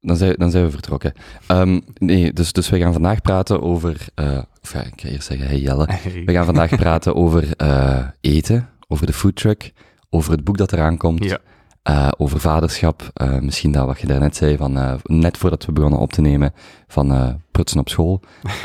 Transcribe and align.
Dan 0.00 0.16
zijn, 0.16 0.34
dan 0.38 0.50
zijn 0.50 0.64
we 0.64 0.70
vertrokken. 0.70 1.12
Ehm, 1.46 1.80
nee, 1.98 2.32
dus, 2.32 2.52
dus 2.52 2.70
we 2.70 2.78
gaan 2.78 2.92
vandaag 2.92 3.20
praten 3.20 3.62
over... 3.62 4.06
eh, 4.14 4.38
of 4.62 4.72
ja, 4.72 4.80
ik 4.82 4.92
ga 5.00 5.08
eerst 5.08 5.26
zeggen, 5.26 5.46
hey 5.46 5.58
Jelle. 5.58 5.86
We 6.26 6.32
gaan 6.32 6.44
vandaag 6.44 6.76
praten 6.76 7.14
over 7.14 7.56
eh, 7.56 8.06
eten, 8.20 8.68
over 8.88 9.06
de 9.06 9.12
foodtruck, 9.12 9.72
over 10.10 10.32
het 10.32 10.44
boek 10.44 10.56
dat 10.56 10.72
eraan 10.72 10.96
komt, 10.96 11.24
Ja. 11.24 11.38
eh, 11.82 12.08
over 12.18 12.40
vaderschap. 12.40 13.12
misschien 13.40 13.72
dat 13.72 13.86
wat 13.86 14.00
je 14.00 14.06
daarnet 14.06 14.36
zei, 14.36 14.56
van, 14.56 14.98
net 15.02 15.36
voordat 15.36 15.64
we 15.64 15.72
begonnen 15.72 15.98
op 16.00 16.12
te 16.12 16.20
nemen, 16.20 16.52
van 16.88 17.40
prutsen 17.50 17.80
op 17.80 17.88
school. 17.88 18.20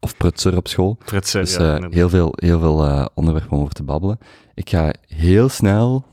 Of 0.00 0.16
prutser 0.16 0.56
op 0.56 0.68
school. 0.68 0.98
Prutser, 1.04 1.40
Dus 1.40 1.54
ja, 1.56 1.78
heel 1.90 2.08
veel, 2.08 2.32
heel 2.36 2.60
veel 2.60 3.08
onderwerpen 3.14 3.52
om 3.56 3.60
over 3.60 3.74
te 3.74 3.82
babbelen. 3.82 4.18
Ik 4.54 4.70
ga 4.70 4.92
heel 5.06 5.48
snel... 5.48 6.04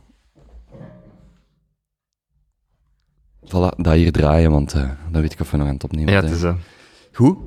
Voilà, 3.50 3.75
dat 3.77 3.93
hier 3.93 4.11
draaien, 4.11 4.52
want 4.52 4.73
eh, 4.73 4.89
dan 5.11 5.21
weet 5.21 5.34
ik 5.34 5.39
of 5.39 5.52
we 5.52 5.58
nog 5.58 5.67
aan 5.67 5.73
het 5.73 5.84
opnemen 5.84 6.13
Ja, 6.13 6.21
het 6.21 6.31
is... 6.31 6.44
eh, 6.44 6.53
Goed. 7.13 7.38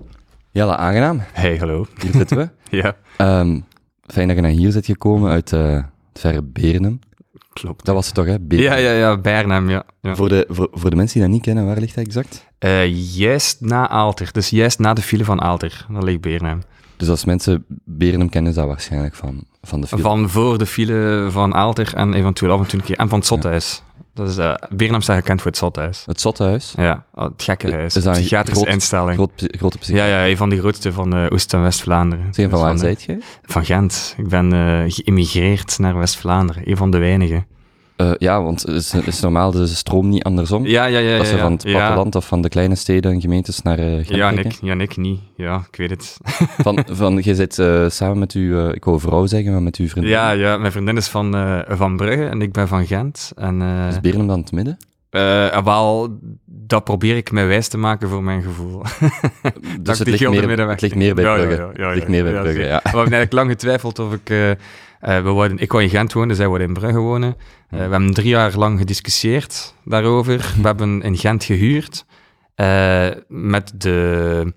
Jelle, 0.51 0.77
aangenaam. 0.77 1.21
Hey, 1.33 1.57
hallo. 1.57 1.87
Hier 2.01 2.13
zitten 2.13 2.37
we. 2.37 2.49
Ja, 2.83 2.97
Ehm, 3.17 3.61
fijn 4.07 4.27
dat 4.27 4.37
je 4.37 4.43
naar 4.43 4.51
hier 4.51 4.71
zit 4.73 4.87
gekomen 4.87 5.31
uit 5.31 5.53
eh, 5.53 5.75
het 6.13 6.21
verre 6.21 6.43
Berenum. 6.43 6.99
klopt. 7.53 7.85
Dat 7.85 7.95
was 7.95 8.07
het 8.07 8.15
toch, 8.15 8.27
hè? 8.27 8.37
Ja, 8.49 8.75
ja, 8.77 8.93
ja, 8.93 9.17
Bernhem, 9.19 9.71
ja. 9.71 9.83
ja. 10.01 10.15
Voor, 10.15 10.29
de, 10.29 10.47
voor, 10.49 10.69
voor 10.73 10.91
de 10.91 10.97
mensen 10.97 11.15
die 11.15 11.23
dat 11.23 11.33
niet 11.33 11.43
kennen, 11.45 11.67
waar 11.67 11.79
ligt 11.79 11.95
dat 11.95 12.05
exact? 12.07 12.47
Juist 13.17 13.61
na 13.61 13.89
Aalter, 13.89 14.29
dus 14.33 14.49
juist 14.51 14.79
na 14.79 14.93
de 14.95 15.03
file 15.03 15.25
van 15.25 15.41
Aalter. 15.41 15.87
Dat 15.91 16.03
ligt 16.03 16.21
Bernhem. 16.21 16.61
Dus 17.03 17.11
als 17.11 17.25
mensen 17.25 17.65
Berenum 17.85 18.29
kennen, 18.29 18.51
is 18.51 18.57
dat 18.57 18.67
waarschijnlijk 18.67 19.15
van, 19.15 19.45
van 19.63 19.81
de 19.81 19.87
film. 19.87 20.01
Van 20.01 20.31
voor 20.31 20.59
de 20.59 20.67
file 20.67 21.29
van 21.31 21.55
Aalter 21.55 21.95
en 21.95 22.15
eventueel 22.15 22.53
af 22.53 22.61
en 22.61 22.67
toe 22.67 22.79
een 22.79 22.85
keer... 22.85 22.97
En 22.97 23.09
van 23.09 23.19
het 23.19 23.27
Zothuis. 23.29 23.83
Dat 24.15 24.29
is, 24.29 24.37
eh 24.37 24.55
Bernhem 24.71 25.01
staat 25.01 25.17
gekend 25.17 25.41
voor 25.41 25.51
het 25.51 25.61
Zothuis. 25.61 26.03
Het 26.07 26.21
Zottehuis. 26.21 26.75
Ja, 26.77 27.05
het 27.15 27.43
gekke 27.43 27.73
huis. 27.73 27.97
Is 27.97 28.03
dat 28.03 28.17
een 28.17 28.21
Psychiatrische 28.21 28.63
groot- 28.63 28.75
instelling. 28.75 29.15
Groot, 29.15 29.49
grote 29.51 29.79
Ja, 29.95 30.05
ja, 30.05 30.27
een 30.29 30.37
van 30.37 30.49
de 30.49 30.59
grootste 30.59 30.93
van 30.93 31.15
eh, 31.15 31.27
Oost- 31.33 31.53
en 31.53 31.63
West-Vlaanderen. 31.63 32.35
Zeg, 32.35 32.51
van 32.51 32.61
waar 32.61 32.73
eh, 32.73 32.79
zijt 32.79 33.03
jij? 33.03 33.19
Van 33.43 33.65
Gent. 33.65 34.15
Ik 34.19 34.29
ben 34.29 34.53
eh 34.53 34.83
geïmigreerd 34.87 35.79
naar 35.79 35.99
West-Vlaanderen. 35.99 36.71
Een 36.71 36.77
van 36.77 36.91
de 36.91 36.99
weinigen. 36.99 37.47
Eh, 37.97 38.11
ja, 38.19 38.43
want 38.43 38.63
het 38.63 38.75
is, 38.75 38.95
is 38.95 39.21
normaal 39.21 39.51
de 39.51 39.67
stroom 39.67 40.09
niet 40.09 40.25
andersom. 40.25 40.67
Ja, 40.67 40.85
ja, 40.85 40.99
ja. 40.99 41.17
dat 41.17 41.27
ze 41.27 41.35
ja, 41.35 41.43
van 41.43 41.53
het 41.53 41.63
ja. 41.63 41.71
platteland 41.71 42.15
of 42.15 42.27
van 42.27 42.43
de 42.43 42.49
kleine 42.49 42.75
steden 42.75 43.13
en 43.13 43.21
gemeentes 43.21 43.63
naar 43.63 43.79
eh 43.79 43.93
Gent 43.93 44.09
Ja. 44.09 44.31
Nick, 44.31 44.59
ja, 44.63 44.75
Nick 44.75 44.97
niet. 44.97 45.21
Ja, 45.37 45.65
ik 45.71 45.77
weet 45.77 45.91
het. 45.91 46.17
Van, 46.65 46.85
van, 46.91 47.21
je 47.23 47.35
zit 47.35 47.59
eh, 47.59 47.89
samen 47.89 48.19
met 48.19 48.33
uw, 48.33 48.69
ik 48.69 48.85
wou 48.85 49.01
vrouw 49.01 49.27
zeggen, 49.27 49.53
maar 49.53 49.63
met 49.63 49.77
uw 49.77 49.89
vriendin. 49.89 50.13
Ja, 50.13 50.31
ja, 50.31 50.57
mijn 50.57 50.73
vriendin 50.73 50.97
is 50.97 51.09
van, 51.09 51.65
van 51.69 51.97
Brugge 51.97 52.27
en 52.27 52.43
ik 52.43 52.53
ben 52.53 52.69
van 52.69 52.87
Gent. 52.87 53.33
En, 53.37 53.63
Is 53.89 54.01
Berenum 54.01 54.27
dan 54.27 54.41
het 54.41 54.53
midden? 54.53 54.77
wel, 55.65 56.19
dat 56.45 56.85
probeer 56.85 57.17
ik 57.17 57.31
mij 57.33 57.47
wijs 57.47 57.69
te 57.69 57.79
maken 57.79 58.09
voor 58.09 58.23
mijn 58.23 58.43
gevoel. 58.43 58.83
Dus 59.81 60.01
ik 60.01 60.07
het 60.07 60.21
ligt, 60.21 60.31
meer, 60.31 60.69
het 60.69 60.81
ligt 60.81 60.95
meer 60.95 61.15
bij 61.15 61.25
Ja, 61.25 61.37
ja, 61.37 61.45
Brugge. 61.45 61.63
ja, 61.63 61.71
ja, 61.75 61.87
het 61.87 61.95
ligt 61.95 62.09
meer 62.09 62.23
bij 62.23 62.33
ja, 62.33 62.41
Brugge, 62.41 62.61
ja. 62.61 62.81
We 62.83 62.89
hebben 62.89 62.99
eigenlijk 62.99 63.33
lang 63.33 63.51
getwijfeld 63.51 63.99
of 63.99 64.13
ik... 64.13 64.57
eh, 65.03 65.23
we 65.23 65.31
wouden, 65.31 65.59
ik 65.59 65.73
wou 65.73 65.85
in 65.85 65.91
Gent 65.91 66.13
wonen, 66.13 66.37
zij 66.37 66.47
wouden 66.47 66.67
in 66.69 66.75
Brugge 66.75 66.99
wonen. 66.99 67.37
Eh, 67.69 67.71
we 67.71 67.77
hebben 67.77 68.15
drie 68.15 68.29
jaar 68.29 68.57
lang 68.57 68.79
gediscussieerd 68.79 69.75
daarover. 69.85 70.37
We 70.61 70.67
hebben 70.67 71.03
in 71.03 71.17
Gent 71.17 71.45
gehuurd. 71.45 72.05
eh, 72.55 73.09
met 73.29 73.73
de 73.77 74.53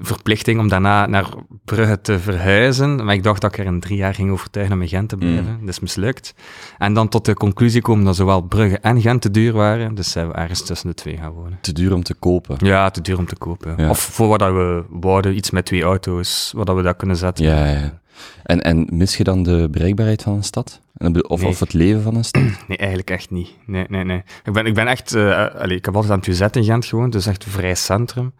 verplichting 0.00 0.60
om 0.60 0.68
daarna 0.68 1.06
naar 1.06 1.26
Brugge 1.64 2.00
te 2.00 2.18
verhuizen. 2.18 3.04
Maar 3.04 3.14
ik 3.14 3.22
dacht 3.22 3.40
dat 3.40 3.52
ik 3.52 3.58
er 3.58 3.64
in 3.64 3.80
drie 3.80 3.96
jaar 3.96 4.14
ging 4.14 4.30
overtuigen 4.30 4.74
om 4.74 4.82
in 4.82 4.88
Gent 4.88 5.08
te 5.08 5.16
blijven. 5.16 5.58
Dat 5.60 5.68
is 5.68 5.80
mislukt. 5.80 6.34
En 6.78 6.94
dan 6.94 7.08
tot 7.08 7.24
de 7.24 7.34
conclusie 7.34 7.82
komen 7.82 8.04
dat 8.04 8.16
zowel 8.16 8.40
Brugge 8.40 8.78
en 8.78 9.00
Gent 9.00 9.22
te 9.22 9.30
duur 9.30 9.52
waren. 9.52 9.94
Dus 9.94 10.10
zijn 10.10 10.28
we 10.28 10.34
ergens 10.34 10.62
tussen 10.62 10.88
de 10.88 10.94
twee 10.94 11.16
gaan 11.16 11.32
wonen. 11.32 11.58
Te 11.60 11.72
duur 11.72 11.94
om 11.94 12.02
te 12.02 12.14
kopen. 12.14 12.56
Ja, 12.60 12.90
te 12.90 13.00
duur 13.00 13.18
om 13.18 13.26
te 13.26 13.36
kopen. 13.36 13.74
Ja. 13.76 13.88
Of 13.90 13.98
voor 14.00 14.28
wat 14.28 14.38
dat 14.38 14.52
we 14.52 14.84
wouden, 14.88 15.36
iets 15.36 15.50
met 15.50 15.64
twee 15.64 15.82
auto's, 15.82 16.52
wat 16.56 16.66
dat 16.66 16.76
we 16.76 16.82
daar 16.82 16.96
kunnen 16.96 17.16
zetten. 17.16 17.44
Ja, 17.44 17.66
ja. 17.66 18.00
En, 18.42 18.62
en 18.62 18.86
mis 18.92 19.16
je 19.16 19.24
dan 19.24 19.42
de 19.42 19.68
bereikbaarheid 19.70 20.22
van 20.22 20.32
een 20.32 20.44
stad? 20.44 20.80
Of, 20.96 21.40
Nee. 21.40 21.50
of 21.50 21.60
het 21.60 21.72
leven 21.72 22.02
van 22.02 22.14
een 22.16 22.24
stad? 22.24 22.42
Nee, 22.68 22.76
eigenlijk 22.76 23.10
echt 23.10 23.30
niet. 23.30 23.50
Nee, 23.66 23.84
nee, 23.88 24.04
nee. 24.04 24.22
Ik 24.44 24.52
ben, 24.52 24.66
ik 24.66 24.74
ben 24.74 24.86
echt... 24.86 25.14
allee, 25.14 25.76
ik 25.76 25.84
heb 25.84 25.94
altijd 25.94 26.12
aan 26.12 26.18
het 26.18 26.26
UZ 26.26 26.40
in 26.50 26.64
Gent 26.64 26.84
gewoond, 26.84 27.12
dus 27.12 27.26
echt 27.26 27.44
een 27.44 27.50
vrij 27.50 27.74
centrum. 27.74 28.32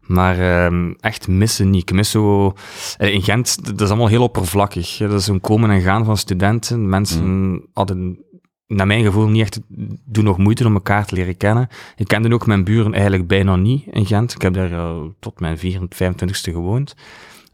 Maar 0.00 0.38
ehm, 0.38 0.92
echt 1.00 1.28
missen 1.28 1.70
niet. 1.70 1.82
Ik 1.82 1.92
mis 1.92 2.10
zo... 2.10 2.52
in 2.98 3.22
Gent, 3.22 3.64
dat 3.64 3.80
is 3.80 3.88
allemaal 3.88 4.06
heel 4.06 4.22
oppervlakkig. 4.22 4.96
Dat 4.96 5.20
is 5.20 5.26
een 5.26 5.40
komen 5.40 5.70
en 5.70 5.80
gaan 5.80 6.04
van 6.04 6.16
studenten. 6.16 6.88
Mensen 6.88 7.62
hadden, 7.72 8.18
naar 8.66 8.86
mijn 8.86 9.04
gevoel, 9.04 9.28
niet 9.28 9.42
echt... 9.42 9.60
doen 10.04 10.24
nog 10.24 10.38
moeite 10.38 10.66
om 10.66 10.74
elkaar 10.74 11.06
te 11.06 11.14
leren 11.14 11.36
kennen. 11.36 11.68
Ik 11.96 12.08
kende 12.08 12.34
ook 12.34 12.46
mijn 12.46 12.64
buren 12.64 12.92
eigenlijk 12.92 13.26
bijna 13.26 13.56
niet 13.56 13.86
in 13.90 14.06
Gent. 14.06 14.34
Ik 14.34 14.42
heb 14.42 14.54
daar 14.54 14.70
tot 15.18 15.40
mijn 15.40 15.58
24, 15.58 16.28
25ste 16.28 16.52
gewoond. 16.52 16.94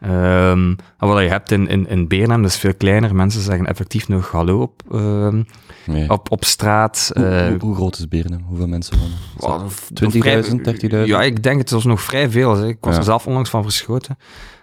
En 0.01 0.77
wat 0.99 1.23
je 1.23 1.29
hebt 1.29 1.51
in, 1.51 1.69
in, 1.69 1.89
in 1.89 2.09
Beernem, 2.09 2.43
dat 2.43 2.51
is 2.51 2.57
veel 2.57 2.75
kleiner. 2.75 3.15
Mensen 3.15 3.41
zeggen 3.43 3.67
effectief 3.67 4.09
nog 4.09 4.31
hallo 4.31 4.61
op, 4.61 4.83
ehm, 4.93 5.43
Nee. 5.87 6.11
op, 6.11 6.31
op 6.31 6.45
straat. 6.45 7.11
Hoe, 7.15 7.25
eh, 7.25 7.49
hoe, 7.49 7.59
hoe 7.61 7.75
groot 7.75 7.99
is 7.99 8.09
Berenum? 8.09 8.43
Hoeveel 8.47 8.67
mensen 8.69 8.99
wonen? 8.99 9.17
wat, 9.37 9.62
of- 9.62 9.91
20.000, 9.95 10.61
vrij- 10.61 10.75
30.000? 11.03 11.07
Ja, 11.09 11.23
ik 11.23 11.43
denk 11.43 11.59
het 11.59 11.71
was 11.71 11.84
nog 11.84 12.03
vrij 12.03 12.31
veel. 12.31 12.57
Hè. 12.57 12.67
Ik 12.69 12.77
was 12.81 12.93
Ja. 12.93 12.99
er 12.99 13.05
zelf 13.05 13.27
onlangs 13.27 13.51
van 13.51 13.62
verschoten. 13.62 14.19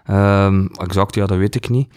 Ehm, 0.05 0.65
exact, 0.65 1.15
ja, 1.15 1.25
dat 1.25 1.37
weet 1.37 1.55
ik 1.55 1.69
niet. 1.69 1.87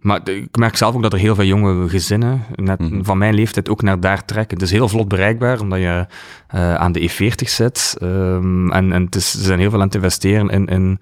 Maar 0.00 0.28
ik 0.28 0.56
merk 0.56 0.76
zelf 0.76 0.94
ook 0.94 1.02
dat 1.02 1.12
er 1.12 1.18
heel 1.18 1.34
veel 1.34 1.44
jonge 1.44 1.88
gezinnen, 1.88 2.42
net 2.54 2.78
Mhm. 2.80 3.02
van 3.02 3.18
mijn 3.18 3.34
leeftijd, 3.34 3.68
ook 3.68 3.82
naar 3.82 4.00
daar 4.00 4.24
trekken. 4.24 4.56
Het 4.58 4.66
is 4.66 4.72
heel 4.72 4.88
vlot 4.88 5.08
bereikbaar, 5.08 5.60
omdat 5.60 5.78
je 5.78 6.06
eh, 6.48 6.74
aan 6.74 6.92
de 6.92 7.00
E40 7.10 7.48
zit. 7.48 7.96
En 8.00 8.68
en 8.72 8.92
het 8.92 9.14
is, 9.14 9.30
ze 9.30 9.42
zijn 9.42 9.58
heel 9.58 9.70
veel 9.70 9.78
aan 9.80 9.86
het 9.86 9.94
investeren 9.94 10.48
in, 10.48 10.66
in 10.66 11.00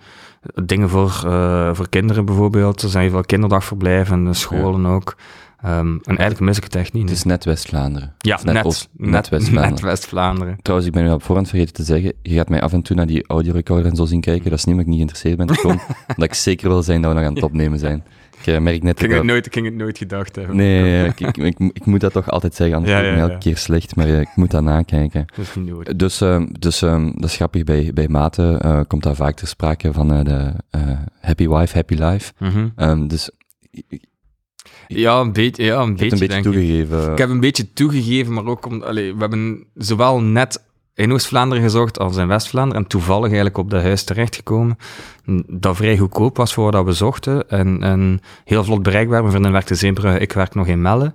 dingen 0.54 0.88
voor, 0.88 1.22
eh, 1.26 1.70
voor 1.74 1.88
kinderen 1.88 2.24
bijvoorbeeld. 2.24 2.82
Er 2.82 2.88
zijn 2.88 3.10
veel 3.10 3.24
kinderdagverblijven, 3.24 4.26
en 4.26 4.34
scholen 4.34 4.86
ook. 4.86 5.16
Ehm, 5.62 5.86
en 5.86 6.16
eigenlijk 6.16 6.40
mis 6.40 6.56
ik 6.56 6.64
het 6.64 6.74
echt 6.74 6.92
niet. 6.92 7.02
Het 7.02 7.18
is 7.18 7.24
net 7.24 7.44
West-Vlaanderen. 7.44 8.14
ja, 8.18 8.38
net 8.42 8.54
net, 8.54 8.88
net, 8.96 9.28
West-Vlaanderen. 9.28 9.70
net 9.70 9.80
West-Vlaanderen. 9.80 10.58
Trouwens, 10.62 10.88
ik 10.88 10.94
ben 10.94 11.06
u 11.06 11.10
op 11.10 11.22
voorhand 11.22 11.48
vergeten 11.48 11.74
te 11.74 11.82
zeggen, 11.82 12.12
je 12.22 12.34
gaat 12.34 12.48
mij 12.48 12.62
af 12.62 12.72
en 12.72 12.82
toe 12.82 12.96
naar 12.96 13.06
die 13.06 13.24
audiorecorder 13.26 13.86
en 13.86 13.96
zo 13.96 14.04
zien 14.04 14.20
kijken. 14.20 14.50
Dat 14.50 14.58
is 14.58 14.64
niet 14.64 14.74
omdat 14.74 14.86
ik 14.86 14.98
niet 14.98 15.10
geïnteresseerd 15.10 15.36
ben. 15.36 15.56
Gewoon 15.56 15.80
omdat 16.08 16.28
ik 16.28 16.34
zeker 16.34 16.68
wil 16.68 16.82
zijn 16.82 17.02
dat 17.02 17.12
we 17.12 17.18
nog 17.18 17.26
aan 17.26 17.34
het 17.34 17.42
opnemen 17.42 17.78
zijn. 17.78 18.04
Ik 18.40 18.46
eh, 18.46 18.60
merk 18.60 18.82
net 18.82 18.92
Ik 18.92 18.98
ging 18.98 19.10
dat... 19.10 19.18
het 19.18 19.30
nooit, 19.30 19.46
ik 19.46 19.52
ging 19.52 19.66
het 19.66 19.74
nooit 19.74 19.98
gedacht 19.98 20.36
hebben. 20.36 20.56
Nee, 20.56 21.06
ik, 21.06 21.20
ik, 21.20 21.36
ik, 21.36 21.58
ik 21.72 21.84
moet 21.84 22.00
dat 22.00 22.12
toch 22.12 22.30
altijd 22.30 22.54
zeggen, 22.54 22.76
anders 22.76 22.94
Ja, 22.94 23.00
ik 23.00 23.14
me 23.14 23.20
elke 23.20 23.38
keer 23.38 23.56
slecht, 23.56 23.96
maar 23.96 24.06
eh, 24.06 24.20
ik 24.20 24.28
moet 24.34 24.50
dat 24.50 24.62
nakijken. 24.62 25.26
Dat 25.36 25.44
is 25.44 25.54
niet 25.54 25.66
nodig. 25.66 25.96
Dus, 25.96 26.20
ehm, 26.20 26.46
dus 26.58 26.82
ehm, 26.82 27.10
dat 27.14 27.30
is 27.30 27.36
grappig, 27.36 27.64
bij, 27.64 27.90
bij 27.94 28.08
maten 28.08 28.60
eh, 28.60 28.80
komt 28.86 29.02
daar 29.02 29.14
vaak 29.14 29.36
ter 29.36 29.46
sprake 29.46 29.92
van 29.92 30.08
de 30.08 30.52
happy 31.20 31.48
wife, 31.48 31.74
happy 31.74 31.94
life. 31.94 32.32
Mhm. 32.38 32.68
Ehm, 32.76 33.06
dus 33.06 33.30
Ja, 34.86 35.20
een 35.20 35.32
beetje, 35.32 35.64
ja, 35.64 35.80
een 35.80 35.88
heb 35.88 35.96
beetje, 35.96 36.04
een 36.04 36.18
beetje 36.18 36.28
denk 36.28 36.42
toegegeven. 36.42 37.12
Ik 37.12 37.18
heb 37.18 37.28
een 37.30 37.40
beetje 37.40 37.72
toegegeven, 37.72 38.32
maar 38.32 38.44
ook 38.44 38.66
om, 38.66 38.78
we 38.80 39.14
hebben 39.18 39.66
zowel 39.74 40.20
net 40.20 40.66
in 40.98 41.12
Oost-Vlaanderen 41.12 41.62
gezocht 41.64 41.98
als 41.98 42.16
in 42.16 42.26
West-Vlaanderen 42.28 42.82
en 42.82 42.88
toevallig 42.88 43.26
eigenlijk 43.26 43.58
op 43.58 43.70
dat 43.70 43.82
huis 43.82 44.02
terechtgekomen 44.04 44.78
dat 45.46 45.76
vrij 45.76 45.96
goedkoop 45.96 46.36
was 46.36 46.54
voor 46.54 46.72
wat 46.72 46.84
we 46.84 46.92
zochten 46.92 47.48
en, 47.48 47.82
en 47.82 48.20
heel 48.44 48.64
vlot 48.64 48.82
bereikbaar. 48.82 49.18
Mijn 49.18 49.30
vriendin 49.30 49.52
werkte 49.52 49.72
in 49.72 49.78
Zeebrugge, 49.78 50.18
ik 50.18 50.32
werk 50.32 50.54
nog 50.54 50.66
in 50.66 50.82
Melle, 50.82 51.14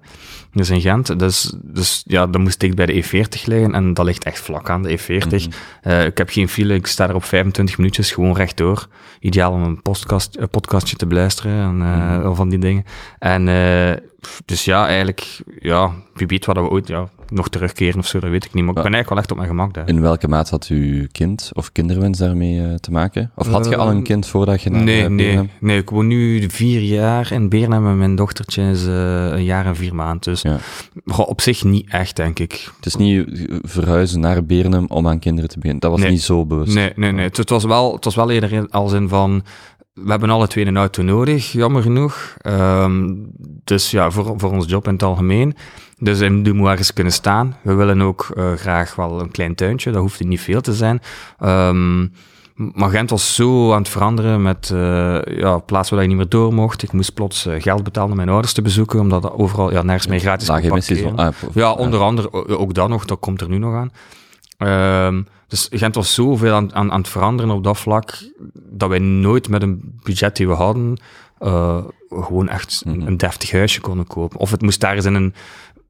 dus 0.52 0.70
in 0.70 0.82
Gent. 0.82 1.20
Dus, 1.20 1.54
dus 1.62 2.04
ja, 2.08 2.28
dan 2.28 2.42
moest 2.42 2.62
ik 2.62 2.76
bij 2.76 2.86
de 2.86 3.04
E40 3.04 3.44
liggen 3.46 3.74
en 3.74 3.94
dat 3.94 4.06
ligt 4.06 4.24
echt 4.24 4.40
vlak 4.40 4.70
aan 4.70 4.84
de 4.84 5.00
E40. 5.00 5.28
Mhm. 5.28 5.40
Eh, 5.82 6.06
ik 6.06 6.18
heb 6.18 6.30
geen 6.30 6.50
file, 6.50 6.74
ik 6.74 6.88
sta 6.88 7.10
er 7.10 7.16
op 7.16 7.24
25 7.24 7.78
minuutjes 7.78 8.12
gewoon 8.12 8.36
rechtdoor. 8.36 8.88
Ideaal 9.20 9.52
om 9.52 9.64
een, 9.64 9.82
podcast, 9.82 10.38
een 10.40 10.50
podcastje 10.50 10.96
te 10.96 11.08
beluisteren 11.08 11.54
en 11.64 11.82
eh, 11.82 12.18
Mhm. 12.18 12.34
van 12.36 12.50
die 12.50 12.60
dingen. 12.60 12.84
En 13.20 13.46
pff, 14.22 14.42
dus 14.46 14.66
ja, 14.66 14.88
eigenlijk, 14.88 15.42
ja, 15.60 15.92
wie 16.14 16.28
weet 16.28 16.46
wat 16.46 16.56
we 16.56 16.70
ooit 16.70 16.88
ja, 16.88 17.10
nog 17.34 17.50
terugkeren 17.50 18.00
of 18.00 18.08
zo, 18.08 18.20
dat 18.20 18.30
weet 18.30 18.46
ik 18.46 18.54
niet. 18.54 18.64
Maar 18.66 18.76
ik 18.76 18.84
ben 18.84 18.94
eigenlijk 18.94 19.10
wel 19.10 19.18
echt 19.20 19.32
op 19.32 19.38
mijn 19.38 19.50
gemak 19.50 19.74
daar. 19.74 19.88
In 19.88 20.02
welke 20.02 20.28
maat 20.28 20.50
had 20.50 20.68
uw 20.68 21.06
kind 21.12 21.50
of 21.54 21.72
kinderwens 21.72 22.18
daarmee 22.20 22.62
eh, 22.68 22.74
te 22.74 22.92
maken? 22.92 23.32
Of 23.36 23.48
had 23.48 23.70
je 23.70 23.76
al 23.76 23.88
een 23.88 23.94
Ehm, 23.96 24.04
kind 24.04 24.28
voordat 24.28 24.62
je 24.62 24.70
naar 24.70 24.84
Nee, 24.84 25.04
eh, 25.04 25.10
nee, 25.10 25.50
nee, 25.60 25.78
ik 25.78 25.90
woon 25.90 26.08
nu 26.08 26.50
vier 26.50 26.82
jaar 26.82 27.32
in 27.32 27.50
Beernem 27.50 27.88
en 27.88 27.98
mijn 27.98 28.16
dochtertje 28.16 28.70
is 28.72 28.86
eh, 28.86 29.26
een 29.32 29.44
jaar 29.44 29.66
en 29.66 29.76
vier 29.76 29.96
maanden. 29.96 30.22
Dus 30.22 30.42
Ja. 30.42 30.58
goh, 31.06 31.28
op 31.28 31.42
zich 31.42 31.64
niet 31.64 31.90
echt, 31.90 32.16
denk 32.16 32.40
ik. 32.40 32.72
Het 32.76 32.86
is 32.86 32.96
niet 32.96 33.48
verhuizen 33.62 34.20
naar 34.20 34.46
Bernum 34.46 34.86
om 34.88 35.08
aan 35.08 35.20
kinderen 35.20 35.50
te 35.50 35.56
beginnen. 35.56 35.80
Dat 35.82 35.92
was 35.92 36.00
Nee. 36.00 36.10
niet 36.12 36.22
zo 36.22 36.46
bewust. 36.46 36.74
Nee, 36.76 36.92
nee, 36.96 37.12
nee. 37.12 37.26
Het, 37.26 37.38
het 37.38 37.50
was 37.50 37.64
wel, 37.64 37.94
het 37.94 38.04
was 38.06 38.16
wel 38.16 38.30
eerder 38.32 38.52
in- 38.54 38.70
als 38.72 38.94
in 38.94 39.10
van... 39.10 39.44
We 39.94 40.10
hebben 40.10 40.30
alle 40.30 40.48
twee 40.48 40.66
een 40.66 40.78
auto 40.78 41.04
nodig, 41.04 41.52
jammer 41.52 41.82
genoeg. 41.82 42.36
Ehm, 42.42 43.14
dus 43.64 43.92
ja, 43.92 44.12
voor, 44.12 44.34
voor 44.38 44.52
ons 44.52 44.66
job 44.70 44.88
in 44.88 44.94
het 44.94 45.04
algemeen. 45.04 45.56
Dus 46.04 46.20
hij 46.20 46.30
moet 46.30 46.68
ergens 46.68 46.94
kunnen 46.94 47.14
staan. 47.14 47.56
We 47.62 47.74
willen 47.74 48.02
ook 48.02 48.28
eh, 48.38 48.54
graag 48.54 48.96
wel 48.96 49.20
een 49.20 49.32
klein 49.32 49.56
tuintje, 49.56 49.92
dat 49.92 50.02
hoeft 50.02 50.24
niet 50.24 50.42
veel 50.42 50.62
te 50.62 50.74
zijn. 50.74 51.02
Ehm, 51.40 52.02
maar 52.56 52.90
Gent 52.90 53.10
was 53.10 53.36
zo 53.36 53.72
aan 53.72 53.78
het 53.82 53.90
veranderen 53.90 54.42
met 54.42 54.70
eh 54.74 55.22
ja, 55.38 55.58
plaatsen 55.58 55.94
waar 55.96 56.04
je 56.04 56.10
niet 56.10 56.20
meer 56.20 56.30
door 56.30 56.54
mocht. 56.54 56.84
Ik 56.84 56.92
moest 56.92 57.14
plots 57.14 57.46
eh, 57.46 57.62
geld 57.62 57.84
betalen 57.84 58.10
om 58.10 58.16
mijn 58.16 58.30
ouders 58.30 58.54
te 58.54 58.62
bezoeken, 58.62 59.00
omdat 59.00 59.22
dat 59.22 59.34
overal 59.34 59.72
ja, 59.72 59.82
nergens 59.82 60.08
meer 60.08 60.20
gratis 60.20 60.48
kon 61.02 61.18
ah, 61.20 61.28
of- 61.28 61.54
Ja, 61.54 61.72
onder 61.72 62.00
andere 62.00 62.34
ook 62.58 62.74
dat 62.74 62.90
nog, 62.90 63.06
dat 63.06 63.20
komt 63.20 63.42
er 63.42 63.50
nu 63.50 63.58
nog 63.58 63.76
aan. 63.76 63.92
Ehm, 64.58 65.22
dus 65.48 65.68
Gent 65.72 65.96
was 65.96 66.14
zoveel 66.14 66.54
aan, 66.54 66.76
aan, 66.76 66.92
aan 66.92 67.00
het 67.00 67.10
veranderen 67.10 67.52
op 67.52 67.64
dat 67.64 67.78
vlak, 67.78 68.14
dat 68.54 68.90
wij 68.90 69.00
nooit 69.00 69.50
met 69.50 69.62
een 69.62 70.00
budget 70.04 70.36
die 70.36 70.48
we 70.48 70.54
hadden, 70.54 70.98
uh, 71.42 71.78
gewoon 72.10 72.50
echt 72.50 72.84
Mhm. 72.86 73.02
een 73.08 73.18
deftig 73.18 73.52
huisje 73.52 73.82
konden 73.82 74.08
kopen. 74.08 74.40
Of 74.40 74.52
het 74.52 74.62
moest 74.62 74.80
daar 74.80 74.96
eens 74.96 75.06
in 75.06 75.14
een 75.14 75.34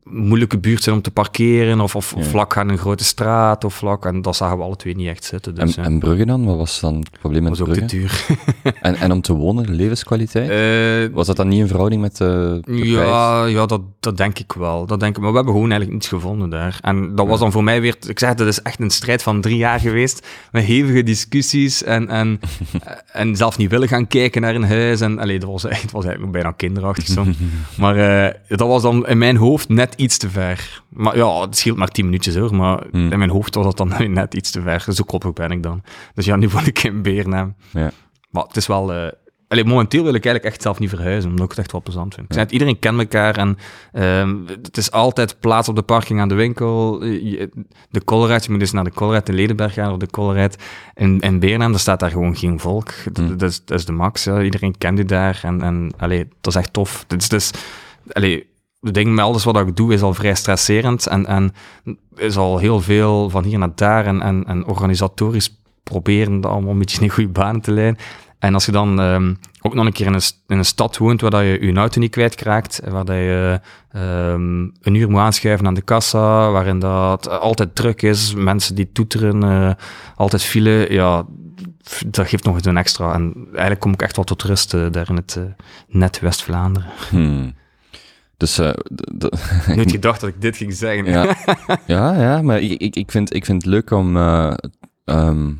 moeilijke 0.03 0.57
buurt 0.59 0.83
zijn 0.83 0.95
om 0.95 1.01
te 1.01 1.11
parkeren, 1.11 1.79
of, 1.81 1.95
of 1.95 2.13
Ja. 2.17 2.23
vlak 2.23 2.57
aan 2.57 2.69
een 2.69 2.77
grote 2.77 3.03
straat, 3.03 3.63
of 3.63 3.73
vlak, 3.73 4.05
en 4.05 4.21
dat 4.21 4.35
zagen 4.35 4.57
we 4.57 4.63
alle 4.63 4.75
twee 4.75 4.95
niet 4.95 5.07
echt 5.07 5.23
zitten. 5.23 5.55
Dus, 5.55 5.77
En, 5.77 5.83
en 5.83 5.99
Brugge 5.99 6.25
dan? 6.25 6.45
Wat 6.45 6.57
was 6.57 6.79
dan 6.79 6.95
het 6.95 7.19
probleem 7.19 7.43
met 7.43 7.57
dat 7.57 7.67
was 7.67 7.77
ook 7.77 7.83
te 7.87 7.95
duur. 7.95 8.25
En, 8.81 8.95
en 8.95 9.11
om 9.11 9.21
te 9.21 9.33
wonen, 9.33 9.75
levenskwaliteit? 9.75 10.49
Eh, 10.49 11.15
was 11.15 11.27
dat 11.27 11.35
dan 11.35 11.47
niet 11.47 11.59
in 11.59 11.67
verhouding 11.67 12.01
met 12.01 12.17
de, 12.17 12.59
de 12.61 12.71
prijs? 12.71 12.89
Ja, 12.89 13.45
ja 13.45 13.65
dat, 13.65 13.81
dat 13.99 14.17
denk 14.17 14.39
ik 14.39 14.53
wel. 14.53 14.85
Dat 14.85 14.99
denk 14.99 15.15
ik, 15.15 15.21
maar 15.21 15.29
we 15.31 15.35
hebben 15.35 15.53
gewoon 15.53 15.69
eigenlijk 15.71 16.01
niets 16.01 16.11
gevonden 16.11 16.49
daar. 16.49 16.77
En 16.81 17.15
dat 17.15 17.27
was 17.27 17.39
dan 17.39 17.51
voor 17.51 17.63
mij 17.63 17.81
weer... 17.81 17.95
Ik 18.07 18.19
zeg, 18.19 18.33
dat 18.33 18.47
is 18.47 18.61
echt 18.61 18.79
een 18.79 18.89
strijd 18.89 19.23
van 19.23 19.41
drie 19.41 19.57
jaar 19.57 19.79
geweest. 19.79 20.27
Met 20.51 20.63
hevige 20.63 21.03
discussies 21.03 21.83
en, 21.83 22.09
en, 22.09 22.39
en 23.11 23.35
zelf 23.35 23.57
niet 23.57 23.69
willen 23.69 23.87
gaan 23.87 24.07
kijken 24.07 24.41
naar 24.41 24.55
een 24.55 24.63
huis. 24.67 25.01
En, 25.01 25.19
allee, 25.19 25.39
dat 25.39 25.49
was, 25.49 25.63
echt- 25.75 25.91
was 25.91 26.05
eigenlijk 26.05 26.21
nog 26.23 26.31
bijna 26.31 26.51
kinderachtig 26.57 27.07
soms. 27.07 27.37
Maar 27.77 28.25
eh, 28.25 28.33
dat 28.57 28.67
was 28.67 28.81
dan 28.81 29.07
in 29.07 29.17
mijn 29.17 29.37
hoofd 29.37 29.69
net 29.69 29.92
iets 29.95 30.17
te 30.17 30.29
ver. 30.29 30.83
Maar 30.89 31.17
ja, 31.17 31.41
het 31.41 31.57
scheelt 31.57 31.77
maar 31.77 31.87
tien 31.87 32.05
minuutjes 32.05 32.35
hoor. 32.35 32.55
Maar 32.55 32.83
Hmm. 32.91 33.11
in 33.11 33.17
mijn 33.17 33.29
hoofd 33.29 33.55
was 33.55 33.65
dat 33.65 33.77
dan 33.77 33.93
net 34.13 34.33
iets 34.33 34.51
te 34.51 34.61
ver. 34.61 34.85
Zo 34.93 35.03
koppig 35.03 35.33
ben 35.33 35.51
ik 35.51 35.63
dan. 35.63 35.81
Dus 36.13 36.25
ja, 36.25 36.35
nu 36.35 36.49
word 36.49 36.67
ik 36.67 36.83
in 36.83 37.01
Beernaam. 37.01 37.55
Ja. 37.71 37.91
Maar 38.29 38.43
het 38.43 38.55
is 38.57 38.67
wel... 38.67 39.11
allee, 39.47 39.65
momenteel 39.65 40.03
wil 40.03 40.13
ik 40.13 40.25
eigenlijk 40.25 40.53
echt 40.53 40.61
zelf 40.63 40.79
niet 40.79 40.89
verhuizen, 40.89 41.29
omdat 41.29 41.43
ik 41.45 41.49
het 41.51 41.59
echt 41.59 41.71
wel 41.71 41.81
plezant 41.81 42.13
vind. 42.13 42.27
Ik 42.27 42.33
zei 42.33 42.45
iedereen 42.49 42.79
kent 42.79 42.99
elkaar 42.99 43.37
en 43.37 43.57
ehm, 43.91 44.35
het 44.61 44.77
is 44.77 44.91
altijd 44.91 45.39
plaats 45.39 45.69
op 45.69 45.75
de 45.75 45.81
parking 45.81 46.19
aan 46.19 46.27
de 46.27 46.35
winkel. 46.35 47.05
Je- 47.05 47.49
De 47.89 48.03
Colruyt, 48.03 48.43
je 48.45 48.51
moet 48.51 48.59
dus 48.59 48.71
naar 48.71 48.83
de 48.83 48.93
Colruyt 48.93 49.29
in 49.29 49.35
Ledenberg 49.35 49.73
gaan 49.73 49.91
of 49.91 49.97
de 49.97 50.07
Colruyt 50.09 50.57
in, 50.93 51.19
in 51.19 51.39
Beernaam, 51.39 51.71
daar 51.71 51.79
staat 51.79 51.99
daar 51.99 52.11
gewoon 52.11 52.35
geen 52.35 52.59
volk. 52.59 52.93
Dat, 53.05 53.17
Hmm. 53.17 53.37
dat, 53.37 53.49
is, 53.49 53.65
dat 53.65 53.79
is 53.79 53.85
de 53.85 53.91
max, 53.91 54.23
ja. 54.23 54.41
iedereen 54.41 54.77
kent 54.77 54.99
u 54.99 55.05
daar 55.05 55.39
en, 55.43 55.61
en 55.61 55.91
allee, 55.97 56.27
dat 56.41 56.53
is 56.55 56.59
echt 56.61 56.73
tof. 56.73 57.05
Het 57.07 57.21
is 57.21 57.29
dus... 57.29 57.51
Allee, 58.11 58.47
het 58.83 58.93
ding 58.93 59.15
met 59.15 59.25
alles 59.25 59.43
wat 59.43 59.57
ik 59.57 59.75
doe 59.75 59.93
is 59.93 60.01
al 60.01 60.13
vrij 60.13 60.35
stresserend 60.35 61.07
en, 61.07 61.25
en 61.25 61.53
is 62.15 62.37
al 62.37 62.57
heel 62.57 62.81
veel 62.81 63.29
van 63.29 63.43
hier 63.43 63.57
naar 63.57 63.75
daar 63.75 64.05
en, 64.05 64.45
en, 64.45 64.65
organisatorisch 64.65 65.61
proberen 65.83 66.41
dat 66.41 66.51
allemaal 66.51 66.71
een 66.71 66.79
beetje 66.79 67.01
in 67.01 67.09
goede 67.09 67.29
banen 67.29 67.61
te 67.61 67.71
leiden. 67.71 67.97
En 68.39 68.53
als 68.53 68.65
je 68.65 68.71
dan 68.71 69.01
ehm, 69.01 69.33
ook 69.61 69.73
nog 69.73 69.85
een 69.85 69.91
keer 69.91 70.05
in 70.05 70.13
een, 70.13 70.21
in 70.47 70.57
een 70.57 70.65
stad 70.65 70.97
woont 70.97 71.21
waar 71.21 71.31
dat 71.31 71.41
je 71.41 71.65
je 71.65 71.73
auto 71.73 71.99
niet 71.99 72.11
kwijtraakt, 72.11 72.79
en 72.79 72.91
waar 72.91 73.05
dat 73.05 73.15
je 73.15 73.59
ehm, 73.91 74.61
een 74.81 74.95
uur 74.95 75.09
moet 75.09 75.19
aanschuiven 75.19 75.67
aan 75.67 75.73
de 75.73 75.81
kassa, 75.81 76.51
waarin 76.51 76.79
dat 76.79 77.29
altijd 77.29 77.75
druk 77.75 78.01
is, 78.01 78.33
mensen 78.33 78.75
die 78.75 78.91
toeteren, 78.91 79.43
eh, 79.43 79.71
altijd 80.15 80.43
file, 80.43 80.87
ja, 80.89 81.25
dat 82.07 82.27
geeft 82.27 82.43
nog 82.43 82.55
eens 82.55 82.65
een 82.65 82.77
extra. 82.77 83.13
En 83.13 83.33
eigenlijk 83.51 83.79
kom 83.79 83.93
ik 83.93 84.01
echt 84.01 84.15
wel 84.15 84.25
tot 84.25 84.43
rust 84.43 84.73
eh, 84.73 84.85
daar 84.91 85.09
in 85.09 85.15
het 85.15 85.35
eh, 85.35 85.43
net 85.87 86.19
West-Vlaanderen. 86.19 86.89
Hmm. 87.09 87.53
Dus 88.43 88.57
eh, 88.59 88.69
d- 88.69 89.19
d- 89.19 89.67
Nooit 89.75 89.91
gedacht 89.91 90.21
dat 90.21 90.29
ik 90.29 90.41
dit 90.41 90.57
ging 90.57 90.73
zeggen. 90.73 91.05
Ja, 91.05 91.35
ja, 91.87 92.21
ja 92.21 92.41
maar 92.41 92.61
ik, 92.61 92.81
ik, 92.81 92.95
ik, 92.95 93.11
vind, 93.11 93.35
ik 93.35 93.45
vind 93.45 93.61
het 93.61 93.71
leuk 93.71 93.91
om 93.91 94.17
eh, 94.17 94.53
ehm, 95.05 95.51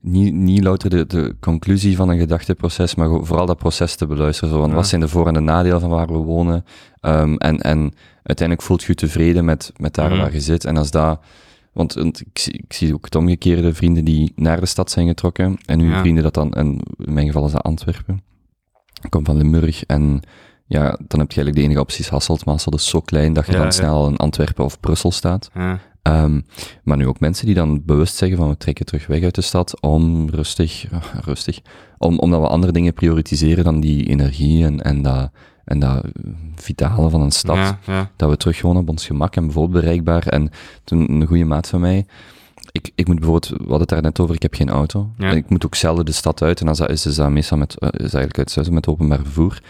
niet, 0.00 0.34
niet 0.34 0.62
louter 0.62 0.90
de, 0.90 1.06
de 1.06 1.36
conclusie 1.40 1.96
van 1.96 2.08
een 2.08 2.18
gedachteproces, 2.18 2.94
maar 2.94 3.08
vooral 3.08 3.46
dat 3.46 3.56
proces 3.58 3.96
te 3.96 4.06
beluisteren. 4.06 4.54
Zo, 4.54 4.60
van, 4.60 4.68
Ja. 4.68 4.74
Wat 4.74 4.86
zijn 4.86 5.00
de 5.00 5.08
voor- 5.08 5.26
en 5.26 5.34
de 5.34 5.40
nadelen 5.40 5.80
van 5.80 5.90
waar 5.90 6.06
we 6.06 6.12
wonen? 6.18 6.64
Ehm, 7.00 7.34
en, 7.34 7.58
en 7.60 7.92
uiteindelijk 8.22 8.66
voelt 8.66 8.80
je 8.82 8.86
je 8.88 8.94
tevreden 8.94 9.44
met, 9.44 9.72
met 9.76 9.94
daar 9.94 10.10
Mhm. 10.10 10.20
waar 10.20 10.32
je 10.32 10.40
zit. 10.40 10.64
En 10.64 10.76
als 10.76 10.90
dat... 10.90 11.20
Want, 11.72 11.92
want 11.94 12.20
ik, 12.20 12.38
zie, 12.38 12.52
ik 12.52 12.72
zie 12.72 12.94
ook 12.94 13.04
het 13.04 13.14
omgekeerde, 13.14 13.74
vrienden 13.74 14.04
die 14.04 14.32
naar 14.36 14.60
de 14.60 14.66
stad 14.66 14.90
zijn 14.90 15.06
getrokken. 15.06 15.56
En 15.66 15.78
nu 15.78 15.90
Ja. 15.90 16.00
vrienden 16.00 16.22
dat 16.22 16.34
dan, 16.34 16.52
en 16.52 16.66
in 16.98 17.12
mijn 17.14 17.26
geval 17.26 17.46
is 17.46 17.52
dat 17.52 17.62
Antwerpen. 17.62 18.22
Ik 19.02 19.10
kom 19.10 19.24
van 19.24 19.36
Limburg 19.36 19.84
en 19.84 20.20
ja, 20.66 20.80
dan 20.82 21.20
heb 21.20 21.32
je 21.32 21.36
eigenlijk 21.36 21.56
de 21.56 21.62
enige 21.62 21.80
optie 21.80 22.00
is 22.00 22.08
Hasselt. 22.08 22.44
Maar 22.44 22.54
Hasselt 22.54 22.74
is 22.74 22.88
zo 22.88 23.00
klein 23.00 23.32
dat 23.32 23.46
je 23.46 23.52
Ja, 23.52 23.58
dan 23.58 23.66
ja. 23.66 23.72
snel 23.72 24.08
in 24.08 24.16
Antwerpen 24.16 24.64
of 24.64 24.80
Brussel 24.80 25.10
staat. 25.10 25.50
Ja. 25.54 25.80
Ehm, 26.02 26.40
maar 26.82 26.96
nu 26.96 27.06
ook 27.06 27.20
mensen 27.20 27.46
die 27.46 27.54
dan 27.54 27.82
bewust 27.84 28.16
zeggen 28.16 28.38
van 28.38 28.48
we 28.48 28.56
trekken 28.56 28.86
terug 28.86 29.06
weg 29.06 29.22
uit 29.22 29.34
de 29.34 29.40
stad 29.40 29.80
om 29.80 30.28
rustig, 30.30 30.86
eh, 30.90 31.00
rustig, 31.20 31.60
om, 31.98 32.18
omdat 32.18 32.40
we 32.40 32.46
andere 32.46 32.72
dingen 32.72 32.92
prioritiseren 32.92 33.64
dan 33.64 33.80
die 33.80 34.06
energie 34.06 34.64
en, 34.64 34.82
en 34.82 35.02
dat, 35.02 35.30
en 35.64 35.78
dat 35.78 36.04
vitale 36.54 37.10
van 37.10 37.20
een 37.20 37.30
stad. 37.30 37.76
Dat 38.16 38.30
we 38.30 38.36
terug 38.36 38.56
gewoon 38.56 38.76
op 38.76 38.88
ons 38.88 39.06
gemak 39.06 39.36
en 39.36 39.44
bijvoorbeeld 39.44 39.82
bereikbaar. 39.82 40.26
En 40.26 40.50
toen 40.84 41.10
een 41.10 41.26
goede 41.26 41.44
maat 41.44 41.68
van 41.68 41.80
mij, 41.80 42.06
ik, 42.72 42.90
ik 42.94 43.06
moet 43.06 43.18
bijvoorbeeld, 43.18 43.48
we 43.48 43.56
hadden 43.56 43.80
het 43.80 43.88
daar 43.88 44.02
net 44.02 44.20
over, 44.20 44.34
ik 44.34 44.42
heb 44.42 44.54
geen 44.54 44.70
auto. 44.70 45.10
En 45.18 45.36
ik 45.36 45.48
moet 45.48 45.64
ook 45.64 45.74
zelden 45.74 46.04
de 46.04 46.12
stad 46.12 46.42
uit 46.42 46.60
en 46.60 46.68
als 46.68 46.78
dat 46.78 46.90
is, 46.90 47.06
is 47.06 47.14
dat 47.14 47.30
meestal 47.30 47.58
met, 47.58 47.78
eh, 47.78 47.88
is 47.92 48.14
eigenlijk 48.14 48.38
uit 48.38 48.70
met 48.70 48.88
openbaar 48.88 49.18
vervoer. 49.22 49.60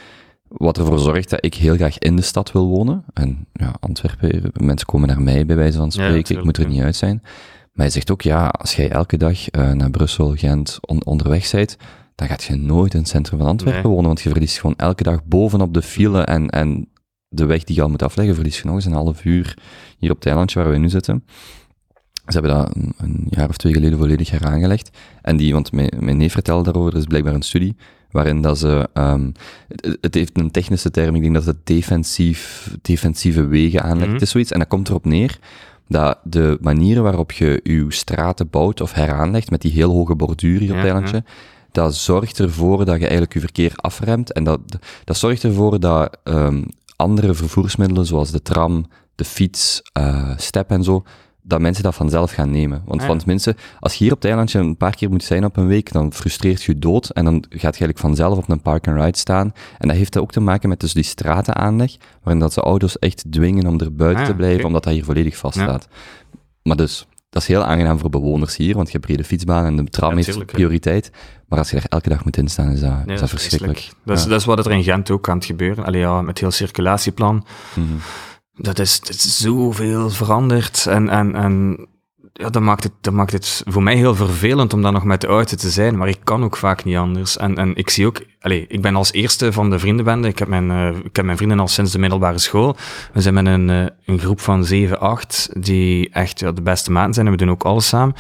Wat 0.49 0.79
ervoor 0.79 0.99
zorgt 0.99 1.31
dat 1.31 1.45
ik 1.45 1.55
heel 1.55 1.75
graag 1.77 1.99
in 1.99 2.17
de 2.17 2.23
stad 2.23 2.53
wil 2.53 2.67
wonen. 2.69 3.05
En 3.13 3.47
ja, 3.53 3.75
Antwerpen, 3.81 4.51
mensen 4.53 4.87
komen 4.87 5.09
naar 5.09 5.23
mij 5.23 5.47
bij 5.47 5.57
wijze 5.57 5.79
van 5.79 5.93
spreken, 5.93 6.37
ik 6.39 6.45
moet 6.45 6.57
er 6.59 6.69
niet 6.69 6.83
uit 6.83 6.97
zijn. 6.97 7.21
Maar 7.23 7.87
hij 7.87 7.91
zegt 7.91 8.11
ook, 8.11 8.23
ja, 8.23 8.47
als 8.47 8.77
jij 8.77 8.91
elke 8.91 9.17
dag 9.17 9.49
eh, 9.51 9.71
naar 9.73 9.91
Brussel, 9.91 10.35
Gent 10.35 10.79
on- 10.81 11.05
onderweg 11.05 11.51
bent, 11.51 11.77
dan 12.15 12.29
gaat 12.29 12.43
je 12.43 12.55
nooit 12.57 12.93
in 12.95 13.01
het 13.01 13.09
centrum 13.09 13.39
van 13.39 13.49
Antwerpen 13.49 13.83
Nee. 13.83 13.91
wonen, 13.93 14.07
want 14.07 14.21
je 14.21 14.29
verliest 14.31 14.59
gewoon 14.61 14.77
elke 14.77 15.03
dag 15.03 15.25
bovenop 15.25 15.75
de 15.75 15.83
file 15.83 16.23
en, 16.23 16.49
en 16.51 16.89
de 17.29 17.45
weg 17.45 17.65
die 17.65 17.77
je 17.77 17.83
al 17.83 17.89
moet 17.89 18.03
afleggen, 18.03 18.35
verlies 18.35 18.59
je 18.59 18.65
nog 18.67 18.75
eens 18.75 18.85
een 18.85 18.93
half 18.93 19.25
uur 19.25 19.59
hier 19.99 20.11
op 20.11 20.17
het 20.17 20.27
eilandje 20.27 20.59
waar 20.63 20.71
we 20.71 20.79
nu 20.79 20.89
zitten. 20.89 21.25
Ze 22.27 22.39
hebben 22.39 22.51
dat 22.55 22.77
een, 22.77 22.93
een 22.97 23.27
jaar 23.31 23.49
of 23.49 23.57
twee 23.57 23.73
geleden 23.73 23.99
volledig 23.99 24.31
heraangelegd. 24.31 24.99
En 25.23 25.37
die, 25.37 25.53
want 25.53 25.73
mijn, 25.73 25.91
mijn 25.99 26.17
neef 26.17 26.33
vertelde 26.33 26.65
daarover, 26.65 26.93
er 26.93 26.99
is 26.99 27.05
blijkbaar 27.05 27.35
een 27.35 27.43
studie 27.43 27.77
waarin 28.15 28.41
dat 28.43 28.59
ze, 28.59 28.89
ehm, 28.93 29.31
het, 29.69 29.99
het 30.01 30.15
heeft 30.15 30.39
een 30.39 30.51
technische 30.51 30.91
term, 30.91 31.15
ik 31.15 31.23
denk 31.23 31.35
dat 31.35 31.45
het 31.45 31.57
defensief, 31.67 32.71
defensieve 32.83 33.47
wegen 33.47 33.83
aanlegt 33.83 34.13
Mhm. 34.13 34.23
is 34.23 34.31
zoiets. 34.31 34.51
En 34.53 34.59
dat 34.59 34.69
komt 34.69 34.89
erop 34.89 35.05
neer 35.05 35.39
dat 35.89 36.19
de 36.23 36.59
manieren 36.61 37.03
waarop 37.03 37.33
je 37.33 37.61
je 37.63 37.85
straten 37.89 38.49
bouwt 38.51 38.81
of 38.81 38.93
heraanlegt, 38.93 39.51
met 39.51 39.61
die 39.63 39.73
heel 39.73 39.91
hoge 39.91 40.15
borduur 40.15 40.59
hier 40.61 40.71
op 40.71 40.77
het 40.77 40.87
Ja, 40.87 40.93
eilandje, 40.93 41.25
dat 41.73 41.95
zorgt 41.95 42.39
ervoor 42.39 42.85
dat 42.85 42.95
je 42.95 43.01
eigenlijk 43.03 43.33
je 43.35 43.41
verkeer 43.41 43.73
afremt. 43.75 44.33
En 44.33 44.45
dat, 44.45 44.61
dat 45.05 45.17
zorgt 45.17 45.43
ervoor 45.45 45.81
dat 45.81 46.17
ehm, 46.25 46.63
andere 46.97 47.35
vervoersmiddelen, 47.35 48.07
zoals 48.07 48.31
de 48.31 48.43
tram, 48.43 48.87
de 49.15 49.25
fiets, 49.25 49.83
eh, 49.93 50.31
step 50.37 50.71
en 50.71 50.83
zo, 50.85 51.05
dat 51.47 51.61
mensen 51.61 51.83
dat 51.83 51.95
vanzelf 51.95 52.33
gaan 52.33 52.51
nemen. 52.51 52.83
Want, 52.85 53.01
Ah, 53.01 53.07
ja. 53.07 53.13
want 53.13 53.27
mensen, 53.27 53.57
als 53.81 53.93
je 53.95 54.05
hier 54.05 54.13
op 54.13 54.19
het 54.19 54.27
eilandje 54.29 54.59
een 54.59 54.77
paar 54.77 54.95
keer 54.97 55.11
moet 55.11 55.25
zijn 55.25 55.45
op 55.45 55.57
een 55.57 55.67
week, 55.67 55.93
dan 55.93 56.13
frustreert 56.13 56.63
je 56.63 56.79
dood 56.79 57.09
en 57.09 57.25
dan 57.25 57.35
gaat 57.49 57.51
je 57.61 57.61
eigenlijk 57.67 57.99
vanzelf 57.99 58.39
op 58.39 58.49
een 58.49 58.61
park-and-ride 58.61 59.19
staan. 59.19 59.53
En 59.79 59.89
dat 59.89 59.97
heeft 59.97 60.19
ook 60.19 60.33
te 60.33 60.41
maken 60.41 60.69
met 60.69 60.81
dus 60.81 60.93
die 60.93 61.03
stratenaanleg, 61.03 61.97
waarin 62.23 62.41
dat 62.41 62.53
ze 62.53 62.61
auto's 62.61 62.99
echt 62.99 63.25
dwingen 63.31 63.67
om 63.67 63.81
er 63.81 63.95
buiten 63.95 64.23
Ah, 64.23 64.29
te 64.29 64.35
blijven, 64.35 64.65
omdat 64.65 64.83
dat 64.85 64.93
hier 64.93 65.05
volledig 65.05 65.37
vaststaat. 65.37 65.89
Maar 66.63 66.77
dus, 66.77 67.07
dat 67.31 67.43
is 67.43 67.49
heel 67.49 67.65
aangenaam 67.65 67.99
voor 67.99 68.11
bewoners 68.11 68.57
hier, 68.57 68.75
want 68.75 68.87
je 68.87 68.93
hebt 68.93 69.07
brede 69.07 69.25
fietsbaan 69.25 69.65
en 69.65 69.77
de 69.77 69.85
tram 69.85 70.11
Ja, 70.11 70.17
heeft 70.17 70.47
prioriteit. 70.47 71.11
Maar 71.49 71.59
als 71.59 71.71
je 71.71 71.77
daar 71.77 71.87
elke 71.89 72.09
dag 72.09 72.25
moet 72.25 72.37
instaan, 72.37 72.71
is 72.71 72.81
dat, 72.81 73.05
Nee, 73.05 73.15
is 73.15 73.21
dat 73.21 73.29
verschrikkelijk. 73.31 73.91
Dat 74.05 74.19
is, 74.19 74.27
dat 74.27 74.41
is 74.41 74.47
wat 74.47 74.67
er 74.67 74.73
in 74.73 74.83
Gent 74.83 75.11
ook 75.11 75.29
aan 75.29 75.37
het 75.37 75.45
gebeuren. 75.45 75.85
Allee, 75.85 76.01
ja, 76.01 76.23
met 76.23 76.39
heel 76.39 76.51
circulatieplan. 76.51 77.47
Mhm. 77.75 77.87
Dat 78.57 78.79
is, 78.79 79.01
dat 79.01 79.15
is 79.15 79.39
zoveel 79.39 80.11
veranderd. 80.11 80.87
En, 80.87 81.09
en, 81.09 81.35
en 81.35 81.87
ja, 82.33 82.51
dat, 82.51 82.63
maakt 82.63 82.83
het, 82.83 82.93
dat 83.01 83.13
maakt 83.13 83.33
het 83.33 83.63
voor 83.67 83.83
mij 83.83 83.97
heel 83.97 84.15
vervelend 84.15 84.73
om 84.73 84.83
daar 84.83 84.93
nog 84.93 85.05
met 85.05 85.21
de 85.21 85.27
auto 85.27 85.57
te 85.57 85.71
zijn. 85.71 85.97
Maar 85.97 86.09
ik 86.09 86.19
kan 86.25 86.45
ook 86.45 86.57
vaak 86.57 86.85
niet 86.85 86.97
anders. 86.97 87.37
En, 87.37 87.57
en 87.57 87.77
ik 87.77 87.91
zie 87.91 88.07
ook... 88.07 88.23
Allee, 88.41 88.65
ik 88.69 88.83
ben 88.83 88.97
als 88.97 89.13
eerste 89.13 89.53
van 89.53 89.71
de 89.71 89.79
vriendenbende. 89.79 90.29
Ik 90.29 90.39
heb 90.39 90.49
mijn, 90.49 90.71
eh, 90.71 90.89
ik 91.05 91.17
heb 91.17 91.25
mijn 91.25 91.37
vrienden 91.37 91.61
al 91.61 91.69
sinds 91.69 91.93
de 91.93 91.99
middelbare 91.99 92.39
school. 92.39 92.77
We 93.13 93.21
zijn 93.21 93.35
met 93.35 93.47
een, 93.47 93.71
eh, 93.71 93.87
een 94.05 94.19
groep 94.19 94.41
van 94.41 94.65
7, 94.65 95.01
8 95.01 95.49
die 95.59 96.11
echt 96.11 96.41
ja, 96.41 96.53
de 96.53 96.63
beste 96.63 96.93
maten 96.93 97.15
zijn. 97.15 97.27
En 97.27 97.33
we 97.33 97.39
doen 97.39 97.51
ook 97.51 97.65
alles 97.65 97.89
samen. 97.89 98.15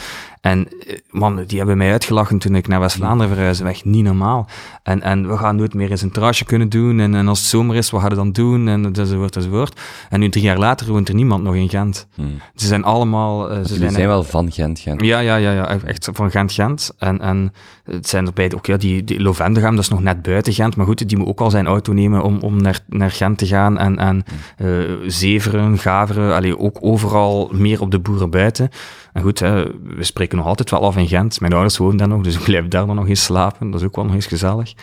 En 0.44 0.68
eh, 0.68 0.96
man, 1.10 1.44
die 1.46 1.58
hebben 1.58 1.76
mij 1.76 1.92
uitgelachen 1.92 2.38
toen 2.38 2.54
ik 2.54 2.68
naar 2.68 2.80
West-Vlaanderen 2.80 3.34
verhuisde. 3.34 3.64
Echt 3.64 3.84
niet 3.84 4.04
normaal. 4.04 4.46
En, 4.82 5.02
en 5.02 5.28
we 5.28 5.36
gaan 5.36 5.56
nooit 5.56 5.74
meer 5.74 5.90
eens 5.90 6.02
een 6.02 6.10
terrasje 6.10 6.44
kunnen 6.44 6.68
doen. 6.68 7.00
En, 7.00 7.14
en 7.14 7.28
als 7.28 7.38
het 7.38 7.48
zomer 7.48 7.76
is, 7.76 7.90
wat 7.90 8.00
gaan 8.00 8.10
we 8.10 8.16
dan 8.16 8.32
doen? 8.32 8.68
En 8.68 8.92
enzovoort, 8.94 9.36
enzovoort. 9.36 9.80
En 10.10 10.20
nu 10.20 10.28
drie 10.28 10.44
jaar 10.44 10.58
later 10.58 10.86
woont 10.86 11.08
er 11.08 11.14
niemand 11.14 11.42
nog 11.42 11.54
in 11.54 11.68
Gent. 11.68 12.06
Mhm. 12.14 12.28
Ze 12.54 12.66
zijn 12.66 12.84
allemaal... 12.84 13.50
eh, 13.50 13.64
ze 13.64 13.74
zijn, 13.74 13.92
zijn 13.92 14.06
wel 14.06 14.22
van 14.22 14.52
Gent, 14.52 14.78
Gent. 14.78 15.04
Ja, 15.04 15.18
ja, 15.18 15.36
ja, 15.36 15.52
ja, 15.52 15.78
echt 15.84 16.08
van 16.12 16.30
Gent-Gent. 16.30 16.90
En, 16.98 17.20
en 17.20 17.52
het 17.84 18.08
zijn 18.08 18.26
erbij 18.26 18.52
ook, 18.54 18.66
ja, 18.66 18.76
die, 18.76 19.04
die 19.04 19.20
Lovendegem, 19.20 19.70
dat 19.70 19.84
is 19.84 19.90
nog 19.90 20.02
net 20.02 20.22
buiten 20.22 20.52
Gent. 20.52 20.76
Maar 20.76 20.86
goed, 20.86 21.08
die 21.08 21.18
moet 21.18 21.26
ook 21.26 21.40
al 21.40 21.50
zijn 21.50 21.66
auto 21.66 21.92
nemen 21.92 22.22
om, 22.22 22.38
om 22.40 22.62
naar, 22.62 22.80
naar 22.86 23.10
Gent 23.10 23.38
te 23.38 23.46
gaan. 23.46 23.78
En, 23.78 23.98
en 23.98 24.24
eh, 24.56 24.68
Zeveren, 25.06 25.78
Gaveren, 25.78 26.34
allee, 26.34 26.58
ook 26.58 26.78
overal 26.80 27.50
meer 27.52 27.80
op 27.80 27.90
de 27.90 27.98
boeren 27.98 28.30
buiten. 28.30 28.70
En 29.12 29.22
goed, 29.22 29.38
hè, 29.38 29.64
we 29.96 30.04
spreken 30.04 30.36
nog 30.36 30.46
altijd 30.46 30.70
wel 30.70 30.84
af 30.84 30.96
in 30.96 31.08
Gent. 31.08 31.40
Mijn 31.40 31.52
ouders 31.52 31.76
wonen 31.76 31.96
daar 31.96 32.08
nog, 32.08 32.22
dus 32.22 32.36
ik 32.38 32.44
blijf 32.44 32.68
daar 32.68 32.86
dan 32.86 32.96
nog 32.96 33.08
eens 33.08 33.24
slapen. 33.24 33.70
Dat 33.70 33.80
is 33.80 33.86
ook 33.86 33.96
wel 33.96 34.04
nog 34.04 34.14
eens 34.14 34.26
gezellig. 34.26 34.74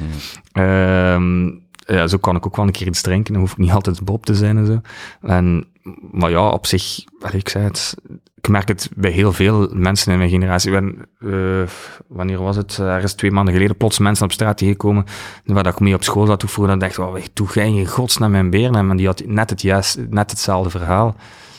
Ehm, 0.51 1.45
ja, 1.85 2.07
zo 2.07 2.17
kan 2.17 2.35
ik 2.35 2.45
ook 2.45 2.55
wel 2.55 2.65
een 2.65 2.71
keer 2.71 2.87
iets 2.87 3.01
drinken. 3.01 3.33
Dan 3.33 3.41
hoef 3.41 3.51
ik 3.51 3.57
niet 3.57 3.71
altijd 3.71 4.03
Bob 4.03 4.25
te 4.25 4.35
zijn 4.35 4.57
en 4.57 4.65
zo. 4.65 4.81
En 5.21 5.65
maar 6.11 6.29
ja, 6.29 6.49
op 6.49 6.65
zich, 6.65 7.03
ik 7.31 7.49
zei 7.49 7.63
het, 7.63 7.95
ik 8.35 8.47
merk 8.47 8.67
het 8.67 8.89
bij 8.95 9.11
heel 9.11 9.33
veel 9.33 9.69
mensen 9.73 10.11
in 10.11 10.17
mijn 10.17 10.29
generatie. 10.29 10.71
Uh, 11.19 11.63
wanneer 12.07 12.41
was 12.41 12.55
het? 12.55 12.79
Ergens 12.79 13.13
twee 13.13 13.31
maanden 13.31 13.53
geleden 13.53 13.77
plots 13.77 13.99
mensen 13.99 14.25
op 14.25 14.31
straat 14.31 14.57
tegenkomen 14.57 15.05
waar 15.45 15.67
ik 15.67 15.79
mee 15.79 15.93
op 15.93 16.03
school 16.03 16.25
zat 16.25 16.43
vroeger. 16.47 16.67
Dan 16.67 16.79
dacht 16.79 16.97
ik, 16.97 17.03
oh, 17.03 17.15
doe 17.33 17.47
jij 17.53 17.67
in 17.67 17.87
godsnaam 17.87 18.31
mijn 18.31 18.49
beren? 18.49 18.89
En 18.89 18.97
die 18.97 19.05
had 19.05 19.23
net, 19.25 19.49
het 19.49 19.61
juist, 19.61 19.99
net 20.09 20.31
hetzelfde 20.31 20.69
verhaal. 20.69 21.15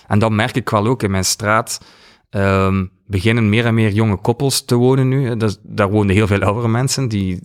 En 0.06 0.18
dat 0.18 0.30
merk 0.30 0.56
ik 0.56 0.70
wel 0.70 0.86
ook 0.86 1.02
in 1.02 1.10
mijn 1.10 1.24
straat. 1.24 1.80
Um, 2.30 2.90
beginnen 3.06 3.48
meer 3.48 3.66
en 3.66 3.74
meer 3.74 3.92
jonge 3.92 4.16
koppels 4.16 4.64
te 4.64 4.74
wonen 4.74 5.08
nu. 5.08 5.36
Daar 5.62 5.90
woonden 5.90 6.16
heel 6.16 6.26
veel 6.26 6.42
oudere 6.42 6.68
mensen, 6.68 7.08
die 7.08 7.40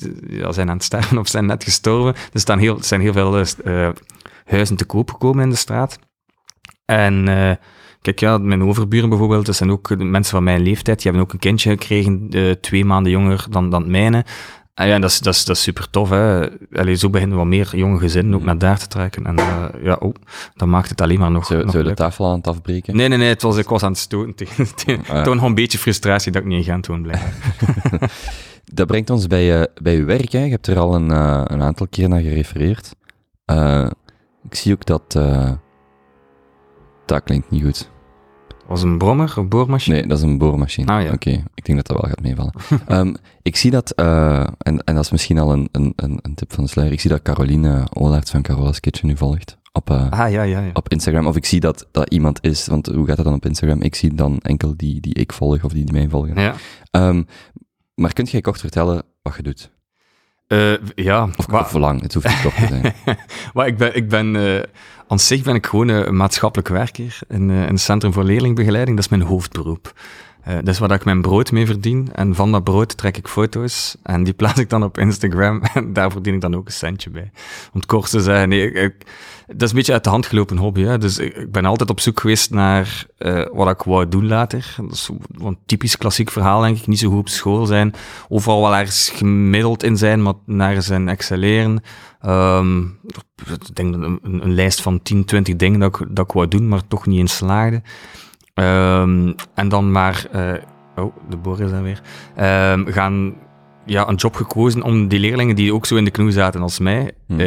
zijn 0.49 0.69
aan 0.69 0.75
het 0.75 0.83
sterven 0.83 1.17
of 1.17 1.27
zijn 1.27 1.45
net 1.45 1.63
gestorven. 1.63 2.15
Er 2.33 2.39
staan 2.39 2.59
heel, 2.59 2.77
zijn 2.83 3.01
heel 3.01 3.13
veel 3.13 3.39
uh, 3.39 3.89
huizen 4.45 4.75
te 4.75 4.85
koop 4.85 5.11
gekomen 5.11 5.43
in 5.43 5.49
de 5.49 5.55
straat. 5.55 5.99
En 6.87 7.29
uh, 7.29 7.51
kijk, 8.01 8.19
ja, 8.19 8.37
mijn 8.37 8.63
overburen 8.63 9.09
bijvoorbeeld, 9.09 9.45
dat 9.45 9.55
zijn 9.55 9.71
ook 9.71 9.97
mensen 9.97 10.33
van 10.33 10.43
mijn 10.43 10.61
leeftijd, 10.61 11.01
die 11.01 11.11
hebben 11.11 11.21
ook 11.21 11.33
een 11.33 11.39
kindje 11.39 11.69
gekregen, 11.69 12.27
uh, 12.29 12.51
twee 12.51 12.85
maanden 12.85 13.11
jonger 13.11 13.45
dan, 13.49 13.69
dan 13.69 13.81
het 13.81 13.91
mijne. 13.91 14.25
Ah 14.73 14.87
ja, 14.87 14.99
dat 14.99 15.09
is, 15.09 15.19
dat 15.19 15.33
is, 15.33 15.45
dat 15.45 15.55
is 15.55 15.61
super 15.61 15.89
tof. 15.89 16.09
Hè. 16.09 16.49
Allee, 16.71 16.95
zo 16.95 17.09
beginnen 17.09 17.37
wat 17.37 17.45
meer 17.45 17.75
jonge 17.75 17.99
gezinnen 17.99 18.33
ook 18.33 18.39
mm. 18.39 18.45
naar 18.45 18.57
daar 18.57 18.79
te 18.79 18.87
trekken. 18.87 19.25
En 19.25 19.39
uh, 19.39 19.65
ja, 19.83 19.93
oh, 19.93 20.13
dat 20.55 20.67
maakt 20.67 20.89
het 20.89 21.01
alleen 21.01 21.19
maar 21.19 21.31
nog. 21.31 21.45
Zou, 21.45 21.69
zou 21.69 21.83
de 21.83 21.93
tafel 21.93 22.25
aan 22.25 22.37
het 22.37 22.47
afbreken? 22.47 22.95
Nee, 22.95 23.07
nee, 23.07 23.17
nee. 23.17 23.27
Het 23.27 23.41
was, 23.41 23.57
ik 23.57 23.69
was 23.69 23.83
aan 23.83 23.91
het 23.91 23.99
stoten. 23.99 24.35
Tegen, 24.75 25.05
ah, 25.07 25.23
Toon 25.23 25.23
gewoon 25.23 25.43
een 25.43 25.55
beetje 25.55 25.77
frustratie 25.77 26.31
dat 26.31 26.41
ik 26.41 26.47
niet 26.47 26.57
in 26.57 26.63
Gent 26.63 26.87
woon 26.87 27.01
blijven. 27.01 27.33
dat 28.73 28.87
brengt 28.87 29.09
ons 29.09 29.27
bij, 29.27 29.59
uh, 29.59 29.65
bij 29.81 29.95
uw 29.95 30.05
werk. 30.05 30.31
Hè. 30.31 30.43
Je 30.43 30.49
hebt 30.49 30.67
er 30.67 30.79
al 30.79 30.95
een, 30.95 31.11
uh, 31.11 31.41
een 31.43 31.61
aantal 31.61 31.87
keer 31.89 32.09
naar 32.09 32.21
gerefereerd. 32.21 32.95
ik 34.49 34.55
zie 34.55 34.73
ook 34.73 34.85
dat. 34.85 35.19
Dat 37.07 37.23
klinkt 37.23 37.49
niet 37.49 37.63
goed 37.63 37.89
was 38.67 38.83
een 38.83 38.97
brommer, 38.97 39.33
een 39.37 39.49
boormachine? 39.49 39.95
Nee, 39.95 40.07
dat 40.07 40.17
is 40.17 40.23
een 40.23 40.37
boormachine. 40.37 40.91
Ah, 40.91 41.03
ja. 41.03 41.11
Oké, 41.11 41.43
ik 41.53 41.65
denk 41.65 41.77
dat 41.77 41.87
dat 41.87 42.01
wel 42.01 42.09
gaat 42.09 42.21
meevallen. 42.21 42.53
um, 43.07 43.15
ik 43.41 43.55
zie 43.55 43.71
dat, 43.71 43.93
uh, 43.95 44.39
en, 44.39 44.83
en 44.83 44.95
dat 44.95 45.03
is 45.03 45.11
misschien 45.11 45.39
al 45.39 45.51
een, 45.51 45.69
een, 45.71 45.93
een 45.95 46.35
tip 46.35 46.53
van 46.53 46.63
de 46.63 46.69
sluier, 46.69 46.91
ik 46.91 46.99
zie 46.99 47.09
dat 47.09 47.21
Caroline 47.21 47.87
Olaerts 47.93 48.31
van 48.31 48.41
Carola's 48.41 48.79
Kitchen 48.79 49.07
nu 49.07 49.17
volgt. 49.17 49.57
Op, 49.71 49.89
uh, 49.89 50.09
ah, 50.09 50.31
ja, 50.31 50.41
ja, 50.41 50.59
ja. 50.59 50.69
op 50.73 50.89
Instagram. 50.89 51.27
Of 51.27 51.35
ik 51.35 51.45
zie 51.45 51.59
dat 51.59 51.87
dat 51.91 52.09
iemand 52.09 52.43
is, 52.43 52.67
want 52.67 52.87
hoe 52.87 53.07
gaat 53.07 53.15
dat 53.15 53.25
dan 53.25 53.35
op 53.35 53.45
Instagram? 53.45 53.81
Ik 53.81 53.95
zie 53.95 54.13
dan 54.13 54.39
enkel 54.39 54.73
die, 54.77 55.01
die 55.01 55.13
ik 55.13 55.33
volg 55.33 55.63
of 55.63 55.71
die, 55.71 55.85
die 55.85 55.93
mij 55.93 56.09
volgen. 56.09 56.41
Ja. 56.41 56.55
Um, 56.91 57.25
maar 57.93 58.13
kunt 58.13 58.31
jij 58.31 58.41
kort 58.41 58.59
vertellen 58.59 59.03
wat 59.21 59.35
je 59.35 59.43
doet? 59.43 59.71
Uh, 60.47 60.73
ja. 60.95 61.29
Of, 61.35 61.47
of 61.47 61.73
lang, 61.73 62.01
het 62.01 62.13
hoeft 62.13 62.27
niet 62.27 62.41
kort 62.41 62.55
te 62.55 62.67
zijn. 62.67 62.93
maar 63.53 63.67
ik 63.67 63.77
ben, 63.77 63.95
ik 63.95 64.09
ben 64.09 64.35
uh, 64.35 64.61
aan 65.07 65.19
zich 65.19 65.43
ben 65.43 65.55
ik 65.55 65.65
gewoon 65.65 65.87
een 65.87 66.15
maatschappelijk 66.15 66.67
werker 66.67 67.19
in, 67.27 67.49
uh, 67.49 67.61
in 67.61 67.71
het 67.71 67.79
Centrum 67.79 68.13
voor 68.13 68.23
Leerlingbegeleiding. 68.23 68.95
Dat 68.95 69.05
is 69.05 69.17
mijn 69.17 69.29
hoofdberoep. 69.29 69.93
Uh, 70.47 70.53
dat 70.55 70.67
is 70.67 70.79
waar 70.79 70.91
ik 70.91 71.05
mijn 71.05 71.21
brood 71.21 71.51
mee 71.51 71.65
verdien. 71.65 72.09
En 72.13 72.35
van 72.35 72.51
dat 72.51 72.63
brood 72.63 72.97
trek 72.97 73.17
ik 73.17 73.27
foto's 73.27 73.95
en 74.03 74.23
die 74.23 74.33
plaats 74.33 74.59
ik 74.59 74.69
dan 74.69 74.83
op 74.83 74.97
Instagram. 74.97 75.61
En 75.73 75.93
daar 75.93 76.11
verdien 76.11 76.33
ik 76.33 76.41
dan 76.41 76.55
ook 76.55 76.65
een 76.65 76.71
centje 76.71 77.09
bij. 77.09 77.31
Om 77.73 77.79
het 77.79 77.85
kort 77.85 78.09
te 78.09 78.21
zeggen, 78.21 78.49
nee, 78.49 78.93
dat 79.47 79.61
is 79.61 79.69
een 79.69 79.75
beetje 79.75 79.93
uit 79.93 80.03
de 80.03 80.09
hand 80.09 80.25
gelopen 80.25 80.57
hobby. 80.57 80.81
Hè? 80.81 80.97
Dus 80.97 81.17
ik, 81.17 81.51
ben 81.51 81.65
altijd 81.65 81.89
op 81.89 81.99
zoek 81.99 82.19
geweest 82.19 82.51
naar 82.51 83.05
uh, 83.19 83.45
wat 83.51 83.69
ik 83.69 83.81
wou 83.81 84.07
doen 84.07 84.27
later. 84.27 84.75
Dat 84.77 84.91
is 84.91 85.09
een 85.37 85.57
typisch 85.65 85.97
klassiek 85.97 86.31
verhaal, 86.31 86.61
denk 86.61 86.77
ik. 86.77 86.87
Niet 86.87 86.99
zo 86.99 87.09
goed 87.09 87.19
op 87.19 87.29
school 87.29 87.65
zijn. 87.65 87.93
Overal 88.29 88.61
wel 88.61 88.75
ergens 88.75 89.09
gemiddeld 89.09 89.83
in 89.83 89.97
zijn, 89.97 90.21
maar 90.21 90.33
naar 90.45 90.81
zijn 90.81 91.09
excelleren. 91.09 91.83
Um, 92.25 92.99
ik 93.45 93.75
denk 93.75 93.95
een, 93.95 94.19
een, 94.21 94.53
lijst 94.53 94.81
van 94.81 95.01
10, 95.01 95.25
20 95.25 95.55
dingen 95.55 95.79
dat 95.79 95.99
ik, 95.99 96.07
dat 96.09 96.25
ik 96.25 96.31
wou 96.31 96.47
doen, 96.47 96.67
maar 96.67 96.87
toch 96.87 97.05
niet 97.05 97.19
in 97.19 97.27
slaagde. 97.27 97.81
Um, 98.59 99.35
en 99.53 99.69
dan 99.69 99.91
maar, 99.91 100.25
uh, 100.35 100.53
oh, 100.95 101.15
de 101.29 101.37
boer 101.37 101.61
is 101.61 101.71
daar 101.71 101.83
weer, 101.83 102.01
um, 102.71 102.87
gaan 102.87 103.35
ja, 103.85 104.07
een 104.07 104.15
job 104.15 104.35
gekozen 104.35 104.81
om 104.83 105.07
die 105.07 105.19
leerlingen 105.19 105.55
die 105.55 105.73
ook 105.73 105.85
zo 105.85 105.95
in 105.95 106.03
de 106.03 106.11
knoe 106.11 106.31
zaten 106.31 106.61
als 106.61 106.79
mij, 106.79 107.11
hmm. 107.27 107.39
uh, 107.39 107.45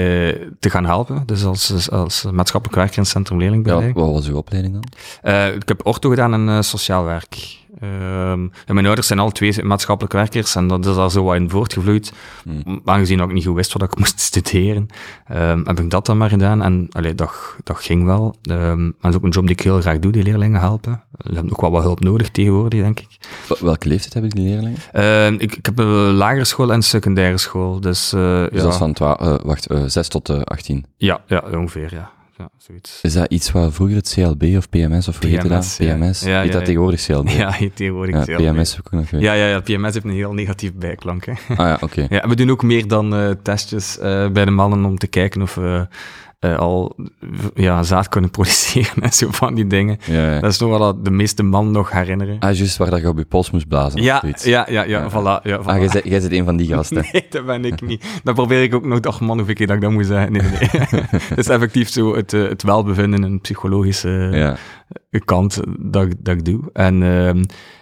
te 0.58 0.70
gaan 0.70 0.84
helpen. 0.84 1.22
Dus 1.26 1.44
als, 1.44 1.90
als 1.90 2.26
maatschappelijk 2.32 2.78
werker 2.78 2.96
in 2.96 3.02
het 3.02 3.12
Centrum 3.12 3.38
Leerlingbegeleiding. 3.38 3.98
Ja, 3.98 4.04
wat 4.04 4.14
was 4.14 4.28
uw 4.28 4.36
opleiding 4.36 4.74
dan? 4.74 4.84
Uh, 5.32 5.54
ik 5.54 5.68
heb 5.68 5.86
ortho 5.86 6.08
gedaan 6.08 6.48
en 6.48 6.64
sociaal 6.64 7.04
werk. 7.04 7.58
Um, 7.82 8.50
mijn 8.66 8.86
ouders 8.86 9.06
zijn 9.06 9.18
al 9.18 9.30
twee 9.30 9.64
maatschappelijk 9.64 10.14
werkers 10.14 10.54
en 10.54 10.66
dat 10.66 10.86
is 10.86 10.96
al 10.96 11.10
zo 11.10 11.24
wat 11.24 11.36
in 11.36 11.50
voortgevloeid. 11.50 12.12
Mm. 12.44 12.80
Aangezien 12.84 13.20
ik 13.20 13.32
niet 13.32 13.44
goed 13.44 13.54
wist 13.54 13.72
wat 13.72 13.82
ik 13.82 13.98
moest 13.98 14.20
studeren, 14.20 14.86
um, 15.32 15.66
heb 15.66 15.80
ik 15.80 15.90
dat 15.90 16.06
dan 16.06 16.18
maar 16.18 16.28
gedaan. 16.28 16.62
En 16.62 16.86
allee, 16.90 17.14
dat, 17.14 17.32
dat 17.62 17.78
ging 17.78 18.04
wel. 18.04 18.34
Um, 18.50 18.94
dat 19.00 19.10
is 19.10 19.16
ook 19.16 19.24
een 19.24 19.30
job 19.30 19.42
die 19.46 19.52
ik 19.52 19.60
heel 19.60 19.80
graag 19.80 19.98
doe, 19.98 20.12
die 20.12 20.22
leerlingen 20.22 20.60
helpen. 20.60 21.02
Ze 21.18 21.32
hebben 21.32 21.52
ook 21.52 21.60
wel 21.60 21.70
wat 21.70 21.82
hulp 21.82 22.00
nodig 22.00 22.30
tegenwoordig, 22.30 22.80
denk 22.80 23.00
ik. 23.00 23.18
Welke 23.60 23.88
leeftijd 23.88 24.12
hebben 24.12 24.30
die 24.30 24.44
leerlingen? 24.44 25.40
ik, 25.40 25.56
ik 25.56 25.66
heb 25.66 25.78
een 25.78 26.12
lagere 26.12 26.44
school 26.44 26.72
en 26.72 26.82
secundaire 26.82 27.38
school. 27.38 27.80
Dus, 27.80 28.14
uh, 28.14 28.20
dus 28.20 28.48
ja. 28.52 28.62
dat 28.62 28.72
is 28.72 28.78
van 28.78 28.96
uh, 29.00 29.34
wacht, 29.42 29.70
uh, 29.70 29.82
6 29.86 30.08
tot 30.08 30.44
18? 30.46 30.84
Ja, 30.96 31.20
ja, 31.26 31.44
ongeveer, 31.52 31.94
ja 31.94 32.10
ja, 32.40 32.48
zoiets. 32.58 32.98
Is 33.02 33.12
dat 33.12 33.30
iets 33.30 33.52
wat 33.52 33.74
vroeger 33.74 33.96
het 33.96 34.12
CLB 34.14 34.56
of 34.56 34.68
PMS 34.68 35.08
of 35.08 35.20
hoe 35.20 35.30
heette 35.30 35.48
dat? 35.48 35.74
PMS. 35.78 36.20
Ja, 36.20 36.40
heet 36.40 36.52
dat 36.52 36.64
tegenwoordig 36.64 37.04
CLB? 37.04 37.28
Ja, 37.40 37.50
heet 37.50 37.76
tegenwoordig 37.76 38.24
CLB. 38.24 38.36
PMS 38.36 38.78
ook 38.78 38.90
nog 38.90 39.10
Ja, 39.10 39.32
ja, 39.32 39.46
ja, 39.46 39.60
PMS 39.60 39.92
heeft 39.92 40.04
een 40.04 40.10
heel 40.10 40.32
negatief 40.32 40.72
bijklank. 40.74 41.24
Hè. 41.24 41.32
Ah 41.32 41.56
ja, 41.56 41.78
oké. 41.80 42.06
Ja, 42.16 42.28
we 42.28 42.36
doen 42.36 42.50
ook 42.50 42.62
meer 42.62 42.88
dan 42.88 43.14
uh, 43.14 43.30
testjes 43.42 43.98
uh, 43.98 44.28
bij 44.28 44.44
de 44.44 44.50
mannen 44.50 44.84
om 44.84 44.98
te 44.98 45.06
kijken 45.06 45.42
of 45.42 45.54
we 45.54 45.88
uh, 46.40 46.58
al 46.58 46.96
ja, 47.54 47.82
zaad 47.82 48.08
kunnen 48.08 48.30
produceren 48.30 49.02
en 49.02 49.12
zo 49.12 49.26
van 49.30 49.54
die 49.54 49.66
dingen. 49.66 49.98
Ja, 50.06 50.34
ja. 50.34 50.40
Dat 50.40 50.50
is 50.50 50.58
nog 50.58 50.78
wel 50.78 51.02
de 51.02 51.10
meeste 51.10 51.42
man 51.42 51.70
nog 51.70 51.90
herinneren. 51.90 52.36
Ah, 52.38 52.56
juist 52.56 52.76
waar 52.76 52.90
dat 52.90 53.00
je 53.00 53.08
op 53.08 53.18
je 53.18 53.24
pols 53.24 53.50
moest 53.50 53.68
blazen. 53.68 54.02
Ja, 54.02 54.22
ja, 54.42 54.66
ja, 54.68 54.82
ja, 54.82 55.10
voilà. 55.10 55.42
Ja, 55.42 55.60
voilà. 55.60 55.64
Ah, 55.64 55.78
jij 55.78 55.88
zit, 55.88 56.04
jij 56.04 56.20
zit 56.20 56.32
een 56.32 56.44
van 56.44 56.56
die 56.56 56.68
gasten. 56.68 57.04
nee, 57.12 57.26
dat 57.30 57.46
ben 57.46 57.64
ik 57.64 57.80
niet. 57.80 58.20
Dan 58.22 58.34
probeer 58.34 58.62
ik 58.62 58.74
ook 58.74 58.84
nog, 58.84 59.00
ach 59.00 59.20
man, 59.20 59.36
hoeveel 59.36 59.54
keer 59.54 59.66
dat 59.66 59.76
ik 59.76 59.82
dat 59.82 59.90
moet 59.90 60.06
zeggen. 60.06 60.32
Nee, 60.32 60.42
nee. 60.42 60.86
dat 61.28 61.38
is 61.38 61.48
effectief 61.48 61.88
zo 61.88 62.14
het, 62.16 62.32
eh, 62.32 62.48
het 62.48 62.62
welbevinden, 62.62 63.22
een 63.22 63.40
psychologische. 63.40 64.56
Kant 65.24 65.60
dat, 65.78 66.08
dat 66.18 66.34
ik 66.34 66.44
doe. 66.44 66.60
En... 66.72 67.02
Uh, 67.02 67.30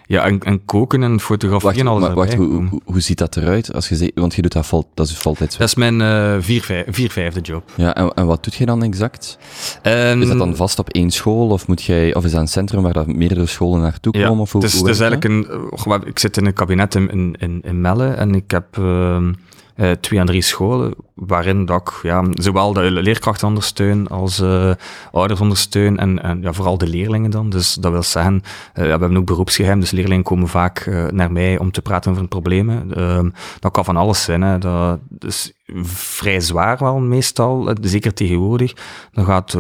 ja, 0.09 0.25
en, 0.25 0.41
en, 0.41 0.65
koken 0.65 1.03
en 1.03 1.21
fotograferen 1.21 1.85
wacht, 1.85 2.03
alles 2.03 2.15
wacht, 2.15 2.35
hoe, 2.35 2.47
hoe, 2.47 2.81
hoe, 2.85 3.01
ziet 3.01 3.19
dat 3.19 3.37
eruit? 3.37 3.75
Als 3.75 3.89
je 3.89 3.97
zegt, 3.97 4.13
want 4.15 4.35
je 4.35 4.43
doet 4.43 4.53
dat 4.53 4.67
vol, 4.67 4.91
dat 4.95 5.09
is 5.09 5.19
voltijds. 5.19 5.57
Dat 5.57 5.69
is 5.69 5.75
mijn 5.75 6.01
uh, 6.01 6.37
vier, 6.41 6.63
vijf, 6.63 6.87
vier 6.89 7.11
vijfde 7.11 7.41
job. 7.41 7.71
Ja, 7.77 7.95
en, 7.95 8.13
en 8.15 8.27
wat 8.27 8.45
doet 8.45 8.55
je 8.55 8.67
dan 8.67 8.83
exact? 8.83 9.39
Um, 9.83 10.23
is 10.23 10.29
dat 10.29 10.39
dan 10.39 10.57
vast 10.57 10.79
op 10.79 10.89
één 10.89 11.11
school 11.11 11.49
of 11.49 11.67
moet 11.67 11.83
jij, 11.83 12.15
of 12.15 12.25
is 12.25 12.31
dat 12.31 12.41
een 12.41 12.49
centrum 12.49 12.83
waar 12.83 12.93
dat 12.93 13.07
meerdere 13.07 13.47
scholen 13.47 13.81
naartoe 13.81 14.13
komen? 14.13 14.31
Ja, 14.31 14.41
of 14.41 14.53
hoe, 14.53 14.63
het 14.63 14.73
is, 14.73 14.79
het 14.79 14.89
is 14.89 15.01
eigenlijk 15.01 15.51
een, 15.85 16.07
ik 16.07 16.19
zit 16.19 16.37
in 16.37 16.47
een 16.47 16.53
kabinet 16.53 16.95
in, 16.95 17.35
in, 17.39 17.61
in 17.63 17.81
Melle 17.81 18.09
en 18.09 18.35
ik 18.35 18.51
heb 18.51 18.77
uh, 18.77 19.91
twee 20.01 20.21
aan 20.21 20.27
drie 20.27 20.43
scholen, 20.43 20.95
waarin 21.27 21.69
ik 21.69 22.01
ja, 22.03 22.25
zowel 22.31 22.73
de 22.73 22.91
leerkrachten 22.91 23.49
ondersteun 23.49 24.09
als 24.09 24.41
uh, 24.41 24.73
ouders 25.13 25.41
ondersteun 25.41 25.99
en, 25.99 26.23
en 26.23 26.43
ja, 26.43 26.53
vooral 26.53 26.79
de 26.79 26.87
leerlingen 26.87 27.31
dan. 27.31 27.51
Dus 27.51 27.75
dat 27.75 27.93
wil 27.93 28.03
zeggen, 28.03 28.35
uh, 28.35 28.43
we 28.85 28.89
hebben 28.89 29.17
ook 29.17 29.27
beroepsgeheim, 29.27 29.81
dus 29.81 29.91
leerlingen 29.91 30.25
komen 30.25 30.49
vaak 30.49 30.87
naar 31.11 31.33
mij 31.33 31.59
om 31.59 31.71
te 31.71 31.83
praten 31.83 32.11
over 32.11 32.29
problemen. 32.29 32.95
Ehm, 32.95 33.31
dat 33.61 33.73
kan 33.73 33.85
van 33.85 33.97
alles 33.97 34.23
zijn. 34.23 34.43
Hè. 34.43 34.59
Dat 34.59 34.99
is 35.19 35.53
vrij 35.83 36.41
zwaar 36.41 36.79
wel 36.79 36.99
meestal, 36.99 37.75
zeker 37.81 38.15
tegenwoordig. 38.15 38.73
Dat 39.13 39.25
gaat 39.25 39.57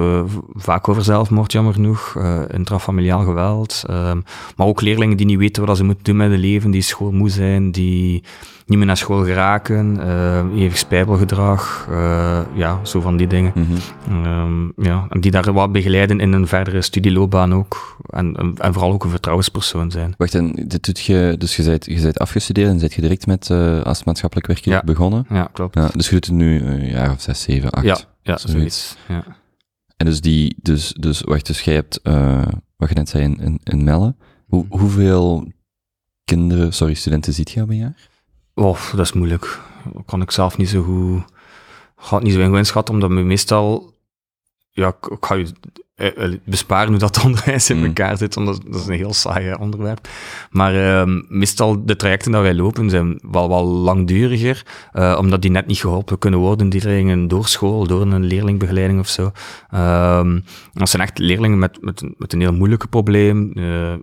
vaak 0.54 0.88
over 0.88 1.02
zelfmoord, 1.02 1.52
jammer 1.52 1.72
genoeg, 1.72 2.16
intrafamiliaal 2.50 3.24
geweld. 3.24 3.84
Ehm, 3.86 4.20
maar 4.56 4.66
ook 4.66 4.80
leerlingen 4.80 5.16
die 5.16 5.26
niet 5.26 5.38
weten 5.38 5.66
wat 5.66 5.76
ze 5.76 5.84
moeten 5.84 6.04
doen 6.04 6.16
met 6.16 6.30
hun 6.30 6.38
leven, 6.38 6.70
die 6.70 6.82
schoolmoe 6.82 7.28
zijn, 7.28 7.70
die 7.70 8.22
niet 8.68 8.78
meer 8.78 8.86
naar 8.86 8.96
school 8.96 9.24
geraken, 9.24 9.96
uh, 10.00 10.60
eeuwig 10.60 10.78
spijbelgedrag, 10.78 11.47
uh, 11.90 12.40
ja, 12.54 12.84
zo 12.84 13.00
van 13.00 13.16
die 13.16 13.26
dingen. 13.26 13.52
Mm 13.54 13.66
-hmm. 13.66 14.72
ja, 14.76 15.06
en 15.08 15.20
die 15.20 15.30
daar 15.30 15.52
wat 15.52 15.72
begeleiden 15.72 16.20
in 16.20 16.32
een 16.32 16.46
verdere 16.46 16.82
studieloopbaan 16.82 17.54
ook. 17.54 17.96
En, 18.06 18.54
en 18.56 18.72
vooral 18.72 18.92
ook 18.92 19.04
een 19.04 19.10
vertrouwenspersoon 19.10 19.90
zijn. 19.90 20.14
Wacht, 20.16 20.34
en 20.34 20.52
dit 20.52 20.84
doet 20.84 21.00
je, 21.00 21.34
dus 21.38 21.56
je 21.56 21.62
bent, 21.62 21.84
je 21.84 22.00
bent 22.00 22.18
afgestudeerd 22.18 22.68
en 22.68 22.78
zit 22.78 22.94
je 22.94 23.00
direct 23.00 23.26
met 23.26 23.48
uh, 23.48 23.82
als 23.82 24.04
maatschappelijk 24.04 24.46
werker 24.46 24.72
ja. 24.72 24.82
begonnen? 24.84 25.26
Ja, 25.28 25.48
klopt. 25.52 25.74
Ja, 25.74 25.88
dus 25.92 26.06
je 26.06 26.12
doet 26.12 26.26
het 26.26 26.34
nu 26.34 26.62
een 26.62 26.86
jaar 26.86 27.10
of 27.10 27.20
zes, 27.20 27.42
zeven, 27.42 27.70
acht? 27.70 27.84
Ja, 27.84 27.98
ja 28.22 28.36
zoiets. 28.36 28.50
zoiets. 28.50 28.96
Ja. 29.08 29.36
En 29.96 30.06
dus 30.06 30.20
die, 30.20 30.56
dus, 30.62 30.92
dus 30.92 31.20
wacht, 31.20 31.46
dus 31.46 31.60
jij 31.60 31.74
hebt, 31.74 32.00
wat 32.76 32.88
je 32.88 32.94
net 32.94 33.08
zei, 33.08 33.24
in, 33.24 33.38
in, 33.40 33.60
in 33.62 33.84
Melle, 33.84 34.14
Hoe, 34.46 34.66
hoeveel 34.68 35.52
kinderen, 36.24 36.72
sorry, 36.72 36.94
studenten 36.94 37.32
ziet 37.32 37.50
je 37.50 37.62
op 37.62 37.68
een 37.68 37.76
jaar? 37.76 38.08
Oh, 38.54 38.78
dat 38.90 39.00
is 39.00 39.12
moeilijk. 39.12 39.60
Dat 39.92 40.02
kan 40.06 40.22
ik 40.22 40.30
zelf 40.30 40.56
niet 40.56 40.68
zo 40.68 40.82
goed, 40.82 41.22
gaat 41.98 42.22
niet 42.22 42.32
zo 42.32 42.40
in 42.40 42.54
inschatten, 42.54 42.94
omdat 42.94 43.10
we 43.10 43.16
meestal 43.16 43.92
ja, 44.78 44.88
ik, 44.88 45.06
ik 45.10 45.24
ga 45.26 45.34
je 45.34 45.46
eh, 45.94 46.32
besparen 46.44 46.88
hoe 46.88 46.98
dat 46.98 47.22
onderwijs 47.24 47.70
in 47.70 47.76
Mm. 47.78 47.84
elkaar 47.84 48.16
zit, 48.16 48.34
want 48.34 48.46
dat, 48.46 48.60
dat 48.66 48.80
is 48.80 48.86
een 48.86 48.94
heel 48.94 49.12
saai 49.14 49.48
eh, 49.48 49.60
onderwerp. 49.60 50.08
Maar 50.50 50.74
ehm, 50.74 51.22
meestal 51.28 51.84
de 51.84 51.96
trajecten 51.96 52.32
dat 52.32 52.42
wij 52.42 52.54
lopen 52.54 52.90
zijn 52.90 53.20
wel, 53.30 53.48
wel 53.48 53.64
langduriger, 53.66 54.62
eh, 54.92 55.16
omdat 55.20 55.42
die 55.42 55.50
net 55.50 55.66
niet 55.66 55.78
geholpen 55.80 56.18
kunnen 56.18 56.40
worden, 56.40 56.68
die 56.68 56.82
leerlingen 56.84 57.28
door 57.28 57.46
school, 57.46 57.86
door 57.86 58.00
een 58.02 58.24
leerlingbegeleiding 58.24 59.00
of 59.00 59.08
zo. 59.08 59.30
Ehm, 59.70 60.40
dat 60.72 60.88
zijn 60.88 61.02
echt 61.02 61.18
leerlingen 61.18 61.58
met, 61.58 61.78
met, 61.82 62.00
een- 62.02 62.14
met 62.18 62.32
een 62.32 62.40
heel 62.40 62.52
moeilijke 62.54 62.86
probleem, 62.88 63.52
eh, 63.54 63.94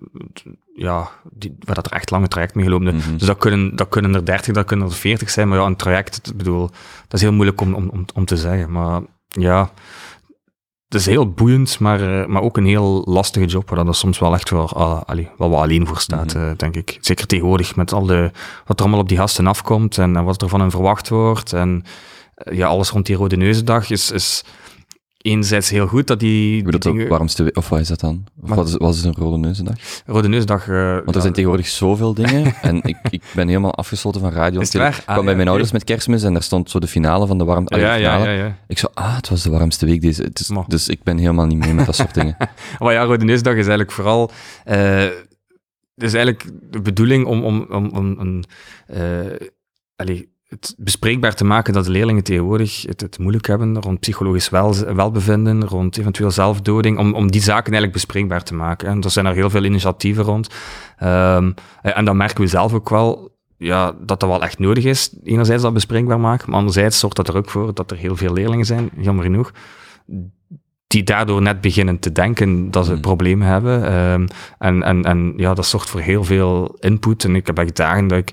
ja, 0.76 1.10
die, 1.34 1.56
waar 1.60 1.76
dat 1.76 1.86
er 1.86 1.92
echt 1.92 2.12
lange 2.12 2.28
traject 2.28 2.56
mee 2.56 2.66
gelopen. 2.66 2.96
Mhm. 2.96 3.18
Dus 3.18 3.28
dat 3.28 3.38
kunnen, 3.38 3.76
dat 3.76 3.90
kunnen 3.90 4.16
er 4.16 4.26
30, 4.26 4.54
dat 4.54 4.66
kunnen 4.66 4.88
er 4.88 4.94
40 4.94 5.30
zijn, 5.30 5.48
maar 5.48 5.58
ja, 5.60 5.66
een 5.66 5.76
traject, 5.76 6.22
ik 6.32 6.38
bedoel, 6.38 6.70
dat 7.08 7.14
is 7.14 7.22
heel 7.22 7.34
moeilijk 7.34 7.62
om, 7.62 7.74
om, 7.74 7.90
om, 7.90 8.06
om 8.14 8.26
te 8.26 8.38
zeggen. 8.38 8.72
Maar 8.72 9.02
ja, 9.28 9.72
het 10.96 11.06
is 11.08 11.14
heel 11.14 11.30
boeiend, 11.30 11.80
maar, 11.80 12.20
eh, 12.22 12.26
maar 12.28 12.42
ook 12.42 12.58
een 12.58 12.66
heel 12.66 13.02
lastige 13.06 13.46
job, 13.46 13.70
waar 13.70 13.86
dat 13.86 13.96
soms 13.96 14.20
wel 14.20 14.34
echt 14.34 14.50
wel, 14.50 14.70
ah, 14.74 15.02
allee, 15.06 15.30
wel 15.38 15.50
wat 15.50 15.62
alleen 15.62 15.88
voor 15.88 16.00
staat, 16.00 16.34
Mhm. 16.34 16.44
eh, 16.44 16.52
denk 16.58 16.76
ik. 16.76 16.98
Zeker 17.02 17.28
tegenwoordig 17.28 17.76
met 17.76 17.94
al 17.94 18.06
de, 18.06 18.32
wat 18.66 18.78
er 18.80 18.82
allemaal 18.86 19.02
op 19.02 19.10
die 19.10 19.18
gasten 19.18 19.48
afkomt 19.48 19.98
en, 19.98 20.16
en 20.16 20.24
wat 20.24 20.42
er 20.42 20.50
van 20.50 20.60
hen 20.60 20.72
verwacht 20.72 21.10
wordt. 21.10 21.54
En 21.54 21.84
eh, 22.36 22.58
ja, 22.58 22.68
alles 22.68 22.90
rond 22.90 23.06
die 23.06 23.16
Rode 23.16 23.36
Neuzendag 23.38 23.90
is, 23.90 24.12
is 24.12 24.44
enerzijds 25.26 25.70
heel 25.70 25.88
goed 25.88 26.08
dat 26.08 26.20
die, 26.20 26.58
Ik 26.58 26.70
die 26.72 26.80
dingen- 26.80 27.08
warmste, 27.08 27.52
of 27.54 27.70
wat 27.70 27.80
is 27.80 27.88
dat 27.88 28.00
dan? 28.00 28.26
Of 28.42 28.48
Maar- 28.48 28.58
wat, 28.58 28.68
is, 28.68 28.76
wat 28.78 28.94
is 28.96 29.04
een 29.04 29.14
rode 29.14 29.38
neuzendag? 29.38 29.76
Rode 30.06 30.28
Neuzendag... 30.28 30.68
eh, 30.68 30.76
Want 30.94 31.08
er 31.08 31.14
ja, 31.14 31.20
zijn 31.22 31.34
tegenwoordig 31.34 31.68
zoveel 31.68 32.14
dingen. 32.14 32.54
en 32.62 32.84
ik, 32.84 32.98
ik 33.10 33.24
ben 33.36 33.48
helemaal 33.48 33.76
afgesloten 33.76 34.22
van 34.22 34.32
radio. 34.32 34.60
Is 34.60 34.74
het 34.74 34.82
Ik 34.98 35.04
kwam 35.04 35.16
Ah, 35.18 35.22
bij 35.22 35.30
ja, 35.30 35.36
mijn 35.36 35.48
ouders 35.48 35.72
met 35.72 35.84
kerstmis 35.84 36.24
en 36.24 36.34
daar 36.34 36.44
stond 36.44 36.70
zo 36.70 36.80
de 36.80 36.88
finale 36.88 37.28
van 37.28 37.38
de 37.38 37.44
warm... 37.44 37.68
allee, 37.68 37.84
ja, 37.86 37.96
ja, 37.96 38.30
ja. 38.30 38.58
Ik 38.68 38.78
zo, 38.78 38.88
ah, 38.94 39.16
het 39.16 39.30
was 39.30 39.44
de 39.44 39.50
warmste 39.50 39.86
week 39.86 40.02
deze. 40.02 40.30
Is- 40.34 40.52
dus 40.68 40.88
ik 40.88 41.04
ben 41.04 41.18
helemaal 41.18 41.46
niet 41.46 41.58
mee 41.58 41.74
met 41.74 41.86
dat 41.86 41.96
soort 41.96 42.14
dingen. 42.14 42.38
Maar 42.80 42.94
ja, 42.94 43.04
Rode 43.04 43.26
Neusdag 43.26 43.54
is 43.54 43.58
eigenlijk 43.60 43.92
vooral... 43.92 44.32
het 44.64 46.04
is 46.04 46.14
eigenlijk 46.14 46.46
de 46.72 46.82
bedoeling 46.82 47.26
om, 47.26 47.44
om, 47.44 47.66
om, 47.70 47.90
om 47.90 48.16
een, 48.20 48.44
eh, 48.88 49.48
allee, 49.96 50.34
het 50.60 50.76
bespreekbaar 50.78 51.36
te 51.36 51.46
maken 51.46 51.74
dat 51.74 51.86
de 51.86 51.92
leerlingen 51.92 52.24
tegenwoordig 52.24 52.82
het, 52.82 53.02
het 53.02 53.20
moeilijk 53.20 53.48
hebben 53.48 53.82
rond 53.82 54.00
psychologisch 54.00 54.50
wel, 54.50 54.76
welbevinden, 54.96 55.68
rond 55.68 55.98
eventueel 55.98 56.32
zelfdoding, 56.32 56.98
om, 56.98 57.14
om 57.14 57.32
die 57.32 57.42
zaken 57.42 57.64
eigenlijk 57.64 57.94
bespreekbaar 57.94 58.44
te 58.44 58.54
maken. 58.54 58.88
En 58.88 59.02
er 59.02 59.12
zijn 59.12 59.26
er 59.26 59.34
heel 59.34 59.50
veel 59.50 59.64
initiatieven 59.64 60.24
rond. 60.24 60.50
Ehm, 60.98 61.52
en 61.82 62.06
dan 62.06 62.18
merken 62.18 62.42
we 62.42 62.48
zelf 62.48 62.74
ook 62.74 62.90
wel 62.90 63.34
ja, 63.58 63.94
dat 64.00 64.20
dat 64.20 64.30
wel 64.30 64.44
echt 64.44 64.60
nodig 64.60 64.84
is. 64.84 65.16
Enerzijds 65.24 65.64
dat 65.64 65.74
bespreekbaar 65.74 66.20
maken, 66.20 66.50
maar 66.50 66.58
anderzijds 66.58 67.00
zorgt 67.00 67.16
dat 67.16 67.28
er 67.28 67.36
ook 67.38 67.50
voor 67.50 67.74
dat 67.74 67.92
er 67.92 67.98
heel 67.98 68.16
veel 68.16 68.34
leerlingen 68.34 68.66
zijn, 68.66 68.90
jammer 68.98 69.24
genoeg, 69.24 69.52
die 70.88 71.04
daardoor 71.04 71.42
net 71.42 71.62
beginnen 71.62 72.00
te 72.00 72.12
denken 72.12 72.72
dat 72.72 72.86
ze 72.86 72.92
Hmm. 72.92 73.02
problemen 73.02 73.48
hebben. 73.48 73.86
Ehm, 73.86 74.28
en, 74.58 74.84
en, 74.84 75.04
en 75.04 75.34
ja, 75.38 75.54
dat 75.54 75.66
zorgt 75.66 75.90
voor 75.90 76.00
heel 76.00 76.24
veel 76.24 76.76
input. 76.80 77.24
En 77.24 77.36
ik 77.36 77.48
heb 77.48 77.58
echt 77.58 77.76
dagen 77.76 78.08
dat 78.08 78.18
ik, 78.18 78.32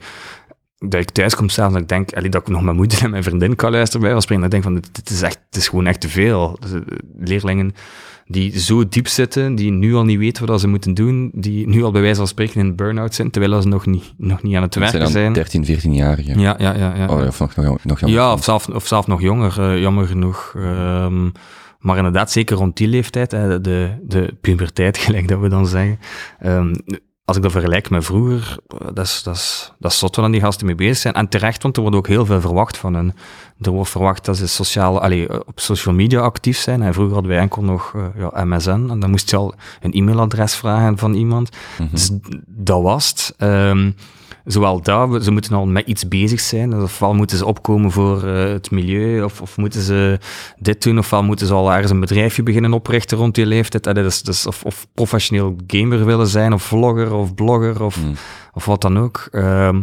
dat 0.82 1.00
ik 1.00 1.10
thuis 1.10 1.34
kom 1.34 1.48
staan 1.48 1.74
en 1.74 1.82
ik 1.82 1.88
denk, 1.88 2.12
allee, 2.12 2.30
dat 2.30 2.40
ik 2.40 2.48
nog 2.48 2.62
mijn 2.62 2.76
moeder 2.76 3.02
en 3.02 3.10
mijn 3.10 3.22
vriendin 3.22 3.56
kan 3.56 3.70
luisteren 3.70 4.00
bij. 4.00 4.36
En 4.36 4.44
ik 4.44 4.50
denk 4.50 4.62
van, 4.62 4.74
dit, 4.74 4.94
dit 4.94 5.10
is 5.10 5.22
echt, 5.22 5.38
het 5.46 5.56
is 5.56 5.68
gewoon 5.68 5.86
echt 5.86 6.00
te 6.00 6.08
veel. 6.08 6.56
Dus, 6.60 6.72
eh, 6.72 6.80
leerlingen 7.18 7.74
die 8.26 8.60
zo 8.60 8.88
diep 8.88 9.08
zitten, 9.08 9.54
die 9.54 9.70
nu 9.70 9.94
al 9.94 10.04
niet 10.04 10.18
weten 10.18 10.46
wat 10.46 10.60
ze 10.60 10.68
moeten 10.68 10.94
doen, 10.94 11.30
die 11.34 11.68
nu 11.68 11.82
al 11.82 11.90
bij 11.90 12.00
wijze 12.00 12.16
van 12.16 12.26
spreken 12.26 12.60
in 12.60 12.76
burn-out 12.76 13.14
zijn, 13.14 13.30
terwijl 13.30 13.62
ze 13.62 13.68
nog 13.68 13.86
niet, 13.86 14.14
nog 14.16 14.42
niet 14.42 14.56
aan 14.56 14.62
het 14.62 14.74
werken 14.74 15.10
zijn 15.10 15.34
dan 15.34 15.34
zijn. 15.34 15.64
13, 15.64 15.64
14-jarigen. 15.64 16.40
Ja, 16.40 16.54
ja, 16.58 16.74
ja. 16.74 16.94
ja. 16.94 17.06
Oh, 17.06 17.26
of 17.26 17.38
nog, 17.38 17.56
nog, 17.56 17.84
nog 17.84 18.00
jonger. 18.00 18.14
Ja, 18.14 18.32
of 18.32 18.44
zelf, 18.44 18.68
of 18.68 18.86
zelf 18.86 19.06
nog 19.06 19.20
jonger, 19.20 19.60
eh, 19.60 19.80
jammer 19.80 20.06
genoeg. 20.06 20.54
Ehm, 20.56 21.28
maar 21.78 21.96
inderdaad, 21.96 22.30
zeker 22.30 22.56
rond 22.56 22.76
die 22.76 22.88
leeftijd, 22.88 23.30
hè, 23.30 23.60
de, 23.60 23.90
de 24.02 24.34
puberteit, 24.40 24.98
gelijk 25.04 25.28
dat 25.28 25.40
we 25.40 25.48
dan 25.48 25.66
zeggen. 25.66 25.98
Ehm, 26.38 26.74
als 27.32 27.40
ik 27.40 27.52
dat 27.52 27.62
vergelijk 27.62 27.90
met 27.90 28.04
vroeger, 28.04 28.56
dat 28.92 29.06
is, 29.06 29.22
dat, 29.22 29.36
is, 29.36 29.72
dat 29.78 29.90
is 29.90 29.98
zot 29.98 30.18
aan 30.18 30.30
die 30.30 30.40
gasten 30.40 30.66
mee 30.66 30.74
bezig 30.74 30.96
zijn. 30.96 31.14
En 31.14 31.28
terecht, 31.28 31.62
want 31.62 31.76
er 31.76 31.82
wordt 31.82 31.96
ook 31.96 32.06
heel 32.06 32.26
veel 32.26 32.40
verwacht 32.40 32.76
van 32.76 32.94
hen. 32.94 33.14
Er 33.60 33.70
wordt 33.70 33.90
verwacht 33.90 34.24
dat 34.24 34.36
ze 34.36 34.48
sociale, 34.48 35.00
allee, 35.00 35.28
eh, 35.28 35.38
op 35.46 35.60
social 35.60 35.94
media 35.94 36.20
actief 36.20 36.58
zijn. 36.58 36.82
En 36.82 36.92
vroeger 36.92 37.14
hadden 37.14 37.32
wij 37.32 37.40
enkel 37.40 37.62
nog 37.62 37.92
eh, 37.94 38.02
ja, 38.16 38.44
MSN. 38.44 38.86
En 38.90 39.00
dan 39.00 39.10
moest 39.10 39.30
je 39.30 39.36
al 39.36 39.54
een 39.80 39.92
e-mailadres 39.92 40.54
vragen 40.54 40.98
van 40.98 41.14
iemand. 41.14 41.50
Mhm. 41.78 41.88
Dus 41.90 42.10
dat 42.46 42.82
was 42.82 43.08
het. 43.08 43.34
Ehm, 43.36 43.90
zowel 44.44 44.82
we- 45.10 45.22
ze 45.22 45.30
moeten 45.30 45.52
al 45.52 45.66
met 45.66 45.86
iets 45.86 46.08
bezig 46.08 46.40
zijn. 46.40 46.82
Ofwel 46.82 47.14
moeten 47.14 47.36
ze 47.38 47.46
opkomen 47.46 47.90
voor 47.90 48.26
eh, 48.26 48.52
het 48.52 48.70
milieu, 48.70 49.22
of, 49.22 49.40
of 49.40 49.56
moeten 49.56 49.80
ze 49.82 50.18
dit 50.58 50.82
doen, 50.82 50.98
ofwel 50.98 51.22
moeten 51.22 51.46
ze 51.46 51.52
al 51.54 51.72
ergens 51.72 51.90
een 51.90 52.00
bedrijfje 52.00 52.42
beginnen 52.42 52.72
oprichten 52.72 53.18
rond 53.18 53.34
die 53.34 53.46
leeftijd. 53.46 53.86
Eh, 53.86 53.94
dus, 53.94 54.22
dus, 54.22 54.46
of, 54.46 54.64
of 54.64 54.86
professioneel 54.94 55.56
gamer 55.66 56.04
willen 56.04 56.26
zijn, 56.26 56.52
of 56.52 56.62
vlogger, 56.62 57.14
of 57.14 57.34
blogger, 57.34 57.82
of, 57.82 58.02
Mm. 58.02 58.12
of 58.54 58.64
wat 58.64 58.80
dan 58.80 58.98
ook. 58.98 59.28
Ehm, 59.30 59.82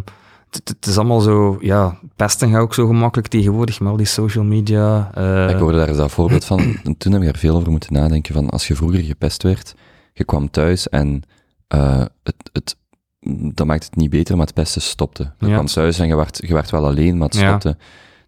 het, 0.50 0.88
is 0.88 0.98
allemaal 0.98 1.20
zo, 1.20 1.58
ja, 1.62 1.98
pesten 2.16 2.52
gaat 2.52 2.62
ook 2.62 2.74
zo 2.74 2.88
gemakkelijk 2.88 3.28
tegenwoordig 3.28 3.80
met 3.80 3.90
al 3.90 3.98
die 3.98 4.06
social 4.06 4.44
media. 4.44 5.12
eh, 5.14 5.50
Ik 5.50 5.56
hoorde 5.58 5.78
daar 5.78 5.88
eens 5.88 5.98
dat 5.98 6.12
voorbeeld 6.12 6.46
van. 6.46 6.60
En 6.84 6.98
toen 6.98 7.12
heb 7.12 7.22
ik 7.22 7.28
daar 7.28 7.38
veel 7.38 7.56
over 7.56 7.72
moeten 7.72 7.94
nadenken. 7.94 8.34
Van 8.34 8.50
als 8.50 8.68
je 8.68 8.76
vroeger 8.76 9.00
gepest 9.04 9.44
werd, 9.44 9.76
je 10.14 10.24
kwam 10.24 10.50
thuis 10.50 10.90
en 10.90 11.22
eh, 11.68 12.04
het, 12.24 12.36
het, 12.54 12.76
dat 13.54 13.68
maakt 13.68 13.84
het 13.84 13.96
niet 13.96 14.10
beter, 14.10 14.38
maar 14.38 14.46
het 14.46 14.56
pesten 14.56 14.82
stopte. 14.82 15.32
Je 15.40 15.46
Ja. 15.48 15.54
kwam 15.54 15.66
thuis 15.66 16.00
en 16.00 16.08
je 16.08 16.16
werd, 16.16 16.40
je 16.48 16.54
werd 16.54 16.70
wel 16.70 16.86
alleen, 16.86 17.18
maar 17.18 17.28
het 17.28 17.38
Ja. 17.38 17.48
stopte. 17.48 17.78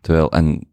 Terwijl, 0.01 0.31
en 0.31 0.67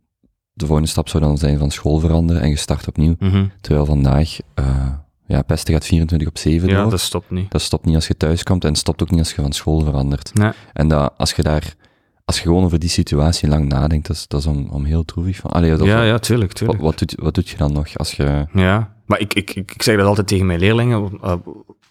de 0.52 0.66
volgende 0.66 0.90
stap 0.90 1.08
zou 1.08 1.22
dan 1.24 1.38
zijn 1.38 1.58
van 1.58 1.70
school 1.70 1.98
veranderen 1.98 2.42
en 2.42 2.48
je 2.48 2.56
start 2.56 2.88
opnieuw. 2.88 3.14
mhm. 3.18 3.46
Terwijl 3.60 3.84
vandaag, 3.86 4.38
eh, 4.54 4.92
ja, 5.26 5.42
pesten 5.42 5.74
gaat 5.74 5.84
24 5.84 6.28
op 6.28 6.38
7 6.38 6.68
Ja, 6.68 6.82
door. 6.82 6.90
dat 6.90 7.00
stopt 7.00 7.30
niet. 7.30 7.50
Dat 7.50 7.60
stopt 7.62 7.84
niet 7.84 7.94
als 7.94 8.06
je 8.06 8.16
thuis 8.16 8.42
komt 8.42 8.64
en 8.64 8.74
stopt 8.74 9.02
ook 9.02 9.10
niet 9.10 9.18
als 9.18 9.34
je 9.34 9.42
van 9.42 9.52
school 9.52 9.80
verandert. 9.80 10.34
Nee. 10.34 10.50
En 10.72 10.88
dat, 10.88 11.12
als 11.16 11.32
je 11.32 11.42
daar, 11.42 11.74
als 12.28 12.36
je 12.36 12.42
gewoon 12.42 12.64
over 12.64 12.78
die 12.78 12.88
situatie 12.88 13.48
lang 13.48 13.68
nadenkt, 13.68 14.06
dat 14.06 14.16
is, 14.16 14.26
dat 14.26 14.40
is 14.40 14.46
om, 14.46 14.68
om 14.70 14.84
heel 14.84 15.04
droevig 15.04 15.36
van. 15.36 15.50
Allee, 15.50 15.76
dat, 15.76 15.86
Ja, 15.86 16.02
ja, 16.02 16.18
tuurlijk, 16.18 16.52
tuurlijk. 16.52 16.80
wat, 16.80 16.98
doet, 16.98 17.14
wat 17.18 17.34
doet 17.34 17.48
je 17.48 17.56
dan 17.56 17.72
nog 17.72 17.96
als 17.98 18.12
je... 18.12 18.46
Ja, 18.52 18.94
maar 19.06 19.20
ik, 19.20 19.34
ik, 19.34 19.54
ik, 19.54 19.82
zeg 19.82 19.96
dat 19.96 20.06
altijd 20.06 20.26
tegen 20.26 20.46
mijn 20.46 20.58
leerlingen. 20.58 21.18
Uh, 21.24 21.32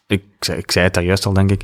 ik, 0.07 0.23
zei, 0.39 0.57
ik 0.57 0.71
zei 0.71 0.85
het 0.85 0.93
daar 0.93 1.03
juist 1.03 1.25
al, 1.25 1.33
denk 1.33 1.51
ik. 1.51 1.61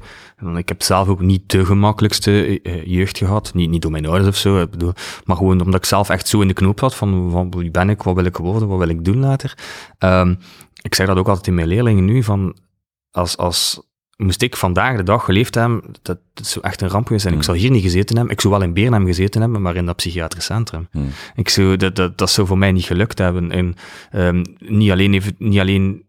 Ik 0.55 0.67
heb 0.67 0.81
zelf 0.81 1.07
ook 1.07 1.21
niet 1.21 1.49
de 1.49 1.65
gemakkelijkste 1.65 2.61
eh, 2.61 2.85
jeugd 2.85 3.17
gehad. 3.17 3.53
Niet, 3.53 3.69
niet 3.69 3.81
door 3.81 3.91
mijn 3.91 4.05
ouders 4.05 4.27
of 4.27 4.37
zo. 4.37 4.61
Ik 4.61 4.69
bedoel, 4.69 4.93
maar 5.23 5.37
gewoon 5.37 5.61
omdat 5.61 5.79
ik 5.79 5.85
zelf 5.85 6.09
echt 6.09 6.27
zo 6.27 6.41
in 6.41 6.47
de 6.47 6.53
knoop 6.53 6.79
had 6.79 6.95
van, 6.95 7.31
van 7.31 7.51
wie 7.51 7.71
ben 7.71 7.89
ik, 7.89 8.03
wat 8.03 8.15
wil 8.15 8.25
ik 8.25 8.37
worden, 8.37 8.67
wat 8.67 8.79
wil 8.79 8.89
ik 8.89 9.05
doen 9.05 9.19
later. 9.19 9.57
Ehm, 9.97 10.35
ik 10.81 10.95
zeg 10.95 11.07
dat 11.07 11.17
ook 11.17 11.27
altijd 11.27 11.47
in 11.47 11.55
mijn 11.55 11.67
leerlingen 11.67 12.05
nu, 12.05 12.23
van 12.23 12.55
als, 13.11 13.37
als 13.37 13.81
moest 14.17 14.41
ik 14.41 14.55
vandaag 14.55 14.97
de 14.97 15.03
dag 15.03 15.25
geleefd 15.25 15.55
hebben, 15.55 15.81
dat, 16.01 16.17
dat 16.33 16.47
zou 16.47 16.65
echt 16.65 16.81
een 16.81 16.89
ramp 16.89 17.05
geweest 17.05 17.23
zijn. 17.23 17.35
Ik 17.37 17.43
Hmm. 17.43 17.49
zou 17.53 17.63
hier 17.65 17.73
niet 17.75 17.83
gezeten 17.83 18.15
hebben. 18.15 18.33
Ik 18.33 18.41
zou 18.41 18.53
wel 18.53 18.63
in 18.63 18.73
Beernam 18.73 19.05
gezeten 19.05 19.41
hebben, 19.41 19.61
maar 19.61 19.75
in 19.75 19.85
dat 19.85 19.95
psychiatrisch 19.95 20.45
centrum. 20.45 20.87
Hmm. 20.91 21.09
Ik 21.35 21.49
zou, 21.49 21.77
dat, 21.77 21.95
dat, 21.95 22.17
dat 22.17 22.29
zou 22.29 22.47
voor 22.47 22.57
mij 22.57 22.71
niet 22.71 22.85
gelukt 22.85 23.17
hebben. 23.17 23.51
En 23.51 23.75
ehm, 24.11 24.43
niet 24.59 24.91
alleen, 24.91 25.13
even, 25.13 25.35
niet 25.37 25.59
alleen 25.59 26.03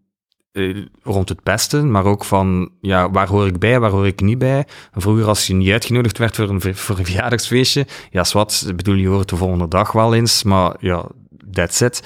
eh, 0.52 0.76
rond 1.02 1.28
het 1.28 1.42
pesten, 1.42 1.90
maar 1.90 2.04
ook 2.04 2.24
van, 2.24 2.70
ja, 2.80 3.10
waar 3.10 3.28
hoor 3.28 3.46
ik 3.46 3.58
bij, 3.58 3.80
waar 3.80 3.90
hoor 3.90 4.06
ik 4.06 4.20
niet 4.20 4.38
bij? 4.38 4.66
Vroeger, 4.92 5.26
als 5.26 5.46
je 5.46 5.54
niet 5.54 5.70
uitgenodigd 5.70 6.18
werd 6.18 6.36
voor 6.36 6.48
een, 6.48 6.60
ver- 6.60 6.74
voor 6.74 6.98
een 6.98 7.04
verjaardagsfeestje, 7.04 7.86
ja, 8.10 8.24
zwart, 8.24 8.72
bedoel, 8.76 8.94
je 8.94 9.08
hoort 9.08 9.28
de 9.28 9.36
volgende 9.36 9.68
dag 9.68 9.92
wel 9.92 10.14
eens, 10.14 10.42
maar 10.42 10.76
ja, 10.80 11.04
that's 11.52 11.80
it. 11.80 12.02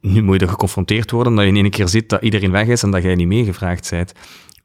Nu 0.00 0.22
moet 0.22 0.34
je 0.34 0.40
er 0.46 0.52
geconfronteerd 0.52 1.10
worden, 1.10 1.34
dat 1.34 1.44
je 1.44 1.50
in 1.50 1.56
één 1.56 1.70
keer 1.70 1.88
ziet 1.88 2.08
dat 2.08 2.22
iedereen 2.22 2.50
weg 2.50 2.66
is 2.66 2.82
en 2.82 2.90
dat 2.90 3.02
jij 3.02 3.14
niet 3.14 3.26
meegevraagd 3.26 3.90
bent. 3.90 4.12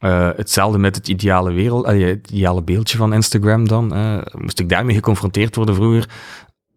Eh, 0.04 0.30
hetzelfde 0.36 0.78
met 0.78 0.96
het 0.96 1.08
ideale 1.08 1.52
wereld, 1.52 1.86
het 1.88 2.32
ideale 2.32 2.62
beeldje 2.62 2.98
van 2.98 3.14
Instagram 3.14 3.68
dan. 3.68 3.94
eh, 3.94 4.18
moest 4.38 4.60
ik 4.60 4.70
daarmee 4.70 4.96
geconfronteerd 4.96 5.56
worden 5.56 5.76
vroeger, 5.76 6.10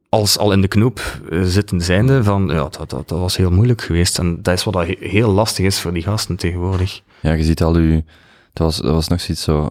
als 0.09 0.39
al 0.39 0.53
in 0.53 0.61
de 0.61 0.69
knoop 0.69 1.21
eh, 1.31 1.43
zitten 1.43 1.81
zijnde, 1.81 2.23
van 2.25 2.47
ja, 2.47 2.55
dat, 2.55 2.77
dat, 2.91 3.09
dat 3.09 3.19
was 3.19 3.37
heel 3.37 3.51
moeilijk 3.51 3.83
geweest. 3.83 4.19
En 4.19 4.43
dat 4.43 4.55
is 4.55 4.65
wat 4.65 4.75
dat 4.75 4.87
he- 4.87 4.97
heel 5.09 5.31
lastig 5.33 5.65
is 5.65 5.81
voor 5.81 5.93
die 5.93 6.03
gasten 6.03 6.37
tegenwoordig. 6.37 7.01
Ja, 7.21 7.33
je 7.33 7.45
ziet 7.45 7.63
al 7.63 7.79
je... 7.79 8.05
Dat 8.53 8.67
was, 8.67 8.77
dat 8.77 8.93
was 8.93 9.09
nog 9.09 9.21
zoiets 9.21 9.43
zo... 9.43 9.71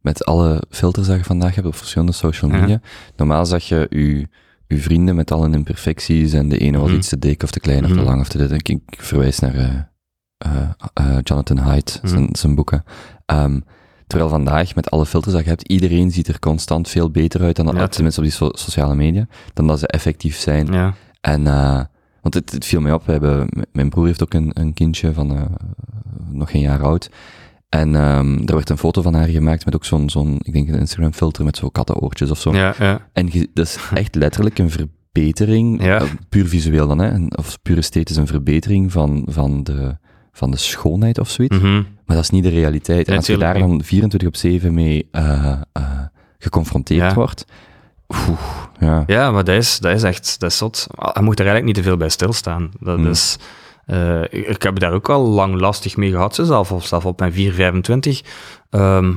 met 0.00 0.24
alle 0.24 0.62
filters 0.70 1.06
dat 1.06 1.16
je 1.16 1.24
vandaag 1.24 1.54
hebt 1.54 1.66
op 1.66 1.74
verschillende 1.76 2.12
social 2.12 2.50
Ja. 2.50 2.60
media. 2.60 2.80
Normaal 3.16 3.46
zag 3.46 3.62
je 3.64 3.86
je, 3.90 4.28
je 4.66 4.78
vrienden 4.78 5.14
met 5.16 5.30
al 5.30 5.42
hun 5.42 5.54
imperfecties 5.54 6.32
en 6.32 6.48
de 6.48 6.58
ene 6.58 6.78
was 6.78 6.88
Mhm. 6.88 6.96
iets 6.96 7.08
te 7.08 7.18
dik 7.18 7.42
of 7.42 7.50
te 7.50 7.60
klein 7.60 7.84
of 7.84 7.90
Mhm. 7.90 7.98
te 7.98 8.04
lang 8.04 8.20
of 8.20 8.28
te 8.28 8.38
dit. 8.38 8.50
Ik, 8.52 8.68
ik 8.68 8.80
verwijs 8.96 9.38
naar 9.38 9.94
eh, 10.38 10.70
eh, 10.94 11.16
Jonathan 11.22 11.56
Haidt, 11.56 11.98
Mhm. 12.02 12.12
zijn, 12.12 12.28
zijn 12.32 12.54
boeken. 12.54 12.84
Ehm, 13.26 13.60
terwijl 14.06 14.30
vandaag, 14.30 14.74
met 14.74 14.90
alle 14.90 15.06
filters 15.06 15.34
dat 15.34 15.42
je 15.42 15.48
hebt, 15.48 15.68
iedereen 15.68 16.10
ziet 16.12 16.28
er 16.28 16.38
constant 16.38 16.88
veel 16.88 17.10
beter 17.10 17.40
uit, 17.40 17.56
dan, 17.56 17.76
Ja, 17.76 17.86
tenminste 17.88 18.20
op 18.20 18.26
die 18.26 18.36
so- 18.36 18.50
sociale 18.52 18.94
media, 18.94 19.26
dan 19.54 19.66
dat 19.66 19.78
ze 19.78 19.86
effectief 19.86 20.36
zijn. 20.36 20.66
Ja. 20.72 20.94
En, 21.20 21.46
eh, 21.46 21.80
want 22.20 22.34
het, 22.34 22.52
het 22.52 22.64
viel 22.64 22.80
mij 22.80 22.92
op, 22.92 23.06
we 23.06 23.12
hebben, 23.12 23.48
mijn 23.72 23.88
broer 23.88 24.06
heeft 24.06 24.22
ook 24.22 24.34
een, 24.34 24.50
een 24.52 24.74
kindje 24.74 25.12
van 25.12 25.48
nog 26.30 26.50
geen 26.50 26.60
jaar 26.62 26.82
oud. 26.82 27.10
En 27.68 27.94
ehm 27.94 28.38
er 28.44 28.54
werd 28.54 28.70
een 28.70 28.78
foto 28.78 29.02
van 29.02 29.14
haar 29.14 29.28
gemaakt 29.28 29.64
met 29.64 29.74
ook 29.74 29.84
zo'n, 29.84 30.10
zo'n 30.10 30.38
ik 30.42 30.52
denk 30.52 30.68
een 30.68 30.78
Instagram 30.78 31.12
filter 31.12 31.44
met 31.44 31.56
zo 31.56 31.68
kattenoortjes 31.68 32.30
of 32.30 32.38
zo. 32.38 32.54
Ja, 32.54 32.74
ja. 32.78 33.08
En 33.12 33.28
dat 33.54 33.66
is 33.66 33.78
echt 33.94 34.14
letterlijk 34.14 34.58
een 34.58 34.70
verbetering, 34.70 35.82
Ja. 35.82 36.02
puur 36.28 36.46
visueel 36.46 36.86
dan, 36.88 36.98
hè, 36.98 37.26
of 37.28 37.58
puur 37.62 37.76
esthetisch 37.78 38.16
een 38.16 38.26
verbetering 38.26 38.92
van, 38.92 39.26
van, 39.30 39.62
de, 39.62 39.96
van 40.36 40.50
de 40.50 40.56
schoonheid 40.56 41.18
of 41.18 41.30
zoiets. 41.30 41.56
Mhm. 41.56 41.74
Maar 41.74 42.16
dat 42.16 42.24
is 42.24 42.30
niet 42.30 42.42
de 42.42 42.48
realiteit. 42.48 43.08
En 43.08 43.16
als 43.16 43.26
je 43.26 43.36
daar 43.36 43.58
dan 43.58 43.82
24 43.82 44.28
op 44.28 44.36
7 44.36 44.74
mee 44.74 45.08
eh, 45.10 45.52
eh, 45.72 45.82
geconfronteerd 46.38 47.00
Ja. 47.08 47.14
wordt, 47.14 47.44
oeh, 48.08 48.40
ja. 48.80 49.04
Ja, 49.06 49.30
maar 49.30 49.44
dat 49.44 49.54
is, 49.54 49.78
dat 49.78 49.94
is 49.94 50.02
echt 50.02 50.40
dat 50.40 50.50
is 50.50 50.56
zot. 50.56 50.86
Je 51.14 51.22
moet 51.22 51.38
er 51.38 51.46
eigenlijk 51.46 51.64
niet 51.64 51.74
te 51.74 51.82
veel 51.82 51.96
bij 51.96 52.08
stilstaan. 52.08 52.70
Dat 52.80 52.96
Hmm. 52.98 53.06
is, 53.10 53.36
eh, 53.86 54.22
ik, 54.30 54.62
heb 54.62 54.78
daar 54.78 54.92
ook 54.92 55.08
al 55.08 55.22
lang 55.26 55.60
lastig 55.60 55.96
mee 55.96 56.10
gehad, 56.10 56.34
zelf, 56.34 56.72
of 56.72 56.86
zelf 56.86 57.06
op 57.06 57.18
mijn 57.20 57.32
425. 57.32 58.22
Ehm 58.70 59.12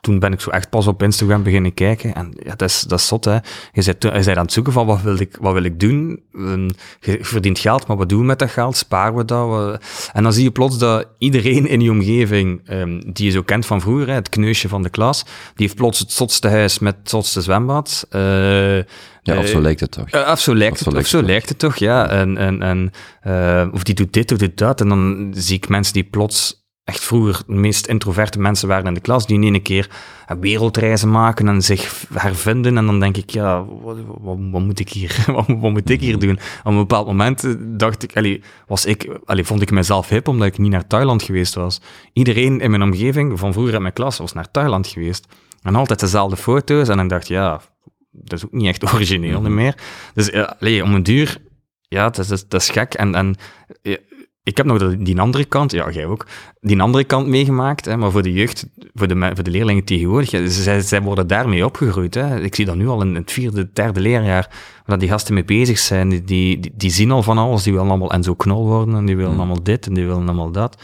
toen 0.00 0.18
ben 0.18 0.32
ik 0.32 0.40
zo 0.40 0.50
echt 0.50 0.70
pas 0.70 0.86
op 0.86 1.02
Instagram 1.02 1.42
beginnen 1.42 1.74
kijken. 1.74 2.14
En 2.14 2.32
ja, 2.44 2.54
dat 2.56 2.68
is, 2.68 2.80
dat 2.80 2.98
is 2.98 3.06
zot, 3.06 3.24
hè. 3.24 3.34
Je 3.34 3.40
bent, 3.72 4.02
je 4.02 4.10
bent 4.10 4.28
aan 4.28 4.42
het 4.44 4.52
zoeken 4.52 4.72
van, 4.72 4.86
wat 4.86 5.02
wil 5.02 5.18
ik, 5.20 5.36
wat 5.40 5.52
wil 5.52 5.62
ik 5.64 5.80
doen? 5.80 6.22
En 6.34 6.74
Je 7.00 7.18
verdient 7.20 7.58
geld, 7.58 7.86
maar 7.86 7.96
wat 7.96 8.08
doen 8.08 8.18
we 8.20 8.24
met 8.24 8.38
dat 8.38 8.50
geld? 8.50 8.76
Sparen 8.76 9.14
we 9.14 9.24
dat? 9.24 9.78
En 10.12 10.22
dan 10.22 10.32
zie 10.32 10.44
je 10.44 10.50
plots 10.50 10.78
dat 10.78 11.06
iedereen 11.18 11.66
in 11.68 11.80
je 11.80 11.90
omgeving, 11.90 12.60
ehm, 12.64 13.00
die 13.12 13.24
je 13.24 13.30
zo 13.30 13.42
kent 13.42 13.66
van 13.66 13.80
vroeger, 13.80 14.06
hè, 14.06 14.14
het 14.14 14.28
kneusje 14.28 14.68
van 14.68 14.82
de 14.82 14.90
klas, 14.90 15.22
die 15.54 15.66
heeft 15.66 15.74
plots 15.74 15.98
het 15.98 16.12
zotste 16.12 16.48
huis 16.48 16.78
met 16.78 16.96
het 16.98 17.10
zotste 17.10 17.40
zwembad. 17.40 18.06
Eh, 18.10 18.20
ja, 19.22 19.38
of 19.38 19.46
zo 19.46 19.56
eh, 19.56 19.62
lijkt 19.62 19.80
het 19.80 19.90
toch. 19.90 20.08
eh, 20.08 20.30
of 20.30 20.40
zo 20.40 20.54
lijkt, 20.54 20.72
Of 20.72 20.78
zo 20.78 20.84
het, 20.84 20.88
of 20.88 20.92
lijkt 20.94 21.08
zo 21.08 21.16
het 21.16 21.26
lijkt 21.26 21.48
het 21.48 21.58
toch, 21.58 21.76
ja. 21.76 22.08
En, 22.08 22.36
en, 22.36 22.62
en, 22.62 22.90
eh, 23.20 23.66
of 23.72 23.82
die 23.82 23.94
doet 23.94 24.12
dit, 24.12 24.32
of 24.32 24.38
doet 24.38 24.58
dat. 24.58 24.80
En 24.80 24.88
dan 24.88 25.32
zie 25.36 25.56
ik 25.56 25.68
mensen 25.68 25.92
die 25.92 26.04
plots 26.04 26.59
echt 26.90 27.04
vroeger 27.04 27.42
de 27.46 27.52
meest 27.52 27.86
introverte 27.86 28.38
mensen 28.40 28.68
waren 28.68 28.86
in 28.86 28.94
de 28.94 29.00
klas, 29.00 29.26
die 29.26 29.40
in 29.40 29.52
één 29.54 29.62
keer 29.62 29.90
eh, 30.26 30.36
wereldreizen 30.40 31.10
maken 31.10 31.48
en 31.48 31.62
zich 31.62 32.04
hervinden. 32.14 32.76
En 32.78 32.86
dan 32.86 33.00
denk 33.00 33.16
ik, 33.16 33.30
ja, 33.30 33.64
wat, 33.64 33.96
wat, 34.06 34.36
wat 34.50 34.60
moet 34.62 34.78
ik 34.80 34.88
hier, 34.88 35.24
wat, 35.26 35.46
wat 35.46 35.70
moet 35.70 35.90
ik 35.90 36.00
hier 36.00 36.18
doen? 36.18 36.38
Op 36.64 36.70
een 36.72 36.76
bepaald 36.76 37.06
moment 37.06 37.44
eh, 37.44 37.52
dacht 37.58 38.02
ik, 38.02 38.16
allee, 38.16 38.42
was 38.66 38.84
ik, 38.84 39.18
allee, 39.24 39.44
vond 39.44 39.62
ik 39.62 39.70
mezelf 39.70 40.08
hip 40.08 40.28
omdat 40.28 40.46
ik 40.46 40.58
niet 40.58 40.70
naar 40.70 40.86
Thailand 40.86 41.22
geweest 41.22 41.54
was. 41.54 41.80
Iedereen 42.12 42.60
in 42.60 42.70
mijn 42.70 42.82
omgeving, 42.82 43.38
van 43.38 43.52
vroeger 43.52 43.74
in 43.74 43.82
mijn 43.82 43.94
klas, 43.94 44.18
was 44.18 44.32
naar 44.32 44.50
Thailand 44.50 44.86
geweest. 44.86 45.26
En 45.62 45.74
altijd 45.74 46.00
dezelfde 46.00 46.36
foto's. 46.36 46.88
En 46.88 46.96
dan 46.96 47.08
dacht 47.08 47.22
ik, 47.22 47.28
ja, 47.28 47.60
dat 48.10 48.38
is 48.38 48.44
ook 48.44 48.52
niet 48.52 48.66
echt 48.66 48.92
origineel 48.94 49.40
Mhm. 49.40 49.54
meer. 49.54 49.74
Dus 50.14 50.26
ja, 50.26 50.56
allee, 50.60 50.82
om 50.82 50.94
een 50.94 51.02
duur, 51.02 51.36
ja, 51.88 52.10
dat 52.10 52.30
is, 52.30 52.48
dat 52.48 52.60
is- 52.60 52.70
gek. 52.70 52.94
En, 52.94 53.14
en 53.14 53.36
ik 54.42 54.56
heb 54.56 54.66
nog 54.66 54.78
de- 54.78 55.02
die 55.02 55.20
andere 55.20 55.44
kant, 55.44 55.72
ja, 55.72 55.90
jij 55.90 56.06
ook, 56.06 56.26
die 56.60 56.80
andere 56.82 57.04
kant 57.04 57.26
meegemaakt. 57.26 57.84
Hè, 57.84 57.96
maar 57.96 58.10
voor 58.10 58.22
de 58.22 58.32
jeugd, 58.32 58.66
voor 58.94 59.08
de, 59.08 59.30
voor 59.34 59.44
de 59.44 59.50
leerlingen 59.50 59.84
tegenwoordig, 59.84 60.30
ja, 60.30 60.46
zij, 60.48 60.80
zij 60.80 61.02
worden 61.02 61.26
daarmee 61.26 61.64
opgegroeid. 61.64 62.14
Hè. 62.14 62.40
Ik 62.40 62.54
zie 62.54 62.64
dat 62.64 62.76
nu 62.76 62.88
al 62.88 63.02
in 63.02 63.14
het 63.14 63.32
vierde, 63.32 63.70
derde 63.72 64.00
leerjaar, 64.00 64.50
waar 64.86 64.98
die 64.98 65.08
gasten 65.08 65.34
mee 65.34 65.44
bezig 65.44 65.78
zijn. 65.78 66.08
Die, 66.08 66.24
die, 66.24 66.72
die, 66.74 66.90
zien 66.90 67.10
al 67.10 67.22
van 67.22 67.38
alles, 67.38 67.62
die 67.62 67.72
willen 67.72 67.88
allemaal 67.88 68.12
en 68.12 68.22
zo 68.22 68.34
knol 68.34 68.66
worden, 68.66 68.94
en 68.94 69.06
die 69.06 69.16
willen 69.16 69.32
Mm. 69.32 69.38
allemaal 69.38 69.62
dit, 69.62 69.86
en 69.86 69.94
die 69.94 70.04
willen 70.06 70.22
allemaal 70.22 70.50
dat. 70.50 70.82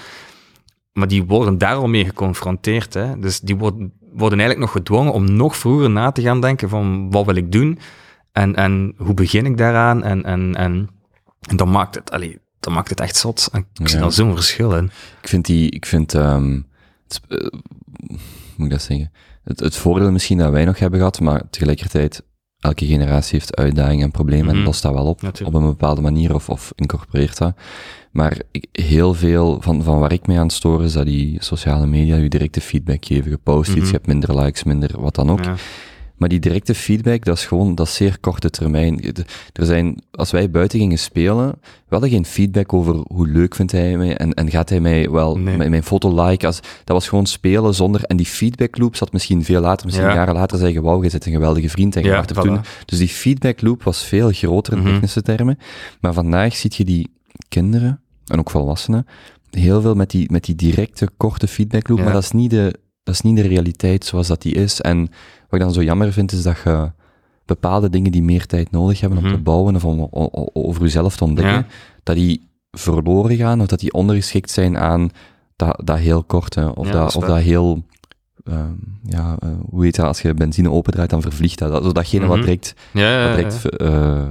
Maar 0.93 1.09
die 1.09 1.25
worden 1.25 1.59
daar 1.59 1.75
al 1.75 1.89
mee 1.89 2.05
geconfronteerd. 2.05 2.95
Hè. 2.95 3.19
Dus 3.19 3.41
die 3.41 3.57
worden, 3.57 3.93
worden 4.13 4.39
eigenlijk 4.39 4.59
nog 4.59 4.71
gedwongen 4.71 5.13
om 5.13 5.33
nog 5.37 5.57
vroeger 5.57 5.91
na 5.91 6.13
te 6.13 6.23
gaan 6.23 6.41
denken 6.41 6.69
van 6.69 7.11
wat 7.11 7.25
wil 7.27 7.35
ik 7.37 7.53
doen 7.53 7.79
en, 8.33 8.55
en 8.55 8.95
hoe 8.97 9.15
begin 9.15 9.47
ik 9.47 9.57
daaraan 9.57 10.03
en, 10.03 10.25
en, 10.25 10.55
en, 10.55 10.89
en 11.49 11.57
dan 11.57 11.71
maakt 11.71 11.95
het, 11.95 12.11
allee, 12.11 12.39
dan 12.67 12.75
maakt 12.75 12.91
het 12.91 13.01
echt 13.01 13.17
zot. 13.17 13.49
En 13.53 13.67
ik 13.75 13.89
zie 13.89 13.99
daar 13.99 14.13
zo'n 14.13 14.35
verschil 14.35 14.77
in. 14.77 14.85
Ik 15.23 15.29
vind 15.29 15.45
die, 15.47 15.71
ik 15.71 15.87
vind, 15.87 16.15
ehm, 16.15 16.61
het, 17.09 17.21
hoe 17.29 17.51
moet 18.57 18.67
ik 18.67 18.71
dat 18.73 18.83
zeggen? 18.83 19.13
Het, 19.45 19.61
het 19.61 19.77
voordeel 19.77 20.11
misschien 20.13 20.39
dat 20.39 20.51
wij 20.51 20.65
nog 20.65 20.79
hebben 20.79 20.99
gehad, 20.99 21.21
maar 21.21 21.43
tegelijkertijd, 21.51 22.23
elke 22.59 22.87
generatie 22.87 23.39
heeft 23.39 23.57
uitdagingen 23.57 24.05
en 24.05 24.11
problemen 24.11 24.49
en 24.49 24.57
Mhm. 24.57 24.65
lost 24.65 24.83
dat 24.83 24.93
wel 24.93 25.07
op, 25.07 25.23
Natuurlijk. 25.23 25.57
op 25.57 25.63
een 25.63 25.69
bepaalde 25.69 26.01
manier 26.01 26.35
of, 26.35 26.49
of 26.49 26.73
incorporeert 26.75 27.39
dat. 27.39 27.55
Maar 28.13 28.37
ik, 28.51 28.67
heel 28.73 29.15
veel 29.15 29.61
van, 29.61 29.83
van 29.83 29.99
waar 29.99 30.13
ik 30.13 30.27
mee 30.27 30.39
aan 30.39 30.51
storen 30.51 30.85
is 30.85 30.93
dat 30.93 31.07
die 31.07 31.37
sociale 31.43 31.87
media 31.87 32.17
je 32.17 32.29
directe 32.29 32.61
feedback 32.61 33.05
geven. 33.05 33.31
Gepost 33.31 33.69
iets, 33.69 33.77
Mhm. 33.79 33.87
je 33.87 33.93
hebt 33.93 34.07
minder 34.07 34.41
likes, 34.41 34.63
minder 34.65 35.01
wat 35.01 35.15
dan 35.15 35.31
ook. 35.31 35.45
Ja. 35.45 35.55
Maar 36.17 36.29
die 36.29 36.39
directe 36.41 36.75
feedback, 36.75 37.25
dat 37.25 37.37
is 37.37 37.45
gewoon, 37.47 37.75
dat 37.75 37.87
is 37.87 37.95
zeer 37.95 38.19
korte 38.21 38.51
termijn. 38.51 39.01
Er 39.53 39.65
zijn, 39.67 40.03
als 40.11 40.31
wij 40.31 40.51
buiten 40.51 40.79
gingen 40.79 40.99
spelen, 40.99 41.49
we 41.63 41.71
hadden 41.89 42.11
geen 42.11 42.25
feedback 42.25 42.73
over 42.73 42.95
hoe 43.09 43.27
leuk 43.29 43.55
vindt 43.55 43.73
hij 43.73 43.97
mij 43.97 44.17
en, 44.17 44.35
en 44.35 44.51
gaat 44.51 44.69
hij 44.69 44.81
mij 44.81 45.11
wel 45.11 45.39
Nee. 45.39 45.57
mijn, 45.57 45.71
mijn 45.71 45.83
foto 45.83 46.25
liken. 46.27 46.47
Als, 46.47 46.61
dat 46.61 46.97
was 46.97 47.09
gewoon 47.09 47.27
spelen 47.27 47.75
zonder, 47.75 48.03
en 48.03 48.17
die 48.17 48.27
feedback 48.27 48.79
loop 48.79 48.97
zat 48.97 49.13
misschien 49.13 49.45
veel 49.45 49.61
later, 49.61 49.87
misschien 49.87 50.07
Ja. 50.07 50.15
jaren 50.15 50.35
later 50.35 50.59
zeggen, 50.59 50.83
wauw, 50.83 51.03
je 51.03 51.11
bent 51.11 51.27
een 51.27 51.33
geweldige 51.33 51.69
vriend 51.69 51.97
en 51.97 52.03
je 52.03 52.09
Ja, 52.09 52.17
mag 52.17 52.27
voilà. 52.33 52.41
toen. 52.41 52.61
Dus 52.85 52.99
die 52.99 53.09
feedback 53.09 53.61
loop 53.63 53.83
was 53.83 54.05
veel 54.05 54.31
groter 54.31 54.73
in 54.73 54.79
Mhm. 54.79 54.89
technische 54.91 55.23
termen. 55.23 55.59
Maar 56.01 56.13
vandaag 56.13 56.57
ziet 56.57 56.75
je 56.75 56.85
die 56.85 57.11
kinderen, 57.49 58.01
en 58.27 58.39
ook 58.39 58.51
volwassenen, 58.51 59.07
heel 59.51 59.81
veel 59.81 59.95
met 59.95 60.11
die, 60.11 60.31
met 60.33 60.45
die 60.45 60.55
directe, 60.55 61.09
korte 61.17 61.47
feedback 61.49 61.89
loop, 61.89 61.99
Ja. 61.99 62.05
maar 62.05 62.13
dat 62.13 62.23
is 62.23 62.31
niet 62.33 62.51
de, 62.51 62.75
dat 63.07 63.15
is 63.15 63.21
niet 63.21 63.37
de 63.37 63.43
realiteit 63.49 64.05
zoals 64.05 64.27
dat 64.27 64.43
die 64.43 64.55
is. 64.55 64.81
En 64.81 64.99
wat 65.49 65.53
ik 65.53 65.61
dan 65.61 65.73
zo 65.73 65.83
jammer 65.83 66.13
vind, 66.13 66.33
is 66.33 66.43
dat 66.43 66.57
je 66.65 66.91
bepaalde 67.45 67.91
dingen 67.91 68.13
die 68.13 68.23
meer 68.23 68.47
tijd 68.47 68.71
nodig 68.71 69.01
hebben 69.01 69.19
om 69.19 69.25
Mhm. 69.25 69.35
te 69.35 69.41
bouwen 69.41 69.75
of 69.75 69.85
om 69.85 70.01
o- 70.01 70.29
o- 70.33 70.51
over 70.53 70.83
jezelf 70.83 71.17
te 71.17 71.25
ontdekken, 71.25 71.55
Ja. 71.55 71.67
dat 72.03 72.17
die 72.17 72.49
verloren 72.71 73.37
gaan 73.37 73.61
of 73.61 73.67
dat 73.67 73.81
die 73.81 73.93
ondergeschikt 73.93 74.51
zijn 74.51 74.79
aan 74.79 75.11
dat, 75.57 75.81
dat 75.85 75.99
heel 75.99 76.23
korte 76.25 76.73
of, 76.75 76.87
Ja, 76.87 76.93
dat, 76.93 77.17
of 77.17 77.25
dat 77.25 77.39
heel, 77.39 77.85
ehm, 78.45 78.73
ja, 79.03 79.37
eh, 79.39 79.49
hoe 79.71 79.85
heet 79.85 79.97
dat, 79.97 80.07
als 80.07 80.23
je 80.23 80.35
benzine 80.35 80.71
opendraait, 80.71 81.11
dan 81.11 81.23
vervliegt 81.23 81.59
dat. 81.59 81.83
Dat, 81.83 81.95
datgene 81.95 82.27
wat 82.27 82.37
Mhm. 82.37 82.45
direct, 82.47 82.75
Ja, 82.93 83.27
wat 83.29 83.37
direct 83.37 83.69
eh, 83.77 84.17
eh, 84.23 84.29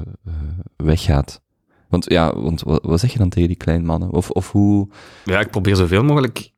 weggaat. 0.75 1.41
Want 1.89 2.09
ja, 2.09 2.35
want 2.39 2.61
wat, 2.61 2.83
wat 2.83 2.99
zeg 2.99 3.11
je 3.11 3.17
dan 3.17 3.29
tegen 3.29 3.47
die 3.47 3.57
kleine 3.57 3.83
mannen? 3.85 4.11
Of, 4.11 4.29
of 4.29 4.51
hoe... 4.51 4.87
Ja, 5.25 5.39
ik 5.39 5.49
probeer 5.49 5.75
zoveel 5.75 6.03
mogelijk... 6.03 6.51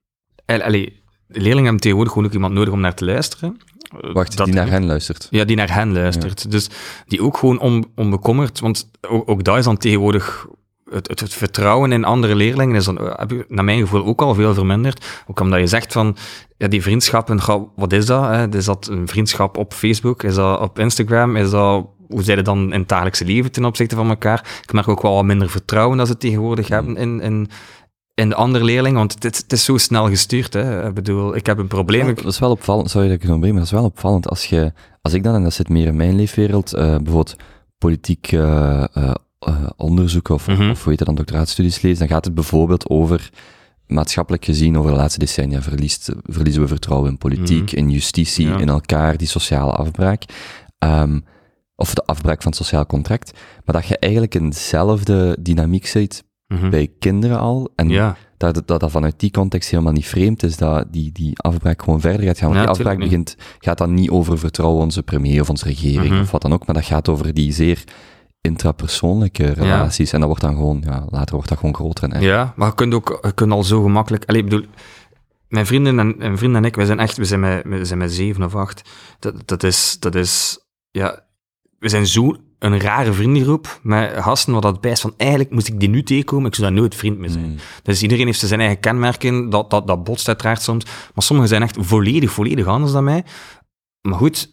Al- 0.46 0.62
Allee, 0.62 1.02
de 1.28 1.40
leerlingen 1.40 1.64
hebben 1.64 1.82
tegenwoordig 1.82 2.14
gewoon 2.14 2.28
ook 2.28 2.34
iemand 2.36 2.54
nodig 2.54 2.74
om 2.74 2.80
naar 2.80 2.94
te 2.96 3.06
luisteren. 3.06 3.58
Eh, 4.02 4.14
Wacht, 4.14 4.38
dat- 4.38 4.46
die 4.46 4.56
naar 4.56 4.70
hen 4.70 4.86
luistert. 4.86 5.28
Ja, 5.30 5.46
die 5.46 5.56
naar 5.56 5.74
hen 5.74 5.94
luistert. 5.94 6.52
Dus 6.52 6.70
die 7.08 7.22
ook 7.24 7.38
gewoon 7.38 7.60
on, 7.60 7.86
onbekommerd, 7.96 8.60
want 8.60 8.90
ook, 9.10 9.30
ook 9.30 9.44
dat 9.44 9.58
is 9.58 9.64
dan 9.64 9.78
tegenwoordig... 9.78 10.48
Het, 10.92 11.08
het, 11.08 11.20
het 11.20 11.34
vertrouwen 11.34 11.92
in 11.92 12.04
andere 12.06 12.36
leerlingen 12.36 12.76
is 12.76 12.86
dan, 12.86 12.98
eh, 13.00 13.14
heb 13.18 13.46
naar 13.48 13.64
mijn 13.64 13.80
gevoel, 13.80 14.06
ook 14.06 14.22
al 14.22 14.34
veel 14.36 14.54
verminderd. 14.54 15.24
Ook 15.28 15.40
omdat 15.40 15.60
je 15.60 15.68
zegt 15.68 15.94
van, 15.94 16.16
ja, 16.58 16.68
die 16.68 16.82
vriendschappen, 16.82 17.40
wat 17.76 17.94
is 17.94 18.06
dat? 18.06 18.24
Hè? 18.24 18.56
Is 18.56 18.66
dat 18.66 18.88
een 18.88 19.08
vriendschap 19.08 19.58
op 19.58 19.74
Facebook? 19.74 20.24
Is 20.24 20.36
dat 20.36 20.60
op 20.60 20.80
Instagram? 20.80 21.36
Is 21.36 21.50
dat, 21.50 21.86
hoe 22.08 22.24
zijn 22.24 22.38
ze 22.38 22.44
dan 22.44 22.74
in 22.74 22.80
het 22.80 22.90
dagelijkse 22.90 23.26
leven 23.26 23.52
ten 23.52 23.66
opzichte 23.66 23.96
van 23.96 24.10
elkaar? 24.10 24.60
Ik 24.64 24.74
merk 24.74 24.88
ook 24.88 25.02
wel 25.02 25.14
wat 25.14 25.24
minder 25.26 25.50
vertrouwen 25.50 25.98
dat 25.98 26.08
ze 26.08 26.18
tegenwoordig 26.18 26.68
hebben 26.68 26.96
in, 26.98 27.22
in, 27.22 27.50
in 28.18 28.30
de 28.30 28.36
andere 28.36 28.64
leerlingen, 28.64 28.98
want 28.98 29.14
het, 29.14 29.34
is- 29.34 29.38
het 29.42 29.54
is 29.54 29.64
zo 29.64 29.78
snel 29.78 30.10
gestuurd. 30.10 30.54
Hè? 30.54 30.88
Ik 30.88 30.94
bedoel, 30.94 31.36
ik 31.36 31.46
heb 31.46 31.58
een 31.58 31.68
probleem. 31.68 32.08
Ja, 32.08 32.14
dat 32.14 32.26
is 32.26 32.40
wel 32.40 32.52
opvallend, 32.52 32.90
sorry 32.90 33.08
dat 33.08 33.16
ik 33.16 33.22
het 33.22 33.32
onderbreek, 33.32 33.54
maar 33.58 33.64
dat 33.66 33.74
is 33.74 33.80
wel 33.80 33.90
opvallend 33.90 34.30
als 34.30 34.46
je, 34.46 34.74
als 35.02 35.14
ik 35.14 35.24
dan, 35.24 35.36
en 35.36 35.44
dat 35.44 35.54
zit 35.54 35.70
meer 35.70 35.88
in 35.88 35.96
mijn 35.96 36.16
leefwereld, 36.16 36.74
eh, 36.74 36.86
bijvoorbeeld 36.96 37.36
politiek 37.78 38.32
eh, 38.32 38.84
onderzoek 39.76 40.30
of, 40.30 40.48
Mhm. 40.48 40.70
of 40.70 40.80
hoe 40.80 40.90
heet 40.90 40.98
dat 40.98 41.08
dan, 41.08 41.16
doctoraatstudies 41.16 41.82
lees, 41.82 42.00
dan 42.00 42.08
gaat 42.08 42.26
het 42.26 42.34
bijvoorbeeld 42.34 42.90
over, 42.90 43.30
maatschappelijk 43.88 44.46
gezien, 44.46 44.78
over 44.78 44.92
de 44.92 44.98
laatste 44.98 45.20
decennia 45.20 45.62
verliest, 45.62 46.10
verliezen 46.24 46.62
we 46.62 46.68
vertrouwen 46.68 47.10
in 47.10 47.18
politiek, 47.18 47.72
in 47.72 47.90
justitie, 47.90 48.48
Ja. 48.48 48.58
in 48.58 48.70
elkaar, 48.70 49.18
die 49.18 49.28
sociale 49.28 49.72
afbraak. 49.72 50.24
Ehm, 50.78 51.20
of 51.76 51.94
de 51.94 52.06
afbraak 52.06 52.42
van 52.42 52.52
het 52.52 52.60
sociaal 52.62 52.86
contract, 52.86 53.32
maar 53.66 53.76
dat 53.76 53.88
je 53.88 53.98
eigenlijk 54.00 54.36
eenzelfde 54.36 55.38
dynamiek 55.40 55.86
Mhm. 56.48 56.70
bij 56.70 56.92
kinderen 57.00 57.40
al, 57.40 57.72
en 57.76 57.90
Ja, 57.90 58.18
dat, 58.38 58.62
dat 58.68 58.80
dat 58.80 58.92
vanuit 58.92 59.20
die 59.20 59.32
context 59.32 59.70
helemaal 59.70 59.94
niet 59.94 60.08
vreemd 60.08 60.44
is, 60.44 60.58
dat 60.58 60.86
die, 60.92 61.12
die 61.12 61.40
afbraak 61.40 61.82
gewoon 61.84 62.02
verder 62.02 62.26
gaat 62.26 62.38
gaan. 62.38 62.48
Want 62.48 62.60
Ja, 62.60 62.66
die 62.66 62.76
afbraak 62.76 62.98
begint, 63.00 63.36
gaat 63.60 63.78
dan 63.78 63.94
niet 63.94 64.10
over 64.10 64.40
vertrouwen 64.40 64.82
onze 64.84 65.04
premier 65.04 65.42
of 65.42 65.50
onze 65.50 65.66
regering 65.66 66.12
Mhm. 66.14 66.22
of 66.22 66.32
wat 66.32 66.42
dan 66.42 66.54
ook, 66.54 66.66
maar 66.66 66.76
dat 66.76 66.86
gaat 66.86 67.10
over 67.10 67.34
die 67.34 67.52
zeer 67.54 67.84
intrapersoonlijke 68.42 69.46
relaties. 69.46 70.12
En 70.14 70.20
dat 70.20 70.28
wordt 70.28 70.44
dan 70.44 70.56
gewoon, 70.56 70.84
ja, 70.86 71.06
later 71.10 71.36
wordt 71.36 71.50
dat 71.50 71.58
gewoon 71.58 71.76
groter 71.76 72.10
en. 72.10 72.22
Ja, 72.22 72.54
maar 72.56 72.68
je 72.68 72.74
kunt 72.76 72.94
ook 72.94 73.20
je 73.22 73.32
kunt 73.32 73.52
al 73.52 73.64
zo 73.64 73.82
gemakkelijk... 73.82 74.26
Allee, 74.26 74.42
ik 74.44 74.50
bedoel, 74.50 74.66
mijn 75.48 75.66
vrienden 75.66 76.00
en, 76.00 76.16
en 76.20 76.38
vrienden 76.38 76.62
en 76.62 76.68
ik, 76.68 76.76
wij 76.76 76.86
zijn 76.86 77.00
echt, 77.00 77.18
we 77.18 77.26
zijn 77.26 77.40
met, 77.40 77.64
we 77.64 77.86
zijn 77.86 78.00
met 78.00 78.14
zeven 78.14 78.44
of 78.44 78.56
acht. 78.56 78.90
Dat, 79.20 79.34
dat 79.48 79.64
is, 79.64 79.98
dat 80.00 80.16
is, 80.16 80.60
ja, 80.92 81.24
we 81.80 81.90
zijn 81.90 82.08
zo 82.08 82.36
een 82.60 82.80
rare 82.80 83.14
vriendengroep 83.14 83.80
met 83.84 84.14
gasten 84.18 84.54
wat 84.54 84.62
dat 84.62 84.82
bijst 84.82 85.02
van, 85.02 85.14
eigenlijk 85.18 85.52
moest 85.52 85.68
ik 85.68 85.80
die 85.80 85.90
nu 85.90 86.04
tegenkomen, 86.04 86.48
ik 86.48 86.56
zou 86.56 86.68
daar 86.68 86.78
nooit 86.80 86.96
vriend 86.96 87.18
mee 87.18 87.30
zijn. 87.30 87.50
Mm. 87.50 87.56
Dus 87.84 88.02
iedereen 88.02 88.26
heeft 88.26 88.40
zijn 88.40 88.60
eigen 88.60 88.80
kenmerken, 88.80 89.50
dat, 89.50 89.70
dat, 89.70 89.88
dat 89.88 90.04
botst 90.04 90.28
uiteraard 90.28 90.62
soms. 90.62 90.86
Maar 90.86 91.24
sommigen 91.24 91.50
zijn 91.50 91.62
echt 91.62 91.78
volledig, 91.80 92.32
volledig 92.32 92.66
anders 92.66 92.92
dan 92.92 93.04
mij. 93.04 93.24
Maar 94.02 94.18
goed, 94.18 94.50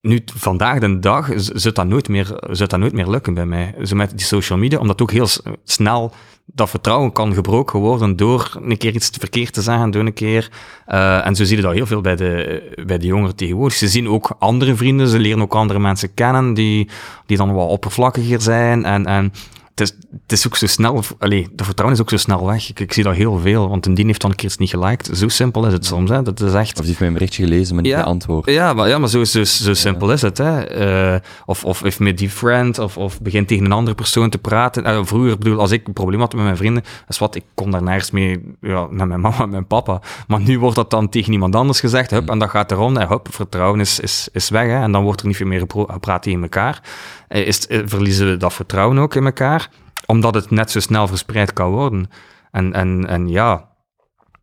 nu, 0.00 0.20
vandaag 0.34 0.78
de 0.78 0.98
dag, 0.98 1.28
zou 1.36 1.74
dat 1.74 1.86
nooit 1.86 2.08
meer, 2.08 2.26
zou 2.50 2.68
dat 2.68 2.78
nooit 2.78 2.92
meer 2.92 3.08
lukken 3.08 3.34
bij 3.34 3.46
mij. 3.46 3.74
Zo 3.84 3.96
met 3.96 4.10
die 4.10 4.26
social 4.26 4.58
media, 4.58 4.78
omdat 4.78 5.02
ook 5.02 5.10
heel 5.10 5.28
snel 5.64 6.12
dat 6.54 6.70
vertrouwen 6.70 7.12
kan 7.12 7.34
gebroken 7.34 7.80
worden 7.80 8.16
door 8.16 8.58
een 8.62 8.76
keer 8.76 8.94
iets 8.94 9.10
verkeerd 9.18 9.52
te 9.52 9.62
zeggen, 9.62 9.90
door 9.90 10.06
een 10.06 10.12
keer. 10.12 10.50
Uh, 10.88 11.26
en 11.26 11.36
zo 11.36 11.44
zie 11.44 11.56
je 11.56 11.62
dat 11.62 11.72
heel 11.72 11.86
veel 11.86 12.00
bij 12.00 12.16
de, 12.16 12.62
bij 12.86 12.98
de 12.98 13.06
jongeren 13.06 13.36
tegenwoordig. 13.36 13.76
Ze 13.76 13.88
zien 13.88 14.08
ook 14.08 14.36
andere 14.38 14.74
vrienden, 14.74 15.08
ze 15.08 15.18
leren 15.18 15.42
ook 15.42 15.54
andere 15.54 15.78
mensen 15.78 16.14
kennen 16.14 16.54
die, 16.54 16.88
die 17.26 17.36
dan 17.36 17.52
wat 17.52 17.68
oppervlakkiger 17.68 18.40
zijn. 18.40 18.84
En, 18.84 19.06
en 19.06 19.32
het 19.70 19.80
is, 19.80 19.96
het 20.22 20.32
is 20.32 20.46
ook 20.46 20.56
zo 20.56 20.66
snel, 20.66 21.02
allee, 21.18 21.48
de 21.52 21.64
vertrouwen 21.64 21.98
is 21.98 22.02
ook 22.02 22.10
zo 22.10 22.16
snel 22.16 22.46
weg. 22.46 22.68
Ik, 22.68 22.80
ik 22.80 22.92
zie 22.92 23.04
dat 23.04 23.14
heel 23.14 23.38
veel, 23.38 23.68
want 23.68 23.86
een 23.86 23.94
dien 23.94 24.06
heeft 24.06 24.20
dan 24.20 24.30
een 24.30 24.36
keer 24.36 24.48
iets 24.48 24.56
niet 24.56 24.70
geliked. 24.70 25.10
Zo 25.12 25.28
simpel 25.28 25.66
is 25.66 25.72
het 25.72 25.86
soms, 25.86 26.10
hè. 26.10 26.22
Dat 26.22 26.40
is 26.40 26.52
echt... 26.52 26.70
Of 26.70 26.76
die 26.76 26.86
heeft 26.86 27.00
mijn 27.00 27.12
berichtje 27.12 27.42
gelezen, 27.42 27.74
maar 27.74 27.82
niet 27.82 27.92
ja, 27.92 28.02
geantwoord. 28.02 28.50
Ja, 28.50 28.72
maar, 28.72 28.88
ja, 28.88 28.98
maar 28.98 29.08
zo, 29.08 29.24
zo, 29.24 29.44
zo 29.44 29.74
simpel 29.74 30.12
is 30.12 30.22
het, 30.22 30.38
hè. 30.38 31.14
Uh, 31.14 31.20
of, 31.46 31.64
of 31.64 31.80
heeft 31.80 31.98
met 31.98 32.18
die 32.18 32.30
friend, 32.30 32.78
of, 32.78 32.96
of 32.96 33.20
begint 33.20 33.48
tegen 33.48 33.64
een 33.64 33.72
andere 33.72 33.96
persoon 33.96 34.30
te 34.30 34.38
praten. 34.38 34.86
Uh, 34.86 35.00
vroeger, 35.04 35.38
bedoel, 35.38 35.60
als 35.60 35.70
ik 35.70 35.86
een 35.86 35.92
probleem 35.92 36.20
had 36.20 36.34
met 36.34 36.44
mijn 36.44 36.56
vrienden, 36.56 36.82
is 37.08 37.18
wat, 37.18 37.34
ik 37.34 37.44
kon 37.54 37.70
daar 37.70 37.82
nergens 37.82 38.10
mee, 38.10 38.54
ja, 38.60 38.86
naar 38.90 39.06
mijn 39.06 39.20
mama 39.20 39.40
en 39.40 39.50
mijn 39.50 39.66
papa. 39.66 40.00
Maar 40.26 40.40
nu 40.40 40.58
wordt 40.58 40.76
dat 40.76 40.90
dan 40.90 41.08
tegen 41.08 41.32
iemand 41.32 41.56
anders 41.56 41.80
gezegd, 41.80 42.10
hup, 42.10 42.30
en 42.30 42.38
dat 42.38 42.50
gaat 42.50 42.70
erom, 42.70 42.96
en 42.96 43.08
hup, 43.08 43.28
vertrouwen 43.30 43.80
is, 43.80 44.00
is, 44.00 44.28
is 44.32 44.48
weg, 44.48 44.66
hè. 44.66 44.82
En 44.82 44.92
dan 44.92 45.02
wordt 45.02 45.20
er 45.20 45.26
niet 45.26 45.36
veel 45.36 45.46
meer 45.46 45.64
gepraat 45.86 46.22
tegen 46.22 46.42
elkaar. 46.42 46.82
Uh, 47.32 47.46
is, 47.46 47.66
verliezen 47.68 48.30
we 48.30 48.36
dat 48.36 48.52
vertrouwen 48.52 48.98
ook 48.98 49.14
in 49.14 49.24
elkaar 49.24 49.70
omdat 50.10 50.34
het 50.34 50.50
net 50.50 50.70
zo 50.70 50.80
snel 50.80 51.06
verspreid 51.06 51.52
kan 51.52 51.70
worden. 51.70 52.10
En, 52.50 52.72
en, 52.72 53.06
en 53.06 53.28
ja, 53.28 53.68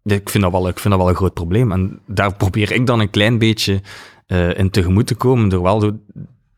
ik 0.04 0.30
vind, 0.30 0.44
dat 0.44 0.52
wel, 0.52 0.68
ik 0.68 0.80
vind 0.80 0.94
dat 0.94 1.04
wel 1.04 1.10
een 1.10 1.16
groot 1.16 1.34
probleem. 1.34 1.72
En 1.72 2.00
daar 2.06 2.36
probeer 2.36 2.72
ik 2.72 2.86
dan 2.86 3.00
een 3.00 3.10
klein 3.10 3.38
beetje 3.38 3.82
uh, 4.28 4.58
in 4.58 4.70
tegemoet 4.70 5.08
te 5.08 5.16
komen, 5.16 5.50
door 5.50 5.62
wel 5.62 6.00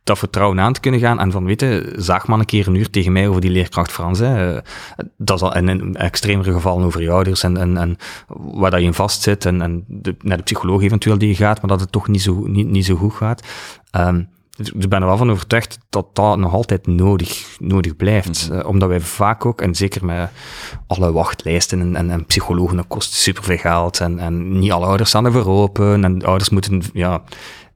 dat 0.04 0.18
vertrouwen 0.18 0.60
aan 0.60 0.74
te 0.74 0.80
kunnen 0.80 1.00
gaan. 1.00 1.20
En 1.20 1.32
van, 1.32 1.46
weten, 1.46 2.04
zaag 2.04 2.28
maar 2.28 2.40
een 2.40 2.46
keer 2.46 2.68
een 2.68 2.76
uur 2.76 2.90
tegen 2.90 3.12
mij 3.12 3.28
over 3.28 3.42
die 3.42 3.52
leerkracht 3.52 3.92
Frans. 3.92 4.20
Hè. 4.20 4.56
Eh, 4.56 4.64
dat 5.18 5.36
is 5.38 5.44
al 5.44 5.56
in 5.56 5.96
extremere 5.96 6.52
gevallen 6.52 6.86
over 6.86 7.02
je 7.02 7.12
ouders 7.12 7.44
en, 7.44 7.78
en, 7.78 7.98
waar 8.28 8.72
dat 8.72 8.80
je 8.80 8.86
in 8.86 8.94
vastzit. 8.94 9.46
En, 9.46 9.62
en 9.62 9.84
de, 9.88 10.16
naar 10.20 10.38
de 10.38 10.44
psycholoog 10.44 10.82
eventueel 10.82 11.18
die 11.18 11.30
je 11.30 11.36
gaat, 11.36 11.62
maar 11.62 11.70
dat 11.70 11.80
het 11.80 11.92
toch 11.92 12.08
niet 12.08 12.22
zo, 12.22 12.48
niet, 12.48 12.68
niet 12.68 12.86
zo 12.86 12.96
goed 12.96 13.14
gaat. 13.14 13.48
Um, 13.98 14.30
ik 14.60 14.90
ben 14.90 15.02
er 15.02 15.08
wel 15.08 15.18
van 15.18 15.32
overtuigd 15.32 15.78
dat 15.90 16.16
dat 16.16 16.38
nog 16.38 16.54
altijd 16.54 16.88
nodig, 16.88 17.58
nodig 17.60 17.96
blijft. 17.96 18.50
Mm 18.52 18.58
omdat 18.70 18.90
wij 18.90 19.00
vaak 19.00 19.46
ook, 19.46 19.62
en 19.62 19.76
zeker 19.76 20.06
met 20.06 20.30
alle 20.88 21.12
wachtlijsten 21.12 21.80
en, 21.80 21.96
en, 21.96 22.10
en 22.10 22.26
psychologen, 22.26 22.76
dat 22.76 22.88
kost 22.88 23.14
superveel 23.14 23.58
geld. 23.58 24.00
En, 24.00 24.20
en 24.20 24.60
niet 24.60 24.72
alle 24.72 24.86
ouders 24.86 25.10
staan 25.10 25.26
ervoor 25.26 25.46
open. 25.46 26.04
En 26.04 26.24
ouders 26.24 26.50
moeten, 26.50 26.82
ja, 26.94 27.24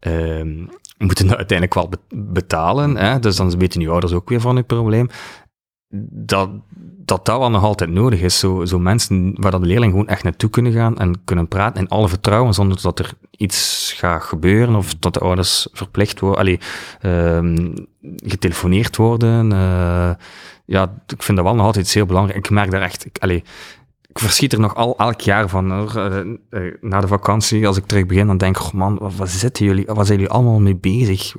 uh, 0.08 0.66
moeten 0.98 1.36
uiteindelijk 1.38 1.74
wel 1.74 1.90
betalen. 2.16 2.98
Hè? 2.98 3.20
Dus 3.20 3.36
dan 3.36 3.58
weten 3.58 3.80
nu 3.80 3.90
ouders 3.90 4.14
ook 4.14 4.30
weer 4.30 4.42
van 4.42 4.56
het 4.56 4.68
probleem. 4.68 5.10
Dat, 6.10 6.50
dat 7.06 7.26
dat 7.26 7.40
wel 7.40 7.50
nog 7.50 7.64
altijd 7.64 7.90
nodig 7.90 8.22
is. 8.22 8.40
Zo, 8.40 8.66
zo 8.66 8.80
mensen 8.80 9.34
waar 9.40 9.52
dat 9.52 9.62
de 9.62 9.68
leerling 9.68 9.92
gewoon 9.92 10.08
echt 10.08 10.24
naartoe 10.24 10.50
kunnen 10.50 10.72
gaan 10.72 10.98
en 10.98 11.24
kunnen 11.24 11.48
praten 11.48 11.82
in 11.82 11.90
alle 11.90 12.10
vertrouwen, 12.10 12.54
zonder 12.54 12.82
dat 12.82 13.00
er 13.00 13.14
iets 13.32 13.94
gaat 13.98 14.24
gebeuren 14.24 14.76
of 14.76 14.96
dat 14.96 15.14
de 15.14 15.20
ouders 15.20 15.68
verplicht 15.72 16.20
worden, 16.20 16.40
allee, 16.40 16.60
uh, 17.02 17.66
getelefoneerd 18.16 18.96
worden. 18.96 19.52
Uh, 19.52 20.12
ja, 20.66 20.94
ik 21.08 21.24
vind 21.24 21.38
dat 21.38 21.46
wel 21.46 21.56
nog 21.56 21.66
altijd 21.66 21.94
heel 21.94 22.06
belangrijk. 22.06 22.38
Ik 22.38 22.50
merk 22.50 22.72
daar 22.72 22.82
echt, 22.82 23.06
ik, 23.06 23.18
allee, 23.20 23.44
ik 24.10 24.20
verschiet 24.20 24.54
er 24.54 24.60
nog 24.60 24.76
al 24.76 24.98
elk 24.98 25.22
jaar 25.22 25.50
van. 25.50 25.72
Uh, 25.72 26.74
na 26.82 27.02
de 27.02 27.08
vakantie, 27.08 27.68
als 27.68 27.78
ik 27.78 27.86
terug 27.86 28.06
begin, 28.06 28.28
dan 28.28 28.38
denk 28.38 28.58
ik, 28.58 28.64
oh 28.64 28.72
man, 28.72 28.98
wat, 28.98 29.16
wat 29.16 29.30
zitten 29.30 29.66
jullie, 29.66 29.86
wat 29.86 30.06
zijn 30.08 30.20
jullie 30.20 30.34
allemaal 30.34 30.60
mee 30.60 30.76
bezig? 30.76 31.36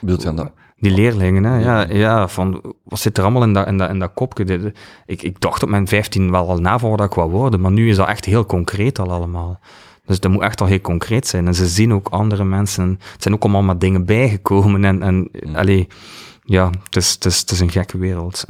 Bedoelt 0.00 0.22
je 0.22 0.28
aan 0.28 0.36
dat? 0.36 0.52
Die 0.78 0.90
leerlingen, 0.90 1.44
hè? 1.44 1.58
Ja, 1.58 1.86
ja, 1.88 2.28
van 2.28 2.74
wat 2.84 2.98
zit 2.98 3.18
er 3.18 3.24
allemaal 3.24 3.42
in 3.42 3.52
dat, 3.52 3.66
in 3.66 3.78
dat, 3.78 3.90
in 3.90 3.98
dat 3.98 4.10
kopje? 4.14 4.72
Ik, 5.06 5.22
ik 5.22 5.40
dacht 5.40 5.62
op 5.62 5.68
mijn 5.68 5.88
15 5.88 6.30
wel 6.30 6.48
al 6.48 6.58
na 6.58 6.78
voor 6.78 6.96
dat 6.96 7.06
ik 7.06 7.14
wou 7.14 7.30
worden, 7.30 7.60
maar 7.60 7.72
nu 7.72 7.88
is 7.88 7.96
dat 7.96 8.08
echt 8.08 8.24
heel 8.24 8.46
concreet 8.46 8.98
al 8.98 9.10
allemaal. 9.10 9.60
Dus 10.06 10.20
dat 10.20 10.30
moet 10.30 10.42
echt 10.42 10.60
al 10.60 10.66
heel 10.66 10.80
concreet 10.80 11.26
zijn. 11.26 11.46
En 11.46 11.54
ze 11.54 11.66
zien 11.66 11.92
ook 11.92 12.08
andere 12.08 12.44
mensen. 12.44 13.00
Het 13.12 13.22
zijn 13.22 13.34
ook 13.34 13.42
allemaal 13.42 13.62
maar 13.62 13.78
dingen 13.78 14.04
bijgekomen. 14.04 14.84
En, 14.84 15.02
en 15.02 15.28
mm. 15.32 15.54
allee, 15.54 15.86
ja, 16.44 16.70
het 16.84 16.96
is, 16.96 17.12
het, 17.12 17.24
is, 17.24 17.38
het 17.38 17.50
is 17.50 17.60
een 17.60 17.70
gekke 17.70 17.98
wereld. 17.98 18.44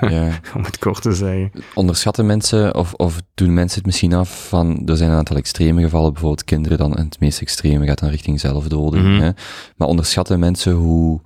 Ja. 0.00 0.28
Om 0.56 0.64
het 0.64 0.78
kort 0.78 1.02
te 1.02 1.12
zeggen. 1.12 1.52
Onderschatten 1.74 2.26
mensen, 2.26 2.74
of, 2.74 2.94
of 2.94 3.20
doen 3.34 3.54
mensen 3.54 3.76
het 3.78 3.86
misschien 3.86 4.14
af 4.14 4.48
van, 4.48 4.82
er 4.86 4.96
zijn 4.96 5.10
een 5.10 5.16
aantal 5.16 5.36
extreme 5.36 5.82
gevallen, 5.82 6.12
bijvoorbeeld 6.12 6.44
kinderen 6.44 6.78
dan, 6.78 6.96
en 6.96 7.04
het 7.04 7.20
meest 7.20 7.40
extreme 7.40 7.86
gaat 7.86 7.98
dan 7.98 8.10
richting 8.10 8.40
zelfdoding. 8.40 9.04
Mm 9.04 9.20
hè? 9.20 9.30
Maar 9.76 9.88
onderschatten 9.88 10.38
mensen 10.38 10.72
hoe 10.72 11.20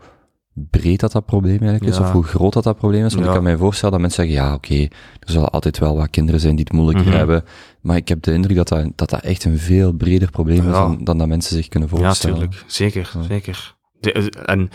breed 0.55 1.01
dat 1.01 1.13
dat 1.13 1.27
probleem 1.27 1.59
eigenlijk 1.61 1.85
is, 1.85 1.99
of 1.99 2.13
hoe 2.13 2.25
groot 2.25 2.53
dat 2.53 2.65
dat 2.65 2.77
probleem 2.77 3.05
is. 3.05 3.15
Want 3.15 3.27
ik 3.27 3.33
kan 3.33 3.43
mij 3.43 3.57
voorstellen 3.57 3.91
dat 3.93 4.01
mensen 4.01 4.27
zeggen, 4.27 4.45
ja, 4.45 4.55
oké, 4.55 4.83
er 5.21 5.31
zullen 5.31 5.51
altijd 5.51 5.79
wel 5.79 5.97
wat 5.97 6.11
kinderen 6.11 6.41
zijn 6.41 6.57
die 6.57 6.65
het 6.65 6.73
moeilijker 6.73 7.07
mhm. 7.07 7.17
hebben, 7.17 7.45
maar 7.81 7.97
ik 7.97 8.09
heb 8.09 8.23
de 8.23 8.33
indruk 8.33 8.57
dat 8.57 8.69
dat, 8.69 8.87
dat, 8.95 9.11
dat 9.11 9.23
echt 9.23 9.45
een 9.45 9.59
veel 9.59 9.93
breder 9.93 10.31
probleem 10.31 10.67
is 10.67 10.73
dan, 10.73 11.05
dan 11.05 11.19
dat 11.19 11.29
mensen 11.29 11.57
zich 11.57 11.69
kunnen 11.69 11.89
voorstellen. 11.89 12.37
Ja, 12.37 12.43
tuurlijk. 12.43 12.65
Zeker, 12.71 13.13
zeker. 13.29 13.75
De, 14.01 14.31
en, 14.47 14.71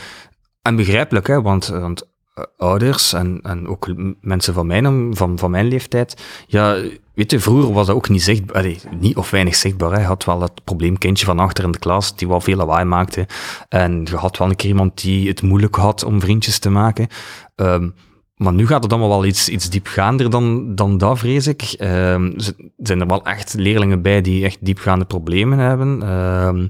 en 0.62 0.76
begrijpelijk, 0.76 1.28
hè, 1.28 1.42
want, 1.42 1.68
want 1.68 2.02
eh, 2.02 2.08
ouders 2.58 3.13
en, 3.13 3.39
en 3.43 3.67
ook 3.67 3.93
mensen 4.21 4.54
van 4.54 4.67
mijn, 4.67 5.15
van, 5.15 5.38
van 5.38 5.52
mijn 5.52 5.67
leeftijd, 5.67 6.21
ja, 6.47 6.78
weet 7.13 7.32
je, 7.32 7.39
vroeger 7.39 7.73
was 7.73 7.88
dat 7.88 7.95
ook 7.95 8.10
niet 8.10 8.23
zichtbaar, 8.23 8.65
niet 8.99 9.15
of 9.15 9.30
weinig 9.30 9.56
zichtbaar. 9.56 9.91
Hè. 9.91 9.99
Je 9.99 10.06
had 10.06 10.25
wel 10.25 10.39
dat 10.39 10.63
probleemkindje 10.63 11.25
van 11.25 11.39
achter 11.39 11.63
in 11.63 11.71
de 11.71 11.80
klas, 11.80 12.15
die 12.15 12.28
wel 12.28 12.41
veel 12.41 12.58
lawaai 12.58 12.86
maakte. 12.86 13.28
En 13.69 14.02
je 14.04 14.15
had 14.15 14.38
wel 14.38 14.49
een 14.49 14.56
keer 14.56 14.69
iemand 14.69 15.02
die 15.02 15.28
het 15.28 15.41
moeilijk 15.41 15.75
had 15.75 16.04
om 16.04 16.21
vriendjes 16.21 16.60
te 16.60 16.69
maken. 16.69 17.08
Um, 17.56 17.93
maar 18.36 18.54
nu 18.54 18.67
gaat 18.67 18.84
het 18.84 18.91
allemaal 18.91 19.10
wel 19.10 19.25
iets, 19.25 19.49
iets 19.49 19.69
diepgaander 19.69 20.30
dan, 20.30 20.75
dan 20.75 20.97
dat, 20.97 21.19
vrees 21.19 21.47
ik. 21.47 21.75
Um, 21.80 22.34
zijn 22.78 22.99
er 22.99 23.08
wel 23.08 23.25
echt 23.25 23.54
leerlingen 23.54 24.02
bij 24.02 24.21
die 24.21 24.45
echt 24.45 24.58
diepgaande 24.62 25.06
problemen 25.06 25.58
hebben. 25.58 26.10
Um, 26.12 26.67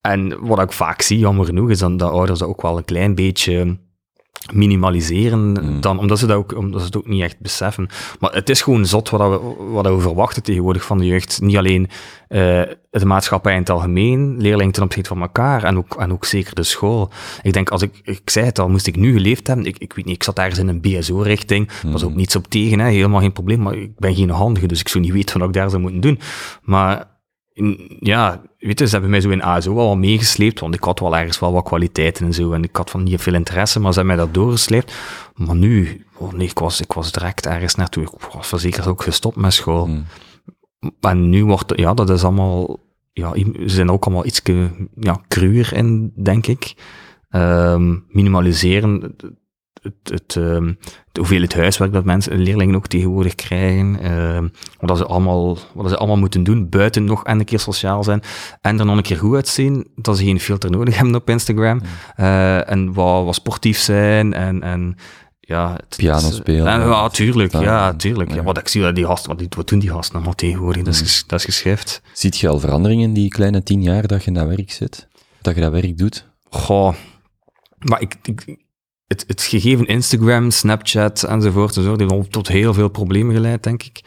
en 0.00 0.46
wat 0.46 0.60
ik 0.60 0.72
vaak 0.72 1.02
zie, 1.02 1.18
jammer 1.18 1.44
genoeg, 1.44 1.70
is 1.70 1.78
dan 1.78 1.96
dat 1.96 2.10
ouders 2.10 2.38
dat 2.38 2.48
ook 2.48 2.62
wel 2.62 2.76
een 2.76 2.84
klein 2.84 3.14
beetje 3.14 3.78
minimaliseren, 4.54 5.38
mm. 5.38 5.80
dan, 5.80 5.98
omdat, 5.98 6.18
ze 6.18 6.26
dat 6.26 6.36
ook, 6.36 6.56
omdat 6.56 6.80
ze 6.80 6.86
het 6.86 6.96
ook 6.96 7.06
niet 7.06 7.22
echt 7.22 7.40
beseffen. 7.40 7.88
Maar 8.20 8.32
het 8.32 8.50
is 8.50 8.62
gewoon 8.62 8.86
zot 8.86 9.10
wat 9.10 9.30
we, 9.30 9.54
wat 9.70 9.86
we 9.86 10.00
verwachten 10.00 10.42
tegenwoordig 10.42 10.84
van 10.84 10.98
de 10.98 11.06
jeugd. 11.06 11.40
Niet 11.40 11.56
alleen 11.56 11.88
uh, 12.28 12.38
de 12.90 13.04
maatschappij 13.04 13.52
in 13.52 13.58
het 13.58 13.70
algemeen, 13.70 14.36
leerlingen 14.38 14.72
ten 14.72 14.82
opzichte 14.82 15.08
van 15.08 15.20
elkaar 15.20 15.64
en 15.64 15.76
ook, 15.76 15.94
en 15.94 16.12
ook 16.12 16.24
zeker 16.24 16.54
de 16.54 16.62
school. 16.62 17.10
Ik 17.42 17.52
denk, 17.52 17.70
als 17.70 17.82
ik, 17.82 18.00
ik 18.02 18.30
zei 18.30 18.46
het 18.46 18.58
al, 18.58 18.68
moest 18.68 18.86
ik 18.86 18.96
nu 18.96 19.12
geleefd 19.12 19.46
hebben, 19.46 19.66
ik, 19.66 19.78
ik 19.78 19.92
weet 19.92 20.04
niet, 20.04 20.14
ik 20.14 20.22
zat 20.22 20.38
ergens 20.38 20.58
in 20.58 20.68
een 20.68 20.80
BSO-richting, 20.80 21.70
mm. 21.84 21.92
was 21.92 22.04
ook 22.04 22.14
niets 22.14 22.36
op 22.36 22.46
tegen, 22.46 22.78
hè, 22.78 22.88
helemaal 22.90 23.20
geen 23.20 23.32
probleem, 23.32 23.60
maar 23.60 23.76
ik 23.76 23.96
ben 23.98 24.14
geen 24.14 24.30
handige, 24.30 24.66
dus 24.66 24.80
ik 24.80 24.88
zou 24.88 25.04
niet 25.04 25.12
weten 25.12 25.38
wat 25.38 25.48
ik 25.48 25.54
daar 25.54 25.70
zou 25.70 25.82
moeten 25.82 26.00
doen. 26.00 26.20
Maar 26.62 27.15
ja, 28.00 28.42
weet 28.58 28.78
je, 28.78 28.86
ze 28.86 28.92
hebben 28.92 29.10
mij 29.10 29.20
zo 29.20 29.30
in 29.30 29.42
ASO 29.42 29.74
wel 29.74 29.96
meegesleept, 29.96 30.60
want 30.60 30.74
ik 30.74 30.84
had 30.84 31.00
wel 31.00 31.16
ergens 31.16 31.38
wel 31.38 31.52
wat 31.52 31.64
kwaliteiten 31.64 32.26
en 32.26 32.34
zo, 32.34 32.52
en 32.52 32.62
ik 32.62 32.76
had 32.76 32.90
van 32.90 33.02
niet 33.02 33.20
veel 33.20 33.34
interesse, 33.34 33.80
maar 33.80 33.92
ze 33.92 33.98
hebben 33.98 34.16
mij 34.16 34.24
dat 34.24 34.34
doorgesleept. 34.34 34.94
Maar 35.34 35.56
nu, 35.56 36.04
oh 36.16 36.32
nee, 36.32 36.48
ik 36.48 36.58
was, 36.58 36.80
ik 36.80 36.92
was 36.92 37.12
direct 37.12 37.46
ergens 37.46 37.74
naartoe, 37.74 38.02
ik 38.02 38.10
was 38.32 38.48
verzekerd 38.48 38.86
ook 38.86 39.02
gestopt 39.02 39.36
met 39.36 39.52
school. 39.52 39.84
Hmm. 39.84 40.04
En 41.00 41.28
nu 41.28 41.44
wordt, 41.44 41.72
ja, 41.76 41.94
dat 41.94 42.10
is 42.10 42.24
allemaal, 42.24 42.78
ja, 43.12 43.34
ze 43.34 43.62
zijn 43.66 43.90
ook 43.90 44.04
allemaal 44.04 44.26
iets 44.26 44.40
ja, 45.00 45.20
cruwer 45.28 45.72
in, 45.72 46.12
denk 46.22 46.46
ik. 46.46 46.74
Um, 47.30 48.04
minimaliseren, 48.08 49.16
het, 49.86 50.10
het, 50.10 50.32
de 51.16 51.22
hoeveelheid 51.22 51.54
huiswerk 51.54 51.92
dat 51.92 52.04
mensen, 52.04 52.38
leerlingen 52.38 52.74
ook 52.74 52.86
tegenwoordig 52.86 53.34
krijgen, 53.34 53.98
uh, 54.02 54.38
wat, 54.80 54.98
ze 54.98 55.06
allemaal, 55.06 55.58
wat 55.74 55.90
ze 55.90 55.96
allemaal 55.96 56.16
moeten 56.16 56.44
doen, 56.44 56.68
buiten 56.68 57.04
nog 57.04 57.24
en 57.24 57.38
een 57.38 57.44
keer 57.44 57.58
sociaal 57.58 58.04
zijn, 58.04 58.22
en 58.60 58.78
er 58.78 58.86
nog 58.86 58.96
een 58.96 59.02
keer 59.02 59.16
goed 59.16 59.34
uitzien, 59.34 59.88
dat 59.94 60.16
ze 60.16 60.24
geen 60.24 60.40
filter 60.40 60.70
nodig 60.70 60.96
hebben 60.96 61.14
op 61.14 61.30
Instagram, 61.30 61.80
uh, 62.16 62.70
en 62.70 62.92
wat, 62.92 63.24
wat 63.24 63.34
sportief 63.34 63.78
zijn, 63.78 64.34
en, 64.34 64.62
en 64.62 64.96
ja, 65.40 65.72
het, 65.72 65.96
Piano 65.96 66.30
spelen. 66.30 66.66
En, 66.66 66.80
ja, 66.80 67.08
tuurlijk, 67.08 67.52
ja, 67.52 67.94
tuurlijk. 67.94 68.34
Ja. 68.34 68.42
wat 68.42 68.58
ik 68.58 68.68
zie, 68.68 68.92
die 68.92 69.06
gasten, 69.06 69.36
wat, 69.36 69.54
wat 69.54 69.68
doen 69.68 69.78
die 69.78 69.90
gasten 69.90 70.14
allemaal 70.14 70.34
tegenwoordig, 70.34 70.82
dat 70.82 70.94
is, 70.94 71.24
dat 71.26 71.38
is 71.38 71.44
geschrift. 71.44 72.02
Ziet 72.12 72.38
je 72.38 72.48
al 72.48 72.58
veranderingen 72.58 73.04
in 73.04 73.14
die 73.14 73.28
kleine 73.28 73.62
tien 73.62 73.82
jaar 73.82 74.06
dat 74.06 74.24
je 74.24 74.32
dat 74.32 74.46
werk 74.46 74.70
zit? 74.70 75.08
Dat 75.40 75.54
je 75.54 75.60
dat 75.60 75.72
werk 75.72 75.98
doet? 75.98 76.26
Goh, 76.50 76.94
maar 77.78 78.00
ik, 78.00 78.16
ik 78.22 78.64
het, 79.06 79.24
het 79.26 79.42
gegeven 79.42 79.86
Instagram, 79.86 80.50
Snapchat 80.50 81.22
enzovoort, 81.22 81.76
enzovoort 81.76 82.00
heeft 82.00 82.32
tot 82.32 82.48
heel 82.48 82.74
veel 82.74 82.88
problemen 82.88 83.34
geleid, 83.34 83.62
denk 83.62 83.82
ik. 83.82 84.00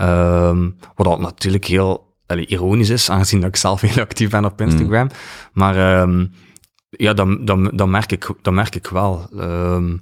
Um, 0.00 0.76
wat 0.94 1.20
natuurlijk 1.20 1.64
heel 1.64 2.16
allee, 2.26 2.46
ironisch 2.46 2.88
is, 2.88 3.10
aangezien 3.10 3.40
dat 3.40 3.48
ik 3.48 3.56
zelf 3.56 3.80
heel 3.90 4.02
actief 4.02 4.30
ben 4.30 4.44
op 4.44 4.60
Instagram. 4.60 5.04
Mm. 5.04 5.10
Maar 5.52 6.00
um, 6.00 6.32
ja, 6.90 7.12
dan, 7.14 7.44
dan, 7.44 7.70
dan, 7.74 7.90
merk 7.90 8.12
ik, 8.12 8.30
dan 8.42 8.54
merk 8.54 8.74
ik 8.74 8.86
wel. 8.86 9.28
Um, 9.34 9.98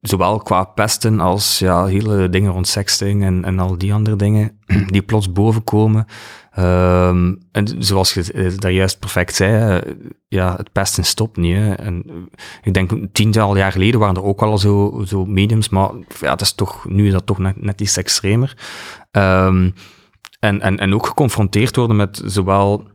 zowel 0.00 0.38
qua 0.38 0.64
pesten 0.64 1.20
als 1.20 1.58
ja, 1.58 1.84
hele 1.84 2.28
dingen 2.28 2.52
rond 2.52 2.68
sexting 2.68 3.24
en, 3.24 3.44
en 3.44 3.58
al 3.58 3.78
die 3.78 3.94
andere 3.94 4.16
dingen, 4.16 4.58
die 4.86 5.02
plots 5.02 5.32
bovenkomen. 5.32 6.06
Um, 6.58 7.38
en 7.52 7.76
zoals 7.78 8.14
je 8.14 8.32
eh, 8.32 8.52
daar 8.56 8.70
juist 8.70 8.98
perfect 8.98 9.34
zei, 9.34 9.80
ja, 10.28 10.56
het 10.56 10.72
pesten 10.72 11.04
stopt 11.04 11.36
niet. 11.36 11.56
Hè. 11.56 11.72
En 11.72 12.04
ik 12.62 12.74
denk, 12.74 12.92
tiental 13.12 13.56
jaar 13.56 13.72
geleden 13.72 14.00
waren 14.00 14.16
er 14.16 14.22
ook 14.22 14.42
al 14.42 14.58
zo, 14.58 15.02
zo 15.06 15.26
mediums, 15.26 15.68
maar 15.68 15.90
ja, 16.20 16.30
dat 16.30 16.40
is 16.40 16.52
toch, 16.52 16.88
nu 16.88 17.06
is 17.06 17.12
dat 17.12 17.26
toch 17.26 17.38
net, 17.38 17.80
iets 17.80 17.96
extremer. 17.96 18.56
Um, 19.10 19.74
en, 20.40 20.60
en, 20.60 20.78
en 20.78 20.94
ook 20.94 21.06
geconfronteerd 21.06 21.76
worden 21.76 21.96
met 21.96 22.22
zowel 22.24 22.86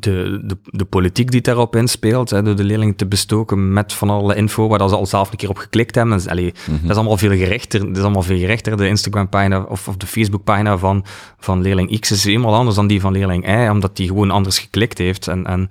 de, 0.00 0.40
de, 0.44 0.56
de 0.62 0.84
politiek 0.84 1.30
die 1.30 1.40
daarop 1.40 1.76
inspeelt, 1.76 2.30
hè, 2.30 2.42
door 2.42 2.56
de 2.56 2.64
leerlingen 2.64 2.96
te 2.96 3.06
bestoken 3.06 3.72
met 3.72 3.92
van 3.92 4.10
alle 4.10 4.34
info 4.34 4.68
waar 4.68 4.88
ze 4.88 4.94
al 4.94 5.06
zelf 5.06 5.30
een 5.30 5.36
keer 5.36 5.48
op 5.48 5.56
geklikt 5.56 5.94
hebben. 5.94 6.12
Dat 6.16 6.24
is, 6.24 6.30
allee, 6.30 6.54
mhm. 6.66 6.80
dat 6.80 6.90
is 6.90 6.96
allemaal 6.96 7.16
veel 7.16 7.36
gerechter. 7.36 7.80
Dat 7.80 7.96
is 7.96 8.02
allemaal 8.02 8.22
veel 8.22 8.38
gerechter. 8.38 8.76
De 8.76 8.88
Instagram-pagina 8.88 9.62
of, 9.62 9.88
of 9.88 9.96
de 9.96 10.06
Facebook-pagina 10.06 10.78
van, 10.78 11.04
van 11.38 11.62
leerling 11.62 12.00
X 12.00 12.10
is 12.10 12.24
helemaal 12.24 12.54
anders 12.54 12.76
dan 12.76 12.86
die 12.86 13.00
van 13.00 13.12
leerling 13.12 13.48
Y, 13.48 13.68
omdat 13.68 13.96
die 13.96 14.08
gewoon 14.08 14.30
anders 14.30 14.58
geklikt 14.58 14.98
heeft. 14.98 15.28
En, 15.28 15.46
en 15.46 15.70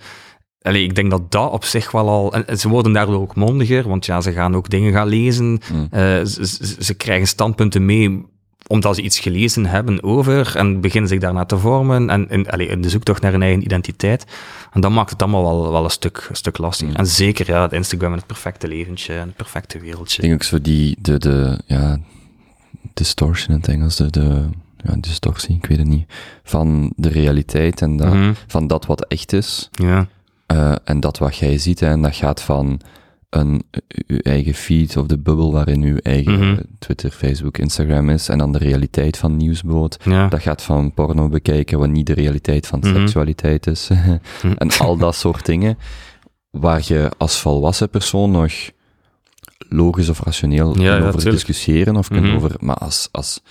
allee, 0.62 0.84
ik 0.84 0.96
denk 0.96 1.12
dat 1.12 1.32
dat 1.32 1.52
op 1.52 1.64
zich 1.64 1.92
wel 1.92 2.10
al... 2.10 2.34
En 2.34 2.60
ze 2.60 2.70
worden 2.70 2.94
daardoor 2.94 3.22
ook 3.22 3.36
mondiger, 3.36 3.88
want 3.88 4.06
ja, 4.06 4.22
ze 4.22 4.32
gaan 4.32 4.56
ook 4.56 4.70
dingen 4.70 4.94
gaan 4.94 5.08
lezen. 5.08 5.46
Mm. 5.46 5.88
Uh, 5.92 6.00
ze, 6.24 6.76
ze, 6.80 6.94
krijgen 6.94 7.28
standpunten 7.28 7.86
mee 7.86 8.26
omdat 8.68 8.96
ze 8.96 9.02
iets 9.02 9.20
gelezen 9.20 9.66
hebben 9.66 10.04
over 10.04 10.56
en 10.56 10.82
beginnen 10.82 11.10
zich 11.10 11.20
daarna 11.20 11.46
te 11.46 11.58
vormen 11.58 12.10
en 12.10 12.30
in, 12.30 12.50
allez, 12.50 12.70
in 12.70 12.82
de 12.82 12.90
zoektocht 12.90 13.22
naar 13.22 13.32
hun 13.32 13.42
eigen 13.42 13.64
identiteit. 13.64 14.26
En 14.72 14.82
dan 14.82 14.94
maakt 14.94 15.10
het 15.10 15.22
allemaal 15.22 15.44
wel, 15.44 15.72
wel 15.72 15.84
een, 15.84 15.90
stuk, 15.90 16.26
een 16.30 16.36
stuk 16.36 16.58
lastiger. 16.58 16.96
En 16.96 17.08
zeker 17.08 17.48
ja, 17.48 17.62
het 17.62 17.74
Instagram 17.74 18.12
en 18.12 18.18
het 18.18 18.28
perfecte 18.28 18.68
leventje 18.68 19.14
en 19.14 19.28
het 19.28 19.36
perfecte 19.36 19.80
wereldje. 19.80 20.22
Ik 20.22 20.28
denk 20.30 20.34
ook 20.34 20.48
zo 20.48 20.62
die, 20.62 20.96
de, 21.00 21.18
de, 21.18 21.60
ja, 21.66 21.98
distortion 22.94 23.56
in 23.56 23.62
het 23.62 23.68
Engels, 23.68 23.96
de, 23.96 24.10
de 24.10 24.46
ja, 24.84 24.96
distortie, 25.00 25.56
ik 25.56 25.66
weet 25.66 25.78
het 25.78 25.88
niet, 25.88 26.12
van 26.44 26.94
de 26.96 27.10
realiteit 27.10 27.82
en 27.82 27.98
dat, 27.98 28.14
mhm. 28.14 28.34
van 28.48 28.68
dat 28.68 28.86
wat 28.86 29.06
echt 29.06 29.34
is. 29.34 29.70
Ja. 29.72 30.08
Uh, 30.48 30.76
en 30.84 31.00
dat 31.00 31.18
wat 31.18 31.36
jij 31.36 31.58
ziet, 31.58 31.80
hè, 31.80 31.88
en 31.88 32.02
dat 32.02 32.16
gaat 32.16 32.42
van 32.42 32.82
een, 33.36 33.64
uw 34.08 34.18
eigen 34.18 34.54
feed 34.54 34.98
of 34.98 35.08
de 35.08 35.18
bubbel 35.18 35.52
waarin 35.52 35.82
uw 35.82 35.98
eigen 35.98 36.40
mhm. 36.40 36.62
Twitter, 36.80 37.12
Facebook, 37.12 37.58
Instagram 37.58 38.10
is 38.10 38.30
en 38.30 38.38
dan 38.38 38.52
de 38.52 38.58
realiteit 38.58 39.18
van 39.18 39.38
nieuwsboot. 39.38 39.98
Dat 40.30 40.42
gaat 40.42 40.62
van 40.62 40.94
porno 40.94 41.30
bekijken 41.30 41.80
wat 41.80 41.90
niet 41.90 42.08
de 42.08 42.14
realiteit 42.14 42.68
van 42.68 42.80
mhm. 42.80 42.94
seksualiteit 42.94 43.68
is. 43.68 43.90
Mhm. 44.44 44.54
en 44.58 44.70
al 44.78 44.98
dat 44.98 45.16
soort 45.16 45.46
dingen 45.46 45.78
waar 46.50 46.82
je 46.84 47.12
als 47.18 47.40
volwassen 47.40 47.90
persoon 47.90 48.32
nog 48.32 48.54
logisch 49.58 50.10
of 50.10 50.20
rationeel 50.24 50.82
ja, 50.82 50.98
kunt 50.98 51.08
over 51.08 51.32
discussiëren 51.32 51.96
of 51.96 52.08
kunt 52.08 52.36
over, 52.36 52.52
maar 52.60 52.76
als, 52.76 53.10
als, 53.12 53.42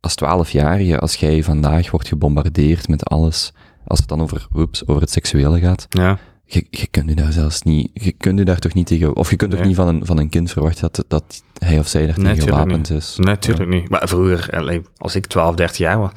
als 0.00 0.14
twaalfjarige, 0.14 0.98
als 0.98 1.14
jij 1.14 1.42
vandaag 1.42 1.90
wordt 1.90 2.08
gebombardeerd 2.08 2.88
met 2.88 3.04
alles, 3.04 3.52
als 3.86 3.98
het 3.98 4.08
dan 4.08 4.20
over, 4.20 4.46
whoops, 4.50 4.86
over 4.86 5.02
het 5.02 5.10
seksuele 5.10 5.60
gaat, 5.60 5.86
ja 5.88 6.18
je, 6.54 6.66
je 6.70 6.86
kunt 6.86 7.08
je 7.08 7.14
daar 7.14 7.32
zelfs 7.32 7.62
niet, 7.62 7.90
je 7.92 8.12
kunt 8.12 8.38
je 8.38 8.44
daar 8.44 8.58
toch 8.58 8.74
niet 8.74 8.86
tegen, 8.86 9.16
of 9.16 9.30
je 9.30 9.36
kunt 9.36 9.50
toch 9.50 9.64
niet 9.64 9.76
van 9.76 9.88
een, 9.88 10.06
van 10.06 10.18
een 10.18 10.28
kind 10.28 10.50
verwachten 10.50 10.88
dat, 10.92 11.04
dat 11.08 11.42
hij 11.58 11.78
of 11.78 11.88
zij 11.88 12.06
daar 12.06 12.14
tegen 12.14 12.42
gewapend 12.42 12.90
is. 12.90 13.16
Natuurlijk 13.16 13.68
niet. 13.68 13.88
Maar 13.88 14.08
vroeger, 14.08 14.82
als 14.96 15.14
ik 15.14 15.26
12, 15.26 15.54
13 15.54 15.84
jaar 15.84 15.98
was, 15.98 16.10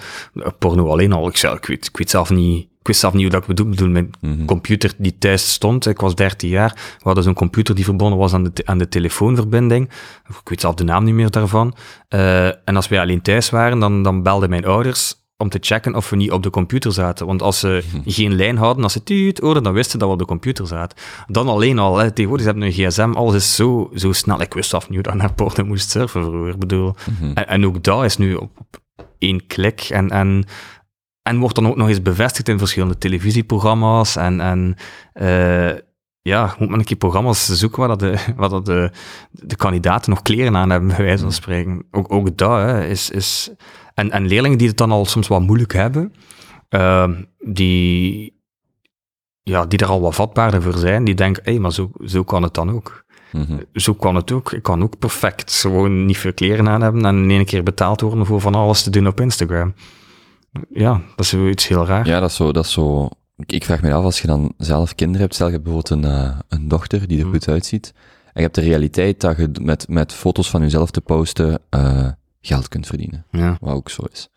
porno 0.60 0.88
alleen 0.88 1.14
al, 1.14 1.28
ik, 1.28 1.38
ik, 1.38 1.66
weet, 1.66 1.86
ik 1.86 1.98
weet 1.98 2.10
zelf 2.10 2.30
niet, 2.30 2.68
ik 2.80 2.88
wist 2.88 3.00
zelf 3.00 3.14
niet 3.14 3.22
hoe 3.22 3.32
dat 3.32 3.42
ik 3.42 3.48
bedoel. 3.48 3.70
bedoel 3.70 3.90
mijn 3.90 4.12
mhm. 4.22 4.46
computer 4.46 4.94
die 4.98 5.18
thuis 5.18 5.52
stond, 5.52 5.86
ik 5.86 6.00
was 6.00 6.16
13 6.16 6.50
jaar, 6.50 6.74
we 6.74 7.04
hadden 7.04 7.24
zo'n 7.24 7.34
computer 7.34 7.76
die 7.76 7.84
verbonden 7.84 8.20
was 8.20 8.34
aan 8.34 8.44
de, 8.44 8.52
aan 8.66 8.78
de 8.78 8.88
telefoonverbinding. 8.88 9.90
Ik 10.28 10.50
weet 10.50 10.62
zelf 10.62 10.76
de 10.76 10.84
naam 10.84 11.04
niet 11.04 11.14
meer 11.14 11.32
daarvan. 11.32 11.76
Uh, 12.10 12.46
en 12.46 12.76
als 12.76 12.88
wij 12.88 13.00
alleen 13.00 13.22
thuis 13.22 13.50
waren, 13.50 13.80
dan, 13.80 14.04
dan 14.04 14.24
belden 14.24 14.50
mijn 14.50 14.66
ouders 14.66 15.16
om 15.38 15.50
te 15.50 15.58
checken 15.62 15.96
of 15.96 16.10
we 16.10 16.16
niet 16.16 16.32
op 16.32 16.44
de 16.44 16.50
computer 16.50 16.92
zaten. 16.92 17.26
Want 17.26 17.42
als 17.42 17.60
ze 17.60 17.84
geen 18.06 18.36
lijn 18.36 18.58
hadden, 18.58 18.84
als 18.84 18.94
ze 18.94 19.04
tuut 19.04 19.40
hoorden, 19.40 19.64
dan 19.64 19.74
wisten 19.74 20.00
dat 20.00 20.08
we 20.08 20.14
op 20.14 20.20
de 20.20 20.26
computer 20.26 20.68
zaten. 20.68 20.98
Dan 21.28 21.48
alleen 21.48 21.80
al, 21.80 21.98
hè, 21.98 22.12
tegenwoordig 22.12 22.46
hebben 22.46 22.64
een 22.64 22.72
gsm, 22.72 23.12
alles 23.14 23.36
is 23.36 23.56
zo, 23.56 23.90
zo 23.96 24.12
snel. 24.12 24.42
Ik 24.42 24.54
wist 24.54 24.74
af 24.74 24.90
nu 24.90 25.02
dat 25.02 25.14
naar 25.14 25.34
porno 25.34 25.66
moest 25.66 25.90
surfen 25.90 26.24
vroeger, 26.24 26.58
bedoel. 26.58 26.96
Mhm. 27.20 27.32
en, 27.34 27.48
en, 27.48 27.66
ook 27.66 27.84
dat 27.84 28.04
is 28.04 28.18
nu 28.18 28.36
op, 28.36 28.52
één 29.18 29.48
klik 29.48 29.82
en, 29.82 30.10
en, 30.10 30.46
en 31.22 31.38
wordt 31.40 31.56
dan 31.56 31.68
ook 31.68 31.76
nog 31.76 31.88
eens 31.88 32.02
bevestigd 32.02 32.48
in 32.48 32.58
verschillende 32.58 32.98
televisieprogramma's 32.98 34.16
en, 34.16 34.42
en 34.42 34.76
uh, 35.14 35.80
ja, 36.22 36.56
moet 36.60 36.70
men 36.70 36.80
een 36.80 36.86
keer 36.86 36.98
programma's 36.98 37.46
zoeken 37.46 37.80
waar, 37.80 37.88
dat 37.88 38.00
de, 38.00 38.18
waar 38.38 38.50
dat 38.50 38.66
de, 38.66 38.92
de 39.32 39.56
kandidaten 39.56 40.10
nog 40.10 40.22
kleren 40.22 40.56
aan 40.56 40.70
hebben, 40.70 40.90
bij 40.90 41.06
wijze 41.06 41.24
van 41.24 41.32
spreken. 41.32 41.86
Ook, 41.92 42.12
ook 42.12 42.38
dat 42.38 42.60
hè, 42.60 42.88
is, 42.88 43.10
is 43.10 43.52
en, 43.98 44.12
en 44.12 44.28
leerlingen 44.28 44.58
die 44.58 44.68
het 44.68 44.78
dan 44.78 44.92
al 44.92 45.06
soms 45.06 45.28
wat 45.28 45.42
moeilijk 45.42 45.74
hebben, 45.74 46.14
uh, 46.70 47.10
die, 47.40 48.34
ja, 49.44 49.66
die 49.66 49.80
er 49.80 49.88
al 49.88 50.02
wat 50.02 50.16
vatbaarder 50.16 50.62
voor 50.62 50.78
zijn, 50.78 51.04
die 51.04 51.16
denken, 51.16 51.44
hé, 51.44 51.52
hey, 51.52 51.60
maar 51.60 51.74
zo, 51.74 51.92
zo 52.06 52.24
kan 52.24 52.44
het 52.44 52.54
dan 52.54 52.72
ook. 52.72 53.06
Mm 53.32 53.60
Zo 53.74 53.94
kan 53.94 54.16
het 54.16 54.32
ook. 54.32 54.52
Ik 54.52 54.64
kan 54.64 54.84
ook 54.84 55.00
perfect 55.00 55.54
gewoon 55.54 56.06
niet 56.06 56.18
veel 56.18 56.34
kleren 56.34 56.70
aan 56.70 56.82
hebben 56.82 57.06
en 57.06 57.24
in 57.24 57.30
één 57.30 57.46
keer 57.46 57.64
betaald 57.64 58.02
worden 58.02 58.26
voor 58.26 58.42
van 58.42 58.56
alles 58.56 58.84
te 58.84 58.90
doen 58.90 59.08
op 59.08 59.22
Instagram. 59.22 59.74
Ja, 60.70 60.92
dat 60.92 61.26
is 61.26 61.30
zoiets 61.30 61.68
heel 61.68 61.86
raar. 61.86 62.08
Ja, 62.08 62.20
dat 62.20 62.30
is 62.30 62.36
zo, 62.36 62.52
dat 62.52 62.66
is 62.66 62.72
zo 62.72 63.10
ik 63.46 63.64
vraag 63.64 63.82
me 63.82 63.94
af, 63.94 64.04
als 64.04 64.22
je 64.22 64.28
dan 64.28 64.54
zelf 64.58 64.96
kinderen 64.96 65.22
hebt, 65.22 65.34
stel 65.34 65.50
je 65.50 65.62
bijvoorbeeld 65.62 65.90
een, 65.90 66.12
uh, 66.12 66.40
een 66.48 66.68
dochter 66.68 67.08
die 67.08 67.18
er 67.18 67.24
mhm. 67.24 67.34
goed 67.34 67.48
uitziet, 67.48 67.94
en 68.26 68.32
je 68.34 68.42
hebt 68.42 68.56
de 68.56 68.62
realiteit 68.62 69.22
dat 69.22 69.38
je 69.38 69.50
met, 69.62 69.88
met 69.88 70.14
foto's 70.14 70.50
van 70.50 70.62
jezelf 70.62 70.92
te 70.92 71.02
posten, 71.02 71.60
uh, 71.76 72.08
geld 72.48 72.68
kunt 72.68 72.88
verdienen. 72.88 73.26
Ja. 73.32 73.58
Wat 73.60 73.74
ook 73.74 73.90
zo 73.90 74.04
is. 74.12 74.30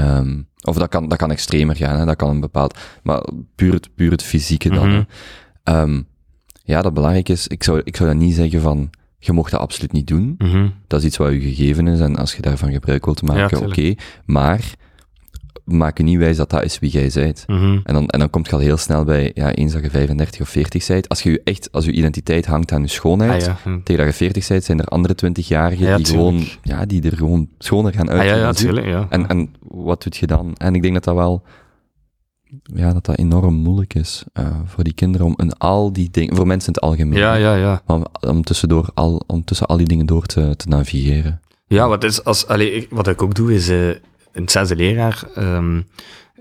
Um, 0.00 0.48
of 0.62 0.76
dat 0.76 0.88
kan, 0.88 1.08
dat 1.08 1.18
kan 1.18 1.30
extremer 1.30 1.76
gaan, 1.76 1.98
hè? 1.98 2.04
dat 2.04 2.16
kan 2.16 2.30
een 2.30 2.40
bepaald, 2.40 2.78
maar 3.02 3.22
puur 3.54 3.72
het, 3.72 3.94
puur 3.94 4.10
het 4.10 4.22
fysieke 4.22 4.70
dan. 4.70 4.90
Mm 4.90 5.06
um, 5.64 6.06
ja, 6.64 6.82
dat 6.82 6.94
belangrijk 6.94 7.28
is, 7.28 7.46
ik 7.46 7.62
zou, 7.62 7.80
ik 7.84 7.96
zou 7.96 8.08
dat 8.08 8.18
niet 8.18 8.34
zeggen 8.34 8.60
van, 8.60 8.90
je 9.18 9.32
mocht 9.32 9.50
dat 9.50 9.60
absoluut 9.60 9.92
niet 9.92 10.06
doen. 10.06 10.34
Mm 10.38 10.74
Dat 10.86 11.00
is 11.00 11.06
iets 11.06 11.16
wat 11.16 11.32
je 11.32 11.40
gegeven 11.40 11.86
is 11.86 12.00
en 12.00 12.16
als 12.16 12.34
je 12.34 12.42
daarvan 12.42 12.72
gebruik 12.72 13.04
wilt 13.04 13.22
maken, 13.22 13.58
ja, 13.58 13.66
oké. 13.66 13.94
Maar 14.24 14.74
maak 15.64 15.96
je 15.98 16.02
niet 16.02 16.18
wijs 16.18 16.36
dat 16.36 16.50
dat 16.50 16.64
is 16.64 16.78
wie 16.78 16.90
jij 16.90 17.10
bent. 17.14 17.44
Mhm. 17.46 17.78
En, 17.84 17.94
dan, 17.94 18.08
en 18.08 18.18
dan 18.18 18.30
komt 18.30 18.46
je 18.46 18.52
al 18.52 18.58
heel 18.58 18.76
snel 18.76 19.04
bij, 19.04 19.30
ja, 19.34 19.52
eens 19.52 19.72
dat 19.72 19.82
je 19.82 19.90
35 19.90 20.40
of 20.40 20.48
40 20.48 20.86
bent, 20.86 21.08
als 21.08 21.22
je 21.22 21.40
echt, 21.44 21.72
als 21.72 21.84
je 21.84 21.92
identiteit 21.92 22.46
hangt 22.46 22.72
aan 22.72 22.82
je 22.82 22.88
schoonheid, 22.88 23.48
ah, 23.48 23.56
tegen 23.84 24.04
dat 24.04 24.12
je 24.12 24.24
40 24.24 24.48
bent, 24.48 24.64
zijn 24.64 24.78
er 24.78 24.84
andere 24.84 25.14
20-jarigen 25.14 25.96
die 25.96 26.06
gewoon, 26.06 26.44
ja, 26.62 26.86
die 26.86 27.02
er 27.02 27.16
gewoon 27.16 27.48
schoner 27.58 27.92
gaan. 27.92 28.08
Ah, 28.08 28.24
ja, 28.24 28.52
tuurlijk, 28.52 28.86
ja. 28.86 29.06
En, 29.10 29.28
en 29.28 29.54
wat 29.60 30.02
doet 30.02 30.16
je 30.16 30.26
dan? 30.26 30.54
En 30.56 30.74
ik 30.74 30.82
denk 30.82 30.94
dat 30.94 31.04
dat 31.04 31.14
wel, 31.14 31.42
ja, 32.74 32.92
dat 32.92 33.04
dat 33.04 33.18
enorm 33.18 33.54
moeilijk 33.54 33.94
is 33.94 34.24
uh, 34.34 34.46
voor 34.64 34.84
die 34.84 34.92
kinderen 34.92 35.26
om 35.26 35.34
in 35.36 35.52
al 35.58 35.92
die 35.92 36.10
dingen, 36.10 36.36
voor 36.36 36.46
mensen 36.46 36.72
in 36.72 36.74
het 36.74 36.90
algemeen. 36.90 37.18
Ja, 37.18 37.34
ja, 37.34 37.54
ja. 37.54 37.82
Om, 37.86 38.06
om, 38.20 38.42
tussendoor 38.42 38.90
al, 38.94 39.22
om 39.26 39.44
tussen 39.44 39.66
al 39.66 39.76
die 39.76 39.86
dingen 39.86 40.06
door 40.06 40.26
te, 40.26 40.56
te 40.56 40.68
navigeren. 40.68 41.40
Ja, 41.66 41.88
wat, 41.88 42.04
is 42.04 42.24
als, 42.24 42.46
allee, 42.46 42.86
wat 42.90 43.08
ik 43.08 43.22
ook 43.22 43.34
doe 43.34 43.54
is, 43.54 43.68
uh, 43.68 43.90
in 44.32 44.42
het 44.42 44.50
zesde 44.50 44.76
leerjaar 44.76 45.22
um, 45.38 45.86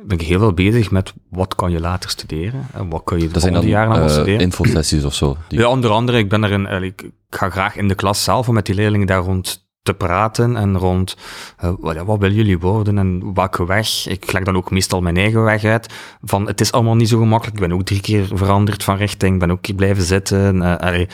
ben 0.04 0.18
ik 0.20 0.28
heel 0.28 0.40
veel 0.40 0.54
bezig 0.54 0.92
met 0.92 1.14
wat 1.30 1.56
kan 1.56 1.72
je 1.72 1.80
later 1.80 2.10
studeren 2.10 2.68
en 2.74 2.90
wat 2.90 3.04
kun 3.04 3.20
je 3.20 3.28
de 3.28 3.40
volgende 3.40 3.68
jaren 3.68 3.90
nog 3.90 4.00
uh, 4.00 4.10
studeren. 4.10 4.40
infosessies 4.40 5.04
of 5.04 5.14
zo? 5.14 5.38
Die... 5.48 5.60
Ja, 5.60 5.68
onder 5.68 5.90
andere, 5.90 6.18
ik 6.18 6.30
ben 6.30 6.44
er 6.44 6.52
in, 6.52 6.84
ik, 6.84 7.10
ga 7.30 7.50
graag 7.50 7.76
in 7.76 7.88
de 7.88 7.96
klas 7.96 8.24
zelf 8.24 8.48
om 8.48 8.54
met 8.54 8.66
die 8.66 8.76
leerlingen 8.76 9.08
daar 9.08 9.22
rond 9.22 9.68
te 9.82 9.94
praten 9.94 10.56
en 10.56 10.78
rond 10.78 11.18
uh, 11.64 11.72
wat, 11.80 11.96
ja, 11.96 12.06
wat 12.06 12.20
willen 12.20 12.36
jullie 12.36 12.60
worden 12.60 12.98
en 12.98 13.34
welke 13.34 13.66
weg. 13.66 14.08
Ik 14.08 14.32
leg 14.32 14.44
dan 14.44 14.58
ook 14.58 14.72
meestal 14.72 15.02
mijn 15.02 15.18
eigen 15.18 15.44
weg 15.44 15.64
uit. 15.64 15.94
Van 16.22 16.48
het 16.48 16.62
is 16.62 16.72
allemaal 16.72 16.96
niet 16.96 17.10
zo 17.10 17.20
gemakkelijk. 17.20 17.58
Ik 17.58 17.68
ben 17.68 17.78
ook 17.78 17.84
drie 17.84 18.02
keer 18.02 18.28
veranderd 18.34 18.84
van 18.84 18.98
richting, 18.98 19.40
ben 19.40 19.52
ook 19.52 19.66
hier 19.66 19.76
blijven 19.76 20.04
zitten. 20.04 20.56
Uh, 20.56 20.76
allee, 20.76 21.08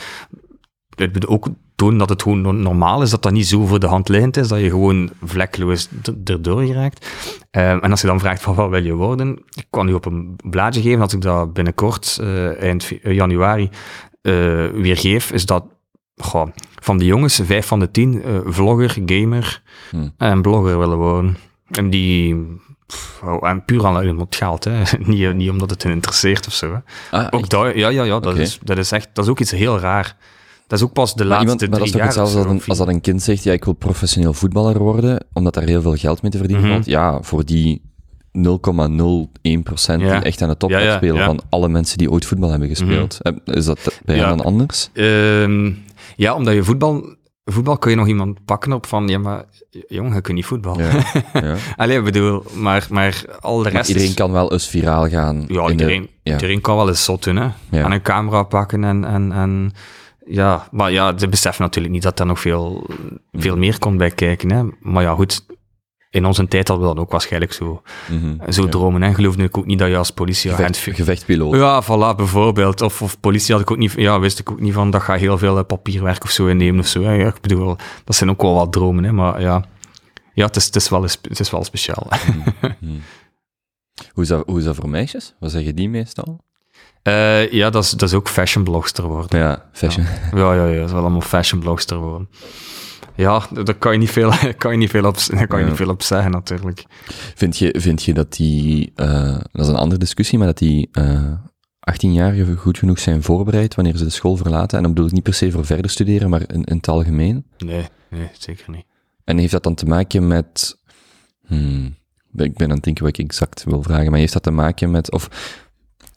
ook 1.26 1.48
tonen 1.74 1.98
dat 1.98 2.08
het 2.08 2.22
gewoon 2.22 2.62
normaal 2.62 3.02
is, 3.02 3.10
dat 3.10 3.22
dat 3.22 3.32
niet 3.32 3.46
zo 3.46 3.66
voor 3.66 3.80
de 3.80 3.86
hand 3.86 4.08
liggend 4.08 4.36
is, 4.36 4.48
dat 4.48 4.60
je 4.60 4.70
gewoon 4.70 5.10
vlekloos 5.24 5.88
erdoor 6.24 6.62
geraakt. 6.62 7.06
Um, 7.50 7.80
en 7.80 7.90
als 7.90 8.00
je 8.00 8.06
dan 8.06 8.20
vraagt 8.20 8.42
van 8.42 8.54
wat 8.54 8.70
wil 8.70 8.84
je 8.84 8.94
worden, 8.94 9.38
ik 9.54 9.66
kan 9.70 9.88
u 9.88 9.92
op 9.92 10.04
een 10.04 10.38
blaadje 10.50 10.82
geven, 10.82 11.00
als 11.00 11.12
ik 11.12 11.20
dat 11.20 11.52
binnenkort, 11.52 12.18
uh, 12.20 12.62
eind 12.62 12.92
januari, 13.02 13.70
uh, 14.22 14.32
weer 14.70 14.96
geef, 14.96 15.32
is 15.32 15.46
dat 15.46 15.64
goh, 16.16 16.48
van 16.74 16.98
de 16.98 17.04
jongens, 17.04 17.40
vijf 17.44 17.66
van 17.66 17.80
de 17.80 17.90
tien, 17.90 18.28
uh, 18.28 18.38
vlogger, 18.44 18.96
gamer 19.06 19.62
hmm. 19.90 20.12
en 20.16 20.42
blogger 20.42 20.78
willen 20.78 20.98
worden. 20.98 21.36
En 21.70 21.90
die 21.90 22.36
Oh, 23.22 23.48
en 23.48 23.64
puur 23.64 23.86
om 23.86 24.18
het 24.18 24.36
geld, 24.36 24.64
hè. 24.64 24.82
niet, 24.98 25.34
niet 25.34 25.50
omdat 25.50 25.70
het 25.70 25.82
hen 25.82 25.92
interesseert 25.92 26.46
of 26.46 26.52
zo. 26.52 26.82
Ah, 27.10 27.26
ook 27.30 27.48
dat, 27.48 27.74
ja, 27.74 27.88
ja, 27.88 28.04
ja, 28.04 28.20
dat, 28.20 28.36
is, 28.36 28.58
dat 28.62 28.78
is 28.78 28.92
echt, 28.92 29.08
dat 29.12 29.24
is 29.24 29.30
ook 29.30 29.40
iets 29.40 29.50
heel 29.50 29.78
raar. 29.78 30.16
Dat 30.66 30.78
is 30.78 30.84
ook 30.84 30.92
pas 30.92 31.14
de 31.14 31.24
laatste 31.24 31.64
iemand, 31.64 31.92
maar 31.94 32.04
hetzelfde 32.04 32.38
als, 32.44 32.68
als, 32.68 32.78
dat 32.78 32.88
een 32.88 33.00
kind 33.00 33.22
zegt, 33.22 33.42
ja, 33.42 33.52
ik 33.52 33.64
wil 33.64 33.72
professioneel 33.72 34.32
voetballer 34.32 34.78
worden, 34.78 35.24
omdat 35.32 35.54
daar 35.54 35.64
heel 35.64 35.82
veel 35.82 35.94
geld 35.94 36.22
mee 36.22 36.30
te 36.30 36.38
verdienen 36.38 36.68
valt. 36.68 36.86
Mm 36.86 36.92
Ja, 36.92 37.22
voor 37.22 37.44
die 37.44 37.82
0,01% 38.36 39.96
die 39.96 40.10
echt 40.10 40.42
aan 40.42 40.48
de 40.48 40.56
top 40.56 40.70
gaat 40.70 40.96
spelen 40.96 41.24
van 41.24 41.40
alle 41.48 41.68
mensen 41.68 41.98
die 41.98 42.10
ooit 42.10 42.24
voetbal 42.24 42.50
hebben 42.50 42.68
gespeeld. 42.68 43.18
Mhm. 43.22 43.56
Is 43.56 43.64
dat 43.64 44.00
bij 44.04 44.16
jou 44.16 44.36
dan 44.36 44.46
anders? 44.46 44.90
Um, 44.92 45.84
ja, 46.16 46.34
omdat 46.34 46.54
je 46.54 46.64
voetbal 46.64 47.16
voetbal 47.52 47.78
kun 47.78 47.90
je 47.90 47.96
nog 47.96 48.06
iemand 48.06 48.44
pakken 48.44 48.72
op 48.72 48.86
van, 48.86 49.08
ja, 49.08 49.18
maar 49.18 49.44
jongen, 49.88 50.14
je 50.14 50.20
kunt 50.20 50.36
niet 50.36 50.46
voetballen. 50.46 50.84
Ja, 50.84 51.22
ja. 51.32 51.56
Allee, 51.76 52.02
bedoel, 52.02 52.42
maar, 52.54 52.86
maar 52.90 53.24
al 53.40 53.62
de 53.62 53.68
rest 53.68 53.88
Iedereen 53.88 54.14
kan 54.14 54.32
wel 54.32 54.52
eens 54.52 54.68
viraal 54.68 55.08
gaan. 55.08 55.44
Ja, 55.48 55.68
iedereen, 55.68 56.08
iedereen 56.22 56.60
kan 56.60 56.76
wel 56.76 56.88
eens 56.88 57.04
zot 57.04 57.24
doen, 57.24 57.36
hè. 57.36 57.48
En 57.70 57.92
een 57.92 58.02
camera 58.02 58.42
pakken 58.42 58.84
en, 58.84 59.04
en, 59.04 59.32
en 59.32 59.72
ja, 60.26 60.68
maar 60.70 60.92
ja, 60.92 61.18
ze 61.18 61.28
beseffen 61.28 61.64
natuurlijk 61.64 61.94
niet 61.94 62.02
dat 62.02 62.20
er 62.20 62.26
nog 62.26 62.40
veel, 62.40 62.86
veel 63.32 63.56
meer 63.56 63.78
komt 63.78 63.98
bij 63.98 64.10
kijken, 64.10 64.52
hè. 64.52 64.64
Maar 64.80 65.02
ja, 65.02 65.14
goed, 65.14 65.46
in 66.16 66.24
onze 66.24 66.48
tijd 66.48 66.68
hadden 66.68 66.88
we 66.88 66.94
dan 66.94 67.04
ook 67.04 67.10
waarschijnlijk 67.10 67.52
zo, 67.52 67.82
mhm, 68.10 68.52
zo 68.52 68.68
dromen. 68.68 69.02
En 69.02 69.14
geloof 69.14 69.36
ik 69.36 69.58
ook 69.58 69.66
niet 69.66 69.78
dat 69.78 69.88
je 69.88 69.96
als 69.96 70.10
politieagent... 70.10 70.76
Gevecht, 70.76 70.96
gevechtpiloot. 70.96 71.54
Ja, 71.54 71.82
voilà, 71.82 72.16
bijvoorbeeld. 72.16 72.82
Of, 72.82 73.02
of 73.02 73.20
politie 73.20 73.54
had 73.54 73.62
ik 73.62 73.70
ook 73.70 73.78
niet... 73.78 73.92
Ja, 73.96 74.20
wist 74.20 74.38
ik 74.38 74.50
ook 74.50 74.60
niet 74.60 74.72
van, 74.72 74.90
dat 74.90 75.02
ga 75.02 75.14
heel 75.14 75.38
veel 75.38 75.58
eh, 75.58 75.64
papierwerk 75.64 76.24
of 76.24 76.30
zo 76.30 76.46
innemen 76.46 76.80
of 76.80 76.86
zo. 76.86 77.02
Hè. 77.02 77.12
Ja, 77.12 77.26
ik 77.26 77.40
bedoel, 77.40 77.76
dat 78.04 78.16
zijn 78.16 78.30
ook 78.30 78.42
wel 78.42 78.54
wat 78.54 78.72
dromen, 78.72 79.04
hè. 79.04 79.12
Maar 79.12 79.40
ja, 79.40 79.64
ja 80.34 80.46
het, 80.46 80.56
is, 80.56 80.64
het, 80.64 80.76
is 80.76 80.88
wel, 80.88 81.02
het 81.02 81.40
is 81.40 81.50
wel 81.50 81.64
speciaal. 81.64 82.06
Mhm, 82.26 82.74
mhm. 82.80 82.98
hoe, 84.12 84.22
is 84.22 84.28
dat, 84.28 84.46
hoe 84.46 84.58
is 84.58 84.64
dat 84.64 84.76
voor 84.76 84.88
meisjes? 84.88 85.34
Wat 85.40 85.50
zeggen 85.50 85.74
die 85.74 85.88
meestal? 85.88 86.44
Uh, 87.06 87.50
ja, 87.50 87.70
dat 87.70 87.84
is, 87.84 87.90
dat 87.90 88.08
is 88.08 88.14
ook 88.14 88.28
fashionblogster 88.28 89.04
worden. 89.04 89.38
Ja, 89.38 89.68
fashion. 89.72 90.06
Ja, 90.34 90.54
ja, 90.54 90.66
ja, 90.66 90.76
dat 90.76 90.86
is 90.86 90.92
wel 90.92 91.00
allemaal 91.00 91.20
fashionblogster 91.20 91.96
worden. 91.96 92.28
Ja, 93.16 93.46
daar 93.52 93.74
kan 93.74 93.92
je 93.92 93.98
niet 93.98 94.10
veel, 94.10 94.32
kan 94.58 94.72
je 94.72 94.78
niet 94.78 94.90
veel, 94.90 95.04
op, 95.04 95.16
kan 95.48 95.60
je 95.60 95.66
niet 95.66 95.76
veel 95.76 95.88
op 95.88 96.02
zeggen, 96.02 96.30
natuurlijk. 96.30 96.84
Vind 97.34 97.56
je, 97.58 97.74
vind 97.78 98.02
je 98.02 98.14
dat 98.14 98.32
die, 98.32 98.92
uh, 98.96 99.38
dat 99.52 99.64
is 99.64 99.68
een 99.68 99.76
andere 99.76 100.00
discussie, 100.00 100.38
maar 100.38 100.46
dat 100.46 100.58
die 100.58 100.88
uh, 100.92 101.32
18-jarigen 101.90 102.56
goed 102.56 102.78
genoeg 102.78 102.98
zijn 102.98 103.22
voorbereid 103.22 103.74
wanneer 103.74 103.96
ze 103.96 104.04
de 104.04 104.10
school 104.10 104.36
verlaten? 104.36 104.76
En 104.76 104.82
dan 104.82 104.92
bedoel 104.92 105.08
ik 105.08 105.14
niet 105.14 105.22
per 105.22 105.34
se 105.34 105.50
voor 105.50 105.66
verder 105.66 105.90
studeren, 105.90 106.30
maar 106.30 106.40
in, 106.40 106.64
in 106.64 106.76
het 106.76 106.88
algemeen? 106.88 107.46
Nee, 107.58 107.86
nee, 108.10 108.28
zeker 108.38 108.70
niet. 108.70 108.84
En 109.24 109.38
heeft 109.38 109.52
dat 109.52 109.62
dan 109.62 109.74
te 109.74 109.86
maken 109.86 110.26
met, 110.26 110.78
hmm, 111.46 111.96
ik 112.36 112.56
ben 112.56 112.68
aan 112.68 112.74
het 112.74 112.84
denken 112.84 113.04
wat 113.04 113.18
ik 113.18 113.24
exact 113.24 113.64
wil 113.64 113.82
vragen, 113.82 114.10
maar 114.10 114.20
heeft 114.20 114.32
dat 114.32 114.42
te 114.42 114.50
maken 114.50 114.90
met, 114.90 115.12
of 115.12 115.28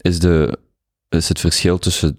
is 0.01 0.19
de, 0.19 0.59
is 1.09 1.29
het 1.29 1.39
verschil 1.39 1.77
tussen 1.77 2.15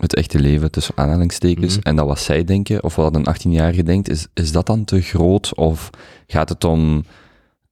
het 0.00 0.14
echte 0.14 0.38
leven 0.38 0.70
tussen 0.70 0.96
aanhalingstekens 0.96 1.76
mhm. 1.76 1.88
en 1.88 1.96
dat 1.96 2.06
wat 2.06 2.20
zij 2.20 2.44
denken, 2.44 2.82
of 2.84 2.96
wat 2.96 3.14
een 3.14 3.26
18-jarige 3.34 3.82
denkt, 3.82 4.08
is, 4.08 4.26
is 4.34 4.52
dat 4.52 4.66
dan 4.66 4.84
te 4.84 5.00
groot? 5.00 5.54
Of 5.54 5.90
gaat 6.26 6.48
het 6.48 6.64
om 6.64 7.04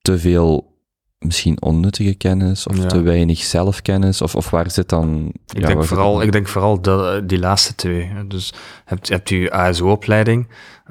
te 0.03 0.18
veel 0.18 0.72
misschien 1.25 1.62
onnuttige 1.62 2.14
kennis 2.14 2.66
of 2.66 2.77
te 2.77 3.01
weinig 3.01 3.39
zelfkennis? 3.39 4.23
Of, 4.23 4.35
of 4.35 4.51
waar 4.51 4.70
zit 4.70 4.89
dan... 4.89 5.33
Ik, 5.53 5.66
denk, 5.66 5.85
vooral, 5.85 6.23
ik 6.23 6.33
denk 6.33 6.49
vooral 6.49 6.81
de, 6.81 7.23
die 7.27 7.39
laatste 7.39 7.75
twee. 7.75 8.11
Dus 8.27 8.53
hebt, 8.85 9.09
hebt 9.09 9.31
u 9.31 9.51
ASO-opleiding, 9.51 10.49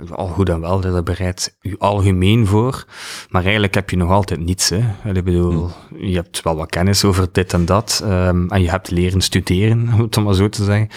al 0.09 0.27
goed 0.27 0.49
en 0.49 0.61
wel, 0.61 0.79
dat 0.79 1.03
bereidt 1.03 1.57
u 1.61 1.75
algemeen 1.77 2.47
voor, 2.47 2.85
maar 3.29 3.43
eigenlijk 3.43 3.73
heb 3.73 3.89
je 3.89 3.97
nog 3.97 4.09
altijd 4.09 4.39
niets. 4.39 4.69
Hè. 4.69 5.11
Ik 5.13 5.23
bedoel, 5.23 5.69
hm. 5.89 6.05
je 6.05 6.15
hebt 6.15 6.41
wel 6.41 6.55
wat 6.55 6.69
kennis 6.69 7.03
over 7.03 7.27
dit 7.31 7.53
en 7.53 7.65
dat, 7.65 8.01
um, 8.05 8.49
en 8.49 8.61
je 8.61 8.69
hebt 8.69 8.91
leren 8.91 9.21
studeren, 9.21 9.89
om 9.93 10.01
het 10.01 10.15
maar 10.15 10.33
zo 10.33 10.49
te 10.49 10.63
zeggen. 10.63 10.89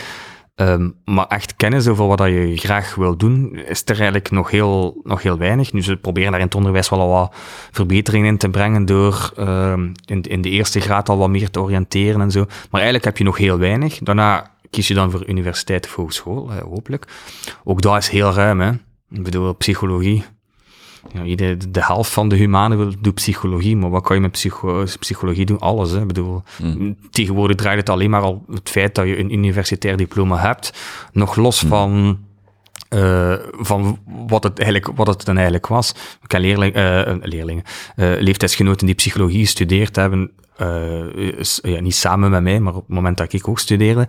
Um, 0.57 0.94
maar 1.05 1.26
echt 1.26 1.57
kennis 1.57 1.88
over 1.88 2.07
wat 2.07 2.18
je 2.18 2.57
graag 2.57 2.94
wil 2.94 3.16
doen, 3.16 3.57
is 3.57 3.82
er 3.84 3.94
eigenlijk 3.94 4.30
nog 4.30 4.50
heel, 4.50 5.00
nog 5.02 5.22
heel 5.22 5.38
weinig. 5.38 5.72
Nu, 5.72 5.82
ze 5.82 5.96
proberen 5.96 6.30
daar 6.30 6.40
in 6.40 6.46
het 6.46 6.55
onderwijs 6.55 6.88
wel 6.88 7.00
al 7.00 7.09
wat 7.09 7.34
verbeteringen 7.70 8.26
in 8.26 8.38
te 8.38 8.48
brengen 8.48 8.84
door 8.84 9.32
um, 9.38 9.92
in, 10.05 10.42
de 10.42 10.50
eerste 10.50 10.80
graad 10.80 11.09
al 11.09 11.18
wat 11.18 11.28
meer 11.28 11.50
te 11.50 11.61
oriënteren 11.61 12.20
en 12.20 12.30
zo. 12.30 12.44
Maar 12.44 12.80
eigenlijk 12.80 13.05
heb 13.05 13.18
je 13.18 13.24
nog 13.24 13.36
heel 13.36 13.59
weinig. 13.59 13.98
Daarna 13.98 14.50
kies 14.70 14.88
je 14.88 14.94
dan 14.94 15.11
voor 15.11 15.26
universiteit 15.26 15.86
of 15.86 15.94
hogeschool, 15.94 16.52
hopelijk. 16.52 17.07
Ook 17.64 17.82
dat 17.82 17.96
is 17.96 18.09
heel 18.09 18.32
ruim, 18.32 18.61
hè. 18.61 18.70
Ik 19.11 19.22
bedoel, 19.22 19.55
psychologie. 19.55 20.24
Ja, 21.12 21.36
de, 21.36 21.57
de 21.70 21.84
helft 21.84 22.11
van 22.11 22.28
de 22.28 22.36
humanen 22.36 22.94
doet 23.00 23.14
psychologie, 23.14 23.76
maar 23.76 23.90
wat 23.90 24.02
kan 24.02 24.16
je 24.16 24.22
met 24.22 24.30
psycho 24.30 24.84
psychologie 24.98 25.46
doen? 25.46 25.59
Alles, 25.59 25.90
hè. 25.90 26.00
Ik 26.00 26.07
bedoel, 26.07 26.42
mm. 26.62 26.96
tegenwoordig 27.11 27.57
draait 27.57 27.78
het 27.78 27.88
alleen 27.88 28.11
maar 28.11 28.22
al 28.22 28.44
het 28.50 28.70
feit 28.70 28.94
dat 28.94 29.07
je 29.07 29.18
een 29.18 29.32
universitair 29.32 29.96
diploma 29.96 30.36
hebt, 30.36 30.72
nog 31.12 31.36
los 31.36 31.62
mm. 31.62 31.68
van... 31.68 32.18
Uh, 32.90 33.34
van 33.50 33.98
wat 34.26 34.42
het, 34.42 34.59
eigenlijk, 34.59 34.96
wat 34.96 35.07
het 35.07 35.24
dan 35.24 35.34
eigenlijk 35.34 35.66
was. 35.66 35.90
Ik 36.22 36.30
heb 36.30 36.40
leerling, 36.40 36.76
uh, 36.76 37.14
leerlingen, 37.20 37.62
uh, 37.96 38.20
leeftijdsgenoten 38.20 38.86
die 38.86 38.94
psychologie 38.94 39.40
gestudeerd 39.40 39.96
hebben, 39.96 40.30
ja, 41.62 41.80
niet 41.80 41.94
samen 41.94 42.30
met 42.30 42.42
mij, 42.42 42.61
maar 42.61 42.74
op 42.74 42.86
het 42.86 42.94
moment 42.94 43.16
dat 43.16 43.32
ik 43.32 43.48
ook 43.48 43.59
studeerde, 43.59 44.09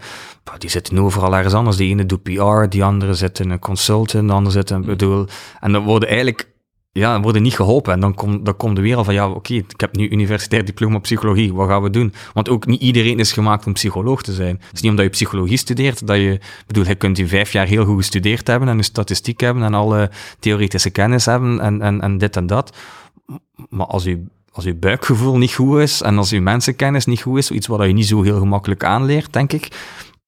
die 0.58 0.70
zitten 0.70 1.00
overal 1.00 1.36
ergens 1.36 1.54
anders. 1.54 1.78
De 1.78 1.84
ene 1.84 2.06
doet 2.06 2.24
PR, 2.24 2.70
die 2.70 2.84
andere 2.84 3.14
zit 3.14 3.39
in 3.39 3.50
een 3.50 3.60
consultant, 3.60 4.28
de 4.28 4.34
andere 4.34 4.56
zit 4.56 4.70
in, 4.70 4.86
bedoel, 4.86 5.26
en 5.60 5.72
dan 5.72 5.84
worden 5.84 6.10
eigenlijk 6.10 6.48
ja, 7.00 7.22
worden 7.22 7.41
niet 7.41 7.56
geholpen. 7.56 7.93
En 7.93 8.00
dan 8.00 8.14
komt 8.14 8.46
dan 8.46 8.58
komt 8.58 8.76
de 8.76 8.82
wereld 8.82 9.06
van, 9.06 9.14
ja, 9.14 9.30
oké, 9.30 9.54
ik 9.54 9.80
heb 9.80 9.96
nu 9.96 10.10
universitair 10.10 10.66
diploma 10.66 11.00
psychologie, 11.00 11.54
wat 11.54 11.68
gaan 11.68 11.82
we 11.84 11.89
doen? 11.89 12.14
Want 12.34 12.50
ook 12.50 12.66
niet 12.66 12.82
iedereen 12.82 13.20
is 13.20 13.32
gemaakt 13.32 13.66
om 13.66 13.74
psycholoog 13.74 14.24
te 14.24 14.34
zijn. 14.34 14.56
Het 14.56 14.74
is 14.74 14.82
niet 14.82 14.91
omdat 14.91 15.06
je 15.06 15.12
psychologie 15.12 15.58
studeert, 15.58 16.08
dat 16.08 16.18
je, 16.18 16.39
bedoel, 16.68 16.88
je 16.88 16.96
kunt 16.96 17.18
je 17.18 17.28
vijf 17.28 17.52
jaar 17.52 17.68
heel 17.68 17.86
goed 17.86 17.98
gestudeerd 17.98 18.48
hebben 18.48 18.70
en 18.70 18.78
een 18.78 18.84
statistiek 18.84 19.39
hebben 19.39 19.64
en 19.64 19.74
alle 19.74 20.12
theoretische 20.39 20.89
kennis 20.89 21.26
hebben 21.26 21.60
en, 21.60 21.82
en, 21.82 22.02
en 22.02 22.18
dit 22.18 22.36
en 22.36 22.48
dat. 22.48 22.78
Maar 23.70 23.88
als 23.88 24.04
je 24.04 24.24
als 24.52 24.66
je 24.66 24.76
buikgevoel 24.76 25.38
niet 25.38 25.54
goed 25.54 25.80
is 25.80 26.02
en 26.02 26.18
als 26.18 26.30
je 26.30 26.41
mensenkennis 26.41 27.06
niet 27.06 27.22
goed 27.22 27.38
is, 27.38 27.52
iets 27.52 27.68
wat 27.68 27.86
je 27.86 27.93
niet 27.93 28.08
zo 28.08 28.22
heel 28.22 28.39
gemakkelijk 28.39 28.84
aanleert, 28.84 29.34
denk 29.34 29.54
ik, 29.54 29.68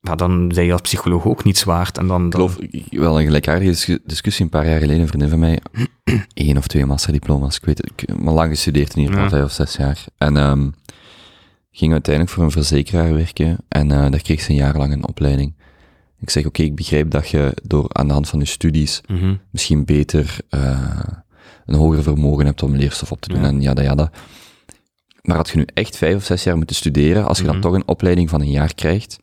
ja, 0.08 0.16
dan 0.16 0.48
ben 0.48 0.66
je 0.66 0.72
als 0.72 0.82
psycholoog 0.82 1.26
ook 1.26 1.44
niets 1.44 1.64
waard. 1.64 1.98
En 1.98 2.08
dan, 2.08 2.30
dan... 2.30 2.42
Ik 2.50 2.54
geloof, 2.54 2.58
wel 2.90 3.20
een 3.20 3.26
gelijkaardige 3.26 4.00
discussie 4.06 4.44
een 4.44 4.52
paar 4.52 4.68
jaar 4.68 4.80
geleden, 4.80 5.02
een 5.02 5.08
vriendin 5.08 5.30
van 5.30 5.40
mij, 5.40 5.60
één 6.34 6.58
of 6.58 6.68
twee 6.68 6.86
masterdiploma's, 6.86 7.58
ik 7.58 7.66
weet 7.66 7.78
het, 7.78 7.92
ik, 7.96 8.20
maar 8.20 8.34
lang 8.34 8.50
gestudeerd 8.50 8.96
in 8.96 9.02
ieder 9.02 9.14
geval, 9.14 9.30
vijf 9.30 9.44
of 9.44 9.52
zes 9.52 9.76
jaar. 9.76 10.06
En 10.18 10.36
um, 10.36 10.74
ging 11.72 11.92
uiteindelijk 11.92 12.36
voor 12.36 12.44
een 12.44 12.52
verzekeraar 12.52 13.14
werken 13.14 13.58
en 13.68 13.90
uh, 13.90 14.10
daar 14.10 14.22
kreeg 14.22 14.42
ze 14.42 14.50
een 14.50 14.56
jaar 14.56 14.78
lang 14.78 14.94
een 14.94 15.08
opleiding. 15.08 15.56
Ik 16.20 16.30
zeg, 16.30 16.46
oké, 16.46 16.62
ik 16.62 16.76
begrijp 16.76 17.12
dat 17.12 17.30
je 17.30 17.54
door 17.64 17.90
aan 17.92 18.08
de 18.08 18.14
hand 18.14 18.30
van 18.30 18.40
je 18.40 18.46
studies 18.46 19.02
mhm. 19.08 19.36
misschien 19.52 19.86
beter 19.86 20.38
uh, 20.50 21.00
een 21.66 21.76
hoger 21.76 22.04
vermogen 22.04 22.46
hebt 22.46 22.64
om 22.64 22.76
leerstof 22.76 23.12
op 23.12 23.22
te 23.22 23.30
doen 23.30 23.42
ja. 23.42 23.48
en 23.48 23.62
ja, 23.62 23.74
ja. 23.82 24.12
Maar 25.22 25.36
had 25.36 25.50
je 25.50 25.58
nu 25.58 25.66
echt 25.74 25.98
vijf 25.98 26.16
of 26.16 26.24
zes 26.24 26.44
jaar 26.44 26.58
moeten 26.58 26.76
studeren, 26.76 27.28
als 27.28 27.38
je 27.38 27.44
dan 27.44 27.54
mhm. 27.54 27.64
toch 27.64 27.74
een 27.74 27.88
opleiding 27.88 28.30
van 28.30 28.42
een 28.42 28.52
jaar 28.52 28.74
krijgt, 28.74 29.20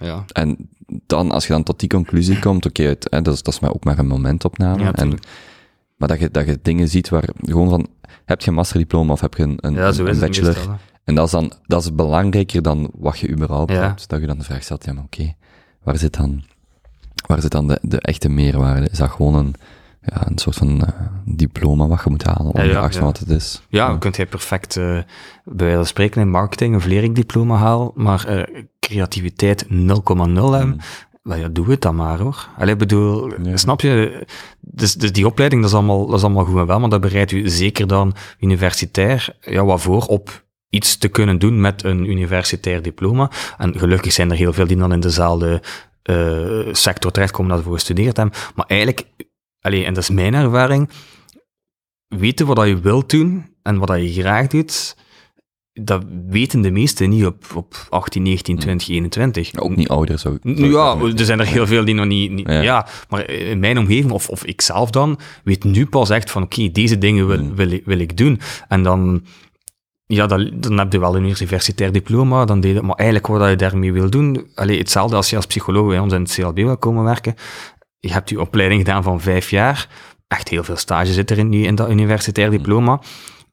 ja. 0.00 0.24
En 0.32 0.68
dan, 1.06 1.30
als 1.30 1.46
je 1.46 1.52
dan 1.52 1.62
tot 1.62 1.80
die 1.80 1.88
conclusie 1.88 2.38
komt, 2.38 2.66
oké, 2.66 2.96
okay, 3.06 3.22
dat, 3.22 3.34
is, 3.34 3.42
dat 3.42 3.54
is 3.54 3.60
maar 3.60 3.74
ook 3.74 3.84
maar 3.84 3.98
een 3.98 4.06
momentopname. 4.06 4.82
Ja, 4.82 4.92
en, 4.92 5.18
maar 5.96 6.08
dat 6.08 6.20
je, 6.20 6.30
dat 6.30 6.46
je 6.46 6.58
dingen 6.62 6.88
ziet 6.88 7.08
waar 7.08 7.28
gewoon 7.42 7.68
van, 7.68 7.86
heb 8.24 8.40
je 8.40 8.48
een 8.48 8.54
masterdiploma 8.54 9.12
of 9.12 9.20
heb 9.20 9.34
je 9.34 9.42
een, 9.42 9.58
een, 9.60 9.74
ja, 9.74 9.92
een 9.96 10.18
bachelor? 10.18 10.78
en 11.04 11.14
dat 11.14 11.24
is 11.24 11.30
dan, 11.30 11.52
dat 11.66 11.82
is 11.82 11.94
belangrijker 11.94 12.62
dan 12.62 12.90
wat 12.94 13.18
je 13.18 13.28
überhaupt 13.28 13.72
ja. 13.72 13.80
hebt. 13.80 14.08
Dat 14.08 14.20
je 14.20 14.26
dan 14.26 14.38
de 14.38 14.44
vraag 14.44 14.62
stelt, 14.62 14.84
ja, 14.84 14.92
maar 14.92 15.04
oké, 15.04 15.34
waar 15.82 15.98
zit 15.98 16.16
dan, 16.16 16.44
waar 17.26 17.40
zit 17.40 17.50
dan 17.50 17.66
de, 17.66 17.78
de 17.82 18.00
echte 18.00 18.28
meerwaarde? 18.28 18.88
Is 18.88 18.98
dat 18.98 19.10
gewoon 19.10 19.34
een, 19.34 19.54
ja, 20.14 20.26
een 20.26 20.38
soort 20.38 20.56
van 20.56 20.68
uh, 20.68 20.88
diploma 21.24 21.86
wat 21.86 22.00
je 22.04 22.10
moet 22.10 22.22
halen, 22.22 22.52
ongeacht 22.52 22.94
ja, 22.94 23.00
ja. 23.00 23.06
wat 23.06 23.18
het 23.18 23.28
is. 23.28 23.62
Ja, 23.68 23.86
dan 23.88 23.98
kunt 23.98 24.16
je 24.16 24.26
perfect, 24.26 24.76
uh, 24.76 24.84
bij 24.84 25.04
wijze 25.44 25.76
van 25.76 25.86
spreken, 25.86 26.20
in 26.20 26.30
marketing 26.30 26.74
een 26.74 26.88
leerdiploma 26.88 27.56
halen, 27.56 27.90
maar 27.94 28.26
uh, 28.28 28.62
creativiteit 28.80 29.64
0,0 29.64 29.70
hebben. 29.74 30.80
Mm. 31.22 31.34
Ja, 31.34 31.48
doe 31.48 31.70
het 31.70 31.80
dan 31.80 31.96
maar 31.96 32.18
hoor. 32.18 32.48
Allee, 32.58 32.76
bedoel, 32.76 33.32
snap 33.54 33.80
je? 33.80 34.26
Dus, 34.60 34.94
dus 34.94 35.12
die 35.12 35.26
opleiding, 35.26 35.62
dat 35.62 35.70
is, 35.70 35.76
allemaal, 35.76 36.06
dat 36.06 36.16
is 36.16 36.24
allemaal 36.24 36.44
goed 36.44 36.58
en 36.58 36.66
wel, 36.66 36.80
maar 36.80 36.88
dat 36.88 37.00
bereidt 37.00 37.30
u 37.30 37.48
zeker 37.48 37.86
dan 37.86 38.14
universitair 38.40 39.36
ja, 39.40 39.64
wat 39.64 39.80
voor 39.80 40.02
op 40.02 40.46
iets 40.70 40.96
te 40.96 41.08
kunnen 41.08 41.38
doen 41.38 41.60
met 41.60 41.84
een 41.84 42.10
universitair 42.10 42.82
diploma. 42.82 43.30
En 43.58 43.78
gelukkig 43.78 44.12
zijn 44.12 44.30
er 44.30 44.36
heel 44.36 44.52
veel 44.52 44.66
die 44.66 44.76
dan 44.76 44.92
in 44.92 45.00
dezelfde 45.00 45.62
uh, 46.04 46.74
sector 46.74 47.10
terechtkomen 47.10 47.56
dat 47.56 47.64
we 47.64 47.72
gestudeerd 47.72 48.16
hebben. 48.16 48.34
Maar 48.54 48.66
eigenlijk, 48.66 49.04
allee, 49.60 49.84
en 49.84 49.94
dat 49.94 50.02
is 50.02 50.10
mijn 50.10 50.34
ervaring, 50.34 50.90
weten 52.08 52.46
wat 52.46 52.66
je 52.66 52.80
wilt 52.80 53.10
doen 53.10 53.46
en 53.62 53.78
wat 53.78 54.00
je 54.00 54.12
graag 54.12 54.46
doet, 54.46 54.96
dat 55.72 56.04
weten 56.28 56.60
de 56.60 56.70
meesten 56.70 57.10
niet 57.10 57.26
op, 57.26 57.44
op 57.54 57.86
18, 57.88 58.22
19, 58.22 58.58
20, 58.58 58.88
21. 58.88 59.60
Ook 59.60 59.76
niet 59.76 59.88
ouder 59.88 60.18
zo. 60.18 60.38
ja, 60.42 60.96
er 61.16 61.24
zijn 61.24 61.40
er 61.40 61.46
heel 61.46 61.66
veel 61.66 61.84
die 61.84 61.94
nog 61.94 62.06
niet... 62.06 62.30
niet 62.30 62.48
ja. 62.48 62.86
maar 63.08 63.30
in 63.30 63.58
mijn 63.58 63.78
omgeving, 63.78 64.10
of, 64.10 64.28
of 64.28 64.44
ik 64.44 64.60
zelf 64.60 64.90
dan, 64.90 65.18
weet 65.44 65.64
nu 65.64 65.86
pas 65.86 66.10
echt 66.10 66.30
van, 66.30 66.42
oké, 66.42 66.70
deze 66.70 66.98
dingen 66.98 67.26
wil, 67.26 67.42
mm. 67.42 67.54
wil, 67.54 67.70
ik, 67.70 67.84
wil 67.84 67.98
ik 67.98 68.16
doen. 68.16 68.40
En 68.68 68.82
dan... 68.82 69.24
Ja, 70.06 70.26
dan, 70.26 70.50
dan 70.54 70.78
heb 70.78 70.92
je 70.92 70.98
wel 70.98 71.16
een 71.16 71.24
universitair 71.24 71.92
diploma, 71.92 72.44
dan 72.44 72.60
deed 72.60 72.74
het, 72.74 72.84
maar 72.84 72.96
eigenlijk 72.96 73.28
wat 73.28 73.48
je 73.48 73.56
daarmee 73.56 73.92
wil 73.92 74.10
doen, 74.10 74.50
allee, 74.54 74.78
hetzelfde 74.78 75.16
als 75.16 75.30
je 75.30 75.36
als 75.36 75.46
psycholoog 75.46 75.88
bij 75.88 75.98
ons 75.98 76.12
in 76.12 76.22
het 76.22 76.34
CLB 76.34 76.56
wil 76.56 76.76
komen 76.76 77.04
werken, 77.04 77.34
je 77.98 78.12
hebt 78.12 78.30
je 78.30 78.40
opleiding 78.40 78.80
gedaan 78.80 79.02
van 79.02 79.20
vijf 79.20 79.50
jaar, 79.50 79.88
echt 80.28 80.48
heel 80.48 80.64
veel 80.64 80.76
stage 80.76 81.12
zit 81.12 81.30
er 81.30 81.38
in, 81.38 81.52
in 81.52 81.74
dat 81.74 81.90
universitair 81.90 82.50
diploma, 82.50 83.00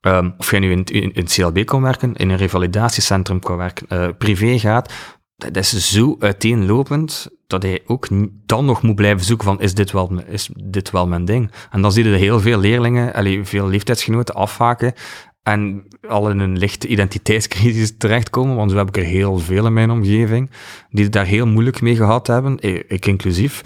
Um, 0.07 0.33
of 0.37 0.51
jij 0.51 0.59
nu 0.59 0.71
in, 0.71 0.83
in, 0.83 1.01
in, 1.01 1.11
het 1.13 1.33
CLB 1.33 1.65
kan 1.65 1.81
werken, 1.81 2.15
in 2.15 2.29
een 2.29 2.37
revalidatiecentrum 2.37 3.39
kan 3.39 3.57
werken, 3.57 3.87
uh, 3.89 4.07
privé 4.17 4.59
gaat, 4.59 4.93
dat 5.35 5.57
is 5.57 5.91
zo 5.91 6.15
uiteenlopend 6.19 7.27
dat 7.47 7.63
hij 7.63 7.81
ook 7.85 8.07
dan 8.45 8.65
nog 8.65 8.81
moet 8.81 8.95
blijven 8.95 9.25
zoeken 9.25 9.45
van 9.45 9.61
is 9.61 9.73
dit 9.73 9.91
wel, 9.91 10.21
is 10.27 10.49
dit 10.63 10.91
wel 10.91 11.07
mijn 11.07 11.25
ding? 11.25 11.51
En 11.71 11.81
dan 11.81 11.91
zie 11.91 12.09
je 12.09 12.15
heel 12.15 12.39
veel 12.39 12.59
leerlingen, 12.59 13.13
allee, 13.13 13.43
veel 13.43 13.67
leeftijdsgenoten 13.67 14.35
afhaken 14.35 14.93
en 15.43 15.87
al 16.07 16.29
in 16.29 16.39
een 16.39 16.57
lichte 16.57 16.87
identiteitscrisis 16.87 17.97
terechtkomen, 17.97 18.55
want 18.55 18.71
zo 18.71 18.77
heb 18.77 18.87
ik 18.87 18.97
er 18.97 19.03
heel 19.03 19.37
veel 19.37 19.65
in 19.65 19.73
mijn 19.73 19.91
omgeving, 19.91 20.49
die 20.89 21.09
daar 21.09 21.25
heel 21.25 21.47
moeilijk 21.47 21.81
mee 21.81 21.95
gehad 21.95 22.27
hebben, 22.27 22.57
ik 22.87 23.05
inclusief, 23.05 23.61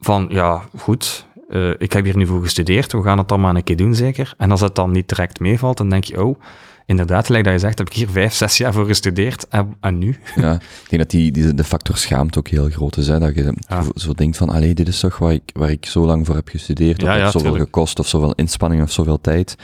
van 0.00 0.26
ja, 0.30 0.62
goed, 0.78 1.26
uh, 1.48 1.70
ik 1.78 1.92
heb 1.92 2.04
hier 2.04 2.16
nu 2.16 2.26
voor 2.26 2.42
gestudeerd, 2.42 2.92
we 2.92 3.02
gaan 3.02 3.18
het 3.18 3.28
dan 3.28 3.40
maar 3.40 3.54
een 3.54 3.64
keer 3.64 3.76
doen 3.76 3.94
zeker. 3.94 4.34
En 4.36 4.50
als 4.50 4.60
het 4.60 4.74
dan 4.74 4.90
niet 4.90 5.08
direct 5.08 5.40
meevalt, 5.40 5.76
dan 5.76 5.88
denk 5.88 6.04
je, 6.04 6.24
oh, 6.24 6.40
inderdaad, 6.86 7.26
gelijk 7.26 7.44
dat 7.44 7.52
je 7.52 7.58
zegt, 7.58 7.78
heb 7.78 7.86
ik 7.86 7.92
hier 7.92 8.10
vijf, 8.20 8.34
zes 8.34 8.56
jaar 8.56 8.72
voor 8.72 8.86
gestudeerd 8.86 9.48
en, 9.48 9.76
en 9.80 9.98
nu? 9.98 10.18
Ja, 10.36 10.54
ik 10.54 10.88
denk 10.88 11.02
dat 11.02 11.10
die, 11.10 11.32
die, 11.32 11.54
de 11.54 11.64
factor 11.64 11.96
schaamte 11.96 12.38
ook 12.38 12.48
heel 12.48 12.68
groot 12.68 12.96
is. 12.96 13.08
Hè? 13.08 13.18
Dat 13.18 13.34
je 13.34 13.54
zo 13.94 14.12
denkt 14.12 14.36
van, 14.36 14.48
allee, 14.48 14.74
dit 14.74 14.88
is 14.88 15.00
toch 15.00 15.18
waar 15.18 15.32
ik, 15.32 15.50
waar 15.52 15.70
ik 15.70 15.86
zo 15.86 16.06
lang 16.06 16.26
voor 16.26 16.34
heb 16.34 16.48
gestudeerd, 16.48 17.02
of 17.02 17.08
ja, 17.08 17.14
ja, 17.14 17.30
zoveel 17.30 17.54
gekost, 17.56 17.98
of 17.98 18.08
zoveel 18.08 18.32
inspanning, 18.34 18.82
of 18.82 18.92
zoveel 18.92 19.20
tijd. 19.20 19.56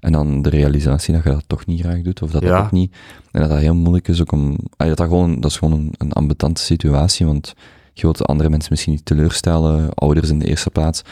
En 0.00 0.12
dan 0.12 0.42
de 0.42 0.50
realisatie 0.50 1.14
dat 1.14 1.24
je 1.24 1.30
dat 1.30 1.44
toch 1.46 1.66
niet 1.66 1.80
graag 1.80 2.02
doet, 2.02 2.22
of 2.22 2.30
dat 2.30 2.42
dat 2.42 2.64
ook 2.64 2.70
niet. 2.70 2.94
En 3.30 3.40
dat 3.40 3.50
dat 3.50 3.58
heel 3.58 3.74
moeilijk 3.74 4.08
is 4.08 4.20
ook 4.20 4.32
om, 4.32 4.56
dat, 4.76 4.96
dat, 4.96 5.06
gewoon, 5.06 5.40
dat 5.40 5.50
is 5.50 5.56
gewoon 5.56 5.78
een, 5.78 5.94
een 5.98 6.12
ambetante 6.12 6.62
situatie, 6.62 7.26
want 7.26 7.54
je 7.92 8.02
wilt 8.02 8.26
andere 8.26 8.50
mensen 8.50 8.70
misschien 8.70 8.92
niet 8.92 9.04
teleurstellen, 9.04 9.94
ouders 9.94 10.30
in 10.30 10.38
de 10.38 10.46
eerste 10.46 10.70
plaats. 10.70 11.02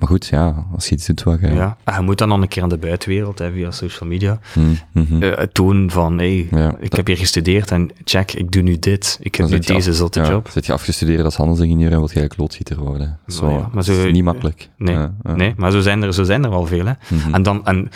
Maar 0.00 0.08
goed, 0.08 0.26
ja, 0.26 0.66
als 0.74 0.88
je 0.88 0.94
iets 0.94 1.06
doet 1.06 1.22
wat 1.22 1.40
je... 1.40 1.46
Ja, 1.46 1.76
en 1.84 1.94
je 1.94 2.00
moet 2.00 2.18
dan 2.18 2.28
nog 2.28 2.40
een 2.40 2.48
keer 2.48 2.62
aan 2.62 2.68
de 2.68 2.78
buitenwereld, 2.78 3.38
hè, 3.38 3.52
via 3.52 3.70
social 3.70 4.08
media, 4.08 4.40
mm 4.54 4.76
-hmm. 4.92 5.22
uh, 5.22 5.32
toon 5.32 5.90
van, 5.90 6.18
hey, 6.18 6.48
ik 6.78 6.92
heb 6.92 7.06
hier 7.06 7.16
gestudeerd 7.16 7.70
en 7.70 7.90
check, 8.04 8.32
ik 8.32 8.52
doe 8.52 8.62
nu 8.62 8.78
dit, 8.78 9.18
ik 9.20 9.34
heb 9.34 9.48
nu 9.48 9.58
deze 9.58 9.94
zotte 9.94 10.20
ja, 10.20 10.28
job. 10.28 10.48
Zit 10.48 10.66
je 10.66 10.72
afgestudeerd 10.72 11.24
als 11.24 11.36
handelsingenieur 11.36 11.90
en 11.90 11.98
wil 11.98 12.08
je 12.08 12.14
eigenlijk 12.14 12.40
loodgieter 12.40 12.78
worden. 12.78 13.18
Zo, 13.26 13.50
ja, 13.50 13.68
maar 13.72 13.84
zo, 13.84 13.92
is 13.92 14.12
niet 14.12 14.24
makkelijk. 14.24 14.68
Nee, 14.76 15.06
nee 15.22 15.54
maar 15.56 15.70
zo 15.70 15.80
zijn, 15.80 16.02
er, 16.02 16.14
zo 16.14 16.22
zijn 16.22 16.44
er 16.44 16.50
wel 16.50 16.66
veel. 16.66 16.86
Hè. 16.86 16.92
Mm 17.08 17.18
-hmm. 17.18 17.34
En 17.34 17.42
dan... 17.42 17.66
En, 17.66 17.90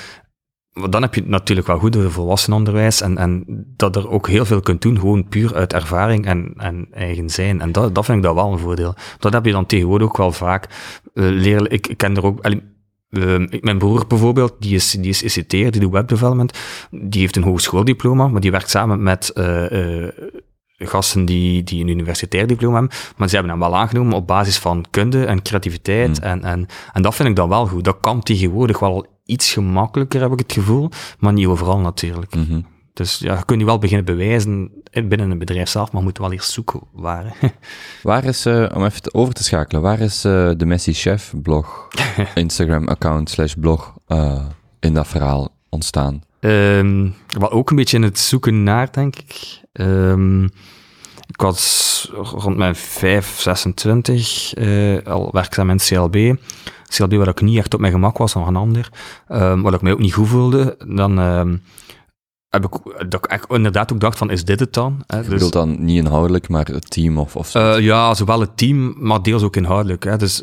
dan 0.75 1.03
heb 1.03 1.15
je 1.15 1.23
natuurlijk 1.27 1.67
wel 1.67 1.79
goed 1.79 1.97
volwassenenonderwijs 2.01 3.01
en, 3.01 3.19
en 3.19 3.45
dat 3.77 3.97
er 3.97 4.11
ook 4.11 4.29
heel 4.29 4.45
veel 4.45 4.61
kunt 4.61 4.83
doen, 4.83 4.99
gewoon 4.99 5.29
puur 5.29 5.55
uit 5.55 5.73
ervaring 5.73 6.27
en, 6.27 6.53
en 6.57 6.87
eigen 6.91 7.31
zijn. 7.31 7.61
En 7.61 7.73
dat, 7.73 7.95
dat 7.95 8.05
vind 8.05 8.19
ik 8.19 8.25
dat 8.25 8.35
wel 8.35 8.53
een 8.53 8.59
voordeel. 8.59 8.95
Dat 9.19 9.33
heb 9.33 9.45
je 9.45 9.53
dan 9.53 9.67
tegenwoordig 9.67 10.09
ook 10.09 10.17
wel 10.17 10.33
vaak. 10.33 10.69
Uh, 11.15 11.61
ik, 11.61 11.87
ik 11.87 11.97
ken 11.97 12.17
er 12.17 12.25
ook... 12.25 12.47
Uh, 13.11 13.47
mijn 13.61 13.79
broer 13.79 14.07
bijvoorbeeld, 14.07 14.55
die 14.59 14.75
is, 14.75 14.91
die 14.91 15.09
is 15.09 15.23
ICT'er, 15.23 15.71
die 15.71 15.81
doet 15.81 15.93
webdevelopment. 15.93 16.59
Die 16.91 17.21
heeft 17.21 17.37
een 17.37 17.43
hogeschooldiploma, 17.43 18.29
maar 18.29 18.41
die 18.41 18.51
werkt 18.51 18.71
samen 18.71 19.03
met 19.03 19.33
uh, 19.35 20.09
gasten 20.87 21.25
die, 21.25 21.63
die 21.63 21.83
een 21.83 21.89
universitair 21.89 22.47
diploma 22.47 22.79
hebben. 22.79 22.97
Maar 23.17 23.29
ze 23.29 23.35
hebben 23.35 23.53
hem 23.53 23.63
wel 23.63 23.77
aangenomen 23.77 24.15
op 24.15 24.27
basis 24.27 24.59
van 24.59 24.85
kunde 24.91 25.25
en 25.25 25.43
creativiteit. 25.43 26.19
Hmm. 26.19 26.27
En, 26.27 26.45
en, 26.45 26.67
en 26.93 27.03
dat 27.03 27.15
vind 27.15 27.29
ik 27.29 27.37
dan 27.37 27.49
wel 27.49 27.67
goed. 27.67 27.85
Dat 27.85 28.01
kan 28.01 28.23
tegenwoordig 28.23 28.79
wel 28.79 29.07
iets 29.25 29.53
gemakkelijker, 29.53 30.21
heb 30.21 30.33
ik 30.33 30.39
het 30.39 30.53
gevoel, 30.53 30.91
maar 31.19 31.33
niet 31.33 31.47
overal 31.47 31.79
natuurlijk. 31.79 32.35
Mhm. 32.35 32.61
Dus 32.93 33.19
ja, 33.19 33.37
je 33.37 33.45
kunt 33.45 33.61
je 33.61 33.67
wel 33.67 33.79
beginnen 33.79 34.05
bewijzen 34.05 34.71
binnen 34.91 35.31
een 35.31 35.39
bedrijf 35.39 35.69
zelf, 35.69 35.93
maar 35.93 36.01
je 36.01 36.07
moet 36.07 36.19
wel 36.19 36.33
eerst 36.33 36.51
zoeken 36.51 36.81
waar. 36.93 37.37
waar 38.03 38.25
is, 38.25 38.47
uh, 38.47 38.71
om 38.75 38.85
even 38.85 39.15
over 39.15 39.35
te 39.35 39.45
schakelen, 39.45 39.83
waar 39.83 40.01
is 40.01 40.25
uh, 40.25 40.51
de 40.57 40.67
Messi 40.67 40.93
Chef 40.93 41.33
blog, 41.43 41.89
Instagram 42.35 42.89
account 42.89 43.31
slash 43.31 43.53
blog 43.53 43.95
uh, 44.09 44.45
in 44.81 44.95
dat 44.95 45.07
verhaal 45.07 45.49
ontstaan? 45.69 46.23
Um, 46.41 47.15
wel 47.39 47.51
ook 47.51 47.71
een 47.71 47.77
beetje 47.77 47.97
in 47.97 48.03
het 48.03 48.19
zoeken 48.19 48.63
naar, 48.63 48.93
denk 48.93 49.17
ik. 49.17 49.61
Um, 49.73 50.51
ik 51.35 51.41
was 51.41 52.11
rond 52.13 52.57
mijn 52.57 52.77
5, 52.77 53.41
26 53.41 54.55
al 55.05 55.29
werkzaam 55.33 55.71
in 55.71 55.79
CLB. 55.79 56.37
CLB 56.97 57.15
waar 57.15 57.29
ik 57.29 57.41
niet 57.41 57.59
echt 57.59 57.75
op 57.75 57.81
mijn 57.81 57.93
gemak 57.93 58.19
was, 58.19 58.35
nog 58.35 58.47
een 58.47 58.57
ander, 58.57 58.89
um, 59.29 59.63
wat 59.63 59.75
ik 59.75 59.83
mij 59.83 59.93
ook 59.93 59.99
niet 59.99 60.15
goed 60.15 60.29
voelde, 60.29 60.77
dan 60.87 61.19
um, 61.19 61.63
heb 62.49 62.65
ik, 62.65 63.11
dat 63.11 63.33
ik 63.33 63.45
inderdaad 63.49 63.93
ook 63.93 64.01
dacht 64.01 64.19
van, 64.19 64.31
is 64.31 64.45
dit 64.45 64.61
het 64.61 64.73
dan? 64.73 65.03
Hè? 65.07 65.19
Je 65.19 65.29
dus, 65.29 65.51
dan 65.51 65.85
niet 65.85 65.97
inhoudelijk, 65.97 66.49
maar 66.49 66.67
het 66.67 66.91
team 66.91 67.19
of, 67.19 67.37
of 67.37 67.55
uh, 67.55 67.81
Ja, 67.81 68.15
zowel 68.15 68.41
het 68.41 68.57
team, 68.57 68.95
maar 68.99 69.23
deels 69.23 69.43
ook 69.43 69.57
inhoudelijk. 69.57 70.05
Hè? 70.05 70.17
Dus 70.17 70.43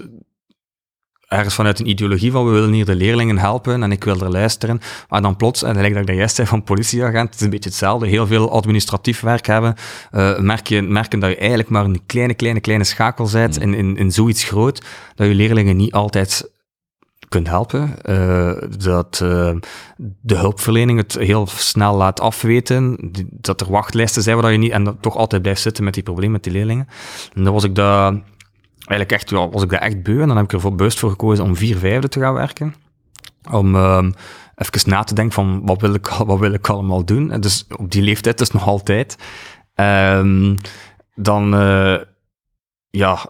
ergens 1.31 1.55
vanuit 1.55 1.79
een 1.79 1.89
ideologie 1.89 2.31
van 2.31 2.45
we 2.45 2.51
willen 2.51 2.71
hier 2.71 2.85
de 2.85 2.95
leerlingen 2.95 3.37
helpen 3.37 3.83
en 3.83 3.91
ik 3.91 4.03
wil 4.03 4.21
er 4.21 4.29
luisteren. 4.29 4.79
Maar 5.09 5.21
dan 5.21 5.35
plots, 5.35 5.63
en 5.63 5.75
gelijk 5.75 5.93
dat 5.93 6.01
ik 6.01 6.07
dat 6.07 6.17
juist 6.17 6.35
zei 6.35 6.47
van 6.47 6.63
politieagent, 6.63 7.29
het 7.29 7.35
is 7.35 7.41
een 7.41 7.49
beetje 7.49 7.69
hetzelfde. 7.69 8.07
Heel 8.07 8.27
veel 8.27 8.51
administratief 8.51 9.19
werk 9.19 9.45
hebben. 9.45 9.75
Uh, 10.11 10.39
merk 10.39 10.67
je, 10.67 10.81
merken 10.81 11.19
dat 11.19 11.29
je 11.29 11.35
eigenlijk 11.37 11.69
maar 11.69 11.85
een 11.85 12.01
kleine, 12.05 12.33
kleine, 12.33 12.59
kleine 12.59 12.83
schakel 12.83 13.29
bent 13.31 13.55
mm. 13.55 13.61
in, 13.61 13.73
in, 13.73 13.97
in 13.97 14.11
zoiets 14.11 14.43
groot, 14.43 14.81
dat 15.15 15.27
je 15.27 15.33
leerlingen 15.33 15.75
niet 15.75 15.91
altijd 15.91 16.51
kunt 17.29 17.47
helpen. 17.47 17.95
Uh, 18.05 18.53
dat 18.77 19.19
uh, 19.23 19.51
de 20.21 20.35
hulpverlening 20.35 20.99
het 20.99 21.13
heel 21.13 21.47
snel 21.47 21.95
laat 21.95 22.19
afweten. 22.19 23.11
Dat 23.29 23.61
er 23.61 23.71
wachtlijsten 23.71 24.23
zijn 24.23 24.41
waar 24.41 24.51
je 24.51 24.57
niet... 24.57 24.71
En 24.71 24.83
dat 24.83 24.95
toch 25.01 25.15
altijd 25.15 25.41
blijft 25.41 25.61
zitten 25.61 25.83
met 25.83 25.93
die 25.93 26.03
problemen 26.03 26.31
met 26.31 26.43
die 26.43 26.53
leerlingen. 26.53 26.87
En 27.33 27.43
dan 27.43 27.53
was 27.53 27.63
ik 27.63 27.75
daar 27.75 28.13
eigenlijk 28.91 29.11
echt, 29.11 29.29
ja, 29.29 29.49
was 29.49 29.63
ik 29.63 29.69
daar 29.69 29.81
echt 29.81 30.03
beu. 30.03 30.21
En 30.21 30.27
dan 30.27 30.37
heb 30.37 30.45
ik 30.45 30.53
ervoor 30.53 30.75
bewust 30.75 30.99
voor 30.99 31.09
gekozen 31.09 31.43
om 31.43 31.55
vier 31.55 31.77
vijfde 31.77 32.07
te 32.07 32.19
gaan 32.19 32.33
werken. 32.33 32.75
Om 33.51 33.75
um, 33.75 34.13
even 34.55 34.89
na 34.89 35.03
te 35.03 35.13
denken 35.13 35.33
van, 35.33 35.61
wat 35.65 35.81
wil 35.81 35.93
ik, 35.93 36.07
wat 36.31 36.39
wil 36.39 36.53
ik 36.53 36.69
allemaal 36.69 37.05
doen? 37.05 37.31
En 37.31 37.41
dus 37.41 37.65
op 37.77 37.91
die 37.91 38.01
leeftijd, 38.01 38.37
dus 38.37 38.51
nog 38.51 38.67
altijd. 38.67 39.15
Um, 39.75 40.57
dan, 41.15 41.53
uh, 41.53 41.97
ja, 42.89 43.29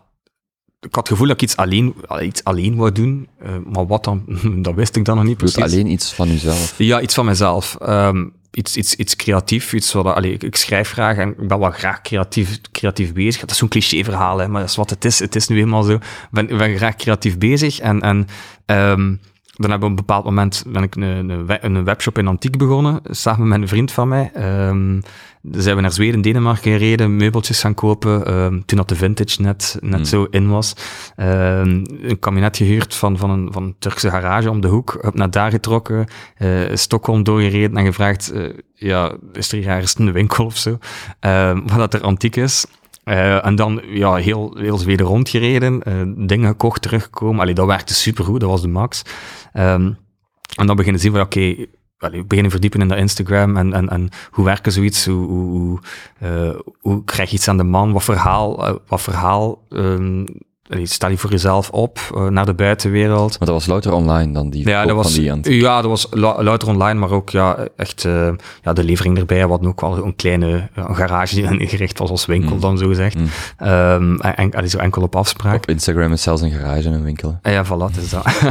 ik 0.79 0.95
had 0.95 0.95
het 0.95 1.07
gevoel 1.07 1.27
dat 1.27 1.35
ik 1.35 1.41
iets 1.41 1.57
alleen, 1.57 1.95
iets 2.21 2.43
alleen 2.43 2.75
wou 2.75 2.91
doen, 2.91 3.27
uh, 3.43 3.49
maar 3.65 3.87
wat 3.87 4.03
dan, 4.03 4.25
dat 4.61 4.75
wist 4.75 4.95
ik 4.95 5.05
dan 5.05 5.15
nog 5.15 5.25
niet 5.25 5.37
precies. 5.37 5.63
Dus 5.63 5.73
alleen 5.73 5.91
iets 5.91 6.13
van 6.13 6.27
jezelf? 6.27 6.77
Ja, 6.77 7.01
iets 7.01 7.13
van 7.13 7.25
mezelf. 7.25 7.77
Um, 7.81 8.33
iets, 8.51 8.77
iets, 8.77 8.95
iets 8.95 9.15
creatief, 9.15 9.73
iets 9.73 9.93
wat, 9.93 10.05
allee, 10.05 10.33
ik, 10.33 10.43
ik, 10.43 10.55
schrijf 10.55 10.91
graag 10.91 11.17
en 11.17 11.29
ik 11.29 11.47
ben 11.47 11.59
wel 11.59 11.71
graag 11.71 12.01
creatief, 12.01 12.61
creatief 12.71 13.13
bezig. 13.13 13.41
Dat 13.41 13.51
is 13.51 13.57
zo'n 13.57 13.67
cliché 13.67 14.03
verhaal, 14.03 14.37
hè, 14.37 14.47
maar 14.47 14.61
dat 14.61 14.69
is 14.69 14.75
wat 14.75 14.89
het 14.89 15.05
is. 15.05 15.19
Het 15.19 15.35
is 15.35 15.47
nu 15.47 15.59
eenmaal 15.59 15.83
zo. 15.83 15.93
Ik 15.93 16.57
ben, 16.57 16.77
graag 16.77 16.95
creatief 16.95 17.37
bezig 17.37 17.79
en, 17.79 18.01
en 18.01 18.27
um, 18.65 19.19
dan 19.61 19.71
hebben 19.71 19.89
we 19.89 19.93
op 19.93 19.99
een 19.99 20.05
bepaald 20.05 20.25
moment 20.25 20.63
ben 20.67 20.83
ik 20.83 20.95
een, 20.95 21.29
een, 21.29 21.75
een 21.75 21.83
webshop 21.83 22.17
in 22.17 22.27
Antiek 22.27 22.57
begonnen, 22.57 22.99
samen 23.03 23.47
met 23.47 23.61
een 23.61 23.67
vriend 23.67 23.91
van 23.91 24.07
mij. 24.07 24.31
Um, 24.67 25.01
dan 25.41 25.61
zijn 25.61 25.75
we 25.75 25.81
naar 25.81 25.91
Zweden, 25.91 26.21
Denemarken 26.21 26.71
gereden, 26.71 27.15
meubeltjes 27.15 27.59
gaan 27.59 27.73
kopen, 27.73 28.33
um, 28.33 28.65
toen 28.65 28.77
dat 28.77 28.89
de 28.89 28.95
vintage 28.95 29.41
net, 29.41 29.77
net 29.81 29.99
mm. 29.99 30.05
zo 30.05 30.27
in 30.29 30.49
was. 30.49 30.73
Um, 31.17 31.83
een 32.01 32.19
kabinet 32.19 32.57
gehuurd 32.57 32.95
van, 32.95 33.17
van, 33.17 33.29
een, 33.29 33.51
van 33.51 33.63
een 33.63 33.75
Turkse 33.79 34.09
garage 34.09 34.49
om 34.49 34.61
de 34.61 34.67
hoek, 34.67 34.97
op 35.01 35.15
naar 35.15 35.31
daar 35.31 35.51
getrokken, 35.51 36.07
uh, 36.37 36.69
Stockholm 36.73 37.23
doorgereden 37.23 37.77
en 37.77 37.85
gevraagd, 37.85 38.31
uh, 38.33 38.49
ja, 38.75 39.15
is 39.33 39.51
er 39.51 39.57
hier 39.57 39.67
ergens 39.67 39.99
een 39.99 40.11
winkel 40.11 40.45
of 40.45 40.57
zo, 40.57 40.77
wat 41.65 41.77
dat 41.77 41.93
er 41.93 42.01
antiek 42.01 42.35
is. 42.35 42.65
Uh, 43.03 43.45
en 43.45 43.55
dan 43.55 43.81
ja, 43.85 44.15
heel, 44.15 44.55
heel 44.57 44.77
Zweden 44.77 45.05
rondgereden, 45.05 45.81
uh, 45.87 46.27
dingen 46.27 46.47
gekocht, 46.47 46.81
teruggekomen. 46.81 47.41
Allee, 47.41 47.53
dat 47.53 47.65
werkte 47.65 47.93
supergoed, 47.93 48.39
dat 48.39 48.49
was 48.49 48.61
de 48.61 48.67
max. 48.67 49.01
Um, 49.53 49.97
en 50.55 50.67
dan 50.67 50.75
beginnen 50.75 51.01
zien 51.01 51.11
van, 51.11 51.21
oké, 51.21 51.67
okay, 51.97 52.23
beginnen 52.23 52.51
verdiepen 52.51 52.81
in 52.81 52.87
dat 52.87 52.97
Instagram 52.97 53.57
en, 53.57 53.73
en, 53.73 53.89
en 53.89 54.09
hoe 54.31 54.45
werken 54.45 54.71
zoiets, 54.71 55.05
hoe, 55.05 55.27
hoe, 55.27 55.79
hoe 56.79 57.03
krijg 57.03 57.29
je 57.29 57.35
iets 57.35 57.47
aan 57.47 57.57
de 57.57 57.63
man, 57.63 57.91
wat 57.91 58.03
verhaal, 58.03 58.79
wat 58.87 59.01
verhaal 59.01 59.65
um, 59.69 60.25
stel 60.83 61.09
je 61.09 61.17
voor 61.17 61.29
jezelf 61.29 61.69
op 61.69 61.99
uh, 62.15 62.27
naar 62.27 62.45
de 62.45 62.53
buitenwereld. 62.53 63.39
Maar 63.39 63.47
dat 63.47 63.57
was 63.57 63.65
louter 63.65 63.93
online 63.93 64.33
dan, 64.33 64.49
die 64.49 64.67
ja, 64.67 64.85
dat 64.85 64.95
was, 64.95 65.13
die 65.13 65.59
Ja, 65.59 65.81
dat 65.81 65.89
was 65.89 66.07
louter 66.11 66.67
online, 66.67 66.99
maar 66.99 67.11
ook 67.11 67.29
ja, 67.29 67.67
echt 67.75 68.03
uh, 68.03 68.29
ja, 68.61 68.73
de 68.73 68.83
levering 68.83 69.17
erbij. 69.17 69.47
wat 69.47 69.65
ook 69.65 69.81
wel 69.81 70.05
een 70.05 70.15
kleine 70.15 70.69
een 70.75 70.95
garage 70.95 71.35
die 71.35 71.43
dan 71.43 71.59
ingericht 71.59 71.99
was 71.99 72.09
als 72.09 72.25
winkel, 72.25 72.55
mm. 72.55 72.61
dan 72.61 72.77
zo 72.77 72.87
gezegd. 72.87 73.15
Mm. 73.15 73.67
Um, 73.67 74.19
en, 74.19 74.69
zo 74.69 74.77
enkel 74.77 75.01
op 75.01 75.15
afspraak. 75.15 75.55
Op 75.55 75.69
Instagram 75.69 76.11
is 76.11 76.21
zelfs 76.21 76.41
een 76.41 76.51
garage 76.51 76.89
een 76.89 77.03
winkel. 77.03 77.39
Ja, 77.41 77.65
voilà, 77.65 77.93
het 77.93 77.97
is 77.97 78.09
dat. 78.09 78.23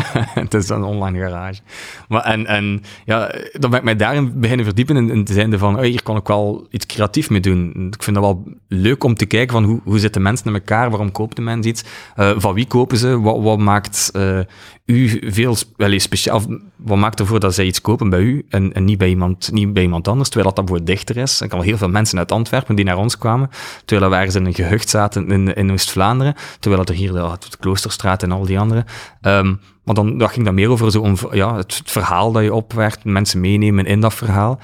het 0.42 0.54
is 0.54 0.68
een 0.68 0.82
online 0.82 1.18
garage. 1.18 1.60
Maar 2.08 2.22
en, 2.22 2.46
en 2.46 2.82
ja, 3.04 3.34
dan 3.52 3.70
ben 3.70 3.78
ik 3.78 3.84
mij 3.84 3.96
daarin 3.96 4.40
beginnen 4.40 4.64
verdiepen 4.64 4.96
in, 4.96 5.10
in 5.10 5.24
de 5.24 5.32
zijnde 5.32 5.58
van, 5.58 5.76
oh, 5.76 5.82
hier 5.82 6.02
kan 6.02 6.16
ik 6.16 6.26
wel 6.26 6.66
iets 6.70 6.86
creatief 6.86 7.30
mee 7.30 7.40
doen. 7.40 7.88
Ik 7.90 8.02
vind 8.02 8.16
dat 8.16 8.24
wel 8.24 8.44
leuk 8.68 9.04
om 9.04 9.14
te 9.14 9.26
kijken 9.26 9.52
van 9.52 9.64
hoe, 9.64 9.80
hoe 9.84 9.98
zitten 9.98 10.22
mensen 10.22 10.46
in 10.46 10.54
elkaar, 10.54 10.90
waarom 10.90 11.12
koopt 11.12 11.36
de 11.36 11.42
mens 11.42 11.66
iets, 11.66 11.84
uh, 12.16 12.30
van 12.36 12.54
wie 12.54 12.66
kopen 12.66 12.98
ze, 12.98 13.20
wat, 13.20 13.42
wat 13.42 13.58
maakt 13.58 14.10
uh, 14.16 14.40
u 14.84 15.32
veel 15.32 15.56
wel, 15.76 15.98
speciaal, 15.98 16.42
wat 16.76 16.98
maakt 16.98 17.20
ervoor 17.20 17.40
dat 17.40 17.54
zij 17.54 17.64
iets 17.64 17.80
kopen 17.80 18.10
bij 18.10 18.20
u 18.20 18.46
en, 18.48 18.72
en 18.72 18.84
niet, 18.84 18.98
bij 18.98 19.08
iemand, 19.08 19.52
niet 19.52 19.72
bij 19.72 19.82
iemand 19.82 20.08
anders, 20.08 20.28
terwijl 20.28 20.54
dat 20.54 20.66
dan 20.66 20.76
voor 20.76 20.84
dichter 20.84 21.16
is. 21.16 21.40
Ik 21.40 21.52
had 21.52 21.62
heel 21.62 21.76
veel 21.76 21.88
mensen 21.88 22.18
uit 22.18 22.32
Antwerpen 22.32 22.74
die 22.74 22.84
naar 22.84 22.96
ons 22.96 23.18
kwamen, 23.18 23.50
terwijl 23.84 24.10
we 24.10 24.16
ergens 24.16 24.34
in 24.34 24.46
een 24.46 24.54
gehucht 24.54 24.88
zaten 24.88 25.30
in, 25.30 25.54
in 25.54 25.72
Oost-Vlaanderen, 25.72 26.34
terwijl 26.60 26.84
er 26.84 26.94
hier 26.94 27.12
de, 27.12 27.36
de 27.50 27.56
Kloosterstraat 27.60 28.22
en 28.22 28.32
al 28.32 28.46
die 28.46 28.58
andere. 28.58 28.84
Um, 29.22 29.60
maar 29.84 29.94
dan 29.94 30.28
ging 30.28 30.44
dat 30.44 30.54
meer 30.54 30.70
over 30.70 30.90
zo 30.90 31.16
ja, 31.32 31.56
het, 31.56 31.82
verhaal 31.84 32.32
dat 32.32 32.42
je 32.42 32.54
opwerkt, 32.54 33.04
mensen 33.04 33.40
meenemen 33.40 33.86
in 33.86 34.00
dat 34.00 34.14
verhaal. 34.14 34.60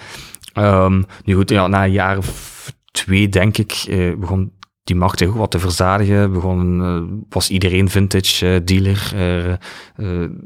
Um, 0.54 1.04
nu 1.24 1.34
goed, 1.34 1.50
ja, 1.50 1.66
na 1.66 1.84
een 1.84 1.92
jaar 1.92 2.18
of 2.18 2.72
twee, 2.90 3.28
denk 3.28 3.58
ik, 3.58 3.84
begon 4.18 4.52
die 4.86 4.96
zich 5.14 5.28
ook 5.28 5.36
wat 5.36 5.50
te 5.50 5.58
verzadigen. 5.58 6.32
Begon, 6.32 7.26
was 7.28 7.50
iedereen 7.50 7.90
vintage 7.90 8.64
dealer. 8.64 9.12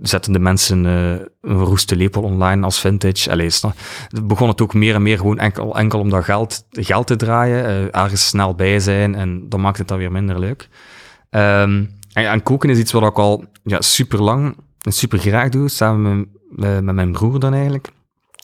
zetten 0.02 0.32
de 0.32 0.38
mensen 0.38 0.84
een 0.84 1.28
roeste 1.40 1.96
lepel 1.96 2.22
online 2.22 2.64
als 2.64 2.80
vintage. 2.80 3.30
Allee, 3.30 3.50
begon 4.24 4.48
het 4.48 4.60
ook 4.60 4.74
meer 4.74 4.94
en 4.94 5.02
meer 5.02 5.16
gewoon 5.16 5.38
enkel, 5.38 5.76
enkel 5.76 6.00
om 6.00 6.10
dat 6.10 6.24
geld, 6.24 6.64
geld 6.70 7.06
te 7.06 7.16
draaien. 7.16 7.92
ergens 7.92 8.26
snel 8.26 8.54
bij 8.54 8.80
zijn 8.80 9.14
en 9.14 9.48
dan 9.48 9.60
maakt 9.60 9.78
het 9.78 9.88
dan 9.88 9.98
weer 9.98 10.12
minder 10.12 10.38
leuk. 10.38 10.68
Um, 11.30 11.98
en, 12.12 12.42
koken 12.42 12.70
is 12.70 12.78
iets 12.78 12.92
wat 12.92 13.02
ik 13.02 13.18
al 13.18 13.44
ja, 13.62 13.80
super 13.80 14.22
lang 14.22 14.56
en 14.80 14.92
super 14.92 15.18
graag 15.18 15.48
doe, 15.48 15.68
samen 15.68 16.28
met, 16.50 16.82
met 16.82 16.94
mijn 16.94 17.12
broer 17.12 17.40
dan 17.40 17.54
eigenlijk. 17.54 17.90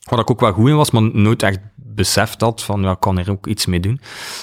Wat 0.04 0.18
ik 0.18 0.30
ook 0.30 0.40
wel 0.40 0.52
goed 0.52 0.68
in 0.68 0.76
was, 0.76 0.90
maar 0.90 1.02
nooit 1.02 1.42
echt 1.42 1.58
beseft 1.96 2.40
had 2.40 2.62
van, 2.62 2.82
ja, 2.82 2.90
ik 2.90 3.00
kan 3.00 3.18
er 3.18 3.30
ook 3.30 3.46
iets 3.46 3.66
mee 3.66 3.80
doen. 3.80 4.00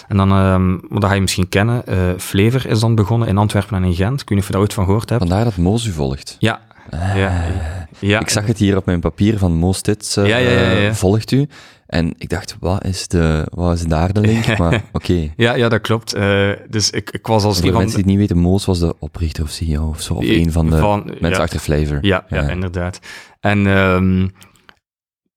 En 0.08 0.18
dan, 0.18 0.32
um, 0.32 0.82
dat 0.90 1.06
ga 1.06 1.14
je 1.14 1.22
misschien 1.22 1.50
kennen, 1.50 1.84
uh, 1.90 1.98
Flever 2.18 2.68
is 2.68 2.80
dan 2.80 2.96
begonnen 2.96 3.28
in 3.28 3.38
Antwerpen 3.38 3.78
en 3.78 3.84
in 3.84 3.96
Gent. 3.96 4.22
Ik 4.22 4.30
weet 4.30 4.30
niet 4.30 4.40
of 4.40 4.46
je 4.46 4.52
daar 4.52 4.62
ooit 4.62 4.74
van 4.74 4.86
gehoord 4.86 5.10
hebt. 5.10 5.22
Vandaar 5.22 5.44
dat 5.44 5.58
Moos 5.58 5.86
u 5.86 5.92
volgt. 5.92 6.36
Ja. 6.40 6.62
Ah. 6.90 7.18
ja, 7.18 7.44
ja. 8.00 8.20
Ik 8.20 8.30
zag 8.30 8.46
het 8.46 8.58
hier 8.58 8.78
op 8.78 8.86
mijn 8.86 9.00
papier 9.00 9.38
van 9.38 9.54
Moos 9.54 9.82
Tits, 9.82 10.18
uh, 10.18 10.28
ja, 10.28 10.38
ja, 10.38 10.94
volgt 10.94 11.32
u. 11.32 11.48
En 11.94 12.14
ik 12.18 12.30
dacht, 12.30 12.56
wat 12.60 12.86
is, 12.86 13.08
de, 13.08 13.48
wat 13.54 13.74
is 13.74 13.84
daar 13.84 14.14
de 14.14 14.20
link? 14.20 14.46
Maar 14.58 14.84
oké. 14.92 15.32
ja, 15.36 15.56
ja, 15.56 15.70
dat 15.70 15.82
klopt. 15.82 16.16
Uh, 16.16 16.50
dus 16.70 16.90
ik, 16.90 17.10
ik 17.12 17.28
was 17.28 17.44
als 17.44 17.60
Voor 17.60 17.72
de 17.72 17.78
mensen 17.78 17.90
die 17.90 17.98
het 17.98 18.06
niet 18.06 18.18
weten, 18.18 18.38
Moos 18.38 18.66
was 18.66 18.80
de 18.80 18.96
oprichter 19.00 19.44
of 19.44 19.50
CEO 19.50 19.88
of 19.88 20.02
zo, 20.02 20.14
of 20.14 20.24
een 20.24 20.52
van 20.52 20.70
de 20.70 20.78
van, 20.78 21.12
mensen 21.20 21.42
achter 21.42 21.60
Flavor. 21.60 21.98
Ja, 22.02 22.26
ja, 22.30 22.50
inderdaad. 22.50 23.00
En 23.40 23.66
um, 23.66 24.32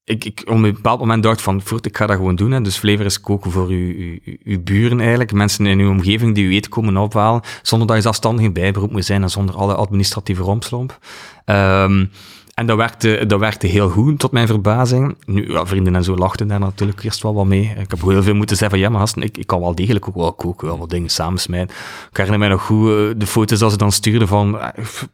ik, 0.07 0.25
ik 0.25 0.43
op 0.45 0.55
een 0.55 0.61
bepaald 0.63 0.99
moment 0.99 1.23
dacht 1.23 1.43
van, 1.43 1.63
voort, 1.63 1.87
ik 1.87 1.97
ga 1.97 2.07
dat 2.07 2.17
gewoon 2.17 2.37
doen. 2.37 2.51
Hè. 2.51 2.61
Dus 2.61 2.77
Flavor 2.77 3.05
is 3.05 3.21
koken 3.21 3.51
voor 3.51 3.69
uw, 3.69 3.95
uw, 3.97 4.19
uw, 4.45 4.63
buren 4.63 5.01
eigenlijk. 5.01 5.33
Mensen 5.33 5.67
in 5.67 5.79
uw 5.79 5.91
omgeving 5.91 6.35
die 6.35 6.45
u 6.45 6.55
eten 6.55 6.71
komen 6.71 6.97
ophalen, 6.97 7.43
zonder 7.63 7.87
dat 7.87 7.97
je 7.97 8.03
zelfstandig 8.03 8.53
bijberoep 8.53 8.91
moet 8.91 9.05
zijn 9.05 9.23
en 9.23 9.31
zonder 9.31 9.55
alle 9.55 9.75
administratieve 9.75 10.43
rompslomp. 10.43 10.99
Um, 11.45 12.11
en 12.57 12.67
dat 12.67 12.77
werkte, 12.77 13.25
dat 13.27 13.41
werkte 13.41 13.67
heel 13.67 13.89
goed, 13.89 14.19
tot 14.19 14.33
mijn 14.33 14.47
verbazing. 14.47 15.17
Nu, 15.27 15.53
ja, 15.53 15.67
vrienden 15.67 15.95
en 15.95 16.05
zo 16.05 16.15
lachten 16.15 16.49
daar 16.49 16.61
natuurlijk 16.61 17.03
eerst 17.03 17.23
wel 17.23 17.35
wat 17.35 17.47
mee. 17.47 17.75
Ik 17.79 17.91
heb 17.91 18.03
heel 18.03 18.23
veel 18.23 18.35
moeten 18.35 18.57
zeggen 18.57 18.79
van, 18.79 18.87
ja, 18.87 18.93
maar 18.93 19.01
gasten, 19.01 19.23
ik, 19.23 19.37
ik 19.37 19.47
kan 19.47 19.61
wel 19.61 19.75
degelijk 19.75 20.09
ook 20.09 20.15
wel 20.15 20.33
koken, 20.33 20.67
wel 20.67 20.79
wat 20.79 20.91
dingen 20.91 21.09
samensmijden. 21.09 21.69
Ik 22.11 22.17
herinner 22.17 22.39
mij 22.39 22.49
nog 22.49 22.63
goed 22.63 22.89
uh, 22.89 23.11
de 23.17 23.27
foto's 23.27 23.59
dat 23.59 23.71
ze 23.71 23.77
dan 23.77 23.93
stuurden 23.93 24.29
van 24.29 24.55
uh, 24.55 24.69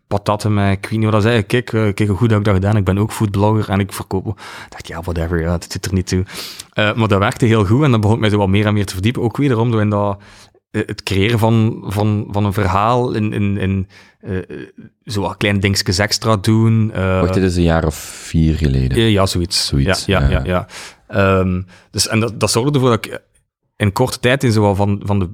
patatten 0.07 0.55
met, 0.55 0.73
ik 0.73 0.83
weet 0.83 0.91
niet 0.91 1.03
wat 1.03 1.13
dat 1.13 1.23
zei, 1.23 1.43
kijk, 1.43 1.73
uh, 1.73 1.83
kijk 1.83 2.09
hoe 2.09 2.17
goed 2.17 2.29
dat 2.29 2.39
ik 2.39 2.45
dat 2.45 2.55
gedaan 2.55 2.77
ik 2.77 2.85
ben 2.85 2.99
ook 2.99 3.13
foodblogger 3.13 3.69
en 3.69 3.81
ik 3.81 3.93
verkoop. 3.93 4.27
Ik 4.27 4.35
dacht, 4.69 4.89
ja, 4.89 5.01
whatever, 5.01 5.43
dat 5.43 5.67
zit 5.69 5.85
er 5.87 5.93
niet 5.93 6.07
toe. 6.07 6.25
maar 6.75 7.09
dat 7.09 7.19
werkte 7.19 7.47
heel 7.47 7.65
goed 7.65 7.83
en 7.83 7.91
dan 7.91 8.01
begon 8.01 8.21
mij 8.21 8.31
zo 8.31 8.39
wat 8.39 8.49
meer 8.49 8.67
en 8.67 8.75
meer 8.75 8.87
te 8.87 8.93
verdiepen. 8.93 9.23
Ook 9.23 9.37
wederom 9.37 9.71
door 9.71 9.81
in 9.81 9.91
dat, 9.91 10.19
het 10.73 11.03
creëren 11.03 11.39
van, 11.39 11.85
van, 11.87 12.29
van 12.31 12.45
een 12.45 12.53
verhaal 12.53 13.13
in, 13.13 13.33
in, 13.33 13.57
in 13.59 13.89
uh, 14.23 14.39
zo 15.05 15.21
wat 15.21 15.37
kleine 15.37 15.61
dingetjes 15.61 15.99
extra 15.99 16.37
doen. 16.37 16.91
Uh, 16.95 17.21
Wacht, 17.21 17.35
dit 17.35 17.43
is 17.43 17.57
een 17.57 17.63
jaar 17.63 17.87
of 17.87 17.95
vier 17.95 18.55
geleden. 18.55 19.11
ja, 19.11 19.27
zoiets. 19.27 19.67
zoiets. 19.67 20.05
Ja, 20.05 20.21
ja, 20.21 20.29
ja. 20.29 20.41
ja, 20.45 20.67
ja. 21.09 21.39
Um, 21.39 21.67
dus, 21.91 22.09
en 22.09 22.21
dat, 22.21 22.41
dat 22.41 22.51
zorgde 22.51 22.73
ervoor 22.73 22.91
dat 22.91 23.07
ik 23.07 23.23
in 23.77 23.93
korte 23.93 24.19
tijd 24.19 24.45
in 24.45 24.53
zo 24.53 24.75
van, 24.75 25.01
van 25.05 25.19
de 25.19 25.29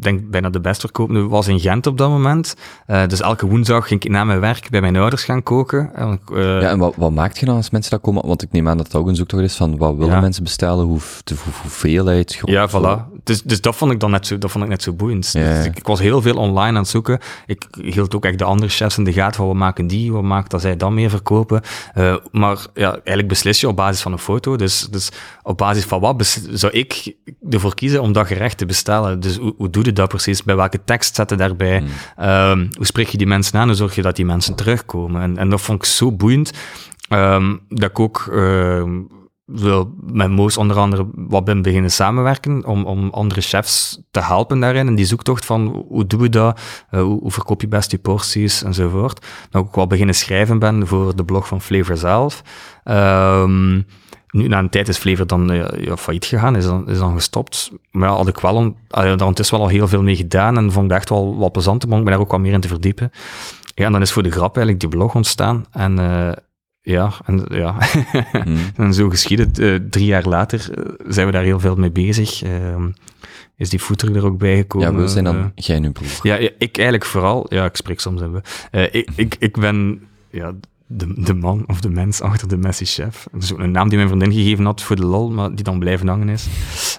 denk 0.00 0.30
bijna 0.30 0.50
de 0.50 0.60
best 0.60 0.80
verkoop 0.80 1.08
nu 1.08 1.22
was 1.22 1.48
in 1.48 1.60
Gent 1.60 1.86
op 1.86 1.98
dat 1.98 2.08
moment. 2.08 2.54
Uh, 2.86 3.06
dus 3.06 3.20
elke 3.20 3.46
woensdag 3.46 3.86
ging 3.86 4.04
ik 4.04 4.10
na 4.10 4.24
mijn 4.24 4.40
werk 4.40 4.70
bij 4.70 4.80
mijn 4.80 4.96
ouders 4.96 5.24
gaan 5.24 5.42
koken. 5.42 5.90
Uh, 5.96 6.60
ja, 6.60 6.70
en 6.70 6.78
wat, 6.78 6.94
wat 6.96 7.12
maakt 7.12 7.38
je 7.38 7.46
dan 7.46 7.56
als 7.56 7.70
mensen 7.70 7.90
dat 7.90 8.00
komen? 8.00 8.26
Want 8.26 8.42
ik 8.42 8.52
neem 8.52 8.68
aan 8.68 8.76
dat 8.76 8.86
het 8.86 8.94
ook 8.94 9.08
een 9.08 9.16
zoektocht 9.16 9.42
is 9.42 9.56
van 9.56 9.76
wat 9.76 9.96
willen 9.96 10.20
mensen 10.20 10.42
bestellen, 10.42 10.84
hoe, 10.84 11.00
de, 11.24 11.34
hoe, 11.44 11.52
hoeveelheid. 11.62 12.40
Ja, 12.44 12.68
voilà. 12.68 13.16
Dus, 13.24 13.42
dus 13.42 13.60
dat 13.60 13.76
vond 13.76 13.92
ik 13.92 14.00
dan 14.00 14.10
net 14.10 14.26
zo, 14.26 14.38
dat 14.38 14.50
vond 14.50 14.64
ik 14.64 14.70
net 14.70 14.82
zo 14.82 14.92
boeiend. 14.92 15.32
Dus 15.32 15.66
ik, 15.66 15.76
ik, 15.76 15.86
was 15.86 16.00
heel 16.00 16.22
veel 16.22 16.36
online 16.36 16.76
aan 16.76 16.82
het 16.82 16.88
zoeken. 16.88 17.18
Ik 17.46 17.66
hield 17.80 18.14
ook 18.14 18.24
echt 18.24 18.38
de 18.38 18.44
andere 18.44 18.70
chefs 18.70 18.98
in 18.98 19.04
de 19.04 19.12
gaten 19.12 19.34
van 19.34 19.46
wat 19.46 19.56
maken 19.56 19.86
die, 19.86 20.12
wat 20.12 20.22
maakt 20.22 20.50
dat 20.50 20.60
zij 20.60 20.76
dan 20.76 20.94
meer 20.94 21.10
verkopen. 21.10 21.62
Uh, 21.94 22.16
maar 22.30 22.66
ja, 22.74 22.90
eigenlijk 22.90 23.28
beslis 23.28 23.60
je 23.60 23.68
op 23.68 23.76
basis 23.76 24.02
van 24.02 24.12
een 24.12 24.18
foto. 24.18 24.56
Dus, 24.56 24.88
dus 24.90 25.10
op 25.42 25.58
basis 25.58 25.84
van 25.84 26.00
wat 26.00 26.40
zou 26.52 26.72
ik 26.72 27.14
ervoor 27.50 27.74
kiezen 27.74 28.02
om 28.02 28.12
dat 28.12 28.26
gerecht 28.26 28.58
te 28.58 28.66
bestellen? 28.66 29.20
Dus 29.20 29.36
hoe, 29.36 29.54
hoe 29.56 29.70
doe 29.82 29.92
je 29.92 30.00
dat 30.00 30.08
precies? 30.08 30.42
Bij 30.42 30.56
welke 30.56 30.84
tekst 30.84 31.14
zetten 31.14 31.38
daarbij? 31.38 31.84
Hmm. 32.16 32.28
Um, 32.28 32.68
hoe 32.76 32.86
spreek 32.86 33.08
je 33.08 33.18
die 33.18 33.26
mensen 33.26 33.58
aan? 33.58 33.66
Hoe 33.66 33.76
zorg 33.76 33.94
je 33.94 34.02
dat 34.02 34.16
die 34.16 34.24
mensen 34.24 34.54
terugkomen? 34.54 35.22
En, 35.22 35.38
en 35.38 35.50
dat 35.50 35.60
vond 35.60 35.82
ik 35.82 35.88
zo 35.88 36.12
boeiend, 36.12 36.52
um, 37.08 37.60
dat 37.68 37.90
ik 37.90 37.98
ook 37.98 38.28
uh, 38.30 38.82
wil 39.44 39.94
met 40.00 40.30
Moos 40.30 40.56
onder 40.56 40.76
andere 40.76 41.08
wat 41.14 41.44
ben 41.44 41.62
beginnen 41.62 41.90
samenwerken 41.90 42.64
om, 42.64 42.84
om 42.84 43.10
andere 43.10 43.40
chefs 43.40 44.02
te 44.10 44.20
helpen 44.20 44.60
daarin. 44.60 44.86
En 44.86 44.94
die 44.94 45.04
zoektocht 45.04 45.44
van 45.44 45.84
hoe 45.88 46.06
doen 46.06 46.20
we 46.20 46.28
dat? 46.28 46.60
Uh, 46.90 47.00
hoe, 47.00 47.20
hoe, 47.20 47.30
verkoop 47.30 47.60
je 47.60 47.68
best 47.68 47.90
je 47.90 47.98
porties 47.98 48.62
enzovoort. 48.62 49.26
Dat 49.50 49.62
ik 49.62 49.68
ook 49.68 49.74
wel 49.74 49.86
beginnen 49.86 50.14
schrijven 50.14 50.58
ben 50.58 50.86
voor 50.86 51.16
de 51.16 51.24
blog 51.24 51.46
van 51.46 51.60
Flavor 51.60 51.96
zelf. 51.96 52.42
Um, 52.84 53.86
nu, 54.30 54.48
na 54.48 54.58
een 54.58 54.68
tijd 54.68 54.88
is 54.88 54.98
Flever 54.98 55.26
dan 55.26 55.52
uh, 55.52 55.64
ja, 55.78 55.96
failliet 55.96 56.24
gegaan, 56.24 56.56
is 56.56 56.64
dan, 56.64 56.88
is 56.88 56.98
dan 56.98 57.14
gestopt. 57.14 57.70
Maar 57.90 58.08
ja, 58.08 58.14
had 58.14 58.28
ik 58.28 58.38
wel, 58.38 58.64
uh, 58.64 58.72
daar 58.90 59.38
is 59.38 59.50
wel 59.50 59.60
al 59.60 59.68
heel 59.68 59.88
veel 59.88 60.02
mee 60.02 60.16
gedaan 60.16 60.56
en 60.56 60.72
vond 60.72 60.90
ik 60.90 60.96
echt 60.96 61.08
wel 61.08 61.36
wat 61.36 61.52
plezant 61.52 61.84
om 61.84 62.02
me 62.02 62.10
daar 62.10 62.20
ook 62.20 62.30
wat 62.30 62.40
meer 62.40 62.52
in 62.52 62.60
te 62.60 62.68
verdiepen. 62.68 63.10
Ja, 63.74 63.84
en 63.84 63.92
dan 63.92 64.02
is 64.02 64.12
voor 64.12 64.22
de 64.22 64.30
grap 64.30 64.56
eigenlijk 64.56 64.80
die 64.80 64.88
blog 64.88 65.14
ontstaan. 65.14 65.66
En 65.70 65.98
uh, 65.98 66.32
ja, 66.80 67.12
en, 67.24 67.44
ja. 67.48 67.76
Hmm. 68.32 68.56
en 68.76 68.94
zo 68.94 69.08
geschieden. 69.08 69.50
Uh, 69.60 69.78
drie 69.90 70.06
jaar 70.06 70.24
later 70.24 70.70
zijn 71.08 71.26
we 71.26 71.32
daar 71.32 71.42
heel 71.42 71.60
veel 71.60 71.74
mee 71.74 71.90
bezig. 71.90 72.44
Uh, 72.44 72.50
is 73.56 73.70
die 73.70 73.82
voeter 73.82 74.16
er 74.16 74.24
ook 74.24 74.38
bij 74.38 74.56
gekomen. 74.56 74.92
Ja, 74.92 74.98
we 74.98 75.08
zijn 75.08 75.24
dan 75.24 75.52
jij 75.54 75.78
nu 75.78 75.90
broer. 75.90 76.18
Ja, 76.22 76.34
ja, 76.34 76.50
ik 76.58 76.76
eigenlijk 76.76 77.04
vooral. 77.04 77.46
Ja, 77.48 77.64
ik 77.64 77.76
spreek 77.76 78.00
soms 78.00 78.20
in 78.20 78.32
we. 78.32 78.90
ik, 78.90 79.10
ik, 79.16 79.36
ik 79.38 79.56
ben 79.58 80.08
ja, 80.30 80.52
de, 80.88 81.22
de 81.22 81.34
man 81.34 81.64
of 81.66 81.80
de 81.80 81.88
mens 81.88 82.20
achter 82.20 82.48
de 82.48 82.56
Messi 82.56 82.84
Chef. 82.84 83.26
Dat 83.32 83.42
is 83.42 83.50
een 83.50 83.70
naam 83.70 83.88
die 83.88 83.96
mijn 83.96 84.08
vriendin 84.08 84.32
gegeven 84.32 84.64
had 84.64 84.82
voor 84.82 84.96
de 84.96 85.04
lol, 85.04 85.30
maar 85.30 85.54
die 85.54 85.64
dan 85.64 85.78
blijven 85.78 86.08
hangen 86.08 86.28
is. 86.28 86.46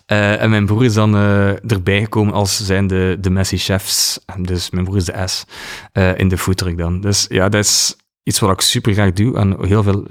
Uh, 0.08 0.42
en 0.42 0.50
mijn 0.50 0.66
broer 0.66 0.84
is 0.84 0.94
dan 0.94 1.16
uh, 1.16 1.72
erbij 1.72 2.00
gekomen 2.00 2.34
als 2.34 2.66
zijn 2.66 2.88
de, 2.88 3.18
de 3.20 3.30
Messi 3.30 3.58
Chefs. 3.58 4.20
Dus 4.38 4.70
mijn 4.70 4.86
broer 4.86 4.98
is 4.98 5.06
de 5.06 5.24
S 5.26 5.46
uh, 5.94 6.18
in 6.18 6.28
de 6.28 6.38
foodtruck 6.38 6.78
dan. 6.78 7.02
Dus 7.02 7.26
ja, 7.30 7.50
dat 7.50 7.64
is 7.64 7.96
iets 8.24 8.40
wat 8.40 8.52
ik 8.52 8.62
super 8.62 8.94
graag 8.94 9.14
doe 9.14 9.38
en 9.38 9.66
heel 9.66 9.84
veel 9.84 10.06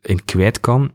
in 0.00 0.24
kwijt 0.24 0.60
kan. 0.60 0.92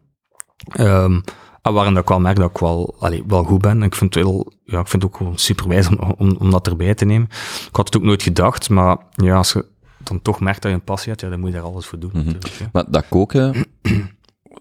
Um, 0.79 1.23
waarin 1.61 1.97
ik 1.97 2.07
wel 2.07 2.19
merk 2.19 2.35
dat 2.35 2.49
ik 2.49 2.57
wel, 2.57 2.95
allee, 2.99 3.23
wel 3.27 3.43
goed 3.43 3.61
ben. 3.61 3.83
Ik 3.83 3.95
vind 3.95 4.13
het, 4.13 4.23
heel, 4.23 4.53
ja, 4.63 4.79
ik 4.79 4.87
vind 4.87 5.03
het 5.03 5.11
ook 5.11 5.17
gewoon 5.17 5.37
super 5.37 5.67
wijs 5.67 5.87
om, 5.87 6.13
om, 6.17 6.35
om 6.39 6.51
dat 6.51 6.67
erbij 6.67 6.93
te 6.93 7.05
nemen. 7.05 7.27
Ik 7.67 7.75
had 7.75 7.85
het 7.85 7.97
ook 7.97 8.03
nooit 8.03 8.23
gedacht, 8.23 8.69
maar 8.69 8.97
ja, 9.11 9.35
als 9.35 9.53
je 9.53 9.65
dan 10.07 10.21
toch 10.21 10.39
merkt 10.39 10.61
dat 10.61 10.71
je 10.71 10.77
een 10.77 10.83
passie 10.83 11.09
hebt, 11.09 11.21
ja, 11.21 11.29
dan 11.29 11.39
moet 11.39 11.49
je 11.49 11.55
daar 11.55 11.65
alles 11.65 11.85
voor 11.85 11.99
doen. 11.99 12.11
Mhm. 12.13 12.35
Maar 12.71 12.83
dat 12.87 13.05
koken, 13.09 13.65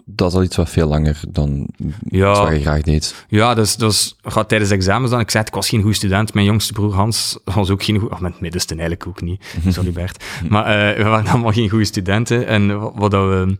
dat 0.05 0.29
is 0.29 0.37
al 0.37 0.43
iets 0.43 0.55
wat 0.55 0.69
veel 0.69 0.87
langer 0.87 1.19
dan 1.29 1.67
ja, 2.03 2.43
wat 2.43 2.53
je 2.53 2.61
graag 2.61 2.81
deed. 2.81 3.25
Ja, 3.27 3.53
dus, 3.53 3.75
dus 3.75 4.15
gaat 4.23 4.49
tijdens 4.49 4.71
examens 4.71 5.11
dan. 5.11 5.19
Ik 5.19 5.31
zei, 5.31 5.43
ik 5.47 5.53
was 5.53 5.69
geen 5.69 5.81
goede 5.81 5.95
student. 5.95 6.33
Mijn 6.33 6.45
jongste 6.45 6.73
broer 6.73 6.93
Hans 6.93 7.37
was 7.43 7.69
ook 7.69 7.83
geen 7.83 7.99
goede... 7.99 8.15
Oh, 8.15 8.21
mijn 8.21 8.35
middenste 8.39 8.73
eigenlijk 8.73 9.07
ook 9.07 9.21
niet. 9.21 9.45
Sorry 9.73 9.91
Bert. 9.91 10.23
Maar 10.49 10.91
uh, 10.91 10.97
we 10.97 11.09
waren 11.09 11.31
allemaal 11.31 11.51
geen 11.51 11.69
goede 11.69 11.85
studenten. 11.85 12.47
En 12.47 12.79
wat, 12.79 12.93
wat 12.95 13.11
we 13.11 13.57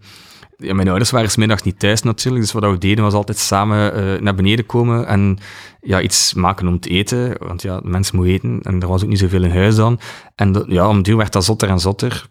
ja, 0.57 0.73
mijn 0.73 0.87
ouders 0.87 1.11
waren 1.11 1.31
smiddags 1.31 1.63
niet 1.63 1.79
thuis 1.79 2.01
natuurlijk, 2.01 2.43
dus 2.43 2.53
wat 2.53 2.63
we 2.63 2.77
deden 2.77 3.03
was 3.03 3.13
altijd 3.13 3.37
samen 3.37 3.99
uh, 3.99 4.21
naar 4.21 4.35
beneden 4.35 4.65
komen 4.65 5.07
en 5.07 5.37
ja, 5.81 6.01
iets 6.01 6.33
maken 6.33 6.67
om 6.67 6.79
te 6.79 6.89
eten, 6.89 7.35
want 7.39 7.61
ja, 7.61 7.79
mensen 7.83 8.15
moeten 8.15 8.33
eten 8.33 8.59
en 8.63 8.81
er 8.81 8.87
was 8.87 9.03
ook 9.03 9.09
niet 9.09 9.19
zoveel 9.19 9.43
in 9.43 9.51
huis 9.51 9.75
dan. 9.75 9.99
En 10.35 10.51
dat, 10.51 10.65
ja, 10.67 10.87
om 10.87 11.03
duur 11.03 11.17
werd 11.17 11.33
dat 11.33 11.45
zotter 11.45 11.69
en 11.69 11.79
zotter. 11.79 12.29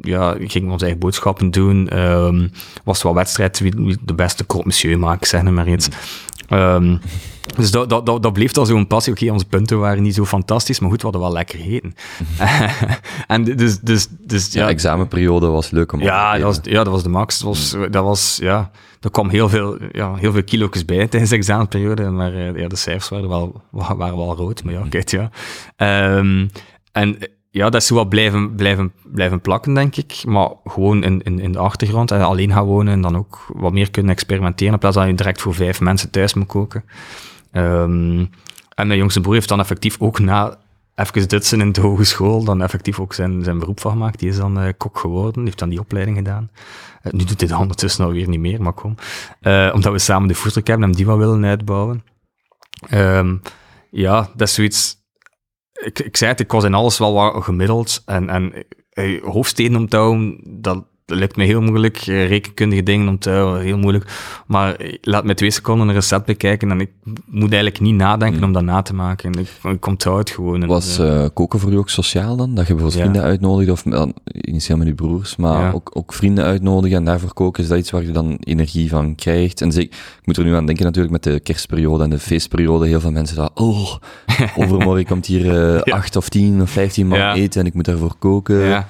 Ja, 0.00 0.36
gingen 0.38 0.66
we 0.66 0.72
onze 0.72 0.84
eigen 0.84 1.00
boodschappen 1.00 1.50
doen, 1.50 1.98
um, 1.98 2.50
was 2.84 3.02
wel 3.02 3.14
wedstrijd 3.14 3.58
wie, 3.58 3.72
wie 3.76 3.98
de 4.00 4.14
beste 4.14 4.46
croque 4.46 4.66
monsieur 4.66 4.98
maakt, 4.98 5.28
zeg 5.28 5.42
maar 5.42 5.68
iets. 5.68 5.88
Um, 6.52 7.00
dus 7.56 7.70
dat, 7.70 7.88
dat, 7.88 8.06
dat, 8.06 8.22
dat 8.22 8.32
bleef 8.32 8.56
al 8.56 8.66
zo'n 8.66 8.86
passie. 8.86 9.12
Oké, 9.12 9.30
onze 9.30 9.46
punten 9.46 9.78
waren 9.78 10.02
niet 10.02 10.14
zo 10.14 10.24
fantastisch, 10.24 10.80
maar 10.80 10.90
goed, 10.90 11.02
we 11.02 11.04
hadden 11.04 11.22
wel 11.22 11.32
lekker 11.32 11.58
gegeten. 11.58 11.94
en 13.26 13.44
dus, 13.44 13.78
dus, 13.78 14.06
dus, 14.10 14.52
ja. 14.52 14.62
ja. 14.62 14.68
examenperiode 14.68 15.46
was 15.46 15.70
leuk 15.70 15.92
om 15.92 16.00
ja, 16.00 16.32
dat 16.32 16.42
was, 16.42 16.58
ja, 16.62 16.84
dat 16.84 16.92
was 16.92 17.02
de 17.02 17.08
max. 17.08 17.38
Dat 17.38 17.48
was, 17.48 17.74
mm. 17.74 17.90
dat 17.90 18.04
was, 18.04 18.38
ja, 18.42 18.70
er 19.00 19.10
kwam 19.10 19.28
heel 19.28 19.48
veel, 19.48 19.78
ja, 19.92 20.14
heel 20.14 20.32
veel 20.32 20.44
kilo's 20.44 20.84
bij 20.84 21.08
tijdens 21.08 21.30
de 21.30 21.36
examenperiode, 21.36 22.10
maar 22.10 22.34
eh, 22.34 22.56
ja, 22.56 22.68
de 22.68 22.76
cijfers 22.76 23.08
waren 23.08 23.28
wel, 23.28 23.62
waren 23.70 24.16
wel 24.16 24.36
rood, 24.36 24.64
maar 24.64 24.74
ja, 24.74 24.86
kijk, 24.88 25.08
ja. 25.08 25.30
Um, 26.16 26.50
en 26.92 27.18
ja, 27.50 27.70
dat 27.70 27.82
is 27.82 27.90
wat 27.90 28.08
blijven, 28.08 28.54
blijven, 28.54 28.92
blijven 29.04 29.40
plakken, 29.40 29.74
denk 29.74 29.96
ik. 29.96 30.22
Maar 30.24 30.50
gewoon 30.64 31.04
in, 31.04 31.22
in, 31.22 31.38
in 31.38 31.52
de 31.52 31.58
achtergrond. 31.58 32.10
En 32.10 32.20
alleen 32.20 32.52
gaan 32.52 32.64
wonen 32.64 32.92
en 32.92 33.00
dan 33.00 33.16
ook 33.16 33.46
wat 33.48 33.72
meer 33.72 33.90
kunnen 33.90 34.12
experimenteren. 34.12 34.72
In 34.72 34.78
plaats 34.78 34.96
dat 34.96 35.06
je 35.06 35.14
direct 35.14 35.40
voor 35.40 35.54
vijf 35.54 35.80
mensen 35.80 36.10
thuis 36.10 36.34
moet 36.34 36.46
koken. 36.46 36.84
Um, 37.52 38.30
en 38.74 38.86
mijn 38.86 38.98
jongste 38.98 39.20
broer 39.20 39.34
heeft 39.34 39.48
dan 39.48 39.60
effectief 39.60 39.96
ook 40.00 40.18
na 40.18 40.58
even 40.94 41.28
Dutsen 41.28 41.60
in 41.60 41.72
de 41.72 41.80
hogeschool, 41.80 42.44
dan 42.44 42.62
effectief 42.62 43.00
ook 43.00 43.12
zijn, 43.12 43.44
zijn 43.44 43.58
beroep 43.58 43.80
van 43.80 43.90
gemaakt. 43.90 44.18
Die 44.18 44.28
is 44.28 44.36
dan 44.36 44.64
uh, 44.64 44.72
kok 44.76 44.98
geworden, 44.98 45.44
heeft 45.44 45.58
dan 45.58 45.68
die 45.68 45.80
opleiding 45.80 46.16
gedaan. 46.16 46.50
Uh, 47.02 47.12
nu 47.12 47.24
doet 47.24 47.40
hij 47.40 47.48
dat 47.48 47.58
ondertussen 47.58 48.04
alweer 48.04 48.28
niet 48.28 48.40
meer, 48.40 48.62
maar 48.62 48.72
kom. 48.72 48.94
Omdat 49.72 49.92
we 49.92 49.98
samen 49.98 50.28
de 50.28 50.34
voertuig 50.34 50.66
hebben 50.66 50.88
en 50.88 50.94
die 50.94 51.06
wat 51.06 51.18
willen 51.18 51.44
uitbouwen. 51.44 52.04
Ehm, 52.88 53.36
ja, 53.90 54.30
dat 54.36 54.48
is 54.48 54.54
zoiets... 54.54 54.98
Ik, 55.80 55.98
ik 55.98 56.16
zei 56.16 56.30
het, 56.30 56.40
ik 56.40 56.52
was 56.52 56.64
in 56.64 56.74
alles 56.74 56.98
wel 56.98 57.12
wat 57.12 57.44
gemiddeld. 57.44 58.02
En, 58.06 58.28
en 58.28 58.52
eh, 58.90 59.22
hoofdsteden 59.22 59.76
onthouden, 59.76 60.40
dat, 60.46 60.84
dat 61.10 61.18
lukt 61.18 61.36
me 61.36 61.44
heel 61.44 61.60
moeilijk. 61.60 61.96
Eh, 61.96 62.28
rekenkundige 62.28 62.82
dingen 62.82 63.08
onthouden, 63.08 63.62
heel 63.62 63.78
moeilijk. 63.78 64.04
Maar 64.46 64.74
eh, 64.74 64.94
laat 65.02 65.24
me 65.24 65.34
twee 65.34 65.50
seconden 65.50 65.88
een 65.88 65.94
recept 65.94 66.24
bekijken 66.26 66.70
en 66.70 66.80
ik 66.80 66.90
moet 67.26 67.52
eigenlijk 67.52 67.80
niet 67.80 67.94
nadenken 67.94 68.36
Hmm. 68.38 68.46
om 68.46 68.52
dat 68.52 68.62
na 68.62 68.82
te 68.82 68.94
maken. 68.94 69.32
Ik, 69.38 69.48
ik 69.62 69.86
onthoud 69.86 70.30
gewoon. 70.30 70.66
Was 70.66 70.98
eh, 70.98 71.24
koken 71.34 71.58
voor 71.60 71.72
u 71.72 71.76
ook 71.76 71.90
sociaal 71.90 72.36
dan? 72.36 72.54
Dat 72.54 72.66
je 72.66 72.74
bijvoorbeeld 72.74 72.92
Ja. 72.94 73.00
vrienden 73.00 73.22
uitnodigt, 73.22 73.70
of 73.70 73.82
dan 73.82 74.14
initieel 74.32 74.76
met 74.78 74.86
je 74.86 74.94
broers, 74.94 75.36
maar 75.36 75.60
Ja. 75.62 75.70
ook, 75.70 75.90
ook 75.92 76.12
vrienden 76.12 76.44
uitnodigen 76.44 76.96
en 76.96 77.04
daarvoor 77.04 77.32
koken, 77.32 77.62
is 77.62 77.68
dat 77.68 77.78
iets 77.78 77.90
waar 77.90 78.02
je 78.02 78.10
dan 78.10 78.36
energie 78.40 78.88
van 78.88 79.14
krijgt? 79.14 79.60
En 79.60 79.72
zeker, 79.72 79.98
ik 80.20 80.26
moet 80.26 80.36
er 80.36 80.44
nu 80.44 80.54
aan 80.54 80.66
denken 80.66 80.84
natuurlijk 80.84 81.12
met 81.12 81.22
de 81.22 81.40
kerstperiode 81.40 82.04
en 82.04 82.10
de 82.10 82.18
feestperiode, 82.18 82.86
heel 82.86 83.00
veel 83.00 83.10
mensen 83.10 83.36
dat, 83.36 83.50
oh, 83.54 83.94
overmorgen 84.56 85.06
komt 85.06 85.26
hier 85.26 85.44
Ja. 85.54 85.78
acht 85.78 86.16
of 86.16 86.28
tien 86.28 86.62
of 86.62 86.70
vijftien 86.70 87.06
man 87.06 87.18
eten 87.32 87.60
en 87.60 87.66
ik 87.66 87.74
moet 87.74 87.84
daarvoor 87.84 88.14
koken. 88.18 88.86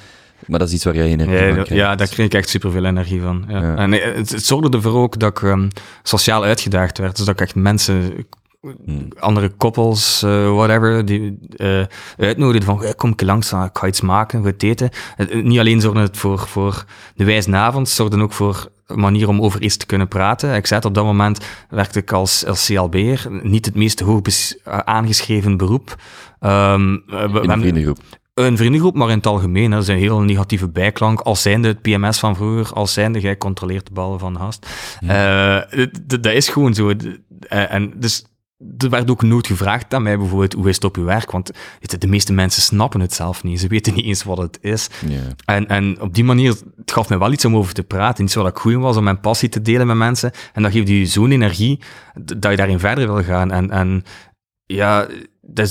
Maar 0.50 0.58
dat 0.58 0.68
is 0.68 0.74
iets 0.74 0.84
waar 0.84 0.94
jij 0.94 1.06
energie 1.06 1.34
Ja, 1.34 1.40
van 1.44 1.52
krijgt. 1.52 1.68
ja, 1.70 1.94
daar 1.94 2.08
kreeg 2.08 2.26
ik 2.26 2.34
echt 2.34 2.48
superveel 2.48 2.84
energie 2.84 3.20
van. 3.20 3.44
Ja. 3.48 3.62
Ja. 3.62 3.76
En 3.76 3.92
eh, 3.92 4.14
het, 4.14 4.30
het 4.30 4.44
zorgde 4.44 4.76
ervoor 4.76 4.94
ook 5.02 5.18
dat 5.18 5.30
ik 5.30 5.42
ehm, 5.42 5.68
sociaal 6.02 6.44
uitgedaagd 6.44 6.98
werd. 6.98 7.16
Dus 7.16 7.24
dat 7.24 7.34
ik 7.34 7.40
echt 7.40 7.54
mensen, 7.54 8.26
Hmm. 8.84 9.08
andere 9.18 9.48
koppels, 9.48 10.22
eh, 10.22 10.54
whatever, 10.54 11.04
die 11.04 11.38
uitnodigde 12.16 12.66
van, 12.66 12.80
"Hey, 12.80 12.94
kom 12.94 13.10
ik 13.10 13.20
langs, 13.22 13.52
ah, 13.52 13.64
ik 13.64 13.78
ga 13.78 13.86
iets 13.86 14.00
maken, 14.00 14.42
goed 14.42 14.62
eten. 14.62 14.90
Niet 15.42 15.58
alleen 15.58 15.80
zorgde 15.80 16.00
het 16.00 16.16
voor, 16.16 16.38
voor 16.38 16.84
de 17.14 17.24
het 17.82 17.88
zorgde 17.94 18.22
ook 18.22 18.32
voor 18.32 18.68
een 18.86 19.00
manier 19.00 19.28
om 19.28 19.40
over 19.40 19.62
iets 19.62 19.76
te 19.76 19.86
kunnen 19.86 20.08
praten. 20.08 20.54
Ik 20.54 20.66
zei 20.66 20.80
het, 20.80 20.88
op 20.88 20.94
dat 20.94 21.04
moment 21.04 21.40
werkte 21.70 21.98
ik 21.98 22.12
als, 22.12 22.46
als 22.46 22.66
CLB'er, 22.66 23.26
niet 23.42 23.64
het 23.66 23.74
meest 23.74 24.00
hoog 24.00 24.20
aangeschreven 24.84 25.56
beroep. 25.56 25.94
Ehm, 26.40 26.96
we- 27.06 27.28
we 27.32 27.40
In 27.40 27.60
vriendengroep. 27.60 27.98
Een 28.44 28.56
vriendengroep, 28.56 28.94
maar 28.94 29.10
in 29.10 29.16
het 29.16 29.26
algemeen. 29.26 29.72
Er 29.72 29.78
is 29.78 29.88
een 29.88 29.96
heel 29.96 30.20
negatieve 30.20 30.68
bijklank. 30.68 31.20
Als 31.20 31.42
zijnde 31.42 31.68
het 31.68 31.82
PMS 31.82 32.18
van 32.18 32.36
vroeger, 32.36 32.74
als 32.74 32.92
zijnde 32.92 33.20
jij 33.20 33.36
controleert 33.36 33.86
de 33.86 33.92
ballen 33.92 34.18
van 34.18 34.36
Haast. 34.36 34.66
Eh, 35.06 35.86
dat 36.02 36.26
is 36.26 36.48
gewoon 36.48 36.74
zo. 36.74 36.90
Eh, 37.48 37.72
en 37.72 37.92
dus 37.96 38.24
er 38.78 38.90
werd 38.90 39.10
ook 39.10 39.22
nooit 39.22 39.46
gevraagd 39.46 39.94
aan 39.94 40.02
mij 40.02 40.18
bijvoorbeeld, 40.18 40.52
hoe 40.52 40.68
is 40.68 40.74
het 40.74 40.84
op 40.84 40.96
je 40.96 41.02
werk? 41.02 41.30
Want 41.30 41.50
de 41.98 42.06
meeste 42.06 42.32
mensen 42.32 42.62
snappen 42.62 43.00
het 43.00 43.14
zelf 43.14 43.42
niet. 43.42 43.60
Ze 43.60 43.68
weten 43.68 43.94
niet 43.94 44.04
eens 44.04 44.22
wat 44.22 44.38
het 44.38 44.58
is. 44.60 44.88
Ja. 45.08 45.20
En, 45.44 45.68
en 45.68 46.00
op 46.00 46.14
die 46.14 46.24
manier, 46.24 46.56
het 46.76 46.92
gaf 46.92 47.08
mij 47.08 47.18
wel 47.18 47.32
iets 47.32 47.44
om 47.44 47.56
over 47.56 47.74
te 47.74 47.82
praten. 47.82 48.24
Iets 48.24 48.34
wat 48.34 48.46
ik 48.46 48.58
goed 48.58 48.72
in 48.72 48.80
was, 48.80 48.96
om 48.96 49.04
mijn 49.04 49.20
passie 49.20 49.48
te 49.48 49.62
delen 49.62 49.86
met 49.86 49.96
mensen. 49.96 50.32
En 50.52 50.62
dat 50.62 50.72
geeft 50.72 50.88
je 50.88 51.06
zo'n 51.06 51.30
energie, 51.30 51.80
dat 52.14 52.50
je 52.50 52.56
daarin 52.56 52.78
verder 52.78 53.12
wil 53.12 53.22
gaan. 53.22 53.50
En, 53.50 53.70
en 53.70 54.04
ja, 54.66 55.06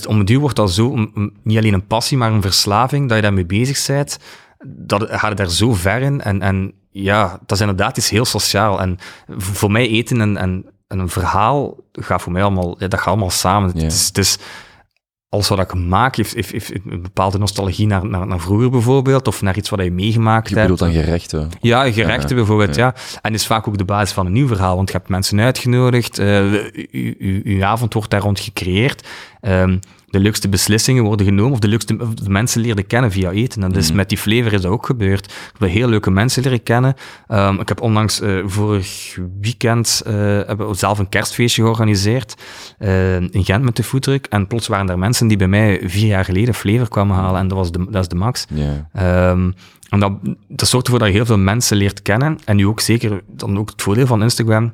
om 0.08 0.18
het 0.18 0.28
duur 0.28 0.40
wordt 0.40 0.56
dat 0.56 0.72
zo, 0.72 0.96
niet 1.44 1.58
alleen 1.58 1.74
een 1.74 1.88
passie, 1.88 2.18
maar 2.18 2.32
een 2.32 2.42
verslaving, 2.42 3.08
dat 3.08 3.18
je 3.18 3.24
daarmee 3.24 3.46
bezig 3.46 3.86
bent. 3.88 4.20
Dat 4.66 5.06
gaat 5.10 5.30
het 5.30 5.38
daar 5.38 5.50
zo 5.50 5.74
ver 5.74 6.02
in. 6.02 6.22
En, 6.22 6.42
en 6.42 6.74
ja, 6.92 7.30
dat 7.46 7.52
is 7.52 7.60
inderdaad 7.60 7.98
iets 7.98 8.10
heel 8.10 8.26
sociaal. 8.26 8.82
En 8.82 8.98
voor 9.38 9.72
mij 9.72 9.88
eten 9.90 10.22
en, 10.22 10.38
en, 10.38 10.66
en 10.88 11.00
een 11.00 11.10
verhaal 11.10 11.78
gaat 11.92 12.22
voor 12.22 12.32
mij 12.32 12.44
allemaal, 12.44 12.76
ja, 12.80 12.88
dat 12.88 13.00
gaat 13.00 13.08
allemaal 13.08 13.30
samen. 13.30 13.72
Ja. 13.76 13.84
Het 13.84 13.92
is, 13.92 14.08
het 14.08 14.18
is, 14.18 14.38
alles 15.30 15.48
wat 15.48 15.60
ik 15.60 15.74
maak 15.74 16.16
heeft, 16.16 16.34
heeft, 16.34 16.52
heeft 16.52 16.72
een 16.86 17.02
bepaalde 17.02 17.38
nostalgie 17.38 17.88
naar, 17.88 18.06
naar, 18.06 18.28
naar 18.28 18.40
vroeger 18.40 18.70
bijvoorbeeld, 18.70 19.28
of 19.28 19.42
naar 19.42 19.58
iets 19.58 19.70
wat 19.70 19.84
je 19.84 19.92
meegemaakt 19.92 20.50
Je 20.50 20.56
hebt. 20.56 20.70
bedoelt 20.70 20.94
dan 20.94 21.04
gerechten. 21.04 21.50
Ja, 21.62 21.92
gerechten 21.92 22.30
Ja, 22.30 22.36
bijvoorbeeld, 22.36 22.76
ja. 22.76 22.86
ja. 22.86 23.20
En 23.22 23.34
is 23.34 23.46
vaak 23.48 23.68
ook 23.68 23.78
de 23.78 23.86
basis 23.86 24.12
van 24.12 24.26
een 24.26 24.32
nieuw 24.32 24.48
verhaal, 24.48 24.76
want 24.76 24.90
je 24.92 24.98
hebt 24.98 25.10
mensen 25.10 25.40
uitgenodigd, 25.40 26.20
eh, 26.20 26.54
u- 26.54 27.16
u- 27.20 27.42
uw 27.44 27.64
avond 27.64 27.94
wordt 27.94 28.10
daar 28.10 28.22
rond 28.22 28.40
gecreëerd. 28.40 29.08
Ehm, 29.42 29.78
de 30.10 30.20
leukste 30.20 30.50
beslissingen 30.50 31.04
worden 31.04 31.26
genomen, 31.26 31.52
of 31.52 31.60
de 31.60 31.68
leukste 31.68 31.98
of 32.00 32.14
de 32.14 32.30
mensen 32.30 32.62
leerden 32.62 32.88
kennen 32.88 33.12
via 33.12 33.32
eten. 33.32 33.64
En 33.64 33.72
dus 33.72 33.88
Mhm. 33.88 33.96
met 33.96 34.10
die 34.10 34.18
flavor 34.18 34.54
is 34.54 34.62
dat 34.62 34.72
ook 34.72 34.86
gebeurd. 34.86 35.26
Ik 35.26 35.56
heb 35.60 35.70
heel 35.70 35.88
leuke 35.88 36.12
mensen 36.12 36.44
leren 36.44 36.64
kennen. 36.64 36.94
Ehm, 37.28 37.60
ik 37.60 37.68
heb 37.68 37.82
onlangs 37.82 38.22
eh, 38.22 38.38
vorig 38.46 39.18
weekend 39.42 40.02
eh, 40.06 40.14
hebben 40.14 40.68
we 40.68 40.74
zelf 40.76 41.00
een 41.00 41.10
kerstfeestje 41.10 41.62
georganiseerd 41.62 42.36
eh, 42.78 43.16
in 43.16 43.44
Gent 43.46 43.64
met 43.64 43.76
de 43.76 43.84
foodtruck. 43.84 44.26
En 44.26 44.48
plots 44.48 44.68
waren 44.68 44.90
er 44.90 45.00
mensen 45.00 45.28
die 45.28 45.38
bij 45.38 45.48
mij 45.48 45.82
vier 45.84 46.08
jaar 46.08 46.26
geleden 46.26 46.54
flavor 46.54 46.88
kwamen 46.90 47.16
halen. 47.16 47.40
En 47.42 47.48
dat, 47.48 47.58
was 47.58 47.72
de, 47.72 47.86
dat 47.90 48.02
is 48.02 48.08
de 48.08 48.16
max. 48.16 48.46
Ehm, 48.94 49.52
en 49.90 50.00
dat, 50.00 50.12
dat 50.48 50.68
zorgt 50.68 50.86
ervoor 50.86 51.00
dat 51.00 51.08
je 51.10 51.16
heel 51.16 51.26
veel 51.26 51.38
mensen 51.38 51.78
leert 51.78 52.02
kennen. 52.02 52.38
En 52.46 52.56
nu 52.56 52.68
ook 52.68 52.80
zeker, 52.80 53.22
dan 53.28 53.58
ook 53.60 53.70
het 53.70 53.82
voordeel 53.82 54.06
van 54.08 54.24
Instagram, 54.24 54.74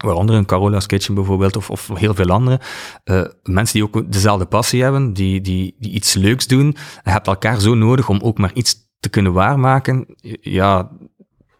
waaronder 0.00 0.34
een 0.34 0.46
Carola's 0.46 0.86
Kitchen 0.86 1.14
bijvoorbeeld, 1.14 1.56
of, 1.56 1.70
of 1.70 1.90
heel 1.94 2.14
veel 2.14 2.28
andere. 2.28 2.60
eh, 3.04 3.22
mensen 3.42 3.74
die 3.74 3.84
ook 3.84 4.12
dezelfde 4.12 4.44
passie 4.46 4.82
hebben, 4.82 5.12
die, 5.12 5.40
die, 5.40 5.76
die 5.78 5.90
iets 5.90 6.14
leuks 6.14 6.46
doen. 6.46 6.66
Je 7.04 7.10
hebt 7.10 7.26
elkaar 7.26 7.60
zo 7.60 7.74
nodig 7.74 8.08
om 8.08 8.20
ook 8.22 8.38
maar 8.38 8.52
iets 8.54 8.76
te 9.00 9.08
kunnen 9.08 9.32
waarmaken. 9.32 10.06
Ja, 10.40 10.90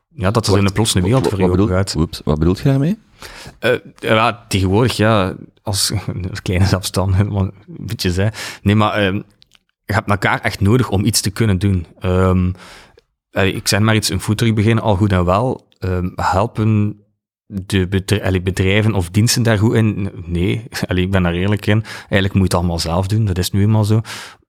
ja 0.08 0.30
dat 0.30 0.48
is 0.48 0.54
een 0.54 0.72
plots 0.72 0.94
een 0.94 1.02
wereld 1.02 1.28
voor 1.28 1.38
je 1.38 1.94
oeps, 1.96 2.20
wat 2.24 2.38
bedoelt 2.38 2.58
je 2.58 2.64
daarmee? 2.64 2.98
Eh, 3.58 3.74
ja, 3.98 4.44
tegenwoordig, 4.48 4.96
ja, 4.96 5.34
als, 5.62 5.92
als 6.30 6.42
kleine 6.42 6.66
zelfstandige, 6.66 7.24
maar 7.24 7.42
een 7.42 7.52
beetje 7.66 8.12
zei. 8.12 8.30
Nee, 8.62 8.74
maar 8.74 8.92
ehm, 8.92 9.20
je 9.84 9.92
hebt 9.92 10.10
elkaar 10.10 10.40
echt 10.40 10.60
nodig 10.60 10.90
om 10.90 11.04
iets 11.04 11.20
te 11.20 11.30
kunnen 11.30 11.58
doen. 11.58 11.86
Ehm, 11.98 12.52
eh, 13.30 13.54
ik 13.54 13.68
zeg 13.68 13.80
maar 13.80 13.94
iets, 13.94 14.08
een 14.08 14.20
foodtruck 14.20 14.54
beginnen, 14.54 14.84
al 14.84 14.96
goed 14.96 15.12
en 15.12 15.24
wel. 15.24 15.66
Ehm, 15.78 16.08
helpen 16.14 17.01
de 17.66 17.88
bedrijven 18.42 18.94
of 18.94 19.10
diensten 19.10 19.42
daar 19.42 19.58
goed 19.58 19.74
in? 19.74 20.10
Nee, 20.24 20.64
ik 20.88 21.10
ben 21.10 21.22
daar 21.22 21.34
eerlijk 21.34 21.66
in. 21.66 21.82
Eigenlijk 21.82 22.32
moet 22.32 22.34
je 22.34 22.42
het 22.42 22.54
allemaal 22.54 22.78
zelf 22.78 23.06
doen, 23.06 23.24
dat 23.24 23.38
is 23.38 23.50
nu 23.50 23.62
eenmaal 23.62 23.84
zo. 23.84 24.00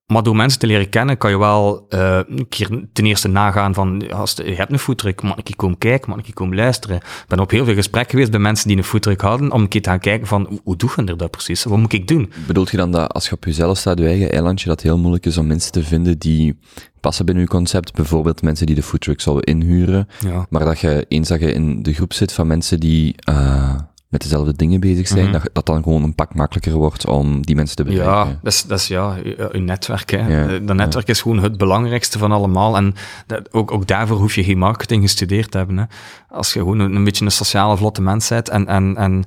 Maar 0.08 0.24
door 0.24 0.36
mensen 0.36 0.60
te 0.60 0.68
leren 0.68 0.89
kennen, 0.89 1.18
kan 1.18 1.30
je 1.32 1.38
wel 1.38 1.86
eh, 1.89 2.20
een 2.28 2.47
keer 2.49 2.86
ten 2.93 3.06
eerste 3.06 3.28
nagaan 3.28 3.74
van, 3.74 4.12
als 4.12 4.34
je 4.45 4.56
hebt 4.56 4.72
een 4.72 4.80
foodtruck, 4.80 5.22
mag 5.22 5.38
ik 5.38 5.47
hier 5.47 5.56
komen 5.56 5.78
kijken, 5.78 6.10
mag 6.10 6.20
ik 6.20 6.26
hier 6.26 6.34
komen 6.34 6.56
luisteren? 6.56 6.95
Ik 6.97 7.26
ben 7.28 7.39
op 7.39 7.49
heel 7.51 7.66
veel 7.66 7.74
gesprekken 7.74 8.12
geweest 8.12 8.32
bij 8.32 8.39
mensen 8.39 8.68
die 8.68 8.78
een 8.78 8.84
foodtruck 8.84 9.22
hadden, 9.22 9.51
om 9.51 9.62
een 9.62 9.68
keer 9.68 9.82
te 9.82 9.89
gaan 9.89 9.99
kijken 9.99 10.28
van, 10.28 10.60
hoe, 10.64 10.76
doe 10.76 10.89
je 10.95 11.16
dat 11.16 11.32
precies? 11.32 11.64
Wat 11.64 11.78
moet 11.78 11.93
ik 11.93 12.08
doen? 12.08 12.32
Bedoelt 12.47 12.72
je 12.72 12.78
dan 12.78 12.91
dat 12.91 13.14
als 13.14 13.26
je 13.30 13.36
op 13.36 13.43
jezelf 13.43 13.78
staat, 13.78 13.99
je 13.99 14.06
eigen 14.06 14.32
eilandje, 14.32 14.68
dat 14.68 14.76
het 14.82 14.86
heel 14.89 14.97
moeilijk 14.97 15.26
is 15.26 15.38
om 15.38 15.47
mensen 15.47 15.72
te 15.72 15.84
vinden 15.84 16.18
die 16.18 16.60
passen 16.99 17.26
binnen 17.26 17.43
je 17.43 17.49
concept? 17.49 17.93
Bijvoorbeeld 17.93 18.41
mensen 18.41 18.66
die 18.66 18.76
de 18.76 18.84
foodtruck 18.84 19.22
zouden 19.22 19.45
inhuren, 19.45 20.08
Ja. 20.20 20.45
maar 20.49 20.66
dat 20.66 20.80
je 20.80 21.06
eens 21.08 21.28
dat 21.28 21.39
je 21.39 21.54
in 21.54 21.84
de 21.84 21.93
groep 21.93 22.14
zit 22.14 22.34
van 22.34 22.47
mensen 22.47 22.80
die 22.80 23.16
eh, 23.20 23.76
met 24.14 24.22
dezelfde 24.22 24.53
dingen 24.55 24.80
bezig 24.80 25.07
zijn, 25.07 25.24
Mhm. 25.24 25.32
dat, 25.32 25.49
dat 25.53 25.66
dan 25.66 25.84
gewoon 25.84 26.03
een 26.03 26.16
pak 26.16 26.36
makkelijker 26.36 26.74
wordt 26.74 27.07
om 27.07 27.45
die 27.45 27.55
mensen 27.55 27.76
te 27.76 27.84
bereiken. 27.84 28.11
Ja, 28.14 28.39
dat 28.41 28.53
is, 28.53 28.64
dat 28.64 28.80
is 28.80 28.88
ja, 28.88 29.16
je, 29.24 29.49
je 29.51 29.59
netwerk. 29.59 30.11
Hè. 30.11 30.18
Ja, 30.18 30.47
Eh, 30.47 30.59
Dat 30.68 30.76
netwerk 30.76 31.07
is 31.07 31.22
gewoon 31.22 31.43
het 31.43 31.57
belangrijkste 31.57 32.18
van 32.18 32.32
allemaal. 32.32 32.76
En 32.76 32.93
dat, 33.28 33.53
ook, 33.53 33.72
ook 33.72 33.88
daarvoor 33.88 34.18
hoef 34.18 34.36
je 34.36 34.43
geen 34.43 34.57
marketing 34.57 35.01
gestudeerd 35.01 35.51
te 35.51 35.57
hebben. 35.57 35.78
Hè. 35.78 35.84
Als 36.30 36.53
je 36.53 36.59
gewoon 36.59 36.80
een, 36.80 36.95
een 36.95 37.03
beetje 37.03 37.26
een 37.26 37.32
sociale, 37.32 37.78
vlotte 37.78 38.01
mens 38.01 38.28
bent 38.28 38.49
en, 38.49 38.68
en, 38.68 38.95
en 38.97 39.24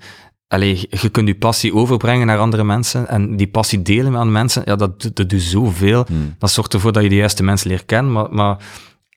allee, 0.49 0.87
je 0.91 1.09
kunt 1.09 1.29
je 1.29 1.35
passie 1.35 1.75
overbrengen 1.75 2.27
naar 2.27 2.39
andere 2.39 2.65
mensen 2.65 3.09
en 3.09 3.37
die 3.37 3.49
passie 3.49 3.83
delen 3.83 4.05
met 4.13 4.21
andere 4.21 4.39
mensen, 4.39 4.63
ja, 4.65 4.77
dat, 4.77 5.11
dat 5.15 5.29
doet 5.29 5.43
zoveel. 5.43 6.05
Hmm. 6.07 6.35
Dat 6.39 6.51
zorgt 6.51 6.75
ervoor 6.75 6.93
dat 6.93 7.03
je 7.03 7.09
de 7.09 7.15
juiste 7.15 7.43
mensen 7.43 7.69
leert 7.71 7.85
kennen. 7.87 8.13
Maar, 8.13 8.27
maar 8.35 8.57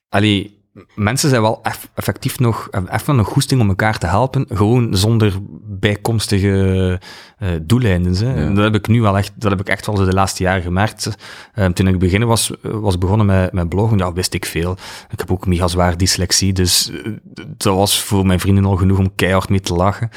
allee, 0.09 0.57
mensen 0.95 1.29
zijn 1.29 1.41
wel 1.41 1.59
eff- 1.63 1.89
effectief 1.93 2.39
nog, 2.39 2.69
echt 2.87 3.05
wel 3.05 3.17
een 3.17 3.23
goesting 3.23 3.61
om 3.61 3.69
elkaar 3.69 3.97
te 3.97 4.07
helpen, 4.07 4.45
gewoon 4.49 4.95
zonder 4.95 5.33
bijkomstige 5.63 6.99
eh 7.37 7.49
doeleinden. 7.61 8.15
Hè. 8.15 8.43
Ja. 8.43 8.49
Dat 8.49 8.63
heb 8.63 8.75
ik 8.75 8.87
nu 8.87 9.01
wel 9.01 9.17
echt, 9.17 9.31
dat 9.35 9.51
heb 9.51 9.59
ik 9.59 9.69
echt 9.69 9.85
wel 9.85 9.95
de 9.95 10.13
laatste 10.13 10.43
jaren 10.43 10.61
gemerkt. 10.61 11.09
Eh, 11.53 11.65
toen 11.65 11.87
ik 11.87 11.99
beginnen 11.99 12.27
was, 12.27 12.51
was 12.61 12.97
begonnen 12.97 13.25
met, 13.25 13.51
met 13.51 13.69
bloggen, 13.69 13.97
ja, 13.97 14.13
wist 14.13 14.33
ik 14.33 14.45
veel. 14.45 14.77
Ik 15.09 15.19
heb 15.19 15.31
ook 15.31 15.47
mega 15.47 15.67
zwaar 15.67 15.97
dyslexie, 15.97 16.53
dus 16.53 16.91
eh, 16.91 17.11
dat 17.57 17.75
was 17.75 18.01
voor 18.01 18.25
mijn 18.25 18.39
vrienden 18.39 18.65
al 18.65 18.75
genoeg 18.75 18.97
om 18.97 19.15
keihard 19.15 19.49
mee 19.49 19.59
te 19.59 19.73
lachen. 19.73 20.09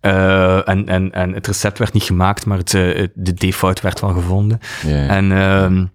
Eh, 0.00 0.68
en, 0.68 0.88
en, 0.88 1.12
en 1.12 1.32
het 1.32 1.46
recept 1.46 1.78
werd 1.78 1.92
niet 1.92 2.02
gemaakt, 2.02 2.46
maar 2.46 2.58
het, 2.58 2.74
eh, 2.74 3.06
de 3.14 3.34
default 3.34 3.80
werd 3.80 4.00
wel 4.00 4.12
gevonden. 4.12 4.58
Ja, 4.86 4.96
ja. 4.96 5.08
En 5.08 5.32
ehm, 5.32 5.86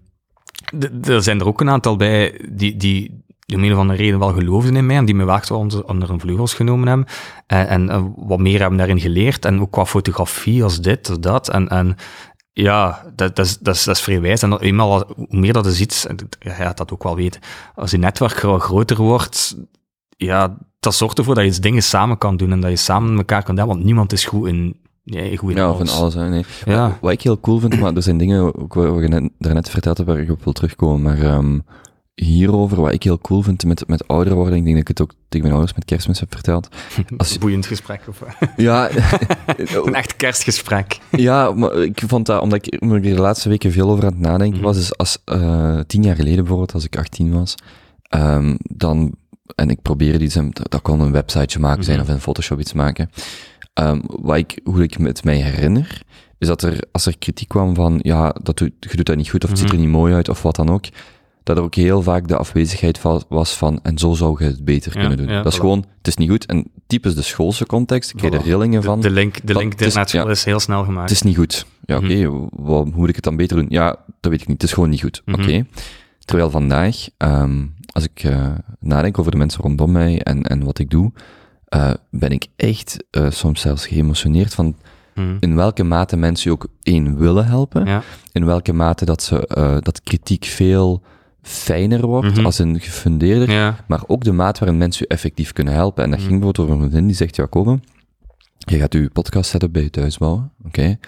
er 1.12 1.22
zijn 1.22 1.40
er 1.40 1.46
ook 1.46 1.60
een 1.60 1.70
aantal 1.70 1.96
bij 1.96 2.40
die, 2.48 2.76
die 2.76 3.24
om 3.56 3.64
een 3.64 3.72
of 3.72 3.78
andere 3.78 3.98
reden 3.98 4.18
wel 4.18 4.32
geloofden 4.32 4.76
in 4.76 4.86
mij 4.86 4.96
en 4.96 5.04
die 5.04 5.14
me 5.14 5.24
wel 5.24 5.40
onder, 5.50 5.84
onder 5.84 6.08
hun 6.08 6.20
vleugels 6.20 6.54
genomen 6.54 6.88
hebben. 6.88 7.06
En, 7.46 7.68
en 7.68 7.90
eh, 7.90 8.04
wat 8.16 8.38
meer 8.38 8.60
hebben 8.60 8.78
daarin 8.78 9.00
geleerd. 9.00 9.44
En 9.44 9.60
ook 9.60 9.70
qua 9.70 9.86
fotografie 9.86 10.62
als 10.62 10.80
dit 10.80 11.10
of 11.10 11.18
dat. 11.18 11.48
En, 11.48 11.68
en 11.68 11.96
ja, 12.52 13.02
dat, 13.14 13.36
dat, 13.36 13.46
is, 13.46 13.58
dat, 13.58 13.74
is, 13.74 13.84
dat 13.84 13.96
is 13.96 14.02
vrij 14.02 14.20
wijs. 14.20 14.42
En 14.42 14.58
eenmaal, 14.58 15.04
hoe 15.16 15.38
meer 15.38 15.52
dat 15.52 15.64
je 15.64 15.72
ziet, 15.72 16.04
en 16.08 16.16
ja, 16.38 16.50
je 16.50 16.56
gaat 16.56 16.76
dat 16.76 16.92
ook 16.92 17.02
wel 17.02 17.16
weten, 17.16 17.40
als 17.74 17.90
je 17.90 17.98
netwerk 17.98 18.32
groter 18.62 18.96
wordt, 18.96 19.56
ja, 20.16 20.56
dat 20.80 20.94
zorgt 20.94 21.18
ervoor 21.18 21.34
dat 21.34 21.44
je 21.44 21.50
iets 21.50 21.60
dingen 21.60 21.82
samen 21.82 22.18
kan 22.18 22.36
doen 22.36 22.52
en 22.52 22.60
dat 22.60 22.70
je 22.70 22.76
samen 22.76 23.16
elkaar 23.16 23.42
kan 23.42 23.56
doen, 23.56 23.66
want 23.66 23.84
niemand 23.84 24.12
is 24.12 24.24
goed 24.24 24.48
in, 24.48 24.80
nee, 25.04 25.36
goed 25.36 25.50
in 25.50 25.56
Ja, 25.56 25.74
van 25.74 25.88
alles. 25.88 26.14
Hè, 26.14 26.28
nee. 26.28 26.44
Ja. 26.64 26.88
Wat, 26.88 26.98
wat 27.00 27.12
ik 27.12 27.22
heel 27.22 27.40
cool 27.40 27.58
vind, 27.58 27.80
maar 27.80 27.94
er 27.94 28.02
zijn 28.02 28.18
dingen 28.18 28.60
ook 28.60 28.74
je 28.74 29.08
net, 29.08 29.30
daarnet 29.38 29.70
verteld 29.70 29.96
hebt 29.96 30.08
waar 30.08 30.20
ik 30.20 30.30
op 30.30 30.44
wil 30.44 30.52
terugkomen, 30.52 31.02
maar 31.02 31.20
ehm, 31.20 31.58
hierover, 32.14 32.80
wat 32.80 32.92
ik 32.92 33.02
heel 33.02 33.18
cool 33.18 33.42
vind 33.42 33.64
met, 33.64 33.88
met 33.88 34.08
ouder 34.08 34.34
worden, 34.34 34.56
ik 34.56 34.64
denk 34.64 34.74
dat 34.76 34.88
ik 34.88 34.88
het 34.88 35.00
ook 35.00 35.12
tegen 35.28 35.40
mijn 35.40 35.52
ouders 35.52 35.74
met 35.74 35.84
kerstmis 35.84 36.20
heb 36.20 36.32
verteld. 36.34 36.68
Als. 37.16 37.38
Boeiend 37.38 37.66
gesprek, 37.66 38.00
of 38.08 38.22
Ja. 38.56 38.90
een 39.84 39.94
echt 39.94 40.16
kerstgesprek. 40.16 40.98
ja, 41.10 41.52
maar 41.52 41.76
ik 41.76 42.02
vond 42.06 42.26
dat, 42.26 42.40
omdat 42.40 42.66
ik, 42.66 42.82
omdat 42.82 42.96
ik 42.98 43.02
de 43.02 43.20
laatste 43.20 43.48
weken 43.48 43.72
veel 43.72 43.90
over 43.90 44.04
aan 44.04 44.12
het 44.12 44.20
nadenken 44.20 44.58
mhm. 44.58 44.66
was, 44.66 44.76
is 44.76 44.96
als 44.96 45.18
uh, 45.32 45.80
tien 45.86 46.02
jaar 46.02 46.16
geleden 46.16 46.38
bijvoorbeeld, 46.38 46.72
als 46.72 46.84
ik 46.84 46.96
18 46.96 47.32
was, 47.32 47.54
um, 48.14 48.56
dan, 48.62 49.14
en 49.54 49.70
ik 49.70 49.82
probeerde 49.82 50.24
iets, 50.24 50.38
dat 50.52 50.82
kon 50.82 51.00
een 51.00 51.12
websiteje 51.12 51.58
maken 51.58 51.84
zijn, 51.84 51.96
mm 51.96 52.02
-hmm. 52.02 52.10
of 52.12 52.16
in 52.16 52.22
Photoshop 52.22 52.60
iets 52.60 52.72
maken. 52.72 53.10
Um, 53.74 54.02
wat 54.06 54.36
ik, 54.36 54.60
hoe 54.64 54.82
ik 54.82 54.94
het 54.94 55.24
mij 55.24 55.36
herinner, 55.36 56.02
is 56.38 56.46
dat 56.46 56.62
er, 56.62 56.78
als 56.92 57.06
er 57.06 57.18
kritiek 57.18 57.48
kwam 57.48 57.74
van, 57.74 57.98
ja, 58.02 58.34
dat 58.42 58.58
doet, 58.58 58.72
je 58.80 58.96
doet 58.96 59.06
dat 59.06 59.16
niet 59.16 59.30
goed, 59.30 59.44
of 59.44 59.50
het 59.50 59.58
ziet 59.58 59.68
er 59.68 59.74
mhm. 59.74 59.84
niet 59.84 59.92
mooi 59.92 60.14
uit, 60.14 60.28
of 60.28 60.42
wat 60.42 60.56
dan 60.56 60.68
ook, 60.68 60.84
dat 61.50 61.58
er 61.58 61.64
ook 61.64 61.74
heel 61.74 62.02
vaak 62.02 62.28
de 62.28 62.36
afwezigheid 62.36 63.00
was 63.28 63.56
van, 63.56 63.80
en 63.82 63.98
zo 63.98 64.12
zou 64.12 64.44
je 64.44 64.50
het 64.50 64.64
beter 64.64 64.92
kunnen 64.92 65.16
doen. 65.16 65.26
dat 65.26 65.46
is 65.46 65.58
gewoon, 65.58 65.84
het 65.98 66.06
is 66.06 66.16
niet 66.16 66.30
goed. 66.30 66.46
En 66.46 66.70
typisch 66.86 67.14
de 67.14 67.22
schoolse 67.22 67.66
context, 67.66 68.10
ik 68.10 68.16
krijg 68.16 68.34
er 68.34 68.42
rillingen 68.42 68.82
van. 68.82 69.00
De, 69.00 69.10
link, 69.10 69.46
de 69.46 69.54
link 69.54 69.74
school 69.78 70.30
is 70.30 70.44
heel 70.44 70.60
snel 70.60 70.84
gemaakt. 70.84 71.08
Het 71.08 71.18
is 71.18 71.22
niet 71.22 71.36
goed. 71.36 71.66
Ja, 71.84 71.96
oké, 71.96 72.14
mhm. 72.14 72.62
hoe 72.62 72.84
moet 72.94 73.08
ik 73.08 73.14
het 73.14 73.24
dan 73.24 73.36
beter 73.36 73.56
doen? 73.56 73.66
Ja, 73.68 73.96
dat 74.20 74.30
weet 74.30 74.40
ik 74.40 74.46
niet. 74.46 74.60
Het 74.60 74.70
is 74.70 74.74
gewoon 74.74 74.90
niet 74.90 75.00
goed. 75.00 75.22
Mhm. 75.24 75.40
Oké. 75.40 75.66
Terwijl 76.24 76.50
vandaag, 76.50 77.08
um, 77.18 77.74
als 77.92 78.04
ik 78.04 78.24
uh, 78.24 78.48
nadenk 78.80 79.18
over 79.18 79.32
de 79.32 79.38
mensen 79.38 79.62
rondom 79.62 79.92
mij 79.92 80.22
en, 80.22 80.42
en 80.42 80.64
wat 80.64 80.78
ik 80.78 80.90
doe, 80.90 81.12
uh, 81.74 81.90
ben 82.10 82.30
ik 82.30 82.46
echt 82.56 83.04
uh, 83.10 83.30
soms 83.30 83.60
zelfs 83.60 83.86
geëmotioneerd 83.86 84.54
van 84.54 84.76
mhm. 85.14 85.36
in 85.40 85.56
welke 85.56 85.82
mate 85.82 86.16
mensen 86.16 86.52
ook 86.52 86.66
één 86.82 87.18
willen 87.18 87.46
helpen, 87.46 87.86
ja. 87.86 88.02
in 88.32 88.44
welke 88.44 88.72
mate 88.72 89.04
dat 89.04 89.22
ze 89.22 89.80
dat 89.82 90.02
kritiek 90.02 90.44
veel 90.44 91.02
fijner 91.42 92.06
wordt, 92.06 92.34
mhm. 92.36 92.44
als 92.44 92.58
een 92.58 92.80
gefundeerder, 92.80 93.84
maar 93.86 94.02
ook 94.06 94.24
de 94.24 94.32
maat 94.32 94.58
waarin 94.58 94.78
mensen 94.78 95.04
je 95.08 95.14
effectief 95.14 95.52
kunnen 95.52 95.74
helpen. 95.74 96.04
En 96.04 96.10
dat 96.10 96.18
mm 96.18 96.26
ging 96.26 96.38
bijvoorbeeld 96.40 96.68
over 96.68 96.84
een 96.84 96.90
vriendin 96.90 97.06
die 97.06 97.16
zegt, 97.16 97.36
Jacob, 97.36 97.78
je 98.58 98.78
gaat 98.78 98.92
je 98.92 99.10
podcast 99.12 99.50
setup 99.50 99.72
bij 99.72 99.82
je 99.82 99.90
thuis 99.90 100.18
bouwen, 100.18 100.52
oké? 100.64 100.98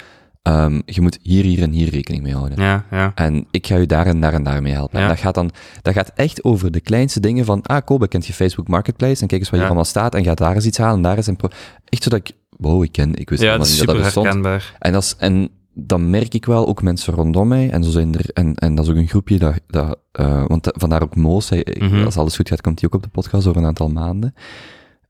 Um, 0.49 0.83
je 0.85 1.01
moet 1.01 1.19
hier, 1.23 1.45
hier 1.45 1.63
en 1.63 1.71
hier 1.71 1.89
rekening 1.89 2.23
mee 2.23 2.35
houden. 2.35 2.63
Ja, 2.63 2.85
ja. 2.91 3.13
En 3.15 3.47
ik 3.51 3.67
ga 3.67 3.77
je 3.77 3.87
daar 3.87 4.07
en 4.07 4.21
daar 4.21 4.33
en 4.33 4.43
daar 4.43 4.63
mee 4.63 4.73
helpen. 4.73 5.01
En 5.01 5.09
dat 5.09 5.19
gaat 5.19 5.35
dan, 5.35 5.51
dat 5.83 5.95
gaat 5.95 6.13
echt 6.15 6.45
over 6.45 6.71
de 6.71 6.81
kleinste 6.81 7.21
dingen 7.21 7.45
van, 7.45 7.63
ah, 7.63 7.85
Kobe, 7.85 8.09
kent 8.09 8.27
je 8.27 8.33
Facebook 8.33 8.69
Marketplace? 8.69 9.23
En 9.23 9.27
kijk 9.27 9.41
eens 9.41 9.51
wat 9.51 9.59
hier 9.59 9.69
allemaal 9.69 9.85
staat 9.85 10.15
en 10.15 10.25
gaat 10.25 10.39
daar 10.39 10.55
eens 10.55 10.67
iets 10.67 10.79
halen, 10.79 11.03
daar 11.03 11.19
is 11.19 11.27
een 11.27 11.39
echt 11.85 12.03
zodat 12.03 12.19
ik, 12.19 12.37
wow, 12.57 12.83
ik 12.83 12.93
ken, 12.93 13.15
ik 13.15 13.31
wist 13.31 13.43
ja, 13.43 13.57
niet 13.57 13.79
dat 13.79 13.87
dat 13.87 13.97
bestond. 13.97 14.27
Herkenbaar. 14.27 14.75
En 14.79 14.93
dat 14.93 15.03
is, 15.03 15.15
en 15.19 15.51
dan 15.75 16.11
merk 16.11 16.35
ik 16.35 16.45
wel 16.45 16.67
ook 16.67 16.83
mensen 16.83 17.15
rondom 17.15 17.49
mij, 17.49 17.71
en 17.71 17.85
zo 17.85 17.91
zijn 17.91 18.15
er, 18.15 18.31
en, 18.33 18.55
en 18.55 18.75
dat 18.75 18.85
is 18.85 18.91
ook 18.91 18.97
een 18.97 19.09
groepje 19.09 19.39
dat, 19.39 19.61
dat 19.67 19.99
uh, 20.21 20.45
want 20.47 20.69
vandaar 20.73 21.03
ook 21.03 21.17
Moos, 21.17 21.49
hij, 21.49 21.67
mhm. 21.79 22.05
als 22.05 22.17
alles 22.17 22.37
goed 22.37 22.49
gaat, 22.49 22.61
komt 22.61 22.81
hij 22.81 22.89
ook 22.89 22.95
op 22.95 23.03
de 23.03 23.09
podcast 23.09 23.47
over 23.47 23.61
een 23.61 23.67
aantal 23.67 23.89
maanden. 23.89 24.35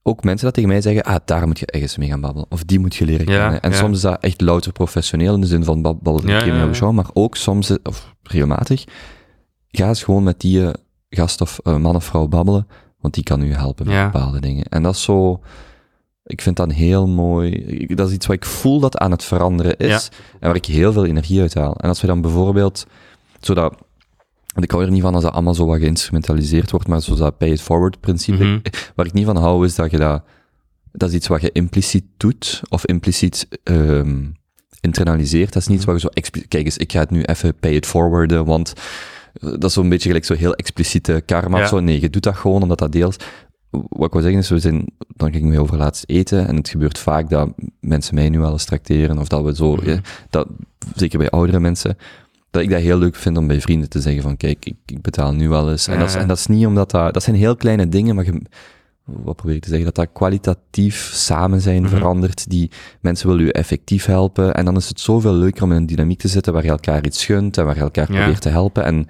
Ook 0.02 0.24
mensen 0.24 0.44
dat 0.44 0.54
tegen 0.54 0.68
mij 0.68 0.80
zeggen, 0.80 1.02
ah, 1.02 1.16
daar 1.24 1.46
moet 1.46 1.58
je 1.58 1.66
ergens 1.66 1.96
mee 1.96 2.08
gaan 2.08 2.20
babbelen. 2.20 2.46
Of 2.50 2.64
die 2.64 2.78
moet 2.78 2.94
je 2.94 3.04
leren 3.04 3.26
kennen. 3.26 3.60
en 3.60 3.74
soms 3.74 3.96
is 3.96 4.02
dat 4.02 4.20
echt 4.20 4.40
louter 4.40 4.72
professioneel, 4.72 5.34
in 5.34 5.40
de 5.40 5.46
zin 5.46 5.64
van 5.64 5.82
babbelen 5.82 6.26
ja, 6.26 6.44
ja, 6.44 6.72
show, 6.72 6.92
maar 6.92 7.10
ook 7.12 7.36
soms, 7.36 7.76
of 7.82 8.14
regelmatig, 8.22 8.84
ga 9.70 9.88
eens 9.88 10.02
gewoon 10.02 10.22
met 10.22 10.40
die 10.40 10.60
uh, 10.60 10.70
gast 11.10 11.40
of 11.40 11.60
uh, 11.64 11.76
man 11.76 11.96
of 11.96 12.04
vrouw 12.04 12.28
babbelen, 12.28 12.66
want 13.00 13.14
die 13.14 13.22
kan 13.22 13.42
u 13.42 13.52
helpen 13.52 13.86
met 13.86 14.12
bepaalde 14.12 14.40
dingen. 14.40 14.64
En 14.64 14.82
dat 14.82 14.94
is 14.94 15.02
zo, 15.02 15.40
ik 16.33 16.41
vind 16.41 16.57
dat 16.57 16.72
heel 16.72 17.07
mooi. 17.09 17.87
Dat 17.87 18.09
is 18.09 18.14
iets 18.14 18.26
wat 18.26 18.37
ik 18.37 18.45
voel 18.45 18.80
dat 18.80 18.99
aan 18.99 19.11
het 19.11 19.24
veranderen 19.24 19.76
is. 19.76 20.09
En 20.41 20.47
waar 20.47 20.57
ik 20.57 20.64
heel 20.64 20.93
veel 20.93 21.07
energie 21.07 21.41
uit 21.41 21.55
haal. 21.55 21.76
En 21.76 21.89
als 21.89 22.01
we 22.01 22.07
dan 22.07 22.20
bijvoorbeeld, 22.20 22.87
zodat, 23.41 23.74
ik 24.55 24.70
hou 24.70 24.85
er 24.85 24.91
niet 24.91 25.03
van 25.03 25.14
als 25.14 25.22
dat 25.22 25.33
allemaal 25.33 25.55
zo 25.55 25.66
wat 25.66 25.78
geïnstrumentaliseerd 25.78 26.70
wordt, 26.70 26.87
maar 26.87 27.03
zoals 27.03 27.20
dat 27.20 27.39
pay-it-forward 27.39 28.01
principe, 28.01 28.45
mhm. 28.45 28.59
waar 28.97 29.07
ik 29.07 29.12
niet 29.12 29.24
van 29.24 29.37
hou, 29.37 29.64
is 29.64 29.74
dat 29.74 29.91
je 29.91 29.97
dat, 29.97 30.22
dat 30.93 31.09
is 31.09 31.14
iets 31.14 31.26
wat 31.26 31.41
je 31.41 31.53
impliciet 31.53 32.05
doet, 32.16 32.62
of 32.68 32.87
impliciet 32.87 33.49
um, 33.64 34.37
internaliseert. 34.80 35.53
Dat 35.53 35.62
is 35.62 35.68
niet 35.68 35.76
iets 35.76 35.87
mhm. 35.87 35.95
wat 35.95 36.03
je 36.03 36.09
zo 36.09 36.14
expliciet, 36.14 36.49
kijk 36.49 36.64
eens, 36.64 36.76
ik 36.76 36.93
ga 36.93 37.01
het 37.01 37.11
nu 37.11 37.22
even 37.22 37.55
pay-it-forwarden, 37.55 38.45
want 38.45 38.72
dat 39.33 39.64
is 39.64 39.72
zo'n 39.72 39.89
beetje 39.89 40.07
gelijk 40.07 40.24
zo 40.24 40.35
heel 40.35 40.55
expliciete 40.55 41.22
karma 41.26 41.57
ja. 41.57 41.62
of 41.62 41.68
zo. 41.68 41.80
Nee, 41.80 42.01
je 42.01 42.11
doet 42.11 42.22
dat 42.22 42.37
gewoon 42.37 42.62
omdat 42.62 42.78
dat 42.78 42.93
deels 42.93 43.16
wat 43.72 44.06
ik 44.06 44.12
wil 44.12 44.22
zeggen 44.22 44.40
is, 44.40 44.48
we 44.48 44.58
zijn, 44.58 44.84
dan 45.16 45.32
gingen 45.32 45.50
we 45.50 45.60
over 45.60 45.76
laatst 45.76 46.04
eten 46.06 46.48
en 46.48 46.56
het 46.56 46.68
gebeurt 46.68 46.98
vaak 46.98 47.30
dat 47.30 47.48
mensen 47.80 48.14
mij 48.14 48.28
nu 48.28 48.38
wel 48.38 48.52
eens 48.52 48.64
tracteren 48.64 49.18
of 49.18 49.28
dat 49.28 49.44
we 49.44 49.54
zo, 49.54 49.74
mhm. 49.74 49.98
dat, 50.30 50.48
zeker 50.94 51.18
bij 51.18 51.30
oudere 51.30 51.60
mensen, 51.60 51.96
dat 52.50 52.62
ik 52.62 52.70
dat 52.70 52.80
heel 52.80 52.98
leuk 52.98 53.16
vind 53.16 53.36
om 53.36 53.46
bij 53.46 53.60
vrienden 53.60 53.88
te 53.88 54.00
zeggen 54.00 54.22
van 54.22 54.36
kijk, 54.36 54.64
ik, 54.64 54.76
ik 54.86 55.02
betaal 55.02 55.34
nu 55.34 55.48
wel 55.48 55.70
eens. 55.70 55.86
En, 55.88 55.98
dat 55.98 56.08
is, 56.08 56.14
en 56.14 56.28
dat 56.28 56.38
is 56.38 56.46
niet 56.46 56.66
omdat 56.66 56.90
dat, 56.90 57.14
dat 57.14 57.22
zijn 57.22 57.36
heel 57.36 57.56
kleine 57.56 57.88
dingen, 57.88 58.14
maar 58.14 58.24
je, 58.24 58.42
wat 59.04 59.36
probeer 59.36 59.56
ik 59.56 59.62
te 59.62 59.68
zeggen, 59.68 59.86
dat 59.86 59.94
dat 59.94 60.08
kwalitatief 60.12 61.10
samen 61.14 61.60
zijn 61.60 61.82
mm 61.82 61.88
verandert, 61.88 62.50
die 62.50 62.70
mensen 63.00 63.28
willen 63.28 63.44
je 63.44 63.52
effectief 63.52 64.04
helpen. 64.04 64.54
En 64.54 64.64
dan 64.64 64.76
is 64.76 64.88
het 64.88 65.00
zoveel 65.00 65.34
leuker 65.34 65.62
om 65.62 65.70
in 65.70 65.76
een 65.76 65.86
dynamiek 65.86 66.18
te 66.18 66.28
zitten 66.28 66.52
waar 66.52 66.64
je 66.64 66.70
elkaar 66.70 67.04
iets 67.04 67.24
gunt 67.24 67.58
en 67.58 67.64
waar 67.64 67.74
je 67.74 67.80
elkaar 67.80 68.06
probeert 68.06 68.40
te 68.40 68.48
helpen 68.48 68.84
en 68.84 69.06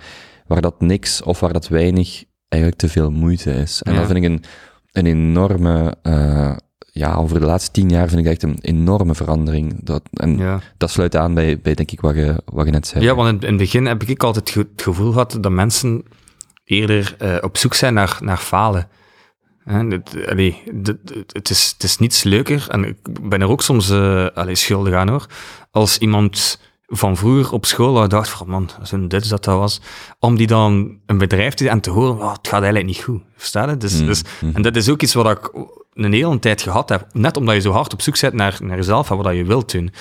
waar 0.46 0.60
dat 0.60 0.80
niks 0.80 1.22
of 1.22 1.40
waar 1.40 1.52
dat 1.52 1.68
weinig 1.68 2.24
eigenlijk 2.52 2.80
te 2.80 2.88
veel 2.88 3.10
moeite 3.10 3.52
is. 3.52 3.82
En 3.82 3.92
ja. 3.92 3.98
dat 3.98 4.06
vind 4.06 4.24
ik 4.24 4.30
een, 4.30 4.44
een 4.92 5.06
enorme, 5.06 5.96
uh, 6.02 6.56
ja, 6.92 7.14
over 7.14 7.40
de 7.40 7.46
laatste 7.46 7.70
tien 7.70 7.88
jaar 7.88 8.08
vind 8.08 8.20
ik 8.20 8.32
echt 8.32 8.42
een 8.42 8.58
enorme 8.60 9.14
verandering. 9.14 9.84
Dat, 9.84 10.02
en 10.12 10.36
ja. 10.36 10.60
dat 10.76 10.90
sluit 10.90 11.16
aan 11.16 11.34
bij, 11.34 11.58
bij, 11.60 11.74
denk 11.74 11.90
ik, 11.90 12.00
wat 12.00 12.14
je, 12.14 12.42
wat 12.44 12.66
je 12.66 12.72
net 12.72 12.86
zei. 12.86 13.04
Ja, 13.04 13.14
want 13.14 13.28
in, 13.28 13.40
in 13.40 13.48
het 13.48 13.56
begin 13.56 13.86
heb 13.86 14.02
ik 14.02 14.22
altijd 14.22 14.54
het 14.54 14.82
gevoel 14.82 15.12
gehad 15.12 15.38
dat 15.40 15.52
mensen 15.52 16.04
eerder 16.64 17.16
uh, 17.22 17.36
op 17.40 17.56
zoek 17.56 17.74
zijn 17.74 17.94
naar, 17.94 18.18
naar 18.20 18.36
falen. 18.36 18.88
He, 19.64 19.88
dit, 19.88 20.26
allee, 20.28 20.62
dit, 20.72 20.96
het, 21.26 21.50
is, 21.50 21.70
het 21.72 21.82
is 21.82 21.98
niets 21.98 22.22
leuker, 22.22 22.66
en 22.68 22.84
ik 22.84 22.96
ben 23.22 23.40
er 23.40 23.48
ook 23.48 23.62
soms 23.62 23.90
uh, 23.90 24.26
allee, 24.34 24.54
schuldig 24.54 24.94
aan 24.94 25.08
hoor, 25.08 25.26
als 25.70 25.98
iemand 25.98 26.60
van 26.94 27.16
vroeger 27.16 27.52
op 27.52 27.66
school 27.66 28.08
dacht 28.08 28.28
van, 28.28 28.48
man, 28.48 28.70
zo'n 28.82 29.08
dit 29.08 29.22
is 29.22 29.28
dat 29.28 29.44
dat 29.44 29.58
was, 29.58 29.80
om 30.18 30.36
die 30.36 30.46
dan 30.46 30.98
een 31.06 31.18
bedrijf 31.18 31.54
te 31.54 31.68
en 31.68 31.80
te 31.80 31.90
horen, 31.90 32.16
oh, 32.16 32.32
het 32.32 32.48
gaat 32.48 32.62
eigenlijk 32.62 32.86
niet 32.86 33.02
goed. 33.02 33.22
Versta 33.36 33.70
je? 33.70 33.76
Dus, 33.76 34.00
mm, 34.00 34.06
dus, 34.06 34.22
mm. 34.40 34.54
En 34.54 34.62
dat 34.62 34.76
is 34.76 34.88
ook 34.88 35.02
iets 35.02 35.14
wat 35.14 35.30
ik 35.30 35.50
een 35.94 36.12
hele 36.12 36.38
tijd 36.38 36.62
gehad 36.62 36.88
heb, 36.88 37.06
net 37.12 37.36
omdat 37.36 37.54
je 37.54 37.60
zo 37.60 37.72
hard 37.72 37.92
op 37.92 38.02
zoek 38.02 38.20
bent 38.20 38.32
naar, 38.32 38.58
naar 38.60 38.76
jezelf 38.76 39.10
en 39.10 39.16
wat 39.16 39.34
je 39.34 39.44
wilt 39.44 39.72
doen. 39.72 39.92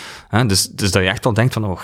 Dus, 0.48 0.70
dus 0.70 0.92
dat 0.92 1.02
je 1.02 1.10
echt 1.10 1.24
wel 1.24 1.34
denkt 1.34 1.54
van, 1.54 1.66
oh, 1.66 1.80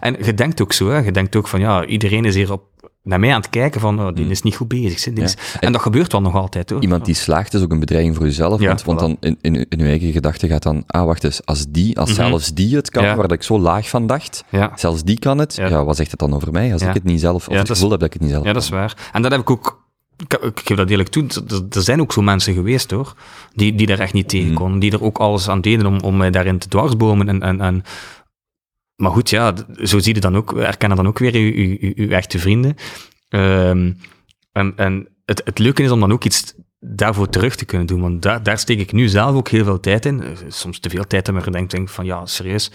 En 0.00 0.16
je 0.24 0.34
denkt 0.34 0.60
ook 0.60 0.72
zo, 0.72 0.88
hè? 0.88 0.98
je 0.98 1.12
denkt 1.12 1.36
ook 1.36 1.48
van, 1.48 1.60
ja, 1.60 1.84
iedereen 1.84 2.24
is 2.24 2.34
hier 2.34 2.52
op 2.52 2.62
naar 3.04 3.20
mij 3.20 3.30
aan 3.30 3.40
het 3.40 3.50
kijken 3.50 3.80
van, 3.80 4.00
oh, 4.00 4.14
die 4.14 4.24
mm. 4.24 4.30
is 4.30 4.42
niet 4.42 4.56
goed 4.56 4.68
bezig. 4.68 5.14
Die 5.14 5.24
is... 5.24 5.36
En, 5.60 5.72
dat 5.72 5.80
gebeurt 5.80 6.12
wel 6.12 6.20
nog 6.20 6.34
altijd, 6.34 6.70
hoor. 6.70 6.82
Iemand 6.82 7.04
die 7.04 7.14
slaagt 7.14 7.54
is 7.54 7.62
ook 7.62 7.72
een 7.72 7.80
bedreiging 7.80 8.16
voor 8.16 8.24
jezelf, 8.24 8.60
ja, 8.60 8.66
want, 8.66 8.82
want 8.82 8.98
dan 8.98 9.16
in, 9.20 9.38
in, 9.40 9.54
in 9.68 9.78
je 9.78 9.84
eigen 9.84 10.12
gedachte 10.12 10.48
gaat 10.48 10.62
dan, 10.62 10.84
ah, 10.86 11.04
wacht 11.04 11.24
eens, 11.24 11.46
als 11.46 11.66
die, 11.68 11.98
als 11.98 12.10
mm 12.10 12.16
-hmm. 12.16 12.26
zelfs 12.26 12.54
die 12.54 12.76
het 12.76 12.90
kan, 12.90 13.04
ja. 13.04 13.16
waar 13.16 13.32
ik 13.32 13.42
zo 13.42 13.58
laag 13.58 13.88
van 13.88 14.06
dacht, 14.06 14.44
zelfs 14.74 15.04
die 15.04 15.18
kan 15.18 15.38
het, 15.38 15.54
ja. 15.54 15.84
wat 15.84 15.96
zegt 15.96 16.10
het 16.10 16.20
dan 16.20 16.34
over 16.34 16.52
mij, 16.52 16.72
als 16.72 16.82
ik 16.82 16.94
het 16.94 17.04
niet 17.04 17.20
zelf, 17.20 17.48
of 17.48 17.56
het 17.56 17.68
gevoel 17.68 17.90
heb 17.90 18.00
dat 18.00 18.08
ik 18.08 18.12
het 18.14 18.22
niet 18.22 18.30
zelf 18.30 18.44
Ja, 18.44 18.52
dat 18.52 18.62
is 18.62 18.68
waar. 18.68 19.10
En 19.12 19.22
dat 19.22 19.30
heb 19.30 19.40
ik 19.40 19.50
ook 19.50 19.82
ik 20.16 20.60
geef 20.64 20.76
dat 20.76 20.90
eerlijk 20.90 21.08
toe, 21.08 21.26
er 21.70 21.82
zijn 21.82 22.00
ook 22.00 22.12
zo 22.12 22.22
mensen 22.22 22.54
geweest 22.54 22.90
hoor, 22.90 23.14
die, 23.54 23.74
die 23.74 23.86
daar 23.86 23.98
echt 23.98 24.12
niet 24.12 24.28
tegen 24.28 24.48
mhm. 24.48 24.56
konden, 24.56 24.78
die 24.78 24.92
er 24.92 25.02
ook 25.02 25.18
alles 25.18 25.48
aan 25.48 25.60
deden 25.60 25.86
om, 25.86 26.00
om 26.00 26.16
mij 26.16 26.30
daarin 26.30 26.58
te 26.58 26.68
dwarsbomen 26.68 27.28
en, 27.28 27.42
en, 27.42 27.60
en 27.60 27.84
maar 28.96 29.10
goed, 29.10 29.30
ja, 29.30 29.54
zo 29.82 29.98
zie 29.98 30.14
je 30.14 30.20
dan 30.20 30.36
ook, 30.36 30.58
erkennen 30.58 30.96
dan 30.96 31.06
ook 31.06 31.18
weer 31.18 31.34
uw, 31.34 31.92
uw 31.94 32.10
echte 32.10 32.38
vrienden. 32.38 32.74
Um, 33.28 33.96
en 34.52 34.72
en 34.76 35.08
het, 35.24 35.42
het 35.44 35.58
leuke 35.58 35.82
is 35.82 35.90
om 35.90 36.00
dan 36.00 36.12
ook 36.12 36.24
iets 36.24 36.54
daarvoor 36.78 37.28
terug 37.28 37.56
te 37.56 37.64
kunnen 37.64 37.86
doen, 37.86 38.00
want 38.00 38.22
daar, 38.22 38.42
daar 38.42 38.58
steek 38.58 38.78
ik 38.78 38.92
nu 38.92 39.08
zelf 39.08 39.36
ook 39.36 39.48
heel 39.48 39.64
veel 39.64 39.80
tijd 39.80 40.06
in. 40.06 40.22
Soms 40.48 40.78
te 40.78 40.90
veel 40.90 41.06
tijd, 41.06 41.32
maar 41.32 41.56
ik 41.56 41.70
denk 41.70 41.88
van 41.88 42.04
ja, 42.04 42.26
serieus, 42.26 42.70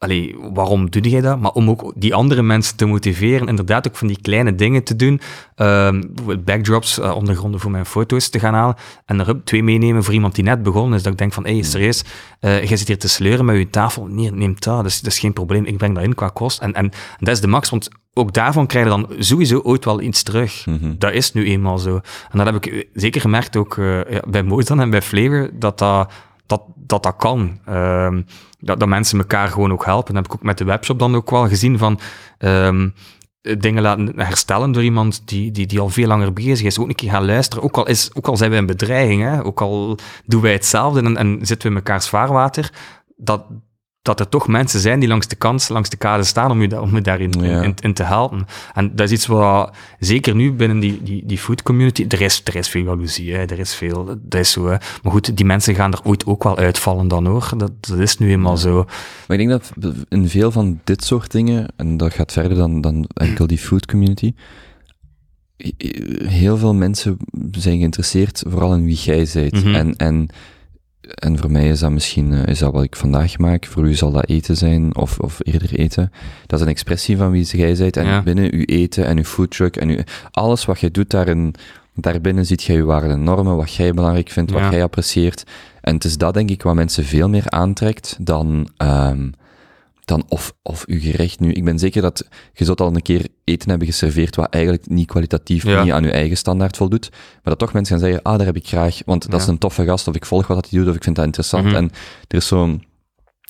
Allee, 0.00 0.36
waarom 0.52 0.90
doe 0.90 1.02
jij 1.02 1.20
dat? 1.20 1.40
Maar 1.40 1.50
om 1.50 1.70
ook 1.70 1.92
die 1.96 2.14
andere 2.14 2.42
mensen 2.42 2.76
te 2.76 2.86
motiveren, 2.86 3.48
inderdaad 3.48 3.88
ook 3.88 3.96
van 3.96 4.06
die 4.06 4.20
kleine 4.20 4.54
dingen 4.54 4.84
te 4.84 4.96
doen. 4.96 5.20
Uh, 5.56 6.00
backdrops, 6.44 6.98
uh, 6.98 7.16
ondergronden 7.16 7.60
voor 7.60 7.70
mijn 7.70 7.86
foto's 7.86 8.28
te 8.28 8.38
gaan 8.38 8.54
halen. 8.54 8.76
En 9.04 9.20
er 9.20 9.44
twee 9.44 9.62
meenemen 9.62 10.04
voor 10.04 10.14
iemand 10.14 10.34
die 10.34 10.44
net 10.44 10.62
begonnen 10.62 10.98
is. 10.98 11.02
Dat 11.02 11.12
ik 11.12 11.18
denk 11.18 11.32
van, 11.32 11.44
hé, 11.44 11.52
hey, 11.52 11.62
serieus, 11.62 12.04
uh, 12.40 12.64
jij 12.64 12.76
zit 12.76 12.86
hier 12.86 12.98
te 12.98 13.08
sleuren 13.08 13.44
met 13.44 13.56
je 13.56 13.70
tafel. 13.70 14.06
Nee, 14.06 14.32
neem 14.32 14.54
dat. 14.58 14.82
Dus 14.82 15.00
dat 15.00 15.12
is 15.12 15.18
geen 15.18 15.32
probleem. 15.32 15.64
Ik 15.64 15.76
breng 15.76 15.94
dat 15.94 16.04
in 16.04 16.14
qua 16.14 16.28
kost. 16.28 16.60
En, 16.60 16.74
en 16.74 16.90
dat 17.18 17.28
is 17.28 17.40
de 17.40 17.46
max, 17.46 17.70
want 17.70 17.88
ook 18.14 18.32
daarvan 18.32 18.66
krijg 18.66 18.84
je 18.84 18.90
dan 18.90 19.08
sowieso 19.18 19.58
ooit 19.58 19.84
wel 19.84 20.00
iets 20.00 20.22
terug. 20.22 20.66
Mm 20.66 20.98
Dat 20.98 21.12
is 21.12 21.32
nu 21.32 21.46
eenmaal 21.46 21.78
zo. 21.78 22.00
En 22.30 22.38
dat 22.38 22.46
heb 22.46 22.64
ik 22.64 22.88
zeker 22.92 23.20
gemerkt 23.20 23.56
ook 23.56 23.76
uh, 23.76 24.10
ja, 24.10 24.22
bij 24.28 24.42
Mozan 24.42 24.80
en 24.80 24.90
bij 24.90 25.02
Flavor, 25.02 25.50
dat 25.52 25.78
dat 25.78 26.12
dat 26.46 26.62
dat, 26.76 27.02
dat 27.02 27.16
kan. 27.16 27.58
Um, 27.68 28.26
dat, 28.60 28.80
dat 28.80 28.88
mensen 28.88 29.18
elkaar 29.18 29.48
gewoon 29.48 29.72
ook 29.72 29.84
helpen. 29.84 30.14
Dat 30.14 30.22
heb 30.22 30.32
ik 30.32 30.38
ook 30.38 30.46
met 30.46 30.58
de 30.58 30.64
webshop 30.64 30.98
dan 30.98 31.14
ook 31.14 31.30
wel 31.30 31.48
gezien 31.48 31.78
van 31.78 32.00
um, 32.38 32.94
dingen 33.40 33.82
laten 33.82 34.20
herstellen 34.20 34.72
door 34.72 34.82
iemand 34.82 35.22
die, 35.24 35.50
die, 35.50 35.66
die 35.66 35.80
al 35.80 35.88
veel 35.88 36.06
langer 36.06 36.32
bezig 36.32 36.66
is. 36.66 36.78
Ook 36.78 36.88
een 36.88 36.94
keer 36.94 37.10
gaan 37.10 37.24
luisteren. 37.24 37.64
Ook 37.64 37.76
al, 37.76 37.86
is, 37.86 38.14
ook 38.14 38.28
al 38.28 38.36
zijn 38.36 38.50
wij 38.50 38.58
een 38.58 38.66
bedreiging, 38.66 39.22
hè, 39.22 39.44
ook 39.44 39.60
al 39.60 39.98
doen 40.26 40.42
wij 40.42 40.52
hetzelfde 40.52 41.02
en, 41.02 41.16
en 41.16 41.38
zitten 41.38 41.58
we 41.58 41.68
in 41.68 41.72
mekaars 41.72 42.08
vaarwater. 42.08 42.72
Dat, 43.16 43.44
dat 44.02 44.20
er 44.20 44.28
toch 44.28 44.48
mensen 44.48 44.80
zijn 44.80 45.00
die 45.00 45.08
langs 45.08 45.26
de 45.28 45.36
kant, 45.36 45.68
langs 45.68 45.88
de 45.88 45.96
kade 45.96 46.24
staan 46.24 46.50
om 46.50 46.62
je, 46.62 46.80
om 46.80 46.94
je 46.94 47.00
daarin 47.00 47.30
in, 47.30 47.74
in, 47.80 47.94
te 47.94 48.02
helpen. 48.02 48.46
En 48.74 48.96
dat 48.96 49.06
is 49.06 49.12
iets 49.12 49.26
wat, 49.26 49.76
zeker 49.98 50.34
nu 50.34 50.52
binnen 50.52 50.78
die, 50.78 51.02
die, 51.02 51.26
die 51.26 51.38
food 51.38 51.62
community, 51.62 52.04
er 52.08 52.20
is, 52.20 52.40
er 52.44 52.56
is 52.56 52.68
veel 52.68 52.84
jaloezie, 52.84 53.34
hè, 53.34 53.44
er 53.44 53.58
is 53.58 53.74
veel, 53.74 54.04
dat 54.04 54.40
is 54.40 54.50
zo. 54.50 54.66
Hè. 54.66 54.76
Maar 55.02 55.12
goed, 55.12 55.36
die 55.36 55.46
mensen 55.46 55.74
gaan 55.74 55.92
er 55.92 56.00
ooit 56.04 56.26
ook 56.26 56.42
wel 56.42 56.56
uitvallen 56.56 57.08
dan 57.08 57.26
hoor. 57.26 57.50
Dat, 57.56 57.72
dat 57.80 57.98
is 57.98 58.18
nu 58.18 58.30
eenmaal 58.30 58.56
zo. 58.56 58.84
Maar 59.26 59.38
ik 59.40 59.48
denk 59.48 59.50
dat 59.50 59.94
in 60.08 60.28
veel 60.28 60.50
van 60.50 60.80
dit 60.84 61.04
soort 61.04 61.30
dingen, 61.30 61.68
en 61.76 61.96
dat 61.96 62.14
gaat 62.14 62.32
verder 62.32 62.56
dan, 62.56 62.80
dan 62.80 63.08
enkel 63.14 63.46
die 63.46 63.58
food 63.58 63.86
community, 63.86 64.34
heel 66.24 66.56
veel 66.56 66.74
mensen 66.74 67.16
zijn 67.50 67.78
geïnteresseerd 67.78 68.42
vooral 68.48 68.74
in 68.74 68.84
wie 68.84 68.96
jij 68.96 69.28
bent. 69.32 69.64
Mhm. 69.64 69.74
En, 69.74 69.96
en 69.96 70.28
en 71.14 71.38
voor 71.38 71.50
mij 71.50 71.68
is 71.68 71.80
dat 71.80 71.90
misschien 71.90 72.32
uh, 72.32 72.46
is 72.46 72.58
dat 72.58 72.72
wat 72.72 72.82
ik 72.82 72.96
vandaag 72.96 73.38
maak. 73.38 73.66
Voor 73.66 73.88
u 73.88 73.94
zal 73.94 74.10
dat 74.10 74.28
eten 74.28 74.56
zijn, 74.56 74.96
of, 74.96 75.18
of 75.18 75.38
eerder 75.42 75.74
eten. 75.74 76.12
Dat 76.46 76.58
is 76.58 76.64
een 76.64 76.72
expressie 76.72 77.16
van 77.16 77.30
wie 77.30 77.44
jij 77.44 77.74
bent. 77.76 77.96
En 77.96 78.24
binnen 78.24 78.52
uw 78.52 78.64
eten 78.64 79.04
en 79.06 79.16
uw 79.16 79.24
foodtruck 79.24 79.76
en 79.76 79.88
uw, 79.88 79.98
alles 80.30 80.64
wat 80.64 80.80
je 80.80 80.90
doet 80.90 81.10
daarin, 81.10 81.54
daarbinnen 81.94 82.46
ziet 82.46 82.62
jij 82.62 82.76
je 82.76 82.84
waarden 82.84 83.10
en 83.10 83.24
normen, 83.24 83.56
wat 83.56 83.74
jij 83.74 83.94
belangrijk 83.94 84.28
vindt, 84.28 84.50
wat 84.50 84.70
jij 84.70 84.82
apprecieert. 84.82 85.44
En 85.80 85.94
het 85.94 86.04
is 86.04 86.16
dat, 86.16 86.34
denk 86.34 86.50
ik, 86.50 86.62
wat 86.62 86.74
mensen 86.74 87.04
veel 87.04 87.28
meer 87.28 87.50
aantrekt 87.50 88.16
dan, 88.20 88.68
um, 88.78 89.32
dan 90.10 90.24
of, 90.28 90.54
of 90.62 90.84
uw 90.86 91.00
gerecht 91.00 91.40
nu. 91.40 91.52
Ik 91.52 91.64
ben 91.64 91.78
zeker 91.78 92.02
dat 92.02 92.28
je 92.52 92.64
zult 92.64 92.80
al 92.80 92.94
een 92.94 93.02
keer 93.02 93.26
eten 93.44 93.68
hebben 93.68 93.86
geserveerd 93.86 94.36
wat 94.36 94.48
eigenlijk 94.48 94.88
niet 94.88 95.06
kwalitatief, 95.06 95.64
niet 95.64 95.92
aan 95.92 96.02
je 96.02 96.10
eigen 96.10 96.36
standaard 96.36 96.76
voldoet. 96.76 97.10
Maar 97.10 97.40
dat 97.42 97.58
toch 97.58 97.72
mensen 97.72 97.98
gaan 97.98 98.04
zeggen, 98.04 98.22
ah, 98.22 98.36
daar 98.36 98.46
heb 98.46 98.56
ik 98.56 98.66
graag, 98.66 99.02
want 99.04 99.30
dat 99.30 99.40
is 99.40 99.46
een 99.46 99.58
toffe 99.58 99.84
gast, 99.84 100.08
of 100.08 100.14
ik 100.14 100.26
volg 100.26 100.46
wat 100.46 100.70
hij 100.70 100.78
doet, 100.78 100.88
of 100.88 100.96
ik 100.96 101.04
vind 101.04 101.16
dat 101.16 101.24
interessant. 101.24 101.64
Mhm. 101.64 101.74
En 101.74 101.90
er 102.28 102.36
is 102.36 102.46
zo'n, 102.46 102.84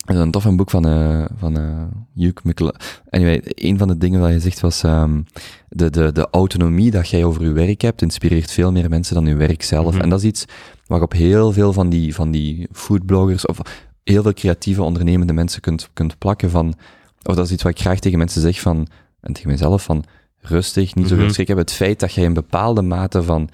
een 0.05 0.31
tof 0.31 0.57
boek 0.57 0.71
van, 0.71 0.87
uh, 0.87 1.25
van 1.37 1.59
uh, 1.59 1.83
Hugh. 2.15 2.69
Anyway, 3.09 3.41
een 3.45 3.79
van 3.79 3.89
de 3.89 3.99
dingen 3.99 4.21
wat 4.21 4.31
je 4.31 4.41
zegt 4.41 4.61
was, 4.61 4.83
um, 4.83 5.25
de, 5.69 5.91
de, 5.91 6.13
de 6.13 6.29
autonomie 6.31 6.91
dat 6.91 7.09
jij 7.09 7.25
over 7.25 7.43
je 7.43 7.53
werk 7.53 7.81
hebt, 7.81 8.03
inspireert 8.03 8.51
veel 8.51 8.73
meer 8.73 8.89
mensen 8.89 9.15
dan 9.15 9.27
je 9.27 9.35
werk 9.35 9.63
zelf. 9.63 9.95
Mhm. 9.95 10.03
En 10.03 10.09
dat 10.09 10.19
is 10.19 10.25
iets 10.25 10.45
wat 10.87 11.03
op 11.03 11.13
heel 11.13 11.53
veel 11.53 11.73
van 11.73 11.89
die, 11.89 12.15
van 12.15 12.31
die 12.31 12.69
foodbloggers, 12.73 13.47
of 13.47 13.59
heel 14.05 14.23
veel 14.23 14.33
creatieve 14.33 14.83
ondernemende 14.83 15.33
mensen 15.33 15.61
kunt, 15.61 15.91
kunt 15.93 16.19
plakken 16.19 16.51
van, 16.51 16.75
of 17.23 17.35
dat 17.35 17.45
is 17.45 17.53
iets 17.53 17.63
wat 17.63 17.73
ik 17.73 17.81
graag 17.81 17.99
tegen 17.99 18.19
mensen 18.19 18.41
zeg 18.41 18.61
van, 18.61 18.87
en 19.21 19.33
tegen 19.33 19.51
mezelf 19.51 19.83
van, 19.83 20.05
rustig, 20.41 20.95
niet 20.95 21.09
zo 21.09 21.15
veel 21.15 21.25
mm 21.25 21.31
schrik 21.31 21.47
hebben. 21.47 21.65
Het 21.65 21.75
feit 21.75 22.01
dat 22.01 22.13
jij 22.13 22.25
een 22.25 22.33
bepaalde 22.33 22.83
mate 22.83 23.23
van 23.23 23.49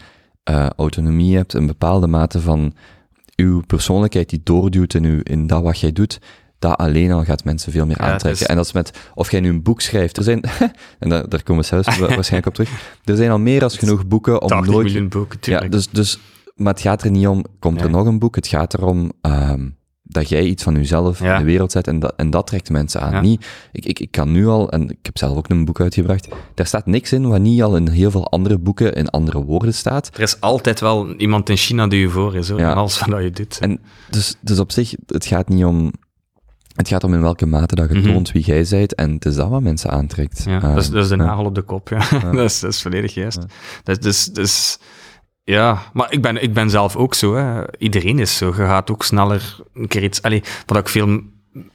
uh, 0.51 0.67
autonomie 0.77 1.37
hebt, 1.37 1.53
een 1.53 1.67
bepaalde 1.67 2.07
mate 2.07 2.41
van 2.41 2.75
uw 3.37 3.63
persoonlijkheid 3.67 4.31
die 4.31 4.41
doorduwt 4.43 4.95
in, 4.95 5.05
uw, 5.05 5.21
in 5.23 5.47
dat 5.47 5.63
wat 5.63 5.81
jij 5.81 5.93
doet, 5.93 6.21
dat 6.59 6.77
alleen 6.77 7.13
al 7.13 7.25
gaat 7.25 7.45
mensen 7.45 7.73
veel 7.73 7.87
meer 7.87 7.99
aantrekken. 7.99 8.49
En 8.49 8.57
dat 8.57 8.65
is 8.65 8.73
met, 8.73 8.99
of 9.15 9.31
jij 9.31 9.41
nu 9.41 9.49
een 9.49 9.63
boek 9.63 9.81
schrijft, 9.81 10.17
er 10.17 10.23
zijn, 10.23 10.41
en 10.99 11.09
daar, 11.09 11.29
daar 11.29 11.43
komen 11.43 11.63
we 11.63 11.69
zelfs 11.69 11.99
waarschijnlijk 11.99 12.47
op 12.47 12.55
terug, 12.55 12.99
er 13.05 13.17
zijn 13.17 13.31
al 13.31 13.39
meer 13.39 13.61
dan 13.61 13.71
genoeg 13.71 14.07
boeken 14.07 14.43
om 14.43 14.49
nooit... 14.49 14.85
miljoen 14.85 15.09
boeken, 15.09 15.39
Ja, 15.43 15.61
dus, 15.61 15.89
dus, 15.89 16.19
maar 16.55 16.73
het 16.73 16.83
gaat 16.83 17.03
er 17.03 17.11
niet 17.11 17.27
om, 17.27 17.45
komt 17.59 17.81
er 17.81 17.91
nog 17.91 18.07
een 18.07 18.19
boek, 18.19 18.35
het 18.35 18.47
gaat 18.47 18.75
erom, 18.75 19.13
um, 19.23 19.76
dat 20.09 20.29
jij 20.29 20.45
iets 20.45 20.63
van 20.63 20.75
jezelf 20.75 21.21
in 21.21 21.39
de 21.39 21.45
wereld 21.45 21.73
zet 21.73 21.87
en 21.87 21.99
dat, 21.99 22.13
en 22.17 22.31
dat 22.31 22.47
trekt 22.47 22.71
mensen 22.71 23.01
aan. 23.01 23.23
Niet, 23.23 23.47
ik, 23.73 23.85
ik, 23.85 24.01
ik 24.01 24.11
kan 24.11 24.33
nu 24.33 24.47
al, 24.47 24.71
en 24.71 24.91
ik 24.91 24.99
heb 25.03 25.19
zelf 25.19 25.37
ook 25.37 25.49
een 25.49 25.65
boek 25.65 25.81
uitgebracht, 25.81 26.29
daar 26.55 26.67
staat 26.67 26.87
niks 26.87 27.13
in 27.13 27.29
wat 27.29 27.41
niet 27.41 27.63
al 27.63 27.77
in 27.77 27.89
heel 27.89 28.11
veel 28.11 28.31
andere 28.31 28.59
boeken 28.59 28.95
in 28.95 29.09
andere 29.09 29.45
woorden 29.45 29.75
staat. 29.75 30.11
Er 30.15 30.23
is 30.23 30.41
altijd 30.41 30.81
wel 30.81 31.15
iemand 31.15 31.49
in 31.49 31.57
China 31.57 31.87
die 31.87 32.01
je 32.01 32.09
voor 32.09 32.37
is, 32.37 32.49
hoor, 32.49 32.59
ja. 32.59 32.71
in 32.71 32.77
alles 32.77 32.99
wat 32.99 33.23
je 33.23 33.31
doet. 33.31 33.59
En 33.59 33.81
dus, 34.11 34.37
dus 34.41 34.59
op 34.59 34.73
zich, 34.73 34.95
het 35.07 35.27
gaat 35.27 35.49
niet 35.49 35.65
om... 35.65 35.93
Het 36.75 36.89
gaat 36.89 37.05
om 37.05 37.15
in 37.15 37.21
welke 37.21 37.47
mate 37.47 37.75
dat 37.75 37.89
je 37.89 37.99
mhm. 37.99 38.13
toont 38.13 38.33
wie 38.33 38.45
jij 38.45 38.67
bent, 38.71 38.95
en 38.95 39.13
het 39.13 39.25
is 39.25 39.35
dat 39.35 39.49
wat 39.49 39.63
mensen 39.63 39.91
aantrekt. 39.91 40.45
Ja, 40.47 40.59
dat, 40.59 40.77
is, 40.77 40.91
dat 40.91 41.03
is 41.03 41.09
de 41.09 41.17
nagel 41.17 41.45
op 41.45 41.55
de 41.55 41.63
kop, 41.63 41.89
ja. 41.89 42.09
dat, 42.33 42.35
is, 42.35 42.61
dat 42.61 42.71
is 42.71 42.83
volledig 42.83 43.15
juist. 43.15 43.39
Dat, 43.83 44.03
dus, 44.03 44.25
dus 44.25 44.79
ja, 45.47 45.83
maar 45.93 46.13
ik 46.13 46.23
ben, 46.23 46.43
ik 46.43 46.53
ben 46.53 46.71
zelf 46.71 46.97
ook 46.97 47.15
zo. 47.15 47.35
Hè. 47.35 47.79
Iedereen 47.79 48.19
is 48.19 48.37
zo. 48.37 48.47
Je 48.47 48.53
gaat 48.53 48.91
ook 48.91 49.03
sneller 49.03 49.57
een 49.75 49.89
keer 49.89 50.03
iets... 50.03 50.23
Allee, 50.23 50.43
wat 50.67 50.77
ik 50.77 50.89
veel... 50.89 51.21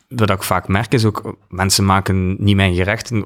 Wat 0.08 0.30
ik 0.30 0.44
vaak 0.44 0.68
merk 0.68 0.94
is 0.94 1.06
ook, 1.06 1.36
mensen 1.50 1.86
maken 1.86 2.36
niet 2.44 2.56
mijn 2.56 2.76
gerechten 2.76 3.26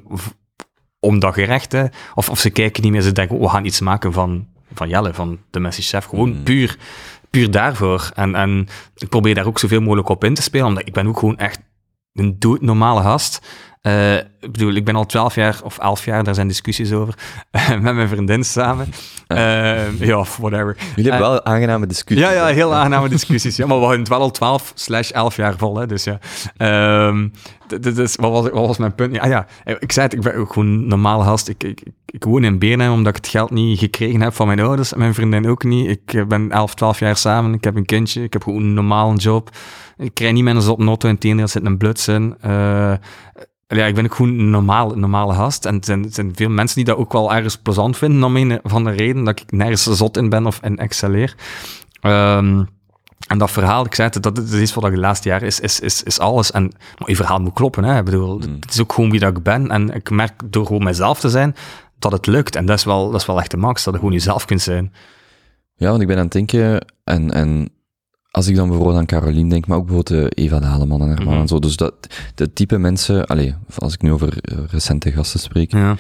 om 1.00 1.20
dat 1.20 1.34
gerecht. 1.34 1.72
Hè. 1.72 1.86
Of, 2.16 2.30
of 2.30 2.40
ze 2.40 2.50
kijken 2.50 2.84
niet 2.84 2.92
meer, 2.92 3.02
ze 3.02 3.12
denken, 3.12 3.36
oh, 3.36 3.42
we 3.42 3.50
gaan 3.50 3.66
iets 3.66 3.80
maken 3.80 4.14
van, 4.14 4.48
van 4.74 4.90
Jelle, 4.90 5.14
van 5.14 5.40
de 5.50 5.60
Messi 5.60 5.82
Chef. 5.82 6.06
Gewoon 6.06 6.30
mm. 6.30 6.44
puur, 6.44 6.78
puur 7.30 7.52
daarvoor. 7.52 8.12
En, 8.14 8.36
en 8.36 8.68
ik 8.96 9.10
probeer 9.10 9.36
daar 9.36 9.48
ook 9.48 9.60
zoveel 9.60 9.82
mogelijk 9.82 10.10
op 10.10 10.24
in 10.24 10.34
te 10.34 10.42
spelen, 10.42 10.68
omdat 10.68 10.88
ik 10.88 10.94
ben 10.94 11.08
ook 11.08 11.20
gewoon 11.20 11.38
echt 11.38 11.60
een 12.14 12.38
normale 12.60 13.02
gast. 13.02 13.48
Uh, 13.88 14.16
ik 14.16 14.52
bedoel, 14.52 14.74
ik 14.74 14.86
ben 14.86 14.96
al 14.96 15.06
twaalf 15.06 15.36
jaar 15.36 15.60
of 15.64 15.78
elf 15.78 16.06
jaar, 16.06 16.24
daar 16.24 16.34
zijn 16.34 16.48
discussies 16.48 16.92
over, 16.92 17.14
met 17.82 17.96
mijn 17.96 18.08
vriendin 18.08 18.44
samen. 18.44 18.88
Uh, 19.28 20.00
ja, 20.00 20.26
whatever. 20.40 20.78
Jullie 20.96 21.12
hebben 21.12 21.30
wel 21.30 21.46
aangename 21.46 21.88
discussies. 21.88 22.26
Ja, 22.26 22.32
ja, 22.32 22.46
heel 22.46 22.74
aangename 22.74 23.10
discussies. 23.18 23.56
Ja, 23.56 23.66
maar 23.66 23.76
we 23.76 23.82
houden 23.82 24.00
het 24.00 24.10
wel 24.10 24.20
al 24.22 24.32
twaalf 24.32 24.72
slash 24.76 25.10
elf 25.12 25.36
jaar 25.36 25.58
vol, 25.58 25.78
hè, 25.78 25.86
dus 25.86 26.04
ja. 26.04 26.20
Um, 27.08 27.32
dus, 27.80 28.16
wat, 28.16 28.32
was, 28.32 28.50
wat 28.50 28.68
was 28.68 28.78
mijn 28.78 28.96
punt? 28.96 29.16
Ja, 29.16 29.26
ja, 29.26 29.48
ik 29.80 29.92
zei 29.92 30.06
het, 30.06 30.16
ik 30.16 30.22
ben 30.22 30.36
ook 30.36 30.54
gewoon 30.54 30.88
normale 30.88 31.24
gast. 31.24 31.48
Ik, 31.48 31.64
ik, 31.64 31.84
ik 32.06 32.24
woon 32.24 32.44
in 32.44 32.60
Bernheim 32.60 32.92
omdat 32.92 33.18
ik 33.18 33.24
het 33.24 33.32
geld 33.32 33.52
niet 33.52 33.80
gekregen 33.80 34.22
heb 34.22 34.34
van 34.34 34.48
mijn 34.48 34.60
ouders 34.60 34.94
mijn 34.94 35.14
vriendin 35.14 35.48
ook 35.48 35.64
niet. 35.64 35.90
Ik 35.90 36.28
ben 36.28 36.52
elf, 36.52 36.76
twaalf 36.76 37.00
jaar 37.00 37.18
samen, 37.18 37.54
ik 37.54 37.64
heb 37.64 37.76
een 37.76 37.86
kindje, 37.86 38.24
ik 38.24 38.34
heb 38.34 38.44
gewoon 38.44 38.62
een 38.62 38.74
normale 38.74 39.16
job. 39.16 39.50
Ik 39.98 40.14
krijg 40.14 40.34
niet 40.34 40.46
een 40.46 40.62
zot 40.62 40.78
notto 40.78 41.16
in 41.20 41.40
het 41.40 41.50
zit 41.50 41.66
een 41.66 41.78
bluts 41.78 42.08
in. 42.08 42.36
Uh, 42.46 42.94
ja, 43.68 43.86
ik 43.86 43.96
ben 43.96 44.06
ook 44.06 44.16
gewoon 44.16 44.40
een 44.40 44.50
normale, 44.50 44.96
normale 44.96 45.34
gast. 45.34 45.66
En 45.66 45.76
er 45.76 45.86
zijn, 45.86 46.06
zijn, 46.12 46.36
veel 46.36 46.50
mensen 46.50 46.76
die 46.76 46.86
dat 46.86 46.98
ook 46.98 47.14
wel 47.14 47.34
ergens 47.34 47.58
plezant 47.58 47.98
vinden, 47.98 48.24
om 48.24 48.36
een 48.36 48.60
van 48.64 48.84
de 48.84 48.92
reden 48.92 49.24
dat 49.24 49.40
ik 49.40 49.52
nergens 49.52 49.84
zot 49.84 50.18
in 50.18 50.30
ben 50.30 50.46
of 50.46 50.60
in 50.62 50.78
excelleer. 50.78 51.36
Um, 52.02 52.68
en 53.28 53.38
dat 53.38 53.52
verhaal, 53.52 53.86
ik 53.86 53.96
zei 53.96 54.10
het, 54.12 54.24
dat, 54.24 54.38
is 54.40 54.74
wat 54.74 54.86
ik 54.86 54.92
de 54.92 54.98
laatste 54.98 55.30
jaren 55.30 55.48
is, 55.48 55.60
is, 55.60 55.80
is, 55.80 56.04
is 56.04 56.20
alles. 56.20 56.52
En, 56.52 56.64
maar 56.98 57.10
je 57.10 57.16
verhaal 57.16 57.40
moet 57.40 57.54
kloppen, 57.54 57.84
hè. 57.84 57.98
Ik 57.98 58.06
bedoel, 58.06 58.38
mm. 58.38 58.58
het 58.60 58.74
is 58.74 58.82
ook 58.82 58.94
gewoon 58.94 59.10
wie 59.12 59.20
dat 59.20 59.38
ik 59.38 59.44
ben. 59.44 59.72
En 59.72 59.94
ik 59.94 60.10
merk 60.10 60.42
door 60.46 60.66
gewoon 60.66 60.84
mezelf 60.84 61.20
te 61.20 61.30
zijn, 61.30 61.56
dat 62.00 62.12
het 62.12 62.26
lukt. 62.26 62.56
En 62.56 62.66
dat 62.66 62.78
is 62.78 62.84
wel, 62.84 63.12
dat 63.12 63.22
is 63.22 63.28
wel 63.28 63.40
echt 63.40 63.52
de 63.52 63.58
max, 63.58 63.84
dat 63.84 63.94
je 63.94 64.00
gewoon 64.00 64.14
jezelf 64.14 64.46
kunt 64.46 64.62
zijn. 64.62 64.94
Ja, 65.76 65.90
want 65.90 66.02
ik 66.02 66.08
ben 66.08 66.18
aan 66.18 66.24
het 66.24 66.32
denken, 66.32 66.86
en, 67.04 67.32
en 67.32 67.70
als 68.36 68.48
ik 68.48 68.56
dan 68.56 68.68
bijvoorbeeld 68.68 68.98
aan 68.98 69.06
Caroline 69.06 69.50
denk, 69.50 69.68
maar 69.68 69.78
ook 69.78 69.86
bijvoorbeeld 69.86 70.38
Eva 70.38 70.60
de 70.60 70.66
Haleman 70.66 71.02
en 71.02 71.08
haar 71.08 71.24
man 71.24 71.34
mhm. 71.34 71.42
en 71.42 71.48
zo. 71.48 71.60
Dus 71.60 71.76
dat, 71.76 71.94
de 72.36 72.54
type 72.54 72.78
mensen, 72.78 73.26
allez, 73.26 73.54
als 73.78 73.94
ik 73.94 74.02
nu 74.02 74.12
over 74.12 74.38
eh, 74.42 74.58
recente 74.70 75.12
gasten 75.12 75.40
spreek, 75.40 75.72
ja. 75.72 75.98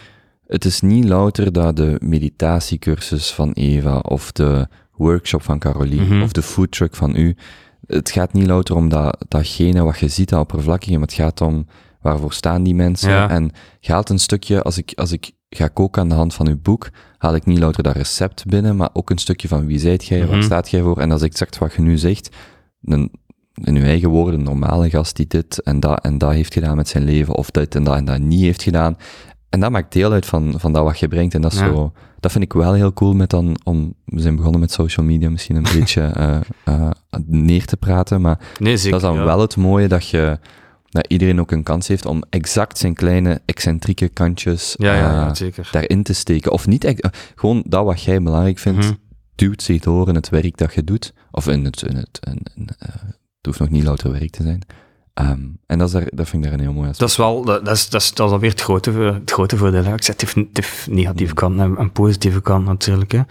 het 0.47 0.65
is 0.65 0.81
niet 0.81 1.05
louter 1.05 1.51
dat 1.51 1.75
de 1.75 1.95
meditatiecursus 1.99 3.33
van 3.33 3.51
Eva 3.51 3.97
of 3.97 4.31
de 4.31 4.67
workshop 4.95 5.41
van 5.41 5.59
Caroline 5.59 6.05
mhm. 6.05 6.21
of 6.21 6.31
de 6.31 6.41
foodtruck 6.41 6.95
van 6.95 7.15
u, 7.15 7.35
het 7.87 8.11
gaat 8.11 8.33
niet 8.33 8.47
louter 8.47 8.75
om 8.75 8.89
dat, 8.89 9.25
datgene 9.27 9.83
wat 9.83 9.99
je 9.99 10.07
ziet, 10.07 10.29
dat 10.29 10.39
oppervlakkige, 10.39 10.91
maar 10.91 11.01
het 11.01 11.13
gaat 11.13 11.41
om 11.41 11.65
waarvoor 12.01 12.33
staan 12.33 12.63
die 12.63 12.75
mensen. 12.75 13.29
En 13.29 13.51
haalt 13.81 14.09
een 14.09 14.19
stukje, 14.19 14.61
als 14.61 14.77
ik, 14.77 14.91
als 14.95 15.11
ik 15.11 15.31
ga 15.49 15.67
koken 15.67 16.01
aan 16.01 16.09
de 16.09 16.15
hand 16.15 16.33
van 16.33 16.47
uw 16.47 16.59
boek, 16.61 16.89
haal 17.17 17.35
ik 17.35 17.45
niet 17.45 17.59
louter 17.59 17.83
dat 17.83 17.95
recept 17.95 18.45
binnen, 18.45 18.75
maar 18.75 18.89
ook 18.93 19.09
een 19.09 19.17
stukje 19.17 19.47
van 19.47 19.65
wie 19.65 19.79
zijt 19.79 20.05
jij, 20.05 20.21
mm 20.21 20.27
waar 20.27 20.35
mhm. 20.35 20.45
staat 20.45 20.69
jij 20.69 20.81
voor? 20.81 20.99
En 20.99 21.09
dat 21.09 21.17
is 21.17 21.27
exact 21.27 21.57
wat 21.57 21.73
je 21.73 21.81
nu 21.81 21.97
zegt. 21.97 22.29
Een, 22.81 23.11
in 23.53 23.75
uw 23.75 23.83
eigen 23.83 24.09
woorden, 24.09 24.39
een 24.39 24.45
normale 24.45 24.89
gast 24.89 25.15
die 25.15 25.27
dit 25.27 25.61
en 25.61 25.79
dat 25.79 26.03
en 26.03 26.17
dat 26.17 26.31
heeft 26.31 26.53
gedaan 26.53 26.75
met 26.75 26.87
zijn 26.87 27.03
leven, 27.03 27.35
of 27.35 27.51
dit 27.51 27.75
en 27.75 27.83
dat 27.83 27.95
en 27.95 28.05
dat 28.05 28.19
niet 28.19 28.41
heeft 28.41 28.63
gedaan. 28.63 28.97
En 29.49 29.59
dat 29.59 29.71
maakt 29.71 29.93
deel 29.93 30.11
uit 30.11 30.25
van, 30.25 30.53
van 30.57 30.73
dat 30.73 30.83
wat 30.83 30.99
je 30.99 31.07
brengt. 31.07 31.33
En 31.33 31.41
dat, 31.41 31.51
is 31.51 31.57
zo, 31.57 31.93
dat 32.19 32.31
vind 32.31 32.43
ik 32.43 32.53
wel 32.53 32.73
heel 32.73 32.93
cool 32.93 33.13
met 33.13 33.29
dan, 33.29 33.55
om, 33.63 33.93
we 34.05 34.21
zijn 34.21 34.35
begonnen 34.35 34.59
met 34.59 34.71
social 34.71 35.05
media 35.05 35.29
misschien 35.29 35.55
een 35.55 35.67
beetje 35.79 36.13
uh, 36.17 36.37
uh, 36.65 36.89
neer 37.25 37.65
te 37.65 37.77
praten, 37.77 38.21
maar 38.21 38.39
nee, 38.59 38.77
zeker, 38.77 38.99
dat 38.99 39.09
is 39.09 39.15
dan 39.15 39.25
wel 39.25 39.39
het 39.39 39.57
mooie 39.57 39.87
dat 39.87 40.09
je, 40.09 40.39
dat 40.95 41.07
iedereen 41.07 41.39
ook 41.39 41.51
een 41.51 41.63
kans 41.63 41.87
heeft 41.87 42.05
om 42.05 42.23
exact 42.29 42.77
zijn 42.77 42.93
kleine 42.93 43.41
excentrieke 43.45 44.07
kantjes 44.09 44.73
ja, 44.77 44.95
ja, 44.95 45.33
uh, 45.41 45.71
daarin 45.71 46.03
te 46.03 46.13
steken. 46.13 46.51
Of 46.51 46.67
niet, 46.67 46.83
echt, 46.83 47.07
gewoon 47.35 47.63
dat 47.67 47.85
wat 47.85 48.03
jij 48.03 48.21
belangrijk 48.21 48.59
vindt, 48.59 48.85
mm 48.85 49.03
duwt 49.35 49.61
zich 49.61 49.81
door 49.81 50.07
in 50.07 50.15
het 50.15 50.29
werk 50.29 50.57
dat 50.57 50.73
je 50.73 50.83
doet. 50.83 51.13
Of 51.31 51.47
in 51.47 51.65
het, 51.65 51.81
in 51.81 51.95
het, 51.95 52.19
in, 52.27 52.41
in, 52.55 52.61
uh, 52.61 52.95
het 52.95 53.45
hoeft 53.45 53.59
nog 53.59 53.69
niet 53.69 53.83
louter 53.83 54.11
werk 54.11 54.29
te 54.29 54.43
zijn. 54.43 54.61
Um, 55.13 55.59
en 55.65 55.77
dat, 55.77 55.87
is 55.87 55.93
daar, 55.93 56.07
dat 56.13 56.29
vind 56.29 56.43
ik 56.43 56.49
daar 56.49 56.59
een 56.59 56.65
heel 56.65 56.73
mooi 56.73 56.89
aspect. 56.89 56.99
Dat 56.99 57.09
is 57.09 57.15
wel, 57.17 57.45
dat, 57.45 57.65
dat, 57.65 57.75
is, 57.75 57.89
dat, 57.89 58.01
is, 58.01 58.13
dat 58.13 58.27
is 58.27 58.33
alweer 58.33 58.49
het 58.49 58.61
grote, 58.61 58.91
het 58.91 59.31
grote 59.31 59.57
voordeel. 59.57 59.93
Ik 59.93 60.03
zeg, 60.03 60.19
het 60.19 60.21
heeft, 60.21 60.49
heeft 60.53 60.87
negatieve 60.87 61.31
mm. 61.31 61.37
kant 61.37 61.59
en, 61.59 61.77
en 61.77 61.91
positieve 61.91 62.41
kant 62.41 62.65
natuurlijk. 62.65 63.11
Hè. 63.11 63.21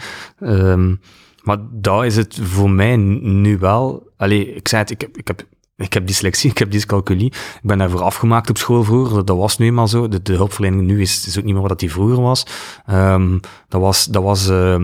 Um, 0.70 1.00
maar 1.42 1.58
daar 1.70 2.06
is 2.06 2.16
het 2.16 2.38
voor 2.42 2.70
mij 2.70 2.96
nu 2.96 3.58
wel... 3.58 4.12
Allee, 4.16 4.54
ik 4.54 4.68
zei 4.68 4.82
het, 4.82 4.90
ik 4.90 5.00
heb, 5.00 5.18
ik 5.18 5.28
heb 5.28 5.46
ik 5.76 5.92
heb 5.92 6.06
dyslexie, 6.06 6.50
ik 6.54 6.58
heb 6.58 6.70
dyscalculie. 6.70 7.26
Ik 7.26 7.60
ben 7.62 7.78
daarvoor 7.78 8.02
afgemaakt 8.02 8.50
op 8.50 8.58
school 8.58 8.84
vroeger. 8.84 9.24
Dat, 9.24 9.36
was 9.36 9.58
nu 9.58 9.66
eenmaal 9.66 9.88
zo. 9.88 10.08
De, 10.08 10.22
de, 10.22 10.32
hulpverlening 10.34 10.82
nu 10.82 11.00
is, 11.00 11.26
is 11.26 11.38
ook 11.38 11.44
niet 11.44 11.52
meer 11.52 11.62
wat 11.62 11.70
dat 11.70 11.80
die 11.80 11.92
vroeger 11.92 12.20
was. 12.20 12.46
Um, 12.90 13.40
dat 13.68 13.80
was, 13.80 14.04
dat 14.04 14.22
was 14.22 14.48
uh, 14.48 14.76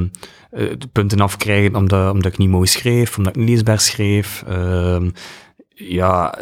de 0.50 0.88
punten 0.92 1.20
afkrijgen 1.20 1.74
omdat, 1.74 2.12
omdat 2.12 2.32
ik 2.32 2.38
niet 2.38 2.48
mooi 2.48 2.66
schreef, 2.66 3.16
omdat 3.16 3.36
ik 3.36 3.40
niet 3.40 3.48
leesbaar 3.48 3.80
schreef. 3.80 4.44
Um, 4.48 5.12
ja, 5.88 6.38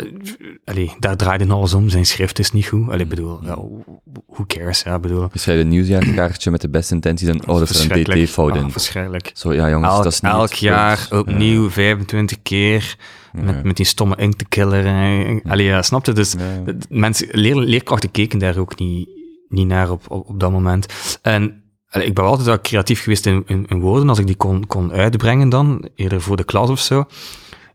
allee, 0.65 0.93
daar 0.99 1.17
draaide 1.17 1.47
alles 1.47 1.75
om. 1.75 1.89
Zijn 1.89 2.07
schrift 2.07 2.39
is 2.39 2.53
niet 2.53 2.67
goed. 2.67 2.91
Allee, 2.91 3.07
bedoel, 3.07 3.39
ja, 3.43 3.57
who 4.27 4.45
cares? 4.47 4.83
Ja, 4.83 4.99
bedoel. 4.99 5.29
Je 5.33 5.39
schrijft 5.39 5.63
een 5.63 5.69
nieuwsjaarkaartje 5.69 6.51
met 6.51 6.61
de 6.61 6.69
beste 6.69 6.95
intenties 6.95 7.29
en 7.29 7.49
oh, 7.49 7.59
dat 7.59 7.71
is 7.71 7.85
een 7.85 8.05
in. 8.05 8.65
Ah, 8.65 8.71
verschrikkelijk. 8.71 9.31
Zo, 9.35 9.55
ja 9.55 9.71
jongens, 9.71 9.93
elk, 9.93 10.03
dat 10.03 10.13
is 10.13 10.21
niet... 10.21 10.33
Elk 10.33 10.53
jaar 10.53 11.09
opnieuw, 11.11 11.65
ja. 11.65 11.71
25 11.71 12.43
keer, 12.43 12.97
met, 13.33 13.65
met 13.65 13.77
die 13.77 13.87
stomme 13.87 14.17
inktekiller. 14.17 14.85
Allee, 15.45 15.67
ja, 15.67 15.83
snap 15.83 16.07
je? 16.07 16.13
Dus 16.13 16.35
mensen, 16.89 17.29
leer, 17.31 17.57
leerkrachten 17.57 18.11
keken 18.11 18.39
daar 18.39 18.57
ook 18.57 18.79
niet, 18.79 19.09
niet 19.49 19.67
naar 19.67 19.91
op, 19.91 20.11
op, 20.11 20.29
op 20.29 20.41
dat 20.41 20.51
moment. 20.51 21.19
En 21.23 21.63
ik 21.91 22.15
ben 22.15 22.23
wel 22.23 22.27
altijd 22.27 22.47
wel 22.47 22.61
creatief 22.61 23.03
geweest 23.03 23.27
in, 23.27 23.43
in, 23.47 23.67
in 23.69 23.81
woorden, 23.81 24.09
als 24.09 24.19
ik 24.19 24.27
die 24.27 24.37
kon, 24.37 24.67
kon 24.67 24.93
uitbrengen 24.93 25.49
dan, 25.49 25.89
eerder 25.95 26.21
voor 26.21 26.37
de 26.37 26.45
klas 26.45 26.71
of 26.71 26.81
zo. 26.81 27.05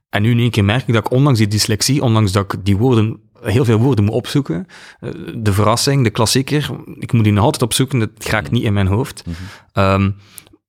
En 0.10 0.22
nu 0.22 0.32
in 0.32 0.40
één 0.40 0.52
keer 0.52 0.66
merk 0.66 0.88
ik 0.88 0.94
dat 0.94 1.06
ik 1.06 1.12
ondanks 1.12 1.40
die 1.40 1.48
dyslexie, 1.48 2.02
ondanks 2.02 2.32
dat 2.32 2.54
ik 2.54 2.66
die 2.66 2.78
woorden, 2.78 3.20
heel 3.42 3.66
veel 3.66 3.78
woorden 3.78 4.06
moet 4.06 4.14
opzoeken, 4.14 4.66
eh, 5.00 5.10
de 5.36 5.54
verrassing, 5.54 6.04
de 6.04 6.10
klassieker, 6.10 6.70
ik 7.00 7.12
moet 7.12 7.24
die 7.24 7.34
nog 7.34 7.44
altijd 7.44 7.62
opzoeken, 7.62 8.00
dat 8.00 8.10
raakt 8.26 8.52
niet 8.52 8.64
in 8.64 8.74
mijn 8.74 8.88
hoofd. 8.88 9.24
Mhm. 9.26 9.94
Um, 9.94 10.16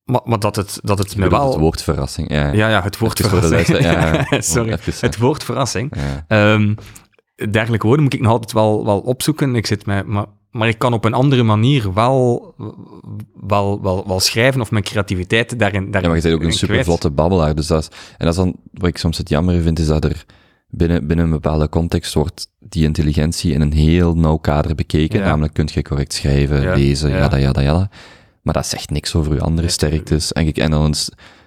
maar, 0.04 0.20
maar, 0.24 0.38
dat 0.38 0.56
het, 0.56 0.78
dat 0.82 0.98
het 0.98 1.16
me 1.16 1.28
wel... 1.28 1.50
Het 1.50 1.60
woord 1.60 1.82
verrassing, 1.82 2.30
ja. 2.30 2.52
Ja, 2.52 2.68
ja, 2.68 2.82
het 2.82 2.98
woord 2.98 3.24
Even 3.24 3.40
verrassing. 3.40 3.80
ja, 3.82 4.26
ja. 4.30 4.40
Sorry, 4.40 4.72
Even, 4.72 4.92
het 5.00 5.18
woord 5.18 5.44
verrassing. 5.44 5.92
Ja. 6.28 6.52
Um, 6.52 6.76
dergelijke 7.50 7.86
woorden 7.86 8.04
moet 8.04 8.14
ik 8.14 8.20
nog 8.20 8.32
altijd 8.32 8.52
wel, 8.52 8.84
wel 8.84 9.00
opzoeken. 9.00 9.54
Ik 9.54 9.66
zit 9.66 9.86
met, 9.86 10.06
maar, 10.06 10.26
maar 10.50 10.68
ik 10.68 10.78
kan 10.78 10.92
op 10.92 11.04
een 11.04 11.14
andere 11.14 11.42
manier 11.42 11.92
wel, 11.92 12.54
wel, 13.46 13.82
wel, 13.82 14.04
wel 14.06 14.20
schrijven 14.20 14.60
of 14.60 14.70
mijn 14.70 14.84
creativiteit 14.84 15.58
daarin. 15.58 15.90
daarin 15.90 16.02
Ja, 16.02 16.08
maar 16.08 16.16
je 16.16 16.22
bent 16.22 16.34
ook 16.34 16.42
een 16.42 16.52
super 16.52 16.84
vlotte 16.84 17.10
babbelaar. 17.10 17.54
Dus 17.54 17.66
dat 17.66 17.82
is, 17.82 17.88
en 18.18 18.26
dat 18.26 18.28
is 18.28 18.36
dan, 18.36 18.56
wat 18.72 18.88
ik 18.88 18.98
soms 18.98 19.18
het 19.18 19.28
jammer 19.28 19.62
vind, 19.62 19.78
is 19.78 19.86
dat 19.86 20.04
er 20.04 20.24
binnen, 20.68 21.06
binnen 21.06 21.24
een 21.24 21.32
bepaalde 21.32 21.68
context 21.68 22.14
wordt 22.14 22.48
die 22.58 22.84
intelligentie 22.84 23.52
in 23.52 23.60
een 23.60 23.72
heel 23.72 24.14
nauw 24.16 24.36
kader 24.36 24.74
bekeken. 24.74 25.18
Ja. 25.18 25.24
Namelijk, 25.24 25.54
kunt 25.54 25.72
je 25.72 25.82
correct 25.82 26.12
schrijven, 26.12 26.62
Ja, 26.62 26.74
lezen, 26.74 27.10
ja. 27.10 27.16
jada, 27.16 27.38
jada, 27.38 27.62
jada. 27.62 27.90
Maar 28.44 28.54
dat 28.54 28.66
zegt 28.66 28.90
niks 28.90 29.14
over 29.14 29.34
je 29.34 29.40
andere 29.40 29.68
sterktes. 29.68 30.32
En, 30.32 30.46
ik, 30.46 30.56
en, 30.58 30.70
dan 30.70 30.94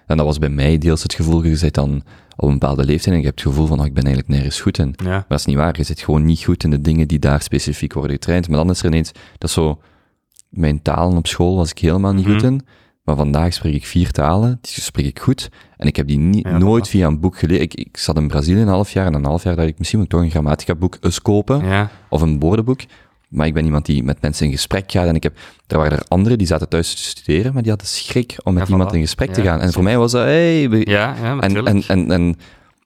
en 0.06 0.18
dat 0.18 0.26
was 0.26 0.40
bij 0.40 0.50
mij 0.50 0.78
deels 0.78 1.04
het 1.04 1.14
gevoel, 1.14 1.44
je 1.44 1.56
zit 1.56 1.74
dan 1.74 2.04
op 2.36 2.48
een 2.48 2.60
bepaalde 2.60 2.86
leeftijd 2.86 3.16
en 3.16 3.22
je 3.22 3.28
hebt 3.28 3.40
het 3.40 3.50
gevoel 3.50 3.68
van, 3.68 3.80
oh, 3.80 3.86
ik 3.86 3.94
ben 3.94 4.04
eigenlijk 4.04 4.34
nergens 4.36 4.62
goed 4.62 4.78
in. 4.78 4.94
Ja. 5.04 5.10
Maar 5.10 5.26
dat 5.28 5.40
is 5.40 5.46
niet 5.46 5.56
waar. 5.56 5.78
Je 5.78 5.84
zit 5.84 6.00
gewoon 6.02 6.26
niet 6.26 6.44
goed 6.44 6.64
in 6.64 6.70
de 6.70 6.82
dingen 6.82 7.08
die 7.08 7.20
daar 7.20 7.42
specifiek 7.42 7.94
worden 7.94 8.12
getraind. 8.12 8.48
Maar 8.48 8.58
dan 8.58 8.70
is 8.70 8.80
er 8.80 8.86
ineens, 8.86 9.12
dat 9.38 9.50
is 9.50 9.54
zo, 9.54 9.80
mijn 10.50 10.82
talen 10.82 11.18
op 11.18 11.28
school 11.28 11.56
was 11.56 11.72
ik 11.72 11.80
helemaal 11.80 12.14
niet 12.14 12.26
goed 12.26 12.36
Mhm. 12.42 12.46
in. 12.46 12.66
Maar 13.04 13.16
vandaag 13.16 13.54
spreek 13.54 13.74
ik 13.74 13.86
vier 13.86 14.12
talen, 14.12 14.58
die 14.62 14.84
spreek 14.84 15.06
ik 15.06 15.20
goed. 15.20 15.50
En 15.78 15.88
ik 15.88 15.96
heb 15.96 16.08
die 16.08 16.18
niet, 16.20 16.48
Ja, 16.48 16.58
nooit 16.58 16.88
via 16.88 17.08
een 17.08 17.20
boek 17.20 17.38
geleerd. 17.38 17.62
Ik, 17.62 17.74
ik 17.74 17.98
zat 17.98 18.18
in 18.18 18.28
Brazilië 18.28 18.62
een 18.62 18.68
half 18.68 18.92
jaar 18.92 19.06
en 19.06 19.14
een 19.14 19.26
half 19.26 19.44
jaar 19.44 19.56
dacht 19.56 19.68
ik, 19.68 19.78
misschien 19.78 20.00
moet 20.00 20.10
toch 20.10 20.22
een 20.22 20.30
grammatica-boek 20.30 20.98
eens 21.02 21.22
kopen. 21.22 21.66
Ja. 21.66 21.90
Of 22.10 22.22
een 22.22 22.40
woordenboek. 22.40 22.80
Maar 23.28 23.48
ik 23.48 23.54
ben 23.54 23.66
iemand 23.66 23.86
die 23.86 24.04
met 24.04 24.22
mensen 24.22 24.46
in 24.46 24.52
gesprek 24.52 24.92
gaat. 24.92 25.08
En 25.08 25.16
ik 25.16 25.24
heb, 25.24 25.38
er 25.68 25.78
waren 25.78 25.98
er 25.98 26.06
anderen 26.08 26.38
die 26.38 26.48
zaten 26.48 26.70
thuis 26.70 26.96
te 26.96 27.02
studeren, 27.02 27.54
maar 27.54 27.62
die 27.62 27.72
hadden 27.72 27.88
schrik 27.90 28.36
om 28.44 28.54
met 28.54 28.68
Ja, 28.68 28.70
iemand 28.74 28.92
voilà. 28.92 28.94
in 28.96 29.02
gesprek 29.02 29.34
te 29.34 29.42
gaan. 29.42 29.60
En 29.60 29.74
voor 29.74 29.84
mij 29.84 29.98
was 29.98 30.12
dat, 30.12 30.24
hey, 30.24 30.70
we- 30.70 30.90
Ja, 30.90 31.16
ja, 31.22 31.40
en, 31.40 31.66
en, 31.66 31.84
en, 31.88 32.12
en 32.12 32.36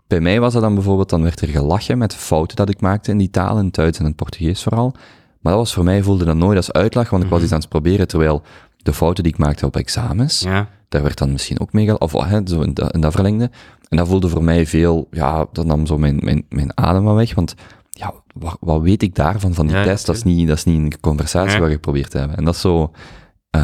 bij 0.08 0.20
mij 0.20 0.40
was 0.40 0.54
dat 0.54 0.62
dan 0.62 0.74
bijvoorbeeld, 0.74 1.10
dan 1.10 1.24
werd 1.24 1.42
er 1.42 1.48
gelachen 1.48 1.98
met 1.98 2.16
fouten 2.16 2.56
dat 2.56 2.70
ik 2.70 2.82
maakte 2.82 3.12
in 3.12 3.18
die 3.18 3.30
taal, 3.30 3.58
in 3.60 3.66
het 3.66 3.74
Duits 3.76 3.98
en 3.98 4.04
in 4.04 4.10
het 4.10 4.20
Portugees 4.20 4.64
vooral. 4.64 4.92
Maar 5.40 5.54
dat 5.54 5.62
was 5.62 5.74
voor 5.74 5.84
mij, 5.84 6.04
voelde 6.04 6.26
dat 6.26 6.36
nooit 6.36 6.58
als 6.58 6.72
uitlag, 6.72 7.10
want 7.10 7.24
ik 7.24 7.30
was 7.30 7.38
Mhm. 7.38 7.46
iets 7.46 7.54
aan 7.56 7.60
het 7.62 7.70
proberen, 7.70 8.08
terwijl 8.08 8.42
de 8.78 8.94
fouten 8.94 9.24
die 9.24 9.34
ik 9.34 9.40
maakte 9.40 9.66
op 9.66 9.76
examens, 9.76 10.40
ja. 10.40 10.70
daar 10.90 11.04
werd 11.04 11.18
dan 11.18 11.32
misschien 11.32 11.60
ook 11.60 11.74
mee, 11.74 11.98
of 12.00 12.12
hè, 12.14 12.40
zo 12.46 12.62
in, 12.62 12.74
dat, 12.74 12.94
in 12.94 13.02
dat 13.02 13.12
verlengde. 13.14 13.50
En 13.90 13.98
dat 13.98 14.08
voelde 14.08 14.30
voor 14.30 14.44
mij 14.44 14.66
veel, 14.68 15.08
ja, 15.12 15.46
dat 15.52 15.66
nam 15.66 15.86
zo 15.86 15.98
mijn, 15.98 16.20
mijn, 16.24 16.46
mijn 16.50 16.78
adem 16.78 17.04
wel 17.04 17.16
weg, 17.16 17.36
want 17.36 17.54
ja, 17.94 18.14
wat, 18.34 18.58
wat 18.60 18.82
weet 18.82 19.02
ik 19.02 19.16
daarvan, 19.16 19.54
van 19.54 19.68
die 19.68 19.76
Ja, 19.76 19.84
test? 19.84 20.06
Dat 20.06 20.16
is, 20.16 20.24
niet, 20.24 20.48
dat 20.48 20.58
is 20.58 20.64
niet 20.64 20.78
een 20.94 21.00
conversatie 21.00 21.52
Ja. 21.54 21.60
wat 21.60 21.70
je 21.72 21.80
probeert 21.80 22.10
te 22.10 22.18
hebben. 22.18 22.38
En 22.38 22.44
dat 22.46 22.56
is 22.56 22.62
zo, 22.62 22.92
eh, 23.50 23.62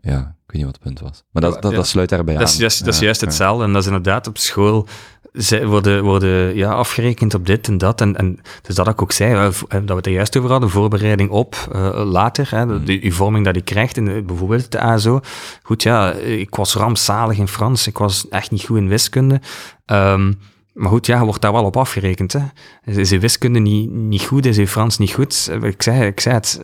ja, 0.00 0.18
ik 0.18 0.52
weet 0.52 0.56
niet 0.56 0.64
wat 0.64 0.74
het 0.74 0.82
punt 0.82 1.00
was. 1.00 1.24
Maar 1.32 1.42
dat, 1.42 1.62
dat, 1.62 1.86
sluit 1.86 2.08
daarbij 2.08 2.36
Dat 2.36 2.48
is, 2.48 2.54
aan. 2.54 2.60
dat 2.60 2.70
is, 2.70 2.78
dat 2.78 2.94
is 2.94 3.00
juist 3.00 3.20
hetzelfde. 3.20 3.64
En 3.64 3.72
dat 3.72 3.80
is 3.80 3.86
inderdaad 3.86 4.26
op 4.26 4.38
school 4.38 4.86
zij 5.32 5.66
worden, 5.66 6.04
worden 6.04 6.54
ja, 6.56 6.72
afgerekend 6.72 7.34
op 7.34 7.46
dit 7.46 7.68
en 7.68 7.78
dat. 7.78 8.00
En, 8.00 8.16
en 8.16 8.38
dus 8.62 8.74
dat 8.74 8.88
ik 8.88 9.02
ook 9.02 9.12
zei, 9.12 9.50
dat 9.68 9.86
we 9.86 9.94
het 9.94 10.06
er 10.06 10.12
juist 10.12 10.36
over 10.36 10.50
hadden, 10.50 10.70
voorbereiding 10.70 11.30
op 11.30 11.54
eh, 11.72 12.02
later, 12.04 12.48
hè, 12.50 12.66
de, 12.66 12.98
die 12.98 13.14
vorming 13.14 13.44
dat 13.44 13.54
je 13.54 13.60
krijgt, 13.62 13.96
in 13.96 14.04
de- 14.04 14.22
bijvoorbeeld 14.26 14.72
de 14.72 14.80
ASO. 14.80 15.20
Goed, 15.62 15.82
ja, 15.82 16.12
ik 16.12 16.54
was 16.54 16.74
rampzalig 16.74 17.38
in 17.38 17.48
Frans, 17.48 17.86
ik 17.86 17.98
was 17.98 18.28
echt 18.28 18.50
niet 18.50 18.64
goed 18.64 18.76
in 18.78 18.88
wiskunde. 18.88 19.40
Ehm, 19.84 20.32
maar 20.76 20.90
goed, 20.90 21.06
ja, 21.06 21.24
wordt 21.24 21.40
daar 21.42 21.52
wel 21.52 21.64
op 21.64 21.76
afgerekend. 21.76 22.32
Hè. 22.32 22.40
Is 22.84 23.10
je 23.10 23.18
wiskunde 23.18 23.58
niet, 23.58 23.90
niet 23.90 24.22
goed, 24.22 24.46
is 24.46 24.56
je 24.56 24.68
Frans 24.68 24.98
niet 24.98 25.12
goed? 25.12 25.50
Ik 25.62 25.82
zei, 25.82 26.06
ik 26.06 26.20
zei 26.20 26.34
het, 26.34 26.62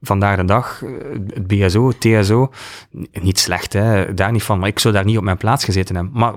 vandaag 0.00 0.36
de 0.36 0.44
dag, 0.44 0.82
het 1.34 1.46
BSO, 1.46 1.92
TSO, 1.98 2.50
n- 2.98 3.06
niet 3.22 3.38
slecht, 3.38 3.72
hè, 3.72 4.14
daar 4.14 4.32
niet 4.32 4.42
van, 4.42 4.58
maar 4.58 4.68
ik 4.68 4.78
zou 4.78 4.94
daar 4.94 5.04
niet 5.04 5.18
op 5.18 5.24
mijn 5.24 5.36
plaats 5.36 5.64
gezeten 5.64 5.94
hebben. 5.94 6.12
Maar 6.18 6.34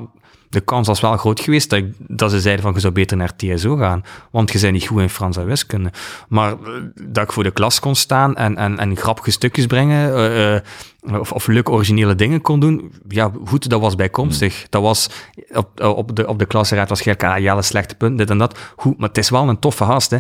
de 0.50 0.62
kans 0.62 0.88
was 0.88 1.02
wel 1.02 1.18
groot 1.18 1.40
geweest 1.40 1.70
dat, 1.70 1.84
dat 1.98 2.32
ze 2.32 2.40
zeiden 2.42 2.64
van, 2.64 2.74
je 2.74 2.80
zou 2.80 2.94
beter 2.94 3.18
naar 3.18 3.36
TSO 3.36 3.76
gaan, 3.76 4.04
want 4.32 4.52
je 4.52 4.60
bent 4.60 4.74
niet 4.74 4.88
goed 4.88 5.02
in 5.02 5.10
Frans 5.10 5.38
en 5.38 5.46
wiskunde. 5.46 5.92
Maar 6.28 6.52
eh, 6.52 6.58
dat 7.04 7.24
ik 7.24 7.32
voor 7.32 7.44
de 7.44 7.52
klas 7.52 7.80
kon 7.80 7.96
staan 7.96 8.36
en, 8.36 8.58
en, 8.58 8.80
en 8.80 8.98
grappige 8.98 9.32
stukjes 9.32 9.66
brengen, 9.66 10.16
eh, 10.16 10.56
eh, 10.56 10.62
of, 11.02 11.32
of 11.32 11.48
leuke 11.48 11.72
originele 11.72 12.16
dingen 12.16 12.42
kon 12.42 12.60
doen, 12.60 12.92
ja, 13.08 13.32
goed, 13.46 13.70
dat 13.70 13.82
was 13.82 13.96
bijkomstig. 13.96 14.66
Dat 14.70 14.82
was, 14.82 15.10
op, 15.54 15.82
op, 15.84 16.16
de, 16.16 16.28
op 16.28 16.40
de 16.40 16.46
klasraad 16.46 16.88
waarschijnlijk, 16.88 17.28
ah, 17.28 17.38
Jelle, 17.44 17.62
slechte 17.62 17.96
punt, 17.96 18.18
dit 18.18 18.30
en 18.30 18.38
dat. 18.38 18.60
Goed, 18.76 18.98
maar 18.98 19.08
het 19.08 19.18
is 19.18 19.30
wel 19.30 19.50
een 19.50 19.60
toffe 19.60 19.84
gast, 19.86 20.12
hè. 20.12 20.18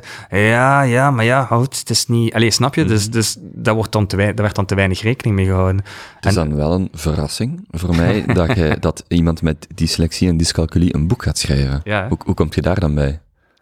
Ja, 0.49 0.81
ja, 0.81 1.11
maar 1.11 1.25
ja, 1.25 1.43
goed, 1.45 1.79
het 1.79 1.89
is 1.89 2.07
niet... 2.07 2.33
Allee, 2.33 2.51
snap 2.51 2.75
je? 2.75 2.85
Dus, 2.85 3.09
dus 3.09 3.37
daar, 3.39 3.75
wordt 3.75 3.91
dan 3.91 4.07
te 4.07 4.15
wei- 4.15 4.33
daar 4.33 4.43
werd 4.43 4.55
dan 4.55 4.65
te 4.65 4.75
weinig 4.75 5.01
rekening 5.01 5.35
mee 5.35 5.45
gehouden. 5.45 5.83
Het 6.15 6.25
is 6.25 6.33
dan 6.33 6.55
wel 6.55 6.73
een 6.73 6.89
verrassing 6.91 7.65
voor 7.69 7.95
mij 7.95 8.25
dat, 8.33 8.55
je, 8.55 8.77
dat 8.79 9.03
iemand 9.07 9.41
met 9.41 9.67
dyslexie 9.75 10.27
en 10.29 10.37
dyscalculie 10.37 10.95
een 10.95 11.07
boek 11.07 11.23
gaat 11.23 11.37
schrijven. 11.37 11.81
Ja? 11.83 12.07
Hoe, 12.07 12.17
hoe 12.25 12.33
komt 12.35 12.55
je 12.55 12.61
daar 12.61 12.79
dan 12.79 12.95
bij? 12.95 13.21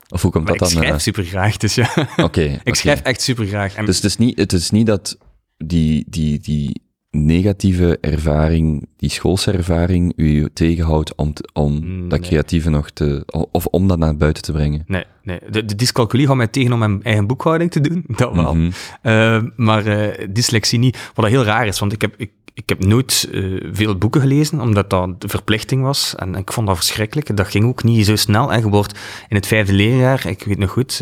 Of 0.09 0.22
hoe 0.22 0.32
komt 0.32 0.43
Maar 0.47 0.57
dat 0.57 0.68
ik 0.68 0.74
dan? 0.74 0.84
schrijf 0.84 0.97
eh, 0.97 1.03
super 1.03 1.24
graag, 1.24 1.57
dus 1.57 1.76
ja. 1.76 1.89
Oké. 2.18 2.41
ik 2.63 2.76
schrijf 2.76 3.01
echt 3.01 3.22
super 3.22 3.45
graag. 3.45 3.76
En 3.76 3.86
Dus 3.86 3.95
het 3.95 4.05
is 4.05 4.18
niet, 4.18 4.38
het 4.38 4.53
is 4.53 4.72
niet 4.72 4.86
dat 4.88 5.18
die, 5.57 6.05
die, 6.09 6.39
die 6.39 6.82
negatieve 7.26 7.97
ervaring, 8.01 8.88
die 8.97 9.09
schoolse 9.09 9.51
ervaring, 9.51 10.13
u 10.15 10.47
tegenhoudt 10.53 11.15
om, 11.15 11.34
te- 11.34 11.49
om 11.53 11.80
Mm, 11.84 12.09
dat 12.09 12.20
creatieve 12.20 12.70
nog 12.70 12.89
te, 12.89 13.24
of 13.51 13.65
om 13.65 13.88
dat 13.88 13.97
naar 13.97 14.18
buiten 14.18 14.43
te 14.43 14.51
brengen. 14.51 14.84
Nee, 14.88 15.03
nee. 15.24 15.39
De, 15.49 15.65
de 15.65 15.76
dyscalculie 15.76 16.26
houdt 16.26 16.39
mij 16.41 16.49
tegen 16.51 16.74
om 16.74 16.80
mijn 16.80 17.03
eigen 17.03 17.28
boekhouding 17.28 17.72
te 17.72 17.82
doen. 17.82 18.03
Dat 18.15 18.36
wel. 18.36 18.55
Mhm. 18.55 18.70
Eh, 19.01 19.43
maar 19.55 19.86
eh, 19.86 20.28
dyslexie 20.30 20.80
niet. 20.80 20.97
Wat 21.13 21.26
dat 21.26 21.34
heel 21.34 21.43
raar 21.43 21.68
is, 21.68 21.80
want 21.80 21.93
ik 21.93 22.01
heb, 22.01 22.13
ik, 22.18 22.32
ik 22.58 22.70
heb 22.70 22.86
nooit 22.86 23.30
eh, 23.32 23.43
veel 23.72 23.97
boeken 23.97 24.22
gelezen, 24.22 24.62
omdat 24.62 24.89
dat 24.89 25.22
de 25.22 25.28
verplichting 25.28 25.82
was. 25.82 26.16
En 26.16 26.36
ik 26.36 26.51
vond 26.51 26.68
dat 26.68 26.76
verschrikkelijk. 26.76 27.38
Dat 27.38 27.47
ging 27.47 27.66
ook 27.66 27.84
niet 27.84 28.05
zo 28.05 28.16
snel. 28.16 28.53
En 28.53 28.60
je 28.60 28.70
wordt 28.70 28.99
in 29.30 29.36
het 29.36 29.47
vijfde 29.47 29.74
leerjaar, 29.74 30.28
ik 30.28 30.43
weet 30.43 30.58
nog 30.58 30.72
goed, 30.72 31.01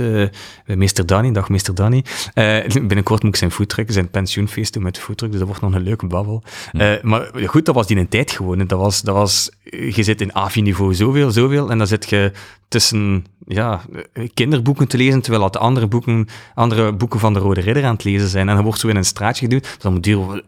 eh 0.65 0.75
meester 0.75 1.05
Danny, 1.05 1.31
dag 1.31 1.49
meester 1.49 1.75
Danny. 1.75 2.03
eh, 2.33 2.65
binnenkort 2.73 3.23
moet 3.23 3.31
ik 3.31 3.39
zijn 3.39 3.51
foodtruck, 3.51 3.91
zijn 3.91 4.09
pensioenfeest 4.09 4.73
doen 4.73 4.83
met 4.83 4.95
de 4.95 5.01
foodtruck, 5.01 5.29
dus 5.29 5.39
dat 5.39 5.47
wordt 5.47 5.63
nog 5.63 5.73
een 5.73 5.83
leuke 5.83 6.07
babbel. 6.07 6.43
Eh, 6.71 7.01
maar 7.01 7.31
goed, 7.45 7.65
dat 7.65 7.75
was 7.75 7.87
die 7.87 7.97
een 7.97 8.09
tijd 8.09 8.31
gewoon. 8.31 8.67
Dat 8.67 8.79
was, 8.79 9.01
dat 9.01 9.15
was, 9.15 9.49
je 9.69 10.03
zit 10.03 10.21
in 10.21 10.35
AVI-niveau 10.35 10.93
zoveel, 10.93 11.31
zoveel, 11.31 11.69
en 11.69 11.77
dan 11.77 11.87
zit 11.87 12.09
je 12.09 12.31
tussen 12.67 13.25
ja, 13.47 13.81
eh, 14.13 14.29
kinderboeken 14.33 14.87
te 14.87 14.97
lezen, 14.97 15.21
terwijl 15.21 15.43
dat 15.43 15.53
de 15.53 15.59
andere 15.59 15.87
boeken, 15.87 16.27
andere 16.53 16.93
boeken 16.93 17.19
van 17.19 17.33
de 17.33 17.39
Rode 17.39 17.61
Ridder 17.61 17.85
aan 17.85 17.93
het 17.93 18.03
lezen 18.03 18.27
zijn. 18.27 18.49
En 18.49 18.55
dan 18.55 18.63
wordt 18.63 18.79
zo 18.79 18.87
in 18.87 18.95
een 18.95 19.05
straatje 19.05 19.45
geduwd. 19.45 19.63
Dus 19.63 19.77
dan 19.77 19.93
moet 19.93 20.03
duur, 20.03 20.43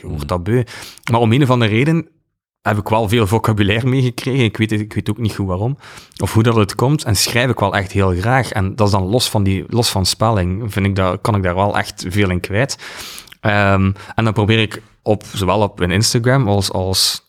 je 0.00 0.06
wordt 0.08 0.28
dat 0.28 0.42
Maar 1.10 1.20
om 1.20 1.32
een 1.32 1.42
of 1.42 1.50
andere 1.50 1.70
reden 1.70 2.08
heb 2.62 2.78
ik 2.78 2.88
wel 2.88 3.08
veel 3.08 3.26
vocabulaire 3.26 3.86
meegekregen. 3.86 4.44
Ik 4.44 4.56
weet, 4.56 4.72
ik 4.72 4.92
weet 4.92 5.10
ook 5.10 5.18
niet 5.18 5.34
goed 5.34 5.46
waarom. 5.46 5.78
Of 6.22 6.32
hoe 6.32 6.42
dat 6.42 6.56
het 6.56 6.74
komt. 6.74 7.04
En 7.04 7.16
schrijf 7.16 7.50
ik 7.50 7.60
wel 7.60 7.74
echt 7.74 7.92
heel 7.92 8.10
graag. 8.10 8.52
En 8.52 8.76
dat 8.76 8.86
is 8.86 8.92
dan 8.92 9.06
los 9.06 9.30
van, 9.30 9.42
die, 9.42 9.64
los 9.68 9.90
van 9.90 10.06
spelling, 10.06 10.72
vind 10.72 10.86
ik 10.86 10.96
dat, 10.96 11.20
kan 11.20 11.34
ik 11.34 11.42
daar 11.42 11.54
wel 11.54 11.78
echt 11.78 12.04
veel 12.08 12.30
in 12.30 12.40
kwijt. 12.40 12.78
Ehm, 13.40 13.92
en 14.14 14.24
dan 14.24 14.32
probeer 14.32 14.58
ik 14.58 14.82
op, 15.02 15.24
zowel 15.32 15.60
op 15.60 15.80
Instagram 15.80 16.48
als, 16.48 16.72
als 16.72 17.25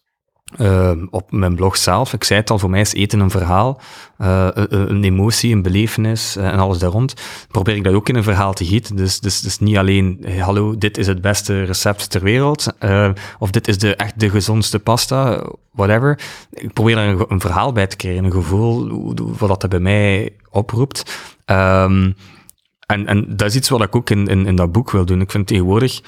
Ehm, 0.55 1.05
op 1.09 1.31
mijn 1.31 1.55
blog 1.55 1.77
zelf. 1.77 2.13
Ik 2.13 2.23
zei 2.23 2.39
het 2.39 2.49
al, 2.49 2.59
voor 2.59 2.69
mij 2.69 2.81
is 2.81 2.93
eten 2.93 3.19
een 3.19 3.29
verhaal, 3.29 3.81
eh, 4.17 4.47
een, 4.53 4.89
een 4.89 5.03
emotie, 5.03 5.53
een 5.53 5.61
belevenis 5.61 6.35
eh, 6.35 6.47
en 6.47 6.59
alles 6.59 6.77
daar 6.77 6.89
rond. 6.89 7.13
Probeer 7.47 7.75
ik 7.75 7.83
dat 7.83 7.93
ook 7.93 8.09
in 8.09 8.15
een 8.15 8.23
verhaal 8.23 8.53
te 8.53 8.65
gieten. 8.65 8.95
Dus, 8.95 9.19
dus, 9.19 9.41
dus 9.41 9.59
niet 9.59 9.77
alleen, 9.77 10.25
hallo, 10.39 10.77
dit 10.77 10.97
is 10.97 11.07
het 11.07 11.21
beste 11.21 11.63
recept 11.63 12.09
ter 12.09 12.21
wereld, 12.21 12.73
eh, 12.79 13.09
of 13.39 13.51
dit 13.51 13.67
is 13.67 13.77
de, 13.77 13.95
echt 13.95 14.19
de 14.19 14.29
gezondste 14.29 14.79
pasta, 14.79 15.49
whatever. 15.71 16.19
Ik 16.51 16.73
probeer 16.73 16.97
er 16.97 17.07
een, 17.07 17.25
een 17.27 17.41
verhaal 17.41 17.71
bij 17.71 17.87
te 17.87 17.95
krijgen, 17.95 18.23
een 18.23 18.31
gevoel, 18.31 19.13
wat 19.37 19.61
dat 19.61 19.69
bij 19.69 19.79
mij 19.79 20.35
oproept. 20.49 21.15
Ehm, 21.45 22.11
en, 22.85 23.05
en 23.07 23.35
dat 23.35 23.47
is 23.47 23.55
iets 23.55 23.69
wat 23.69 23.81
ik 23.81 23.95
ook 23.95 24.09
in, 24.09 24.27
in 24.27 24.55
dat 24.55 24.71
boek 24.71 24.91
wil 24.91 25.05
doen. 25.05 25.21
Ik 25.21 25.31
vind 25.31 25.47
tegenwoordig, 25.47 26.01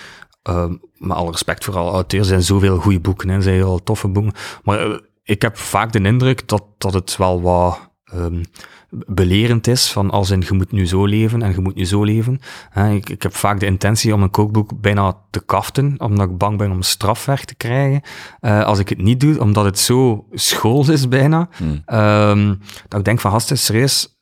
uh, 0.49 0.65
met 0.97 1.17
alle 1.17 1.31
respect 1.31 1.63
voor 1.63 1.77
alle 1.77 1.91
auteurs, 1.91 2.27
zijn 2.27 2.43
zoveel 2.43 2.77
goede 2.77 2.99
boeken, 2.99 3.29
er 3.29 3.43
zijn 3.43 3.55
heel 3.55 3.83
toffe 3.83 4.07
boeken. 4.07 4.33
Maar 4.63 4.87
uh, 4.87 4.97
ik 5.23 5.41
heb 5.41 5.57
vaak 5.57 5.91
de 5.91 6.01
indruk 6.01 6.47
dat, 6.47 6.63
dat 6.77 6.93
het 6.93 7.17
wel 7.17 7.41
wat 7.41 7.89
um, 8.13 8.43
belerend 8.89 9.67
is, 9.67 9.91
van 9.91 10.09
als 10.09 10.29
in 10.29 10.43
je 10.47 10.53
moet 10.53 10.71
nu 10.71 10.87
zo 10.87 11.05
leven 11.05 11.41
en 11.41 11.51
je 11.51 11.61
moet 11.61 11.75
nu 11.75 11.85
zo 11.85 12.03
leven. 12.03 12.39
ik, 12.91 13.09
ik, 13.09 13.21
heb 13.21 13.35
vaak 13.35 13.59
de 13.59 13.65
intentie 13.65 14.13
om 14.13 14.21
een 14.21 14.29
kookboek 14.29 14.81
bijna 14.81 15.17
te 15.29 15.45
kaften, 15.45 15.95
omdat 15.97 16.29
ik 16.29 16.37
bang 16.37 16.57
ben 16.57 16.71
om 16.71 16.81
strafwerk 16.81 17.45
te 17.45 17.55
krijgen. 17.55 18.01
Uh, 18.41 18.63
als 18.63 18.79
ik 18.79 18.89
het 18.89 19.01
niet 19.01 19.19
doe, 19.19 19.39
omdat 19.39 19.65
het 19.65 19.79
zo 19.79 20.25
schools 20.31 20.87
is 20.87 21.07
bijna, 21.07 21.49
hmm. 21.57 21.81
um, 21.99 22.59
dat 22.87 22.99
ik 22.99 23.05
denk 23.05 23.19
van, 23.19 23.31
gast, 23.31 23.57
serieus, 23.57 24.18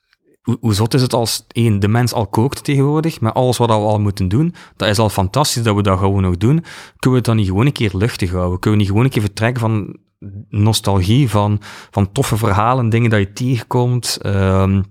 hoe, 0.47 0.57
hoe 0.61 0.73
zot 0.73 0.93
is 0.93 1.01
het 1.01 1.13
als 1.13 1.45
één, 1.51 1.79
de 1.79 1.87
mens 1.87 2.13
al 2.13 2.27
kookt 2.27 2.63
tegenwoordig, 2.63 3.21
met 3.21 3.33
alles 3.33 3.57
wat 3.57 3.67
we 3.67 3.73
al 3.73 3.99
moeten 3.99 4.27
doen, 4.27 4.55
dat 4.75 4.89
is 4.89 4.97
al 4.97 5.09
fantastisch 5.09 5.63
dat 5.63 5.75
we 5.75 5.81
dat 5.81 5.99
gewoon 5.99 6.21
nog 6.21 6.37
doen. 6.37 6.63
Kunnen 6.97 7.09
we 7.09 7.15
het 7.15 7.25
dan 7.25 7.35
niet 7.35 7.47
gewoon 7.47 7.65
een 7.65 7.71
keer 7.71 7.91
luchtig 7.93 8.31
houden? 8.31 8.59
Kunnen 8.59 8.71
we 8.71 8.77
niet 8.77 8.87
gewoon 8.87 9.03
een 9.03 9.11
keer 9.11 9.21
vertrekken 9.21 9.61
van 9.61 9.97
nostalgie, 10.49 11.29
van, 11.29 11.61
van 11.91 12.11
toffe 12.11 12.37
verhalen, 12.37 12.89
dingen 12.89 13.09
dat 13.09 13.19
je 13.19 13.33
tegenkomt, 13.33 14.19
um, 14.25 14.85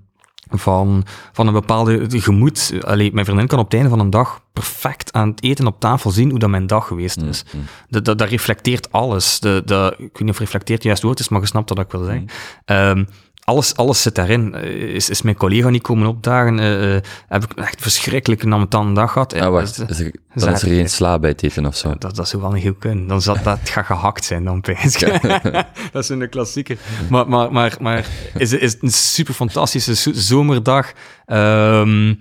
van, 0.49 1.05
van 1.33 1.47
een 1.47 1.53
bepaalde 1.53 2.21
gemoed. 2.21 2.73
Allee, 2.81 3.13
mijn 3.13 3.25
vriendin 3.25 3.47
kan 3.47 3.59
op 3.59 3.65
het 3.65 3.75
einde 3.75 3.89
van 3.89 4.01
een 4.01 4.11
dag 4.11 4.41
perfect 4.53 5.13
aan 5.13 5.29
het 5.29 5.43
eten 5.43 5.67
op 5.67 5.81
tafel 5.81 6.11
zien 6.11 6.31
hoe 6.31 6.39
dat 6.39 6.51
mijn 6.51 6.67
dag 6.67 6.87
geweest 6.87 7.23
is. 7.23 7.45
Mm, 7.53 7.61
mm. 7.61 7.67
Dat, 7.89 8.05
dat, 8.05 8.19
dat, 8.19 8.29
reflecteert 8.29 8.93
alles. 8.93 9.41
De, 9.41 9.63
de, 9.65 9.95
ik 9.99 9.99
weet 9.99 10.21
niet 10.21 10.31
of 10.31 10.39
reflecteert 10.39 10.83
juist 10.83 11.03
woord 11.03 11.21
is, 11.21 11.29
maar 11.29 11.41
je 11.41 11.47
snapt 11.47 11.69
wat 11.69 11.79
ik 11.79 11.91
wil 11.91 12.05
zeggen. 12.05 12.29
Mm. 12.67 12.77
Um, 12.77 13.09
alles, 13.47 13.77
alles 13.77 14.03
zit 14.03 14.15
daarin. 14.15 14.55
Eh, 14.55 14.71
is, 14.71 15.11
is 15.11 15.23
mijn 15.23 15.37
collega 15.37 15.69
niet 15.69 15.83
komen 15.83 16.07
opdagen? 16.07 16.59
Uh, 16.59 17.01
heb 17.29 17.45
ik 17.45 17.53
echt 17.59 17.83
verschrikkelijk 17.83 18.43
een 18.43 18.95
dag 18.95 19.13
gehad? 19.13 19.35
Ja, 19.35 19.51
wacht. 19.51 19.85
Is 19.89 20.01
er, 20.01 20.13
dan 20.35 20.53
is 20.53 20.63
er 20.63 20.69
geen 20.69 20.89
sla 20.89 21.19
bij 21.19 21.31
het 21.31 21.43
eten 21.43 21.67
of 21.67 21.77
zo? 21.77 21.95
Dat, 21.99 22.17
dat 22.17 22.29
zou 22.29 22.43
wel 22.43 22.53
niet 22.53 22.65
goed 22.65 22.79
kunnen. 22.79 23.07
Dan 23.07 23.23
zal 23.23 23.37
dat 23.43 23.59
gaat 23.71 23.87
gehakt 23.87 24.25
zijn, 24.25 24.45
dan 24.45 24.61
Dat 25.93 26.03
is 26.03 26.09
een 26.09 26.29
klassieker. 26.29 26.79
Maar, 27.11 27.29
maar, 27.29 27.53
maar, 27.53 27.77
maar 27.81 28.07
is, 28.37 28.53
is 28.53 28.77
een 28.81 28.91
super 28.91 29.35
fantastische 29.35 29.95
zomerdag. 30.15 30.93
Um, 31.27 32.19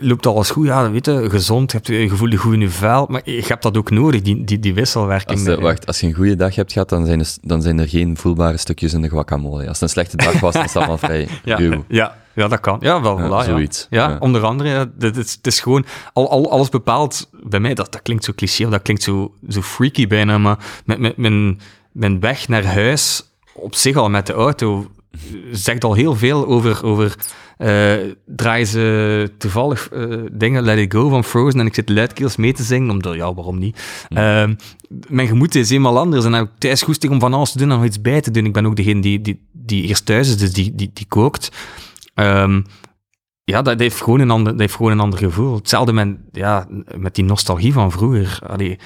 loopt 0.00 0.26
alles 0.26 0.50
goed? 0.50 0.66
Ja, 0.66 0.90
weet 0.90 1.06
je, 1.06 1.30
gezond, 1.30 1.70
je 1.70 1.76
hebt 1.76 1.88
je 1.88 2.08
gevoel 2.08 2.36
goed 2.36 2.52
in 2.52 2.60
je 2.60 2.68
vel, 2.68 3.06
maar 3.08 3.20
je 3.24 3.44
hebt 3.46 3.62
dat 3.62 3.76
ook 3.76 3.90
nodig, 3.90 4.22
die, 4.22 4.44
die, 4.44 4.58
die 4.58 4.74
wisselwerking. 4.74 5.48
Als, 5.48 5.58
wacht, 5.58 5.86
als 5.86 6.00
je 6.00 6.06
een 6.06 6.14
goede 6.14 6.36
dag 6.36 6.54
hebt 6.54 6.72
gehad, 6.72 6.88
dan 6.88 7.06
zijn, 7.06 7.20
er, 7.20 7.34
dan 7.42 7.62
zijn 7.62 7.78
er 7.78 7.88
geen 7.88 8.16
voelbare 8.16 8.56
stukjes 8.56 8.92
in 8.92 9.02
de 9.02 9.08
guacamole. 9.08 9.68
Als 9.68 9.80
het 9.80 9.80
een 9.80 9.88
slechte 9.88 10.16
dag 10.16 10.40
was, 10.40 10.52
dan 10.52 10.64
is 10.64 10.72
het 10.72 10.76
allemaal 10.76 10.98
vrij 10.98 11.28
ja, 11.44 11.56
ruw. 11.56 11.84
Ja, 11.88 12.16
ja, 12.34 12.48
dat 12.48 12.60
kan. 12.60 12.76
Ja, 12.80 13.02
wel, 13.02 13.18
ja, 13.18 13.42
zoiets. 13.42 13.86
Ja. 13.90 14.08
ja, 14.08 14.16
onder 14.18 14.44
andere, 14.44 14.68
ja, 14.68 14.90
het, 14.98 15.16
is, 15.16 15.32
het 15.32 15.46
is 15.46 15.60
gewoon, 15.60 15.84
al, 16.12 16.30
al, 16.30 16.50
alles 16.50 16.68
bepaalt, 16.68 17.28
bij 17.42 17.60
mij, 17.60 17.74
dat, 17.74 17.92
dat 17.92 18.02
klinkt 18.02 18.24
zo 18.24 18.32
cliché, 18.36 18.68
dat 18.68 18.82
klinkt 18.82 19.02
zo, 19.02 19.34
zo 19.48 19.62
freaky 19.62 20.06
bijna, 20.06 20.38
maar 20.38 20.58
met, 20.84 20.98
met 20.98 21.16
mijn, 21.16 21.60
mijn 21.92 22.20
weg 22.20 22.48
naar 22.48 22.64
huis, 22.64 23.22
op 23.52 23.74
zich 23.74 23.96
al 23.96 24.10
met 24.10 24.26
de 24.26 24.32
auto, 24.32 24.90
zegt 25.52 25.84
al 25.84 25.94
heel 25.94 26.16
veel 26.16 26.46
over, 26.46 26.84
over 26.84 27.14
uh, 27.58 28.12
draaien 28.26 28.66
ze 28.66 29.30
toevallig 29.38 29.90
uh, 29.92 30.22
dingen 30.32 30.62
Let 30.62 30.78
It 30.78 30.92
Go 30.92 31.08
van 31.08 31.24
Frozen 31.24 31.60
en 31.60 31.66
ik 31.66 31.74
zit 31.74 31.88
luidkeels 31.88 32.36
mee 32.36 32.52
te 32.52 32.62
zingen, 32.62 32.90
omdat, 32.90 33.14
ja, 33.14 33.34
waarom 33.34 33.58
niet? 33.58 34.06
Uh, 34.08 34.44
mijn 35.08 35.28
gemoed 35.28 35.54
is 35.54 35.70
eenmaal 35.70 35.98
anders 35.98 36.24
en 36.24 36.32
heb 36.32 36.44
ik 36.44 36.58
thuis 36.58 36.82
goesting 36.82 37.12
om 37.12 37.20
van 37.20 37.34
alles 37.34 37.52
te 37.52 37.58
doen 37.58 37.70
en 37.70 37.76
nog 37.76 37.86
iets 37.86 38.00
bij 38.00 38.20
te 38.20 38.30
doen. 38.30 38.44
Ik 38.44 38.52
ben 38.52 38.66
ook 38.66 38.76
degene 38.76 39.00
die, 39.00 39.20
die, 39.20 39.48
die 39.52 39.84
eerst 39.84 40.06
thuis 40.06 40.28
is, 40.28 40.36
dus 40.36 40.52
die, 40.52 40.74
die, 40.74 40.90
die 40.92 41.06
kookt. 41.08 41.48
Um, 42.14 42.64
ja, 43.44 43.62
dat 43.62 43.80
heeft, 43.80 44.02
gewoon 44.02 44.20
een 44.20 44.30
ander, 44.30 44.52
dat 44.52 44.60
heeft 44.60 44.74
gewoon 44.74 44.92
een 44.92 45.00
ander 45.00 45.18
gevoel. 45.18 45.54
Hetzelfde 45.54 45.92
met, 45.92 46.16
ja, 46.32 46.66
met 46.96 47.14
die 47.14 47.24
nostalgie 47.24 47.72
van 47.72 47.92
vroeger. 47.92 48.38
Allee, 48.46 48.78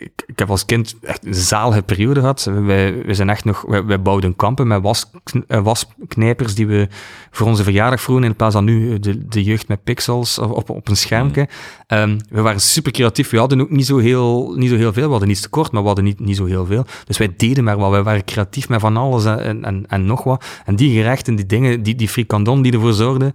ik, 0.00 0.22
ik, 0.26 0.38
heb 0.38 0.50
als 0.50 0.64
kind 0.64 0.96
echt 1.02 1.26
een 1.26 1.34
zalige 1.34 1.82
periode 1.82 2.20
gehad. 2.20 2.44
Wij, 2.44 3.04
wij 3.04 3.14
zijn 3.14 3.30
echt 3.30 3.44
nog, 3.44 3.64
wij, 3.68 3.84
wij 3.84 4.02
bouwden 4.02 4.36
kampen 4.36 4.66
met 4.66 4.82
was, 4.82 5.10
eh, 5.46 5.62
wasknijpers 5.62 6.54
die 6.54 6.66
we 6.66 6.88
voor 7.30 7.46
onze 7.46 7.62
verjaardag 7.62 8.00
vroegen, 8.00 8.24
in 8.24 8.36
plaats 8.36 8.54
van 8.54 8.64
nu 8.64 8.98
de, 8.98 9.28
de 9.28 9.42
jeugd 9.42 9.68
met 9.68 9.84
pixels 9.84 10.38
op, 10.38 10.70
op 10.70 10.88
een 10.88 10.96
schermpje. 10.96 11.48
Um, 11.88 12.16
we 12.28 12.40
waren 12.40 12.60
super 12.60 12.92
creatief. 12.92 13.30
We 13.30 13.38
hadden 13.38 13.60
ook 13.60 13.70
niet 13.70 13.86
zo 13.86 13.98
heel, 13.98 14.54
niet 14.56 14.70
zo 14.70 14.76
heel 14.76 14.92
veel. 14.92 15.04
We 15.04 15.10
hadden 15.10 15.28
niets 15.28 15.40
tekort, 15.40 15.72
maar 15.72 15.80
we 15.80 15.86
hadden 15.86 16.04
niet, 16.04 16.20
niet 16.20 16.36
zo 16.36 16.44
heel 16.44 16.66
veel. 16.66 16.84
Dus 17.04 17.18
wij 17.18 17.34
deden 17.36 17.64
maar 17.64 17.76
wat. 17.76 17.90
Wij 17.90 18.02
waren 18.02 18.24
creatief 18.24 18.68
met 18.68 18.80
van 18.80 18.96
alles 18.96 19.24
en, 19.24 19.64
en, 19.64 19.84
en 19.88 20.06
nog 20.06 20.24
wat. 20.24 20.44
En 20.64 20.76
die 20.76 20.94
gerechten, 20.96 21.34
die 21.34 21.46
dingen, 21.46 21.82
die, 21.82 21.94
die 21.94 22.08
frikandon 22.08 22.62
die 22.62 22.72
ervoor 22.72 22.92
zorgden 22.92 23.32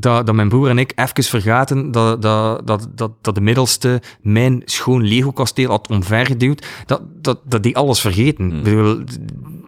dat, 0.00 0.26
dat 0.26 0.34
mijn 0.34 0.48
broer 0.48 0.68
en 0.68 0.78
ik 0.78 0.92
even 0.94 1.24
vergaten 1.24 1.90
dat, 1.90 2.22
dat, 2.22 2.66
dat, 2.66 2.88
dat, 2.94 3.12
dat 3.20 3.34
de 3.34 3.40
middelste 3.40 4.02
mijn 4.20 4.62
schoon 4.64 5.02
Lego-kasteel 5.02 5.70
had 5.70 5.88
omvergeduwd. 5.88 6.66
Dat, 6.86 7.02
dat, 7.22 7.40
dat 7.44 7.62
die 7.62 7.76
alles 7.76 8.00
vergeten. 8.00 8.50
Hmm. 8.50 8.62
Bedoel, 8.62 9.00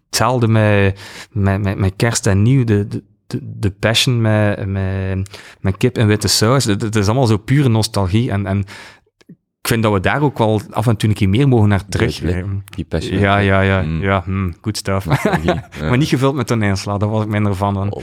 hetzelfde 0.07 0.48
met, 0.48 1.01
met, 1.32 1.62
met, 1.62 1.78
met 1.78 1.93
kerst 1.97 2.27
en 2.27 2.43
nieuw. 2.43 2.65
De, 2.65 2.89
de, 2.89 3.02
de 3.43 3.70
passion 3.70 4.20
met, 4.20 4.66
met, 4.66 5.31
met 5.61 5.77
kip 5.77 5.97
en 5.97 6.07
witte 6.07 6.28
saus. 6.28 6.65
Het 6.65 6.97
is 6.97 7.07
allemaal 7.07 7.27
zo 7.27 7.36
pure 7.36 7.69
nostalgie. 7.69 8.31
En, 8.31 8.47
en 8.47 8.59
ik 8.59 8.66
vind 9.70 9.82
dat 9.82 9.92
we 9.92 10.01
daar 10.01 10.22
ook 10.22 10.38
wel 10.38 10.60
af 10.70 10.86
en 10.86 10.97
toe 10.97 11.09
een 11.09 11.14
keer 11.14 11.28
meer 11.28 11.48
mogen 11.48 11.68
naar 11.68 11.86
terug. 11.88 12.22
Die 12.64 12.84
passion. 12.84 13.18
Ja, 13.18 13.38
ja, 13.38 13.60
ja. 13.60 13.82
Mm. 13.82 14.02
ja 14.02 14.22
hm, 14.24 14.51
goed 14.60 14.76
stuff. 14.76 15.06
maar 15.88 15.97
niet 15.97 16.09
gevuld 16.09 16.34
met 16.34 16.47
toneelsla, 16.47 16.98
daar 16.98 17.09
was 17.09 17.22
ik 17.22 17.28
minder 17.28 17.55
van. 17.55 17.74
Dan. 17.74 17.92
Oh. 17.92 18.02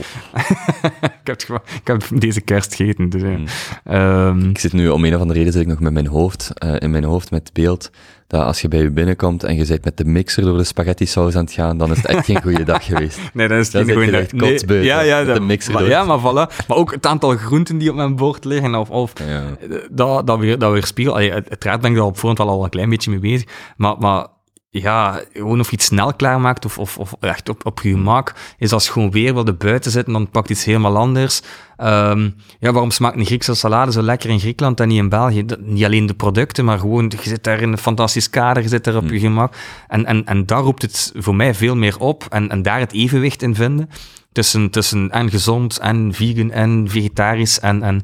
ik, 1.22 1.26
heb 1.26 1.40
het, 1.40 1.48
ik 1.80 1.86
heb 1.86 2.02
deze 2.14 2.40
kerst 2.40 2.74
gegeten. 2.74 3.08
Dus, 3.08 3.22
mm. 3.22 3.46
um, 3.94 4.50
ik 4.50 4.58
zit 4.58 4.72
nu, 4.72 4.88
om 4.88 5.04
een 5.04 5.14
of 5.14 5.20
andere 5.20 5.38
reden, 5.38 5.52
zit 5.52 5.62
ik 5.62 5.68
nog 5.68 5.80
met 5.80 5.92
mijn 5.92 6.06
hoofd, 6.06 6.50
uh, 6.64 6.74
in 6.78 6.90
mijn 6.90 7.04
hoofd 7.04 7.30
met 7.30 7.50
beeld 7.52 7.90
dat 8.28 8.42
als 8.42 8.60
je 8.60 8.68
bij 8.68 8.80
je 8.80 8.90
binnenkomt 8.90 9.44
en 9.44 9.56
je 9.56 9.64
zit 9.64 9.84
met 9.84 9.96
de 9.96 10.04
mixer 10.04 10.42
door 10.42 10.56
de 10.56 10.64
spaghetti 10.64 11.06
saus 11.06 11.34
aan 11.34 11.44
het 11.44 11.52
gaan, 11.52 11.78
dan 11.78 11.90
is 11.90 11.96
het 11.96 12.06
echt 12.06 12.24
geen 12.24 12.42
goede 12.42 12.64
dag 12.64 12.84
geweest. 12.84 13.18
Nee, 13.32 13.48
dat 13.48 13.58
is 13.58 13.68
geen 13.68 13.92
goede 13.92 14.10
dag. 14.10 14.32
Nee, 14.32 14.84
ja, 14.84 15.00
ja, 15.00 15.24
de 15.24 15.40
mixer 15.40 15.72
maar, 15.72 15.84
ja, 15.84 16.04
maar 16.04 16.18
voilà. 16.18 16.66
Maar 16.68 16.76
ook 16.76 16.92
het 16.92 17.06
aantal 17.06 17.36
groenten 17.36 17.78
die 17.78 17.90
op 17.90 17.96
mijn 17.96 18.16
bord 18.16 18.44
liggen, 18.44 18.74
of, 18.74 18.90
of 18.90 19.12
ja. 19.26 19.42
dat, 19.90 20.26
dat, 20.26 20.38
weer, 20.38 20.58
dat 20.58 20.72
weer 20.72 20.86
spiegel. 20.86 21.16
Uiteraard 21.16 21.80
ben 21.80 21.90
ik 21.90 21.96
daar 21.96 22.06
op 22.06 22.18
voorhand 22.18 22.48
al 22.48 22.64
een 22.64 22.70
klein 22.70 22.90
beetje 22.90 23.10
mee 23.10 23.20
bezig, 23.20 23.48
maar, 23.76 23.98
maar 23.98 24.26
ja, 24.70 25.20
gewoon 25.32 25.60
of 25.60 25.72
iets 25.72 25.84
snel 25.84 26.14
klaarmaakt 26.14 26.64
of, 26.64 26.78
of, 26.78 26.98
of 26.98 27.14
echt 27.20 27.48
op, 27.48 27.66
op 27.66 27.80
je 27.82 27.90
gemak, 27.90 28.34
is 28.58 28.72
als 28.72 28.88
gewoon 28.88 29.10
weer 29.10 29.34
wilde 29.34 29.54
buiten 29.54 29.90
zitten, 29.90 30.12
dan 30.12 30.30
pakt 30.30 30.50
iets 30.50 30.64
helemaal 30.64 30.96
anders. 30.96 31.42
Um, 31.76 32.34
ja, 32.58 32.72
waarom 32.72 32.90
smaakt 32.90 33.16
een 33.16 33.24
Griekse 33.24 33.54
salade 33.54 33.92
zo 33.92 34.02
lekker 34.02 34.30
in 34.30 34.40
Griekenland 34.40 34.80
en 34.80 34.88
niet 34.88 34.98
in 34.98 35.08
België? 35.08 35.44
niet 35.58 35.84
alleen 35.84 36.06
de 36.06 36.14
producten, 36.14 36.64
maar 36.64 36.78
gewoon, 36.78 37.12
je 37.22 37.28
zit 37.28 37.44
daar 37.44 37.60
in 37.60 37.72
een 37.72 37.78
fantastisch 37.78 38.30
kader, 38.30 38.62
je 38.62 38.68
zit 38.68 38.84
daar 38.84 38.96
op 38.96 39.02
mm. 39.02 39.12
je 39.12 39.18
gemak. 39.18 39.54
En, 39.88 40.04
en, 40.04 40.24
en 40.24 40.46
daar 40.46 40.62
roept 40.62 40.82
het 40.82 41.12
voor 41.16 41.34
mij 41.34 41.54
veel 41.54 41.76
meer 41.76 41.98
op 41.98 42.26
en, 42.28 42.48
en 42.48 42.62
daar 42.62 42.80
het 42.80 42.92
evenwicht 42.92 43.42
in 43.42 43.54
vinden. 43.54 43.90
Tussen, 44.32 44.70
tussen 44.70 45.10
en 45.10 45.30
gezond 45.30 45.78
en 45.78 46.14
vegan 46.14 46.50
en 46.50 46.88
vegetarisch 46.88 47.60
en, 47.60 47.82
en 47.82 48.02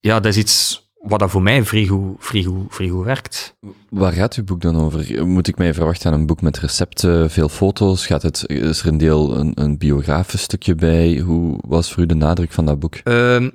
ja, 0.00 0.20
dat 0.20 0.32
is 0.32 0.36
iets 0.36 0.89
wat 1.00 1.18
dat 1.18 1.30
voor 1.30 1.42
mij 1.42 1.64
vrij 1.64 1.86
goed, 1.86 2.16
vrij, 2.18 2.42
goed, 2.42 2.66
vrij 2.68 2.88
goed 2.88 3.04
werkt. 3.04 3.56
Waar 3.88 4.12
gaat 4.12 4.34
uw 4.34 4.44
boek 4.44 4.60
dan 4.60 4.76
over? 4.76 5.26
Moet 5.26 5.48
ik 5.48 5.58
mij 5.58 5.74
verwachten 5.74 6.12
aan 6.12 6.18
een 6.18 6.26
boek 6.26 6.40
met 6.42 6.58
recepten, 6.58 7.30
veel 7.30 7.48
foto's? 7.48 8.06
Gaat 8.06 8.22
het, 8.22 8.44
is 8.46 8.80
er 8.80 8.86
een 8.86 8.98
deel 8.98 9.36
een, 9.36 9.52
een 9.54 9.78
biografisch 9.78 10.42
stukje 10.42 10.74
bij? 10.74 11.18
Hoe 11.18 11.58
was 11.66 11.92
voor 11.92 12.02
u 12.02 12.06
de 12.06 12.14
nadruk 12.14 12.52
van 12.52 12.66
dat 12.66 12.78
boek? 12.78 13.00
Um, 13.04 13.50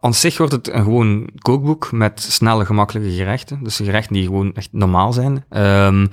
aan 0.00 0.14
zich 0.14 0.38
wordt 0.38 0.52
het 0.52 0.68
een 0.68 0.82
gewoon 0.82 1.28
kookboek 1.38 1.92
met 1.92 2.20
snelle, 2.20 2.64
gemakkelijke 2.64 3.10
gerechten. 3.10 3.62
Dus 3.62 3.76
gerechten 3.76 4.14
die 4.14 4.24
gewoon 4.24 4.54
echt 4.54 4.68
normaal 4.72 5.12
zijn. 5.12 5.44
Um, 5.50 6.08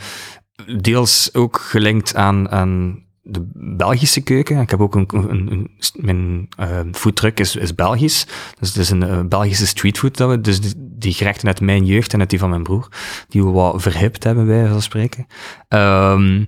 deels 0.81 1.29
ook 1.33 1.57
gelinkt 1.57 2.15
aan, 2.15 2.49
aan 2.49 3.03
de 3.31 3.49
Belgische 3.53 4.21
keuken. 4.21 4.59
Ik 4.59 4.69
heb 4.69 4.81
ook 4.81 4.95
een, 4.95 5.07
een, 5.11 5.51
een 5.51 5.69
mijn 5.95 6.49
uh, 6.59 6.79
foodtruck 6.91 7.39
is, 7.39 7.55
is 7.55 7.75
Belgisch. 7.75 8.25
Dus 8.59 8.67
het 8.67 8.77
is 8.77 8.89
een 8.89 9.03
uh, 9.03 9.21
Belgische 9.21 9.67
streetfood. 9.67 10.17
Dat 10.17 10.29
we, 10.29 10.41
dus 10.41 10.61
die, 10.61 10.73
die, 10.77 11.13
gerechten 11.13 11.47
uit 11.47 11.61
mijn 11.61 11.85
jeugd 11.85 12.13
en 12.13 12.19
uit 12.19 12.29
die 12.29 12.39
van 12.39 12.49
mijn 12.49 12.63
broer, 12.63 12.87
die 13.27 13.43
we 13.43 13.49
wat 13.49 13.81
verhipt 13.81 14.23
hebben, 14.23 14.45
bij 14.45 14.67
van 14.67 14.81
spreken. 14.81 15.27
Um, 15.69 16.47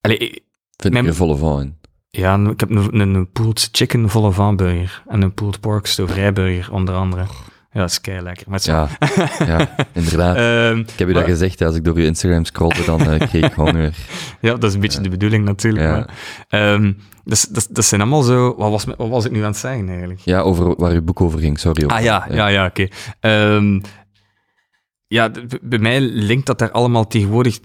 allee, 0.00 0.44
Vind 0.76 0.92
mijn, 0.92 1.04
je 1.04 1.12
volle 1.14 1.36
van 1.36 1.76
Ja, 2.10 2.38
ik 2.38 2.60
heb 2.60 2.70
een, 2.70 3.00
een, 3.00 3.30
pulled 3.32 3.68
chicken 3.72 4.10
volle 4.10 4.32
van 4.32 4.56
burger 4.56 5.02
en 5.08 5.22
een 5.22 5.34
pulled 5.34 5.60
pork 5.60 5.86
stoverijburger, 5.86 6.72
onder 6.72 6.94
andere. 6.94 7.26
Ja, 7.76 7.82
dat 7.82 7.90
is 7.90 8.00
kei 8.00 8.20
lekker. 8.20 8.46
Maar 8.50 8.60
ja, 8.62 8.88
ja, 9.52 9.74
inderdaad. 9.92 10.36
um, 10.72 10.78
ik 10.78 10.98
heb 10.98 11.08
je 11.08 11.14
dat 11.14 11.24
gezegd, 11.24 11.62
als 11.62 11.74
ik 11.74 11.84
door 11.84 12.00
je 12.00 12.06
Instagram 12.06 12.44
scrolde, 12.44 12.84
dan 12.84 13.00
uh, 13.00 13.18
kreeg 13.18 13.44
ik 13.44 13.52
honger. 13.52 13.96
ja, 14.40 14.54
dat 14.54 14.64
is 14.64 14.74
een 14.74 14.80
beetje 14.80 15.00
de 15.00 15.08
bedoeling 15.08 15.44
natuurlijk. 15.44 15.84
Ja. 15.84 16.06
Maar, 16.48 16.72
um, 16.72 16.98
dus, 17.24 17.42
dat, 17.42 17.68
dat 17.70 17.84
zijn 17.84 18.00
allemaal 18.00 18.22
zo... 18.22 18.54
Wat 18.56 18.70
was, 18.70 18.84
wat 18.84 19.08
was 19.08 19.24
ik 19.24 19.30
nu 19.30 19.40
aan 19.40 19.50
het 19.50 19.56
zeggen 19.56 19.88
eigenlijk? 19.88 20.20
Ja, 20.20 20.40
over 20.40 20.76
waar 20.76 20.92
je 20.92 21.02
boek 21.02 21.20
over 21.20 21.38
ging, 21.38 21.58
sorry. 21.58 21.86
Ah 21.86 22.02
ja, 22.02 22.26
ja, 22.30 22.46
ja, 22.46 22.66
oké. 22.66 22.88
Okay. 23.20 23.54
Um, 23.54 23.80
ja, 25.06 25.30
bij 25.62 25.78
mij 25.78 26.00
linkt 26.00 26.46
dat 26.46 26.58
daar 26.58 26.70
allemaal 26.70 27.06
tegenwoordig 27.06 27.60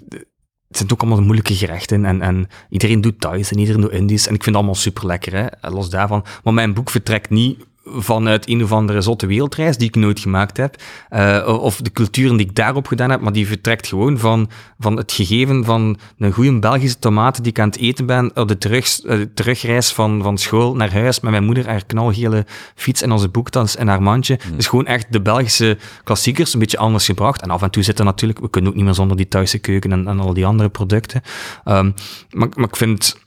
het 0.68 0.80
zijn 0.80 0.92
ook 0.92 1.02
allemaal 1.02 1.22
moeilijke 1.22 1.56
gerechten 1.56 2.06
en, 2.06 2.22
en 2.22 2.48
iedereen 2.70 3.02
doet 3.02 3.20
Thais 3.20 3.52
en 3.52 3.60
iedereen 3.60 3.82
doet 3.82 3.92
Indisch 3.92 4.28
en 4.28 4.34
ik 4.34 4.44
vind 4.44 4.46
het 4.46 4.56
allemaal 4.56 4.76
super 4.76 5.06
lekker, 5.06 5.34
hè, 5.36 5.70
los 5.70 5.90
daarvan. 5.90 6.26
Maar 6.44 6.54
mijn 6.54 6.74
boek 6.74 6.90
vertrekt 6.90 7.30
niet 7.30 7.66
vanuit 7.86 8.50
een 8.50 8.64
of 8.64 8.72
andere 8.72 9.02
zotte 9.02 9.28
wereldreis 9.28 9.78
die 9.78 9.88
ik 9.88 9.96
nooit 9.96 10.20
gemaakt 10.20 10.58
heb, 10.58 10.76
uh, 11.10 11.58
of 11.62 11.82
de 11.82 11.92
culturen 11.92 12.38
die 12.38 12.46
ik 12.46 12.56
daarop 12.56 12.88
gedaan 12.88 13.10
heb, 13.10 13.22
maar 13.22 13.32
die 13.32 13.48
vertrekt 13.48 13.88
gewoon 13.88 14.18
van, 14.18 14.50
van 14.80 14.98
het 14.98 15.12
gegeven 15.12 15.66
van 15.66 15.98
een 16.18 16.32
goede 16.32 16.60
Belgische 16.60 17.00
tomaten 17.00 17.44
die 17.44 17.52
ik 17.52 17.60
aan 17.60 17.68
het 17.68 17.78
eten 17.78 18.06
ben 18.06 18.32
op 18.36 18.48
de, 18.48 18.58
terug, 18.58 19.04
uh, 19.04 19.22
terugreis 19.34 19.94
van, 19.94 20.22
van 20.24 20.38
school 20.38 20.76
naar 20.76 20.94
huis 20.94 21.20
met 21.20 21.32
mijn 21.32 21.44
moeder, 21.44 21.68
haar 21.68 21.86
knalgele 21.86 22.46
fiets 22.76 23.02
en 23.02 23.12
onze 23.12 23.30
boektas 23.30 23.76
en 23.76 23.88
haar 23.88 24.02
mandje. 24.02 24.40
Mm. 24.50 24.56
Dus 24.56 24.68
gewoon 24.68 24.86
echt 24.86 25.12
de 25.12 25.22
Belgische 25.22 25.78
klassiekers, 26.04 26.54
een 26.54 26.60
beetje 26.60 26.78
anders 26.78 27.06
gebracht. 27.06 27.42
En 27.42 27.50
af 27.50 27.62
en 27.62 27.72
toe 27.72 27.84
zitten 27.84 28.06
natuurlijk, 28.06 28.40
we 28.40 28.50
kunnen 28.50 28.70
ook 28.70 28.76
niet 28.76 28.86
meer 28.86 28.94
zonder 28.94 29.18
die 29.18 29.28
Thaise 29.28 29.60
keuken 29.60 29.92
en, 29.92 30.08
en 30.08 30.20
al 30.20 30.34
die 30.34 30.46
andere 30.46 30.70
producten. 30.70 31.22
Um, 31.66 31.94
maar, 32.30 32.48
maar 32.56 32.68
ik 32.68 32.76
vind... 32.76 33.20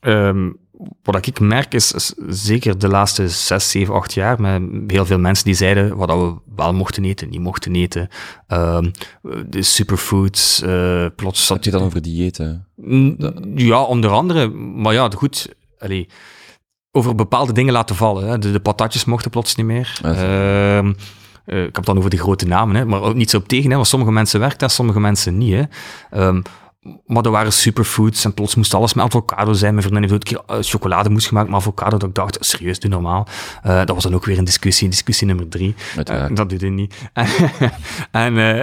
Um, 0.00 0.59
wat 1.02 1.26
ik 1.26 1.40
merk 1.40 1.74
is, 1.74 2.14
zeker 2.28 2.78
de 2.78 2.88
laatste 2.88 3.28
zes, 3.28 3.70
zeven, 3.70 3.94
acht 3.94 4.14
jaar, 4.14 4.40
met 4.40 4.62
heel 4.86 5.06
veel 5.06 5.18
mensen 5.18 5.44
die 5.44 5.54
zeiden 5.54 5.96
wat 5.96 6.08
we 6.08 6.34
wel 6.56 6.74
mochten 6.74 7.04
eten, 7.04 7.28
niet 7.28 7.40
mochten 7.40 7.74
eten. 7.74 8.08
Uh, 8.48 8.78
de 9.46 9.62
superfoods, 9.62 10.62
uh, 10.62 11.06
plots... 11.16 11.48
Had 11.48 11.64
je 11.64 11.70
dan 11.70 11.82
over 11.82 12.02
diëten? 12.02 12.66
Ja, 13.54 13.82
onder 13.82 14.10
andere. 14.10 14.48
Maar 14.48 14.92
ja, 14.92 15.10
goed, 15.16 15.54
over 16.92 17.14
bepaalde 17.14 17.52
dingen 17.52 17.72
laten 17.72 17.96
vallen. 17.96 18.28
Hè. 18.28 18.38
De, 18.38 18.52
de 18.52 18.60
patatjes 18.60 19.04
mochten 19.04 19.30
plots 19.30 19.54
niet 19.54 19.66
meer. 19.66 20.00
Uh, 20.04 20.76
uh, 20.78 20.88
ik 21.46 21.64
heb 21.64 21.76
het 21.76 21.86
dan 21.86 21.98
over 21.98 22.10
de 22.10 22.18
grote 22.18 22.46
namen, 22.46 22.76
hè, 22.76 22.84
maar 22.84 23.02
ook 23.02 23.14
niet 23.14 23.30
zo 23.30 23.36
op 23.36 23.48
tegen. 23.48 23.70
Hè, 23.70 23.76
want 23.76 23.88
sommige 23.88 24.12
mensen 24.12 24.40
werken 24.40 24.58
dat, 24.58 24.72
sommige 24.72 25.00
mensen 25.00 25.38
niet. 25.38 25.54
Hè. 25.54 26.26
Um, 26.26 26.42
maar 27.06 27.24
er 27.24 27.30
waren 27.30 27.52
superfoods 27.52 28.24
en 28.24 28.34
plots 28.34 28.54
moest 28.54 28.74
alles 28.74 28.94
met 28.94 29.04
avocado 29.04 29.52
zijn. 29.52 29.74
Mijn 29.74 29.86
vriendin 29.86 30.10
heeft 30.10 30.14
ook 30.14 30.38
een 30.38 30.46
keer 30.46 30.64
chocolade 30.64 31.10
moest 31.10 31.26
gemaakt 31.26 31.48
met 31.48 31.56
avocado. 31.56 31.96
Dat 31.96 32.08
ik 32.08 32.14
dacht, 32.14 32.36
serieus, 32.40 32.78
doe 32.78 32.90
normaal. 32.90 33.26
Uh, 33.66 33.78
dat 33.78 33.88
was 33.88 34.02
dan 34.02 34.14
ook 34.14 34.24
weer 34.24 34.38
een 34.38 34.44
discussie, 34.44 34.88
discussie 34.88 35.26
nummer 35.26 35.48
drie. 35.48 35.74
Uh, 36.10 36.26
dat 36.34 36.48
doet 36.50 36.60
hij 36.60 36.70
niet. 36.70 36.94
en 38.10 38.36
uh, 38.36 38.62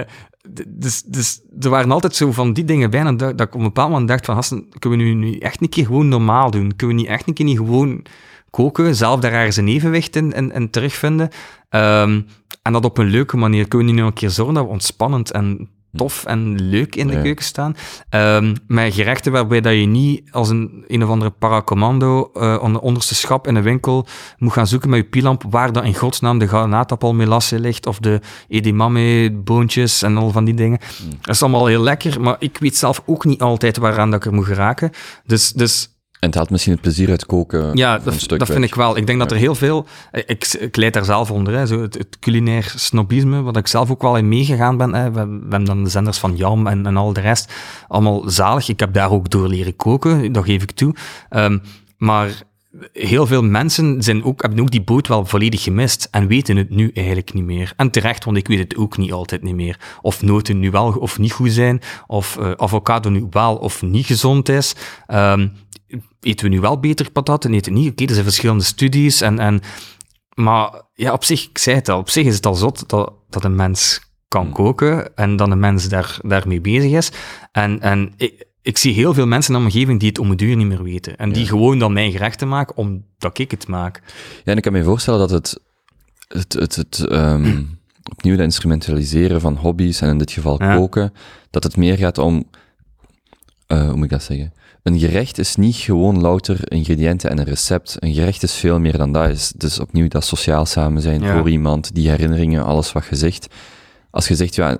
dus, 0.68 1.02
dus 1.02 1.40
er 1.60 1.70
waren 1.70 1.90
altijd 1.90 2.16
zo 2.16 2.32
van 2.32 2.52
die 2.52 2.64
dingen 2.64 2.90
bijna 2.90 3.12
dat, 3.12 3.38
dat 3.38 3.46
ik 3.46 3.54
op 3.54 3.60
een 3.60 3.66
bepaald 3.66 3.90
moment 3.90 4.08
dacht 4.08 4.24
van, 4.24 4.34
hassen, 4.34 4.68
kunnen 4.78 4.98
we 4.98 5.04
nu, 5.04 5.14
nu 5.14 5.38
echt 5.38 5.60
een 5.60 5.68
keer 5.68 5.86
gewoon 5.86 6.08
normaal 6.08 6.50
doen? 6.50 6.76
Kunnen 6.76 6.96
we 6.96 7.02
niet 7.02 7.10
echt 7.10 7.28
een 7.28 7.34
keer 7.34 7.44
niet 7.46 7.56
gewoon 7.56 8.04
koken, 8.50 8.94
zelf 8.94 9.20
daar 9.20 9.32
ergens 9.32 9.56
een 9.56 9.68
evenwicht 9.68 10.16
in, 10.16 10.52
in 10.52 10.70
terugvinden? 10.70 11.28
Um, 11.70 12.26
en 12.62 12.72
dat 12.72 12.84
op 12.84 12.98
een 12.98 13.06
leuke 13.06 13.36
manier. 13.36 13.68
Kunnen 13.68 13.94
we 13.94 14.00
nog 14.00 14.08
een 14.08 14.14
keer 14.14 14.30
zorgen 14.30 14.54
dat 14.54 14.64
we 14.64 14.70
ontspannend 14.70 15.30
en 15.30 15.68
tof 15.92 16.24
en 16.24 16.60
leuk 16.60 16.96
in 16.96 17.06
de 17.06 17.22
keuken 17.22 17.44
staan. 17.44 17.76
Um, 18.10 18.54
met 18.66 18.94
gerechten 18.94 19.32
waarbij 19.32 19.60
dat 19.60 19.72
je 19.72 19.86
niet 19.86 20.32
als 20.32 20.48
een 20.48 20.84
een 20.86 21.04
of 21.04 21.10
andere 21.10 21.30
paracommando 21.30 22.30
uh, 22.34 22.56
aan 22.56 22.72
de 22.72 22.80
onderste 22.80 23.14
schap 23.14 23.46
in 23.46 23.54
een 23.54 23.62
winkel 23.62 24.06
moet 24.38 24.52
gaan 24.52 24.66
zoeken 24.66 24.90
met 24.90 24.98
je 24.98 25.04
pilamp 25.04 25.44
waar 25.50 25.72
dat 25.72 25.84
in 25.84 25.94
godsnaam 25.94 26.38
de 26.38 26.48
granaatappelmelasse 26.48 27.60
ligt 27.60 27.86
of 27.86 27.98
de 27.98 28.20
edamame 28.48 29.32
boontjes 29.32 30.02
en 30.02 30.16
al 30.16 30.30
van 30.30 30.44
die 30.44 30.54
dingen. 30.54 30.78
Mm. 31.04 31.10
Dat 31.20 31.34
is 31.34 31.42
allemaal 31.42 31.66
heel 31.66 31.82
lekker, 31.82 32.20
maar 32.20 32.36
ik 32.38 32.56
weet 32.60 32.76
zelf 32.76 33.02
ook 33.06 33.24
niet 33.24 33.40
altijd 33.40 33.76
waaraan 33.76 34.10
dat 34.10 34.20
ik 34.20 34.26
er 34.26 34.34
moet 34.34 34.46
geraken. 34.46 34.90
Dus, 35.26 35.52
dus 35.52 35.97
en 36.20 36.26
het 36.26 36.34
haalt 36.34 36.50
misschien 36.50 36.72
het 36.72 36.82
plezier 36.82 37.10
uit 37.10 37.26
koken. 37.26 37.76
Ja, 37.76 37.98
dat, 37.98 38.28
dat 38.28 38.48
vind 38.48 38.64
ik 38.64 38.74
wel. 38.74 38.96
Ik 38.96 39.06
denk 39.06 39.18
dat 39.18 39.30
er 39.30 39.36
heel 39.36 39.54
veel. 39.54 39.86
Ik, 40.12 40.46
ik 40.46 40.76
leid 40.76 40.92
daar 40.92 41.04
zelf 41.04 41.30
onder, 41.30 41.54
hè, 41.54 41.66
zo 41.66 41.80
het, 41.80 41.94
het, 41.94 42.18
culinair 42.18 42.72
snobisme, 42.76 43.42
wat 43.42 43.56
ik 43.56 43.66
zelf 43.66 43.90
ook 43.90 44.02
wel 44.02 44.16
in 44.16 44.28
meegegaan 44.28 44.76
ben. 44.76 44.94
Hè. 44.94 45.10
We, 45.10 45.26
we, 45.26 45.46
hebben 45.50 45.64
dan 45.64 45.84
de 45.84 45.90
zenders 45.90 46.18
van 46.18 46.36
Jam 46.36 46.66
en, 46.66 46.86
en 46.86 46.96
al 46.96 47.12
de 47.12 47.20
rest. 47.20 47.52
Allemaal 47.88 48.28
zalig. 48.30 48.68
Ik 48.68 48.80
heb 48.80 48.92
daar 48.92 49.10
ook 49.10 49.30
door 49.30 49.48
leren 49.48 49.76
koken, 49.76 50.32
dat 50.32 50.44
geef 50.44 50.62
ik 50.62 50.70
toe. 50.70 50.94
Um, 51.30 51.62
maar 51.98 52.46
heel 52.92 53.26
veel 53.26 53.42
mensen 53.42 54.02
zijn 54.02 54.24
ook, 54.24 54.42
hebben 54.42 54.60
ook 54.60 54.70
die 54.70 54.82
boot 54.82 55.08
wel 55.08 55.24
volledig 55.24 55.62
gemist 55.62 56.08
en 56.10 56.26
weten 56.26 56.56
het 56.56 56.70
nu 56.70 56.90
eigenlijk 56.94 57.34
niet 57.34 57.44
meer. 57.44 57.72
En 57.76 57.90
terecht, 57.90 58.24
want 58.24 58.36
ik 58.36 58.48
weet 58.48 58.58
het 58.58 58.76
ook 58.76 58.96
niet 58.96 59.12
altijd 59.12 59.42
niet 59.42 59.54
meer. 59.54 59.80
Of 60.00 60.22
noten 60.22 60.58
nu 60.58 60.70
wel 60.70 60.92
of 60.92 61.18
niet 61.18 61.32
goed 61.32 61.52
zijn, 61.52 61.80
of 62.06 62.36
uh, 62.40 62.50
avocado 62.56 63.10
nu 63.10 63.26
wel 63.30 63.56
of 63.56 63.82
niet 63.82 64.06
gezond 64.06 64.48
is. 64.48 64.74
Um, 65.08 65.52
eten 66.20 66.46
we 66.48 66.54
nu 66.54 66.60
wel 66.60 66.80
beter 66.80 67.10
pataten, 67.10 67.54
eten 67.54 67.72
niet? 67.72 67.82
Oké, 67.82 67.92
okay, 67.92 68.06
er 68.06 68.12
zijn 68.12 68.24
verschillende 68.24 68.64
studies. 68.64 69.20
En, 69.20 69.38
en, 69.38 69.60
maar 70.34 70.82
ja, 70.94 71.12
op 71.12 71.24
zich, 71.24 71.48
ik 71.48 71.58
zei 71.58 71.76
het 71.76 71.88
al, 71.88 71.98
op 71.98 72.10
zich 72.10 72.26
is 72.26 72.34
het 72.34 72.46
al 72.46 72.54
zot 72.54 72.88
dat, 72.88 73.12
dat 73.28 73.44
een 73.44 73.56
mens 73.56 74.00
kan 74.28 74.44
hmm. 74.44 74.52
koken 74.52 75.16
en 75.16 75.36
dat 75.36 75.50
een 75.50 75.58
mens 75.58 75.88
daar, 75.88 76.18
daarmee 76.22 76.60
bezig 76.60 76.92
is. 76.92 77.12
En, 77.52 77.80
en 77.80 78.12
ik, 78.16 78.46
ik 78.62 78.78
zie 78.78 78.94
heel 78.94 79.14
veel 79.14 79.26
mensen 79.26 79.54
in 79.54 79.60
mijn 79.60 79.72
omgeving 79.72 80.00
die 80.00 80.08
het 80.08 80.18
om 80.18 80.28
het 80.28 80.38
duur 80.38 80.56
niet 80.56 80.66
meer 80.66 80.82
weten. 80.82 81.16
En 81.16 81.32
die 81.32 81.46
gewoon 81.46 81.78
dan 81.78 81.92
mijn 81.92 82.12
gerechten 82.12 82.48
maken 82.48 82.76
omdat 82.76 83.38
ik 83.38 83.50
het 83.50 83.68
maak. 83.68 84.02
Ja, 84.44 84.50
en 84.50 84.56
ik 84.56 84.62
kan 84.62 84.72
me 84.72 84.82
voorstellen 84.82 85.18
dat 85.18 85.30
het, 85.30 85.60
het, 86.28 86.52
het, 86.52 86.76
het 86.76 87.06
um, 87.12 87.78
opnieuw 88.16 88.36
de 88.36 88.42
instrumentaliseren 88.42 89.40
van 89.40 89.56
hobby's, 89.56 90.00
en 90.00 90.08
in 90.08 90.18
dit 90.18 90.30
geval 90.32 90.56
koken, 90.56 91.12
dat 91.50 91.62
het 91.62 91.76
meer 91.76 91.96
gaat 91.96 92.18
om, 92.18 92.44
uh, 93.68 93.84
hoe 93.84 93.94
moet 93.94 94.04
ik 94.04 94.10
dat 94.10 94.22
zeggen? 94.22 94.52
Een 94.82 94.98
gerecht 94.98 95.38
is 95.38 95.56
niet 95.56 95.76
gewoon 95.76 96.20
louter 96.20 96.72
ingrediënten 96.72 97.30
en 97.30 97.38
een 97.38 97.44
recept. 97.44 97.96
Een 97.98 98.14
gerecht 98.14 98.42
is 98.42 98.54
veel 98.54 98.80
meer 98.80 98.96
dan 98.96 99.12
dat. 99.12 99.28
Is 99.28 99.52
dus 99.56 99.80
opnieuw 99.80 100.08
dat 100.08 100.24
sociaal 100.24 100.66
samen 100.66 101.02
zijn 101.02 101.26
voor 101.26 101.50
iemand, 101.50 101.94
die 101.94 102.08
herinneringen, 102.08 102.64
alles 102.64 102.92
wat 102.92 103.06
je 103.10 103.16
zegt. 103.16 103.46
Als 104.10 104.28
je 104.28 104.34
zegt, 104.34 104.54
ja, 104.54 104.76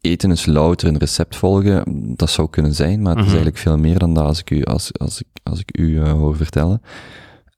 eten 0.00 0.30
is 0.30 0.46
louter 0.46 0.88
een 0.88 0.98
recept 0.98 1.36
volgen, 1.36 1.84
dat 2.16 2.30
zou 2.30 2.50
kunnen 2.50 2.74
zijn, 2.74 3.02
maar 3.02 3.10
het 3.10 3.18
is 3.18 3.24
mhm. 3.24 3.34
eigenlijk 3.34 3.62
veel 3.62 3.78
meer 3.78 3.98
dan 3.98 4.14
dat 4.14 4.24
als 4.24 4.40
ik 4.40 4.50
u, 4.50 4.64
als, 4.64 4.98
als 4.98 5.20
ik, 5.20 5.26
als 5.42 5.60
ik 5.60 5.78
u 5.78 5.88
uh, 5.88 6.12
hoor 6.12 6.36
vertellen. 6.36 6.82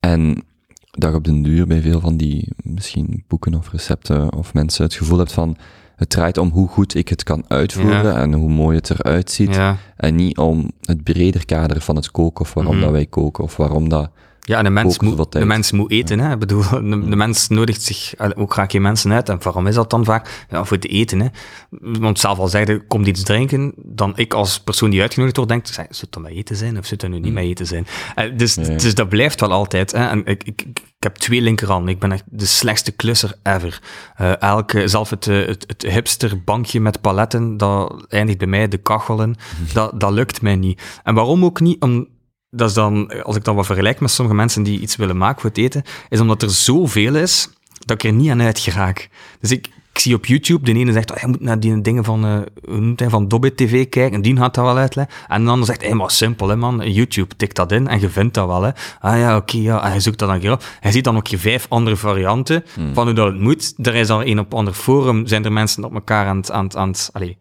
En 0.01 0.45
dat 0.91 1.11
je 1.11 1.17
op 1.17 1.25
den 1.25 1.43
duur 1.43 1.67
bij 1.67 1.81
veel 1.81 2.01
van 2.01 2.17
die 2.17 2.49
misschien 2.57 3.25
boeken 3.29 3.55
of 3.55 3.73
recepten 3.73 4.33
of 4.35 4.55
mensen 4.55 4.85
het 4.85 4.95
gevoel 4.95 5.19
hebt 5.19 5.33
van, 5.33 5.57
het 5.97 6.11
draait 6.11 6.39
om 6.39 6.49
hoe 6.49 6.69
goed 6.69 6.95
ik 6.95 7.09
het 7.09 7.23
kan 7.23 7.45
uitvoeren 7.49 8.17
en 8.17 8.33
hoe 8.33 8.51
mooi 8.51 8.77
het 8.77 8.91
eruit 8.91 9.31
ziet. 9.31 9.61
En 9.97 10.15
niet 10.15 10.39
om 10.39 10.71
het 10.81 11.03
breder 11.03 11.45
kader 11.45 11.81
van 11.81 11.97
het 11.97 12.11
koken 12.11 12.45
of 12.45 12.55
waarom 12.55 12.75
mhm. 12.75 12.83
dat 12.83 12.93
wij 12.93 13.07
koken 13.07 13.45
of 13.45 13.57
waarom 13.57 13.89
dat. 13.89 14.11
Ja, 14.45 14.59
en 14.59 14.65
de 14.65 14.71
mens, 14.71 14.99
moet, 14.99 15.33
de 15.33 15.45
mens 15.45 15.73
moet 15.73 15.91
eten. 15.91 16.19
Hè? 16.19 16.33
Ik 16.33 16.39
bedoel, 16.39 16.63
de, 16.71 17.09
de, 17.09 17.17
mens 17.17 17.49
nodigt 17.49 17.83
zich 17.83 18.15
ook 18.37 18.53
graag 18.53 18.71
geen 18.71 18.83
mensen 18.83 19.13
uit. 19.13 19.29
En 19.29 19.43
waarom 19.43 19.67
is 19.67 19.75
dat 19.75 19.91
dan 19.91 20.05
vaak? 20.05 20.45
Ja, 20.51 20.65
voor 20.65 20.79
te 20.79 20.89
eten. 20.89 21.21
Hè? 21.21 21.27
Want 21.71 22.21
zelf 22.21 22.39
al 22.39 22.49
zeggen, 22.49 22.87
kom 22.87 23.05
iets 23.05 23.23
drinken, 23.23 23.73
dan 23.77 24.13
ik 24.17 24.35
als 24.35 24.61
persoon 24.61 24.91
die 24.91 25.01
uitgenodigd 25.01 25.37
wordt, 25.37 25.51
denk, 25.51 25.67
zou 25.67 25.87
het 25.89 26.13
dan 26.13 26.23
met 26.23 26.33
eten 26.33 26.57
zijn 26.57 26.79
of 26.79 26.87
zou 26.87 27.01
het 27.01 27.11
nu 27.11 27.19
niet 27.19 27.27
mm. 27.27 27.33
met 27.33 27.45
eten 27.45 27.67
zijn? 27.67 27.87
Uh, 28.17 28.37
dus, 28.37 28.55
dus 28.55 28.95
dat 28.95 29.09
blijft 29.09 29.41
wel 29.41 29.53
altijd. 29.53 29.93
Hè? 29.93 30.09
En 30.09 30.25
ik, 30.25 30.45
ik, 30.45 30.65
ik 31.03 31.09
heb 31.09 31.17
twee 31.17 31.41
linkerhanden. 31.41 31.95
Ik 31.95 32.01
ben 32.01 32.13
echt 32.13 32.25
de 32.27 32.47
slechtste 32.47 32.93
klusser 32.93 33.35
ever. 33.43 33.81
Uh, 34.21 34.41
elke, 34.41 34.89
zelf 34.89 35.11
het, 35.11 35.27
eh, 35.27 35.47
het, 35.47 35.65
het 35.67 35.83
hipster 35.83 36.43
bankje 36.45 36.81
met 36.81 37.01
paletten, 37.01 37.57
dat 37.57 38.07
eindigt 38.09 38.39
bij 38.39 38.47
mij 38.47 38.69
de 38.69 38.79
kachelen. 38.79 39.35
Dat, 39.73 40.01
dat 40.01 40.13
lukt 40.13 40.43
mij 40.43 40.57
niet. 40.57 40.83
En 41.05 41.15
waarom 41.15 41.45
ook 41.45 41.61
niet? 41.61 41.83
Om, 41.83 42.09
dat 42.55 42.69
is 42.69 42.75
dan, 42.75 43.23
als 43.23 43.37
ik 43.37 43.45
dat 43.45 43.55
wat 43.55 43.67
vergelijk 43.67 44.01
met 44.01 44.11
sommige 44.11 44.37
mensen 44.37 44.63
die 44.63 44.81
iets 44.81 44.97
willen 44.97 45.17
maken 45.17 45.41
voor 45.41 45.51
het 45.51 45.59
eten, 45.59 45.83
is 46.09 46.21
omdat 46.21 46.43
er 46.43 46.51
zoveel 46.51 47.15
is 47.15 47.49
dat 47.85 48.03
ik 48.03 48.11
er 48.11 48.17
niet 48.17 48.31
aan 48.31 48.43
uit 48.43 48.59
geraak. 48.59 49.09
Dus 49.41 49.51
ik, 49.51 49.67
ik 49.93 49.99
zie 49.99 50.15
op 50.15 50.27
YouTube, 50.27 50.65
de 50.65 50.79
ene 50.79 50.93
zegt, 50.93 51.11
oh, 51.11 51.17
je 51.17 51.27
moet 51.27 51.41
naar 51.41 51.61
die 51.61 51.81
dingen 51.81 52.05
van, 52.05 52.27
uh, 52.27 52.39
hoe 52.65 52.81
noemt 52.81 53.01
hij, 53.01 53.09
van 53.09 53.29
Dobbit 53.29 53.57
TV 53.57 53.89
kijken, 53.89 54.13
en 54.13 54.23
die 54.23 54.37
gaat 54.37 54.55
dat 54.55 54.65
wel 54.65 54.79
uitleggen. 54.79 55.15
En 55.29 55.45
de 55.45 55.51
ander 55.51 55.67
zegt, 55.67 55.81
hé, 55.81 55.87
hey, 55.87 55.97
maar 55.97 56.11
simpel, 56.11 56.49
hè, 56.49 56.57
man. 56.57 56.93
YouTube, 56.93 57.37
tik 57.37 57.55
dat 57.55 57.73
in 57.73 57.89
en 57.89 58.01
je 58.01 58.09
vindt 58.09 58.35
dat 58.35 58.47
wel, 58.47 58.63
hè. 58.63 58.71
Ah 59.01 59.19
ja, 59.19 59.37
oké, 59.37 59.57
ja. 59.57 59.85
En 59.85 59.95
je 59.95 60.01
zoekt 60.01 60.19
dat 60.19 60.29
dan 60.29 60.41
keer 60.41 60.53
op. 60.53 60.65
Hij 60.81 60.93
ziet 60.93 61.05
dan 61.05 61.17
ook 61.17 61.27
je 61.27 61.39
vijf 61.39 61.67
andere 61.69 61.97
varianten 61.97 62.65
hmm. 62.75 62.95
van 62.95 63.05
hoe 63.05 63.15
dat 63.15 63.27
het 63.27 63.41
moet. 63.41 63.75
Er 63.83 63.95
is 63.95 64.09
al 64.09 64.25
een 64.25 64.39
op 64.39 64.55
ander 64.55 64.75
forum, 64.75 65.27
zijn 65.27 65.45
er 65.45 65.53
mensen 65.53 65.85
op 65.85 65.95
elkaar 65.95 66.27
aan 66.27 66.37
het, 66.37 66.51
aan 66.51 66.65
het, 66.65 66.77
aan 66.77 66.89
het, 66.89 67.11
allez, 67.13 67.35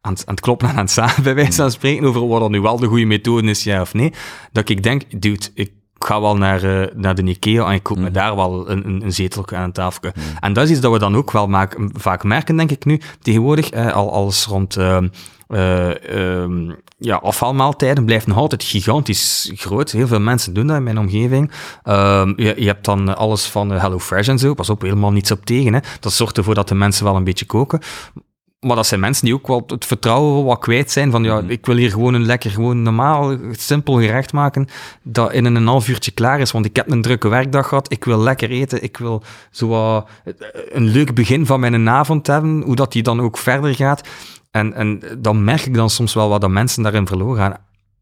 aan 0.00 0.12
het, 0.12 0.26
aan 0.26 0.34
het 0.34 0.40
kloppen 0.40 0.68
en 0.68 0.74
aan 0.74 0.80
het 0.80 0.90
staan, 0.90 1.22
bij 1.22 1.34
wijze 1.34 1.52
van 1.52 1.70
spreken, 1.70 2.06
over 2.06 2.28
wat 2.28 2.40
dan 2.40 2.50
nu 2.50 2.60
wel 2.60 2.78
de 2.78 2.86
goede 2.86 3.04
methode 3.04 3.48
is, 3.48 3.64
ja 3.64 3.80
of 3.80 3.94
nee. 3.94 4.12
Dat 4.52 4.68
ik 4.68 4.82
denk, 4.82 5.22
dude, 5.22 5.46
ik 5.54 5.72
ga 5.98 6.20
wel 6.20 6.36
naar, 6.36 6.64
uh, 6.64 6.86
naar 6.94 7.14
de 7.14 7.22
Ikea 7.22 7.66
en 7.66 7.74
ik 7.74 7.82
koop 7.82 7.96
me 7.96 8.06
mm. 8.06 8.12
daar 8.12 8.36
wel 8.36 8.70
een, 8.70 8.86
een, 8.86 9.02
een 9.02 9.12
zetelje 9.12 9.56
aan 9.56 9.62
een 9.62 9.72
tafel. 9.72 10.10
Mm. 10.14 10.22
En 10.40 10.52
dat 10.52 10.64
is 10.64 10.70
iets 10.70 10.80
dat 10.80 10.92
we 10.92 10.98
dan 10.98 11.16
ook 11.16 11.30
wel 11.30 11.46
maak, 11.46 11.76
vaak 11.92 12.24
merken, 12.24 12.56
denk 12.56 12.70
ik 12.70 12.84
nu, 12.84 13.00
tegenwoordig, 13.22 13.74
uh, 13.74 13.92
al 13.92 14.12
alles 14.12 14.46
rond... 14.46 14.76
Uh, 14.76 14.98
uh, 15.48 16.72
ja, 16.98 17.16
afvalmaaltijden 17.16 18.04
blijft 18.04 18.26
nog 18.26 18.36
altijd 18.36 18.64
gigantisch 18.64 19.52
groot. 19.54 19.90
Heel 19.90 20.06
veel 20.06 20.20
mensen 20.20 20.54
doen 20.54 20.66
dat 20.66 20.76
in 20.76 20.82
mijn 20.82 20.98
omgeving. 20.98 21.50
Uh, 21.84 22.28
je, 22.36 22.54
je, 22.56 22.66
hebt 22.66 22.84
dan 22.84 23.16
alles 23.16 23.46
van 23.46 23.70
HelloFresh 23.70 24.28
en 24.28 24.38
zo. 24.38 24.54
Pas 24.54 24.70
op, 24.70 24.82
helemaal 24.82 25.12
niets 25.12 25.30
op 25.30 25.44
tegen. 25.44 25.72
Hè. 25.72 25.80
Dat 26.00 26.12
zorgt 26.12 26.36
ervoor 26.36 26.54
dat 26.54 26.68
de 26.68 26.74
mensen 26.74 27.04
wel 27.04 27.16
een 27.16 27.24
beetje 27.24 27.46
koken. 27.46 27.80
Maar 28.60 28.76
dat 28.76 28.86
zijn 28.86 29.00
mensen 29.00 29.24
die 29.24 29.34
ook 29.34 29.46
wel 29.46 29.62
het 29.66 29.84
vertrouwen 29.84 30.44
wat 30.44 30.58
kwijt 30.58 30.90
zijn. 30.90 31.10
Van 31.10 31.24
ja, 31.24 31.40
mhm. 31.40 31.50
ik 31.50 31.66
wil 31.66 31.76
hier 31.76 31.90
gewoon 31.90 32.14
een 32.14 32.26
lekker, 32.26 32.50
gewoon 32.50 32.82
normaal, 32.82 33.36
simpel 33.50 33.94
gerecht 33.94 34.32
maken. 34.32 34.68
Dat 35.02 35.32
in 35.32 35.44
een 35.44 35.66
half 35.66 35.88
uurtje 35.88 36.10
klaar 36.10 36.40
is. 36.40 36.52
Want 36.52 36.64
ik 36.64 36.76
heb 36.76 36.90
een 36.90 37.02
drukke 37.02 37.28
werkdag 37.28 37.68
gehad. 37.68 37.92
Ik 37.92 38.04
wil 38.04 38.18
lekker 38.18 38.50
eten. 38.50 38.82
Ik 38.82 38.96
wil 38.96 39.22
zo 39.50 39.96
een 40.70 40.88
leuk 40.88 41.14
begin 41.14 41.46
van 41.46 41.60
mijn 41.60 41.88
avond 41.88 42.26
hebben. 42.26 42.62
Hoe 42.62 42.76
dat 42.76 42.92
die 42.92 43.02
dan 43.02 43.20
ook 43.20 43.38
verder 43.38 43.74
gaat. 43.74 44.08
En, 44.50 44.74
en 44.74 45.02
dan 45.18 45.44
merk 45.44 45.66
ik 45.66 45.74
dan 45.74 45.90
soms 45.90 46.14
wel 46.14 46.28
wat 46.28 46.40
dat 46.40 46.50
mensen 46.50 46.82
daarin 46.82 47.06
verloren 47.06 47.36
gaan. 47.36 47.56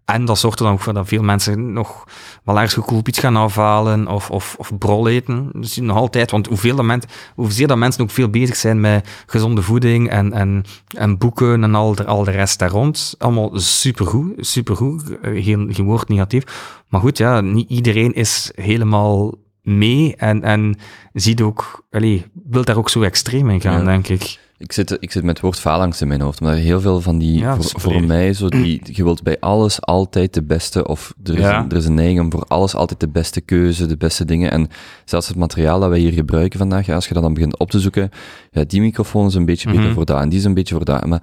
En 0.07 0.24
dat 0.24 0.39
zorgt 0.39 0.59
er 0.59 0.65
dan 0.65 0.74
ook 0.74 0.81
voor 0.81 0.93
dat 0.93 1.09
veel 1.09 1.23
mensen 1.23 1.73
nog 1.73 2.05
wel 2.45 2.55
ergens 2.55 2.74
goedkoop 2.74 3.09
iets 3.09 3.19
gaan 3.19 3.37
afhalen 3.37 4.09
of, 4.09 4.31
of, 4.31 4.55
of 4.59 4.78
brol 4.78 5.09
eten. 5.09 5.49
Dus 5.53 5.77
nog 5.77 5.97
altijd, 5.97 6.31
want 6.31 6.47
hoeveel, 6.47 6.77
dat 6.77 6.85
mensen, 6.85 7.11
hoezeer 7.35 7.66
dat 7.66 7.77
mensen 7.77 8.03
ook 8.03 8.11
veel 8.11 8.28
bezig 8.28 8.57
zijn 8.57 8.81
met 8.81 9.09
gezonde 9.27 9.62
voeding 9.62 10.11
en, 10.11 10.33
en, 10.33 10.65
en 10.97 11.19
boeken 11.19 11.62
en 11.62 11.74
al 11.74 11.95
de, 11.95 12.05
al 12.05 12.24
de 12.24 12.31
rest 12.31 12.59
daar 12.59 12.70
rond. 12.70 13.15
Allemaal 13.19 13.51
supergoed, 13.55 14.47
supergoed, 14.47 15.03
geen, 15.23 15.74
geen 15.74 15.87
woord 15.87 16.09
negatief. 16.09 16.43
Maar 16.89 17.01
goed, 17.01 17.19
ja, 17.19 17.41
niet 17.41 17.70
iedereen 17.70 18.12
is 18.12 18.53
helemaal 18.55 19.35
mee 19.62 20.16
en, 20.16 20.43
en 20.43 20.78
ziet 21.12 21.41
ook, 21.41 21.87
allez, 21.91 22.23
wil 22.45 22.65
daar 22.65 22.77
ook 22.77 22.91
zo 22.91 23.03
extreem 23.03 23.51
in 23.51 23.61
gaan, 23.61 23.85
denk 23.85 24.09
ik. 24.09 24.39
Ik 24.59 24.73
zit, 24.73 24.97
ik 25.01 25.12
zit 25.12 25.23
met 25.23 25.33
het 25.37 25.41
woord 25.41 25.59
faalangst 25.59 26.01
in 26.01 26.09
mijn 26.09 26.20
hoofd, 26.20 26.41
maar 26.41 26.55
heel 26.55 26.81
veel 26.81 27.01
van 27.01 27.19
die, 27.19 27.45
voor, 27.45 27.81
voor, 27.81 28.03
mij, 28.03 28.33
zo 28.33 28.49
die, 28.49 28.81
je 28.93 29.05
wilt 29.05 29.23
bij 29.23 29.41
alles 29.41 29.81
altijd 29.81 30.35
de 30.35 30.43
beste, 30.43 30.87
of 30.87 31.15
er 31.24 31.39
is, 31.39 31.45
een, 31.45 31.70
er 31.70 31.77
is 31.77 31.87
een 31.87 31.95
neiging 31.95 32.20
om 32.20 32.31
voor 32.31 32.45
alles 32.45 32.74
altijd 32.74 33.01
de 33.01 33.09
beste 33.09 33.41
keuze, 33.41 33.87
de 33.87 33.97
beste 33.97 34.24
dingen. 34.24 34.51
En 34.51 34.69
zelfs 35.05 35.28
het 35.28 35.37
materiaal 35.37 35.81
dat 35.81 35.89
wij 35.89 35.99
hier 35.99 36.12
gebruiken 36.12 36.59
vandaag, 36.59 36.89
als 36.89 37.09
je 37.09 37.15
dat 37.15 37.23
dan 37.23 37.35
begint 37.35 37.59
op 37.59 37.70
te 37.70 37.81
zoeken, 37.81 38.11
ja, 38.51 38.65
die 38.65 38.81
microfoon 38.81 39.27
is 39.27 39.35
een 39.35 39.45
beetje 39.45 39.69
beter 39.69 39.85
mhm. 39.85 39.95
voor 39.95 40.05
dat, 40.05 40.20
en 40.20 40.28
die 40.28 40.39
is 40.39 40.45
een 40.45 40.55
beetje 40.55 40.74
voor 40.74 40.85
dat. 40.85 41.07
Maar, 41.07 41.23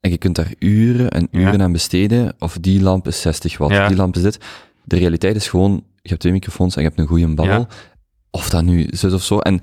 en 0.00 0.10
je 0.10 0.18
kunt 0.18 0.36
daar 0.36 0.52
uren 0.58 1.10
en 1.10 1.28
uren 1.30 1.62
aan 1.62 1.72
besteden, 1.72 2.34
of 2.38 2.58
die 2.60 2.82
lamp 2.82 3.06
is 3.06 3.20
60 3.20 3.58
watt, 3.58 3.88
die 3.88 3.96
lamp 3.96 4.16
is 4.16 4.22
dit. 4.22 4.38
De 4.84 4.96
realiteit 4.96 5.36
is 5.36 5.48
gewoon, 5.48 5.72
je 6.02 6.08
hebt 6.08 6.20
twee 6.20 6.32
microfoons 6.32 6.76
en 6.76 6.82
je 6.82 6.88
hebt 6.88 7.00
een 7.00 7.06
goede 7.06 7.34
babbel. 7.34 7.66
Of 8.30 8.50
dat 8.50 8.64
nu 8.64 8.82
is 8.82 9.04
of 9.04 9.22
zo. 9.22 9.38
En 9.38 9.60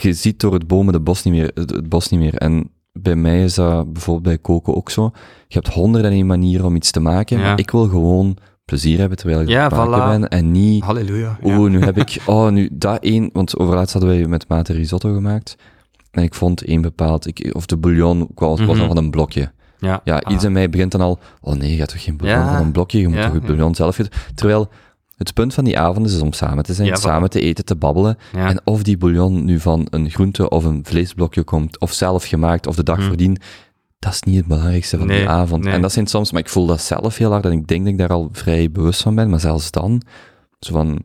je 0.00 0.12
ziet 0.12 0.40
door 0.40 0.52
het 0.52 0.66
bomen 0.66 0.92
de 0.92 1.00
bos 1.00 1.22
niet 1.22 1.34
meer, 1.34 1.50
het 1.54 1.88
bos 1.88 2.08
niet 2.08 2.20
meer. 2.20 2.34
En 2.34 2.70
bij 2.92 3.16
mij 3.16 3.44
is 3.44 3.54
dat 3.54 3.92
bijvoorbeeld 3.92 4.24
bij 4.24 4.38
koken 4.38 4.74
ook 4.74 4.90
zo. 4.90 5.10
Je 5.48 5.58
hebt 5.58 5.74
honderden 5.74 6.10
en 6.10 6.16
één 6.16 6.26
manieren 6.26 6.66
om 6.66 6.76
iets 6.76 6.90
te 6.90 7.00
maken, 7.00 7.40
maar 7.40 7.58
ik 7.58 7.70
wil 7.70 7.88
gewoon 7.88 8.36
plezier 8.64 8.98
hebben 8.98 9.18
terwijl 9.18 9.40
ik 9.40 9.48
ja, 9.48 9.62
het 9.62 9.74
maken 9.74 10.20
ben 10.20 10.28
en 10.28 10.50
niet... 10.50 10.84
Halleluja. 10.84 11.38
Oh, 11.42 11.70
nu 11.70 11.80
heb 11.80 11.98
ik... 11.98 12.16
Oh, 12.26 12.50
nu 12.50 12.68
dat 12.72 13.02
één... 13.02 13.30
Want 13.32 13.58
overlaatst 13.58 13.92
hadden 13.92 14.10
wij 14.10 14.26
met 14.26 14.48
mate 14.48 14.72
risotto 14.72 15.12
gemaakt. 15.12 15.56
En 16.10 16.22
ik 16.22 16.34
vond 16.34 16.62
één 16.64 16.82
bepaald... 16.82 17.26
Ik, 17.26 17.50
of 17.52 17.66
de 17.66 17.76
bouillon 17.76 18.28
was, 18.34 18.64
was 18.64 18.78
dan 18.78 18.86
van 18.86 18.96
een 18.96 19.10
blokje. 19.10 19.52
Ja, 19.78 20.00
ja 20.04 20.24
iets 20.24 20.38
ah. 20.38 20.44
in 20.44 20.52
mij 20.52 20.70
begint 20.70 20.92
dan 20.92 21.00
al... 21.00 21.18
Oh 21.40 21.54
nee, 21.54 21.70
je 21.70 21.76
gaat 21.76 21.88
toch 21.88 22.02
geen 22.02 22.16
bouillon 22.16 22.46
van 22.46 22.62
een 22.62 22.72
blokje? 22.72 23.00
Je 23.00 23.08
moet 23.08 23.22
toch 23.22 23.32
het 23.32 23.46
bouillon 23.46 23.74
zelf... 23.74 23.98
Terwijl 24.34 24.68
het 25.22 25.34
punt 25.34 25.54
van 25.54 25.64
die 25.64 25.78
avond 25.78 26.06
is, 26.06 26.20
om 26.20 26.32
samen 26.32 26.64
te 26.64 26.74
zijn, 26.74 26.96
samen 26.96 27.30
te 27.30 27.40
eten, 27.40 27.64
te 27.64 27.76
babbelen. 27.76 28.16
En 28.32 28.60
of 28.64 28.82
die 28.82 28.96
bouillon 28.96 29.44
nu 29.44 29.60
van 29.60 29.86
een 29.90 30.10
groente 30.10 30.48
of 30.48 30.64
een 30.64 30.84
vleesblokje 30.84 31.42
komt, 31.42 31.80
of 31.80 31.92
zelf 31.92 32.24
gemaakt, 32.24 32.66
of 32.66 32.76
de 32.76 32.82
dag 32.82 32.96
hm. 32.96 33.02
voordien, 33.02 33.38
dat 33.98 34.12
is 34.12 34.22
niet 34.22 34.36
het 34.36 34.46
belangrijkste 34.46 34.98
van 34.98 35.06
die 35.06 35.28
avond. 35.28 35.66
En 35.66 35.82
dat 35.82 35.92
zijn 35.92 36.06
soms, 36.06 36.32
maar 36.32 36.40
ik 36.40 36.48
voel 36.48 36.66
dat 36.66 36.80
zelf 36.80 37.16
heel 37.16 37.30
hard 37.30 37.44
en 37.44 37.52
ik 37.52 37.68
denk 37.68 37.82
dat 37.82 37.92
ik 37.92 37.98
daar 37.98 38.08
al 38.08 38.28
vrij 38.32 38.70
bewust 38.70 39.02
van 39.02 39.14
ben, 39.14 39.30
maar 39.30 39.40
zelfs 39.40 39.70
dan, 39.70 40.02
zo 40.60 40.72
van, 40.72 41.02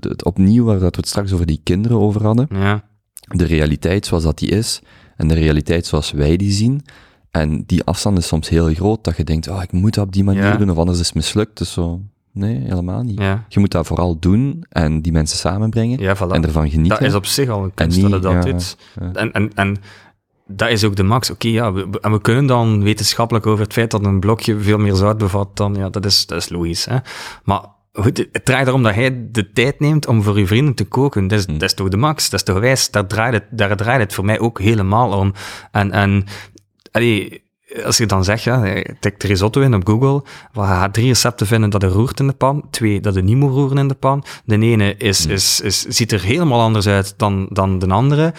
het 0.00 0.24
opnieuw 0.24 0.64
waar 0.64 0.78
dat 0.78 0.94
we 0.94 1.00
het 1.00 1.08
straks 1.08 1.32
over 1.32 1.46
die 1.46 1.60
kinderen 1.62 1.98
over 1.98 2.22
hadden, 2.22 2.46
ja. 2.50 2.84
de 3.14 3.44
realiteit 3.44 4.06
zoals 4.06 4.22
dat 4.22 4.38
die 4.38 4.48
is, 4.48 4.80
en 5.16 5.28
de 5.28 5.34
realiteit 5.34 5.86
zoals 5.86 6.10
wij 6.10 6.36
die 6.36 6.52
zien, 6.52 6.82
en 7.30 7.62
die 7.66 7.84
afstand 7.84 8.18
is 8.18 8.26
soms 8.26 8.48
heel 8.48 8.74
groot, 8.74 9.04
dat 9.04 9.16
je 9.16 9.24
denkt, 9.24 9.48
oh, 9.48 9.62
ik 9.62 9.72
moet 9.72 9.94
dat 9.94 10.06
op 10.06 10.12
die 10.12 10.24
manier 10.24 10.58
doen, 10.58 10.70
of 10.70 10.76
anders 10.76 11.00
is 11.00 11.06
het 11.06 11.14
mislukt. 11.14 11.58
Dus 11.58 11.72
zo, 11.72 12.00
Nee, 12.36 12.58
helemaal 12.58 13.02
niet. 13.02 13.20
Je 13.48 13.60
moet 13.60 13.70
dat 13.70 13.86
vooral 13.86 14.18
doen 14.18 14.64
en 14.68 15.02
die 15.02 15.12
mensen 15.12 15.38
samenbrengen 15.38 15.98
ja, 15.98 16.16
en 16.16 16.44
ervan 16.44 16.70
genieten. 16.70 16.98
Dat 16.98 17.08
is 17.08 17.14
op 17.14 17.26
zich 17.26 17.48
al 17.48 17.64
een 17.64 17.74
kunst 17.74 18.10
dat 18.10 18.22
dat 18.22 18.42
doet. 18.42 18.76
En, 19.12 19.32
en, 19.32 19.50
en 19.54 19.76
dat 20.46 20.68
is 20.68 20.84
ook 20.84 20.96
de 20.96 21.02
max. 21.02 21.30
Oké, 21.30 21.48
ja, 21.48 21.72
we, 21.72 21.98
en 22.00 22.12
we 22.12 22.20
kunnen 22.20 22.46
dan 22.46 22.82
wetenschappelijk 22.82 23.46
over 23.46 23.64
het 23.64 23.72
feit 23.72 23.90
dat 23.90 24.04
een 24.04 24.20
blokje 24.20 24.58
veel 24.60 24.78
meer 24.78 24.94
zout 24.94 25.18
bevat 25.18 25.56
dan, 25.56 25.74
ja, 25.74 25.88
dat 25.88 26.04
is, 26.04 26.26
dat 26.26 26.38
is 26.38 26.48
logisch. 26.48 26.84
Hè? 26.84 26.96
Maar 27.44 27.60
goed, 27.92 28.26
het 28.32 28.44
draait 28.44 28.66
erom 28.66 28.82
dat 28.82 28.94
hij 28.94 29.28
de 29.30 29.52
tijd 29.52 29.80
neemt 29.80 30.06
om 30.06 30.22
voor 30.22 30.34
uw 30.34 30.46
vrienden 30.46 30.74
te 30.74 30.84
koken. 30.84 31.28
Dat 31.28 31.38
is, 31.38 31.46
hmm. 31.46 31.58
dat 31.58 31.68
is 31.68 31.74
toch 31.74 31.88
de 31.88 31.96
max, 31.96 32.30
dat 32.30 32.40
is 32.40 32.46
toch 32.46 32.60
wijs. 32.60 32.90
Daar 32.90 33.06
draait 33.06 33.34
het, 33.34 33.44
daar 33.50 33.76
draait 33.76 34.00
het 34.00 34.14
voor 34.14 34.24
mij 34.24 34.38
ook 34.38 34.60
helemaal 34.60 35.18
om. 35.18 35.32
En, 35.70 35.92
en 35.92 36.24
allee, 36.90 37.44
als 37.84 37.96
je 37.96 38.06
dan 38.06 38.24
zegt, 38.24 38.42
ja, 38.42 38.82
tik 39.00 39.20
de 39.20 39.26
risotto 39.26 39.60
in 39.60 39.74
op 39.74 39.86
Google, 39.86 40.22
we 40.52 40.60
gaan 40.60 40.90
drie 40.90 41.06
recepten 41.06 41.46
vinden 41.46 41.70
dat 41.70 41.82
er 41.82 41.88
roert 41.88 42.20
in 42.20 42.26
de 42.26 42.32
pan, 42.32 42.64
twee 42.70 43.00
dat 43.00 43.16
er 43.16 43.22
niet 43.22 43.36
moet 43.36 43.52
roeren 43.52 43.78
in 43.78 43.88
de 43.88 43.94
pan. 43.94 44.24
De 44.44 44.58
ene 44.58 44.96
is, 44.96 45.24
hmm. 45.24 45.32
is, 45.32 45.60
is, 45.60 45.82
ziet 45.82 46.12
er 46.12 46.20
helemaal 46.20 46.60
anders 46.60 46.86
uit 46.86 47.14
dan, 47.16 47.46
dan 47.50 47.78
de 47.78 47.86
andere. 47.86 48.24
Uh, 48.24 48.32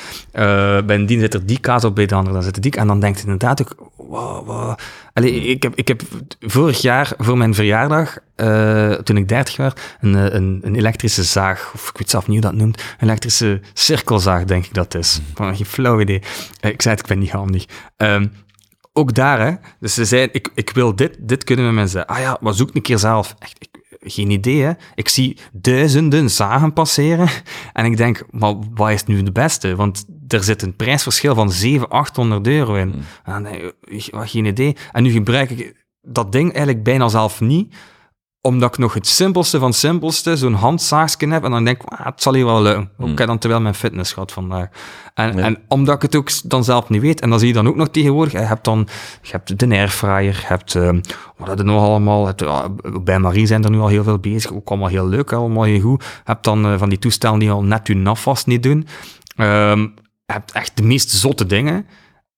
bij 0.81 0.95
een 0.95 1.07
zit 1.07 1.33
er 1.33 1.45
die 1.45 1.59
kaas 1.59 1.83
op, 1.83 1.95
bij 1.95 2.05
de 2.05 2.15
andere 2.15 2.33
dan 2.33 2.43
zit 2.43 2.55
er 2.55 2.61
die. 2.61 2.71
En 2.71 2.87
dan 2.87 2.99
denkt 2.99 3.17
je 3.17 3.23
inderdaad 3.23 3.61
ook, 3.61 3.75
wow, 3.95 4.45
wow. 4.45 4.77
Allee, 5.13 5.41
ik, 5.41 5.63
heb, 5.63 5.75
ik 5.75 5.87
heb 5.87 6.01
vorig 6.39 6.81
jaar 6.81 7.13
voor 7.17 7.37
mijn 7.37 7.53
verjaardag, 7.53 8.17
uh, 8.35 8.91
toen 8.91 9.17
ik 9.17 9.27
30 9.27 9.57
was, 9.57 9.73
een, 10.01 10.35
een, 10.35 10.59
een, 10.63 10.75
elektrische 10.75 11.23
zaag, 11.23 11.71
of 11.73 11.89
ik 11.89 11.97
weet 11.97 12.09
zelf 12.09 12.27
niet 12.27 12.43
hoe 12.43 12.51
dat 12.51 12.59
noemt, 12.59 12.81
een 12.81 13.07
elektrische 13.07 13.61
cirkelzaag, 13.73 14.43
denk 14.43 14.65
ik 14.65 14.73
dat 14.73 14.95
is. 14.95 15.21
Mm. 15.37 15.55
Geen 15.55 15.65
flauw 15.65 15.99
idee. 15.99 16.21
Uh, 16.61 16.71
ik 16.71 16.81
zei 16.81 16.95
het, 16.95 17.03
ik 17.03 17.09
ben 17.09 17.19
niet 17.19 17.31
handig. 17.31 17.65
Um, 17.97 18.31
ook 18.97 19.13
daar, 19.13 19.39
hè. 19.39 19.55
Dus 19.79 19.93
ze 19.93 20.05
zeiden, 20.05 20.35
ik, 20.35 20.51
ik 20.55 20.69
wil 20.69 20.95
dit, 20.95 21.17
dit 21.19 21.43
kunnen 21.43 21.67
we 21.67 21.71
mensen. 21.71 22.05
Ah 22.05 22.19
ja, 22.19 22.37
maar 22.41 22.53
zoek 22.53 22.75
een 22.75 22.81
keer 22.81 22.99
zelf. 22.99 23.35
Echt, 23.39 23.55
ik, 23.59 23.77
geen 23.99 24.29
idee, 24.29 24.61
hè. 24.61 24.71
Ik 24.95 25.09
zie 25.09 25.37
duizenden 25.51 26.29
zagen 26.29 26.73
passeren 26.73 27.27
en 27.73 27.85
ik 27.85 27.97
denk, 27.97 28.23
maar 28.31 28.55
wat 28.73 28.89
is 28.89 29.03
nu 29.03 29.23
de 29.23 29.31
beste? 29.31 29.75
Want 29.75 30.05
er 30.27 30.43
zit 30.43 30.61
een 30.61 30.75
prijsverschil 30.75 31.35
van 31.35 31.51
700, 31.51 31.91
800 31.91 32.47
euro 32.47 32.75
in. 32.75 32.91
Hmm. 32.91 33.01
Ah, 33.23 33.37
nee, 33.37 33.71
geen 34.11 34.45
idee. 34.45 34.75
En 34.91 35.03
nu 35.03 35.11
gebruik 35.11 35.49
ik 35.49 35.85
dat 36.01 36.31
ding 36.31 36.53
eigenlijk 36.53 36.83
bijna 36.83 37.07
zelf 37.07 37.41
niet, 37.41 37.75
omdat 38.47 38.73
ik 38.73 38.77
nog 38.77 38.93
het 38.93 39.07
simpelste 39.07 39.59
van 39.59 39.67
het 39.67 39.77
simpelste, 39.77 40.37
zo'n 40.37 40.53
handzaagje 40.53 41.27
heb, 41.27 41.43
en 41.43 41.51
dan 41.51 41.63
denk 41.63 41.81
ik, 41.81 41.89
ah, 41.89 42.05
het 42.05 42.21
zal 42.21 42.33
hier 42.33 42.45
wel 42.45 42.61
lukken. 42.61 42.89
Ook 42.97 43.07
mm. 43.07 43.15
dan 43.15 43.37
terwijl 43.37 43.61
mijn 43.61 43.73
fitness 43.73 44.13
gaat 44.13 44.31
vandaag. 44.31 44.67
En, 45.13 45.39
en 45.39 45.57
omdat 45.67 45.95
ik 45.95 46.01
het 46.01 46.15
ook 46.15 46.29
dan 46.43 46.63
zelf 46.63 46.89
niet 46.89 47.01
weet, 47.01 47.21
en 47.21 47.29
dan 47.29 47.39
zie 47.39 47.47
je 47.47 47.53
dan 47.53 47.67
ook 47.67 47.75
nog 47.75 47.89
tegenwoordig, 47.89 48.33
je 48.33 48.39
hebt 48.39 48.63
dan, 48.63 48.87
je 49.21 49.31
hebt 49.31 49.59
de 49.59 49.67
airfryer, 49.67 50.23
je 50.23 50.45
hebt, 50.45 50.73
uh, 50.73 50.89
wat 51.37 51.59
er 51.59 51.65
nog 51.65 51.83
allemaal, 51.83 52.27
het, 52.27 52.41
uh, 52.41 52.65
bij 53.01 53.19
Marie 53.19 53.45
zijn 53.45 53.63
er 53.63 53.71
nu 53.71 53.79
al 53.79 53.87
heel 53.87 54.03
veel 54.03 54.19
bezig, 54.19 54.53
ook 54.53 54.69
allemaal 54.69 54.89
heel 54.89 55.07
leuk, 55.07 55.33
allemaal 55.33 55.63
heel 55.63 55.81
goed. 55.81 56.03
Je 56.03 56.21
hebt 56.23 56.43
dan 56.43 56.65
uh, 56.65 56.77
van 56.77 56.89
die 56.89 56.99
toestellen 56.99 57.39
die 57.39 57.51
al 57.51 57.63
net 57.63 57.87
je 57.87 57.95
nafvast 57.95 58.47
niet 58.47 58.63
doen. 58.63 58.87
Um, 59.37 59.93
je 60.25 60.33
hebt 60.33 60.51
echt 60.51 60.77
de 60.77 60.83
meest 60.83 61.09
zotte 61.09 61.45
dingen. 61.45 61.85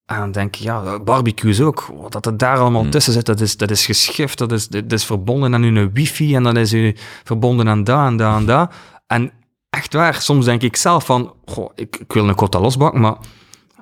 En 0.10 0.19
dan 0.19 0.31
denk 0.31 0.56
je, 0.56 0.64
ja, 0.64 0.99
barbecues 0.99 1.61
ook. 1.61 1.90
Wat 2.10 2.26
er 2.26 2.38
daar 2.38 2.57
allemaal 2.57 2.81
hmm. 2.81 2.90
tussen 2.90 3.14
zit, 3.14 3.26
dat 3.26 3.40
is, 3.40 3.57
dat 3.57 3.72
is 3.72 3.86
geschift, 3.86 4.38
dat 4.38 4.52
is, 4.52 4.68
dat 4.68 4.91
is 4.91 5.06
verbonden 5.06 5.53
aan 5.53 5.64
hun 5.64 5.94
wifi 5.94 6.36
en 6.36 6.44
dat 6.44 6.57
is 6.57 6.73
u 6.73 6.95
verbonden 7.23 7.69
aan 7.69 7.84
daar 7.84 8.07
en 8.07 8.18
daar 8.18 8.38
en 8.38 8.45
daar. 8.45 8.76
En 9.07 9.31
echt 9.69 9.94
waar, 9.94 10.22
soms 10.22 10.45
denk 10.45 10.61
ik 10.61 10.76
zelf 10.76 11.06
van, 11.06 11.34
goh, 11.45 11.72
ik, 11.76 11.98
ik 11.98 12.14
wil 12.14 12.27
een 12.27 12.36
kota 12.36 12.60
losbak, 12.60 12.94
maar 12.94 13.18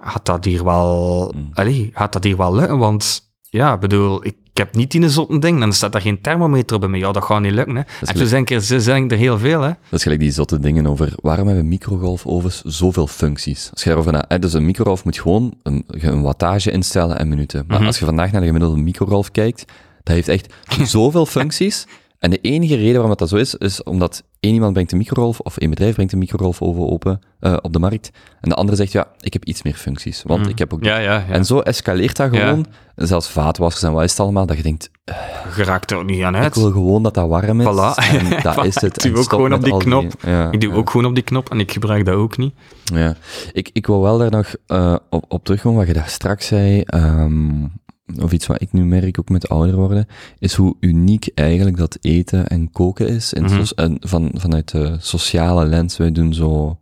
gaat 0.01 0.25
dat 0.25 0.45
hier 0.45 0.63
wel, 0.63 1.33
mm. 1.35 1.49
allez, 1.53 1.89
gaat 1.93 2.13
dat 2.13 2.23
hier 2.23 2.37
wel 2.37 2.55
lukken? 2.55 2.77
Want 2.77 3.31
ja, 3.41 3.77
bedoel, 3.77 4.25
ik 4.25 4.35
ik 4.57 4.63
heb 4.63 4.75
niet 4.75 4.93
in 4.93 5.03
een 5.03 5.09
zotte 5.09 5.39
ding, 5.39 5.59
dan 5.59 5.73
staat 5.73 5.91
daar 5.91 6.01
geen 6.01 6.21
thermometer 6.21 6.79
bij 6.79 6.89
mij. 6.89 6.99
Ja, 6.99 7.11
dat 7.11 7.23
gaat 7.23 7.41
niet 7.41 7.51
lukken. 7.51 7.75
Hè. 7.75 7.81
En 8.01 8.17
zo 8.17 8.25
zijn, 8.25 8.45
er, 8.45 8.61
zijn 8.81 9.09
er 9.09 9.17
heel 9.17 9.37
veel. 9.37 9.61
Hè. 9.61 9.67
Dat 9.67 9.77
is 9.99 10.03
gelijk 10.03 10.19
die 10.21 10.31
zotte 10.31 10.59
dingen 10.59 10.87
over 10.87 11.13
waarom 11.21 11.47
hebben 11.47 11.67
microgolfovens 11.67 12.61
zoveel 12.61 13.07
functies? 13.07 13.69
Als 13.73 13.83
je 13.83 13.89
daarover 13.89 14.11
na, 14.11 14.37
dus 14.37 14.53
een 14.53 14.65
microgolf 14.65 15.03
moet 15.03 15.19
gewoon 15.19 15.53
een, 15.63 15.83
een 15.87 16.21
wattage 16.21 16.71
instellen 16.71 17.19
en 17.19 17.27
minuten. 17.27 17.63
Maar 17.67 17.77
mhm. 17.77 17.87
als 17.87 17.99
je 17.99 18.05
vandaag 18.05 18.31
naar 18.31 18.41
de 18.41 18.47
gemiddelde 18.47 18.81
microgolf 18.81 19.31
kijkt, 19.31 19.65
dat 20.03 20.15
heeft 20.15 20.27
echt 20.27 20.53
zoveel 20.95 21.25
functies. 21.25 21.87
En 22.19 22.29
de 22.29 22.41
enige 22.41 22.75
reden 22.75 22.93
waarom 22.93 23.15
dat 23.17 23.29
zo 23.29 23.35
is, 23.35 23.55
is 23.55 23.83
omdat 23.83 24.23
één 24.39 24.53
iemand 24.53 24.73
brengt 24.73 24.91
een 24.91 24.97
microgolf, 24.97 25.39
of 25.39 25.57
één 25.57 25.69
bedrijf 25.69 25.93
brengt 25.93 26.13
een 26.13 26.19
microgolfoven 26.19 26.89
open 26.89 27.21
uh, 27.39 27.57
op 27.61 27.73
de 27.73 27.79
markt, 27.79 28.11
en 28.41 28.49
de 28.49 28.55
andere 28.55 28.77
zegt, 28.77 28.91
ja, 28.91 29.07
ik 29.19 29.33
heb 29.33 29.45
iets 29.45 29.63
meer 29.63 29.73
functies, 29.73 30.23
want 30.23 30.43
mm. 30.43 30.49
ik 30.49 30.59
heb 30.59 30.73
ook... 30.73 30.83
Ja, 30.83 30.97
ja, 30.97 31.13
ja. 31.13 31.25
En 31.29 31.45
zo 31.45 31.59
escaleert 31.59 32.15
dat 32.15 32.29
gewoon, 32.29 32.65
zelfs 32.95 33.29
vaatwassers 33.29 33.83
en 33.83 33.91
wat 33.91 34.03
is 34.03 34.11
het 34.11 34.19
allemaal, 34.19 34.45
dat 34.45 34.57
je 34.57 34.63
denkt... 34.63 34.89
Uh, 35.05 35.15
Geraakt 35.49 35.91
er 35.91 35.97
ook 35.97 36.05
niet 36.05 36.23
aan 36.23 36.35
uit. 36.35 36.45
Ik 36.45 36.53
wil 36.53 36.71
gewoon 36.71 37.03
dat 37.03 37.13
dat 37.13 37.27
warm 37.27 37.61
is, 37.61 37.67
voilà. 37.67 38.11
en 38.11 38.41
dat 38.53 38.65
is 38.65 38.81
het. 38.81 39.03
Ik 39.05 39.11
doe 39.13 39.21
ook 39.21 39.29
gewoon 39.29 39.53
op 39.53 39.63
die 39.63 39.77
knop. 39.77 40.13
ik 40.51 40.61
doe 40.61 40.73
ook 40.73 40.89
gewoon 40.89 41.05
op 41.05 41.15
die 41.15 41.23
knop, 41.23 41.49
en 41.49 41.59
ik 41.59 41.71
gebruik 41.71 42.05
dat 42.05 42.15
ook 42.15 42.37
niet. 42.37 42.53
Ja, 42.83 43.15
ik, 43.51 43.69
ik 43.73 43.87
wil 43.87 44.01
wel 44.01 44.17
daar 44.17 44.31
nog 44.31 44.55
uh, 44.67 44.95
op, 45.09 45.25
op 45.27 45.45
terugkomen, 45.45 45.77
wat 45.77 45.87
je 45.87 45.93
daar 45.93 46.09
straks 46.09 46.47
zei, 46.47 46.83
um, 46.85 47.71
of 48.21 48.31
iets 48.31 48.47
wat 48.47 48.61
ik 48.61 48.71
nu 48.71 48.85
merk, 48.85 49.19
ook 49.19 49.29
met 49.29 49.49
ouder 49.49 49.75
worden, 49.75 50.07
is 50.39 50.53
hoe 50.53 50.75
uniek 50.79 51.29
eigenlijk 51.33 51.77
dat 51.77 51.97
eten 52.01 52.47
en 52.47 52.71
koken 52.71 53.07
is. 53.07 53.33
En, 53.33 53.43
mm 53.43 53.65
en 53.75 53.97
van, 53.99 54.31
vanuit 54.33 54.71
de 54.71 54.95
sociale 54.99 55.65
lens, 55.65 55.97
wij 55.97 56.11
doen 56.11 56.33
zo... 56.33 56.79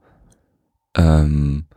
Um, 0.99 1.67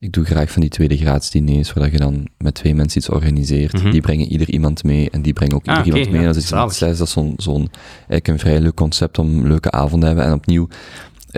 ik 0.00 0.12
doe 0.12 0.24
graag 0.24 0.50
van 0.50 0.60
die 0.60 0.70
tweede 0.70 0.96
graads 0.96 1.30
diners, 1.30 1.72
waar 1.72 1.92
je 1.92 1.98
dan 1.98 2.28
met 2.38 2.54
twee 2.54 2.74
mensen 2.74 2.98
iets 2.98 3.08
organiseert. 3.08 3.72
Mhm. 3.72 3.90
Die 3.90 4.00
brengen 4.00 4.32
ieder 4.32 4.50
iemand 4.50 4.84
mee 4.84 5.10
en 5.10 5.22
die 5.22 5.32
brengen 5.32 5.54
ook 5.54 5.66
ieder 5.66 5.80
ah, 5.80 5.86
iemand 5.86 6.10
mee. 6.10 6.20
Ja, 6.20 6.26
dat 6.26 6.36
is 6.36 6.48
dat 6.48 7.00
is 7.00 7.10
zo'n, 7.10 7.34
zo'n, 7.36 7.70
eigenlijk 7.96 8.28
een 8.28 8.38
vrij 8.38 8.60
leuk 8.60 8.74
concept 8.74 9.18
om 9.18 9.38
een 9.38 9.46
leuke 9.46 9.70
avonden 9.70 10.00
te 10.00 10.06
hebben. 10.06 10.24
En 10.24 10.32
opnieuw, 10.32 10.68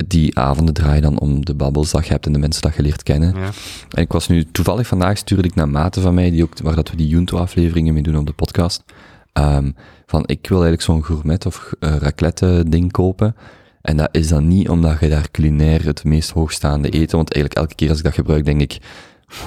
die 0.07 0.39
avonden 0.39 0.75
draaien 0.75 1.03
dan 1.03 1.19
om 1.19 1.45
de 1.45 1.55
babbels 1.55 1.91
dat 1.91 2.07
je 2.07 2.13
hebt 2.13 2.27
en 2.27 2.33
de 2.33 2.39
mensen 2.39 2.63
dat 2.63 2.75
je 2.75 2.83
leert 2.83 3.03
kennen. 3.03 3.35
Ja. 3.35 3.51
En 3.91 4.03
ik 4.03 4.13
was 4.13 4.29
nu, 4.29 4.45
toevallig 4.45 4.87
vandaag 4.87 5.19
stuurde 5.19 5.49
ik 5.49 5.55
naar 5.55 5.69
maten 5.69 6.03
van 6.03 6.15
mij, 6.15 6.31
die 6.31 6.43
ook, 6.43 6.59
waar 6.63 6.75
dat 6.75 6.91
we 6.91 6.97
die 6.97 7.09
Junto-afleveringen 7.09 7.95
mee 7.95 8.03
doen 8.03 8.17
op 8.17 8.27
de 8.27 8.33
podcast. 8.33 8.85
Ehm, 9.33 9.71
van, 10.07 10.23
ik 10.27 10.49
wil 10.49 10.63
eigenlijk 10.63 10.83
zo'n 10.83 11.05
gourmet 11.05 11.47
of 11.47 11.73
uh, 11.81 11.97
raclette 11.97 12.65
ding 12.67 12.93
kopen. 12.93 13.37
En 13.83 13.97
dat 13.97 14.09
is 14.13 14.29
dan 14.29 14.49
niet 14.49 14.69
omdat 14.69 15.01
je 15.01 15.09
daar 15.09 15.31
culinair 15.31 15.85
het 15.85 16.05
meest 16.05 16.31
hoogstaande 16.31 16.89
eten, 16.89 17.17
want 17.17 17.33
eigenlijk 17.33 17.55
elke 17.55 17.75
keer 17.75 17.89
als 17.89 17.99
ik 17.99 18.05
dat 18.05 18.15
gebruik, 18.15 18.45
denk 18.45 18.61
ik, 18.61 18.79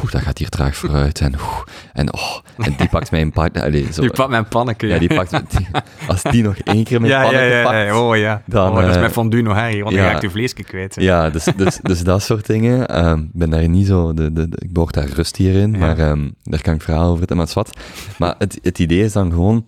oeh, 0.02 0.12
dat 0.12 0.22
gaat 0.22 0.38
hier 0.38 0.50
traag 0.50 0.76
vooruit. 0.76 1.20
En, 1.20 1.34
oeh, 1.34 1.60
en, 1.94 2.14
oh, 2.14 2.38
en 2.58 2.74
die 2.78 2.90
pakt 2.90 3.12
mijn 3.12 3.32
pan. 3.32 3.50
Die 3.72 4.12
pakt 4.12 4.30
mijn 4.30 4.48
pannetje. 4.48 4.88
Ja, 4.88 5.00
die 5.00 5.14
pakt, 5.14 5.58
die, 5.58 5.68
als 6.08 6.22
die 6.22 6.44
nog 6.44 6.58
één 6.58 6.84
keer 6.84 7.02
mijn 7.02 7.12
ja, 7.12 7.32
ja, 7.32 7.42
ja, 7.42 7.64
pakt. 7.64 7.94
Oh 8.00 8.18
ja, 8.18 8.42
dan, 8.46 8.70
oh, 8.70 8.76
dat 8.76 8.90
is 8.90 8.96
uh, 8.96 9.02
met 9.02 9.12
fondue 9.12 9.42
nog 9.42 9.56
want 9.56 9.96
dan 9.96 10.06
ga 10.06 10.16
ik 10.16 10.22
de 10.22 10.30
vleesje 10.30 10.64
kwijt. 10.64 10.96
Ja, 11.00 11.30
dus, 11.30 11.48
dus, 11.56 11.80
dus 11.82 12.04
dat 12.04 12.24
soort 12.24 12.46
dingen. 12.46 13.06
Um, 13.06 13.20
ik 13.20 13.40
ben 13.40 13.50
daar 13.50 13.70
niet 13.70 13.88
zo, 13.88 14.14
de, 14.14 14.34
de, 14.34 14.50
de, 14.50 14.58
ik 14.60 14.74
behoort 14.74 14.94
daar 14.94 15.08
rust 15.08 15.36
hierin, 15.36 15.78
maar 15.78 16.00
um, 16.00 16.36
daar 16.44 16.62
kan 16.62 16.74
ik 16.74 16.82
verhaal 16.82 17.06
over 17.06 17.18
vertellen, 17.18 17.44
maar 17.44 17.54
wat. 17.54 17.78
Maar 18.18 18.36
het, 18.38 18.60
het 18.62 18.80
idee 18.80 19.04
is 19.04 19.14
dan 19.14 19.32
gewoon, 19.32 19.66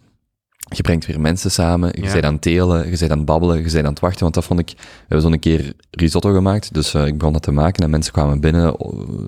je 0.68 0.82
brengt 0.82 1.06
weer 1.06 1.20
mensen 1.20 1.52
samen, 1.52 1.90
je 1.94 2.04
ja. 2.04 2.12
bent 2.12 2.26
aan 2.26 2.34
het 2.34 2.42
telen, 2.42 2.92
je 2.92 2.98
bent 2.98 3.12
aan 3.12 3.18
het 3.18 3.26
babbelen, 3.26 3.58
je 3.58 3.64
bent 3.64 3.86
aan 3.86 3.92
het 3.92 4.00
wachten, 4.00 4.22
want 4.22 4.34
dat 4.34 4.46
vond 4.46 4.60
ik, 4.60 4.74
we 4.78 4.84
hebben 5.08 5.22
zo'n 5.22 5.40
keer 5.40 5.74
risotto 5.92 6.34
gemaakt, 6.34 6.74
dus 6.74 6.94
uh, 6.94 7.06
ik 7.06 7.18
begon 7.18 7.34
dat 7.34 7.42
te 7.42 7.52
maken 7.52 7.84
en 7.84 7.90
mensen 7.90 8.14
kwamen 8.14 8.40
binnen, 8.40 8.76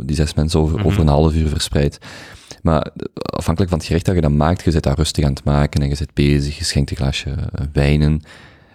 die 0.06 0.16
zes 0.16 0.34
mensen 0.34 0.60
over, 0.60 0.74
mm 0.74 0.80
-hmm. 0.80 0.88
over 0.88 1.02
een 1.02 1.08
half 1.08 1.34
uur 1.34 1.48
verspreid. 1.48 2.00
Maar 2.62 2.92
afhankelijk 3.14 3.70
van 3.70 3.78
het 3.78 3.88
gerecht 3.88 4.06
dat 4.06 4.16
je 4.16 4.22
dan 4.22 4.38
maakt, 4.38 4.64
je 4.64 4.72
zit 4.72 4.84
daar 4.84 4.96
rustig 4.96 5.24
aan 5.24 5.34
het 5.34 5.44
maken 5.44 5.82
en 5.82 5.90
je 5.90 5.96
zit 5.96 6.14
bezig, 6.14 6.58
je 6.58 6.64
schenkt 6.64 6.92
een 6.92 6.98
glasje 6.98 7.36
wijnen. 7.74 8.22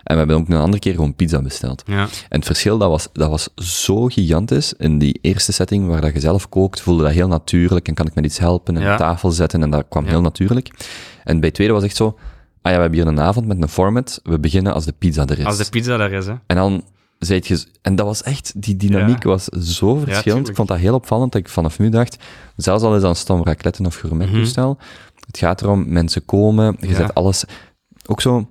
En 0.02 0.14
we 0.14 0.18
hebben 0.18 0.36
ook 0.36 0.48
een 0.48 0.56
andere 0.56 0.78
keer 0.78 0.94
gewoon 0.94 1.14
pizza 1.14 1.42
besteld. 1.42 1.82
Ja. 1.86 2.02
En 2.02 2.38
het 2.38 2.44
verschil, 2.44 2.78
dat 2.78 2.88
was, 2.88 3.08
dat 3.12 3.30
was 3.30 3.48
zo 3.54 4.06
gigantisch. 4.06 4.72
In 4.72 4.98
die 4.98 5.18
eerste 5.20 5.52
setting, 5.52 5.86
waar 5.86 6.00
dat 6.00 6.12
je 6.12 6.20
zelf 6.20 6.48
kookt, 6.48 6.80
voelde 6.80 7.02
dat 7.02 7.12
heel 7.12 7.28
natuurlijk 7.28 7.88
en 7.88 7.94
kan 7.94 8.06
ik 8.06 8.14
met 8.14 8.24
iets 8.24 8.38
helpen 8.38 8.76
en 8.76 8.82
ja. 8.82 8.92
op 8.92 8.98
tafel 8.98 9.30
zetten 9.30 9.62
en 9.62 9.70
dat 9.70 9.84
kwam 9.88 10.04
heel 10.04 10.20
natuurlijk. 10.20 10.70
En 11.24 11.36
bij 11.36 11.46
het 11.46 11.54
tweede 11.54 11.72
was 11.72 11.82
echt 11.82 11.96
zo, 11.96 12.18
ah 12.62 12.72
ja, 12.72 12.76
we 12.76 12.82
hebben 12.82 12.98
hier 12.98 13.06
een 13.08 13.20
avond 13.20 13.46
met 13.46 13.62
een 13.62 13.68
format, 13.68 14.20
we 14.22 14.38
beginnen 14.38 14.74
als 14.74 14.84
de 14.84 14.92
pizza 14.92 15.26
er 15.26 15.38
is. 15.38 15.44
Als 15.44 15.56
de 15.56 15.70
pizza 15.70 15.98
er 15.98 16.12
is, 16.12 16.26
hè. 16.26 16.34
En 16.46 16.56
dan 16.56 16.84
zei 17.18 17.40
je, 17.44 17.64
en 17.82 17.96
dat 17.96 18.06
was 18.06 18.22
echt, 18.22 18.52
die 18.62 18.76
dynamiek 18.76 19.22
ja. 19.22 19.28
was 19.28 19.44
zo 19.44 19.96
verschillend. 19.96 20.48
ik 20.48 20.56
vond 20.56 20.68
dat 20.68 20.78
heel 20.78 20.94
opvallend, 20.94 21.32
dat 21.32 21.40
ik 21.40 21.48
vanaf 21.48 21.78
nu 21.78 21.88
dacht, 21.88 22.16
zelfs 22.56 22.82
al 22.82 22.94
is 22.94 23.00
dat 23.00 23.10
een 23.10 23.16
stom 23.16 23.44
raclette 23.44 23.82
of 23.82 23.94
gourmet 23.94 24.28
Mhm. 24.28 24.38
mm 24.38 24.44
-hmm. 24.54 24.76
het 25.26 25.38
gaat 25.38 25.62
erom, 25.62 25.92
mensen 25.92 26.24
komen, 26.24 26.76
je 26.80 26.94
zet 26.94 27.14
alles, 27.14 27.44
ook 28.06 28.20
zo, 28.20 28.48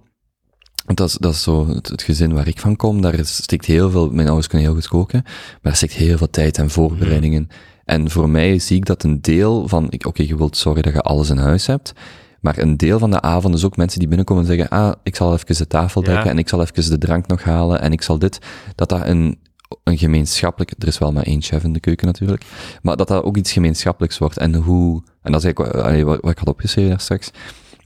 want 0.85 0.97
dat 0.97 1.07
is, 1.07 1.13
dat 1.13 1.33
is 1.33 1.43
zo 1.43 1.67
het, 1.67 1.87
het, 1.87 2.01
gezin 2.01 2.33
waar 2.33 2.47
ik 2.47 2.59
van 2.59 2.75
kom, 2.75 3.01
daar 3.01 3.13
is, 3.13 3.35
steekt 3.35 3.65
heel 3.65 3.89
veel, 3.89 4.09
mijn 4.09 4.27
ouders 4.27 4.47
kunnen 4.47 4.67
heel 4.67 4.75
goed 4.75 4.87
koken, 4.87 5.21
maar 5.61 5.71
er 5.71 5.75
steekt 5.75 5.93
heel 5.93 6.17
veel 6.17 6.29
tijd 6.29 6.57
en 6.57 6.69
voorbereidingen. 6.69 7.41
Mm 7.41 7.47
-hmm. 7.49 7.69
En 7.85 8.09
voor 8.09 8.29
mij 8.29 8.59
zie 8.59 8.77
ik 8.77 8.85
dat 8.85 9.03
een 9.03 9.21
deel 9.21 9.67
van, 9.67 9.85
oké, 9.85 10.07
okay, 10.07 10.25
je 10.25 10.37
wilt 10.37 10.57
zorgen 10.57 10.83
dat 10.83 10.93
je 10.93 11.01
alles 11.01 11.29
in 11.29 11.37
huis 11.37 11.65
hebt, 11.65 11.93
maar 12.41 12.57
een 12.57 12.77
deel 12.77 12.99
van 12.99 13.11
de 13.11 13.21
avond 13.21 13.55
is 13.55 13.65
ook 13.65 13.77
mensen 13.77 13.99
die 13.99 14.07
binnenkomen 14.07 14.43
en 14.43 14.49
zeggen, 14.49 14.69
ah, 14.69 14.91
ik 15.03 15.15
zal 15.15 15.33
even 15.33 15.57
de 15.57 15.67
tafel 15.67 16.01
dekken 16.01 16.23
ja. 16.23 16.29
en 16.29 16.37
ik 16.37 16.49
zal 16.49 16.61
even 16.61 16.89
de 16.89 16.97
drank 16.97 17.27
nog 17.27 17.43
halen 17.43 17.81
en 17.81 17.91
ik 17.91 18.01
zal 18.01 18.19
dit, 18.19 18.39
dat 18.75 18.89
dat 18.89 19.05
een, 19.05 19.39
een 19.83 19.97
gemeenschappelijk, 19.97 20.73
er 20.77 20.87
is 20.87 20.97
wel 20.97 21.11
maar 21.11 21.23
één 21.23 21.41
chef 21.41 21.63
in 21.63 21.73
de 21.73 21.79
keuken 21.79 22.07
natuurlijk, 22.07 22.45
maar 22.81 22.97
dat 22.97 23.07
dat 23.07 23.23
ook 23.23 23.37
iets 23.37 23.51
gemeenschappelijks 23.51 24.17
wordt 24.17 24.37
en 24.37 24.55
hoe, 24.55 25.03
en 25.21 25.31
dat 25.31 25.43
is 25.43 25.53
eigenlijk 25.53 26.03
wat, 26.03 26.21
wat 26.21 26.31
ik 26.31 26.37
had 26.37 26.47
opgeschreven 26.47 26.89
daar 26.89 26.99
straks, 26.99 27.31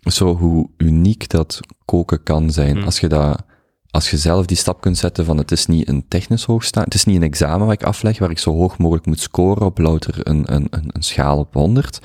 zo 0.04 0.36
hoe 0.36 0.70
uniek 0.78 1.30
dat 1.30 1.60
koken 1.86 2.24
kan 2.24 2.52
zijn, 2.52 2.76
Hmm. 2.76 2.86
als 2.86 3.00
je 3.00 3.08
dat, 3.08 3.42
als 3.90 4.10
je 4.10 4.18
zelf 4.18 4.46
die 4.46 4.58
stap 4.58 4.82
kunt 4.82 4.98
zetten 4.98 5.26
van 5.26 5.38
het 5.38 5.52
is 5.52 5.66
niet 5.66 5.88
een 5.88 6.08
technisch 6.08 6.44
hoogstaan, 6.44 6.84
het 6.84 6.94
is 6.94 7.06
niet 7.06 7.16
een 7.16 7.24
examen 7.24 7.66
wat 7.66 7.76
ik 7.76 7.84
afleg, 7.84 8.20
waar 8.20 8.30
ik 8.30 8.40
zo 8.40 8.52
hoog 8.52 8.78
mogelijk 8.78 9.06
moet 9.06 9.20
scoren 9.20 9.66
op 9.66 9.78
louter 9.78 10.28
een, 10.28 10.54
een, 10.54 10.68
een, 10.70 10.86
een 10.88 11.04
schaal 11.04 11.38
op 11.38 11.54
100, 11.54 12.00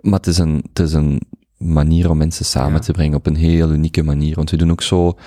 maar 0.00 0.18
het 0.18 0.26
is 0.26 0.38
een, 0.38 0.64
het 0.68 0.78
is 0.78 0.92
een 0.92 1.20
manier 1.64 2.10
om 2.10 2.16
mensen 2.16 2.44
samen 2.44 2.72
Ja. 2.72 2.78
te 2.78 2.92
brengen 2.92 3.16
op 3.16 3.26
een 3.26 3.36
heel 3.36 3.70
unieke 3.72 4.02
manier. 4.02 4.34
Want 4.34 4.50
we 4.50 4.56
doen 4.56 4.70
ook 4.70 4.82
zo, 4.82 5.18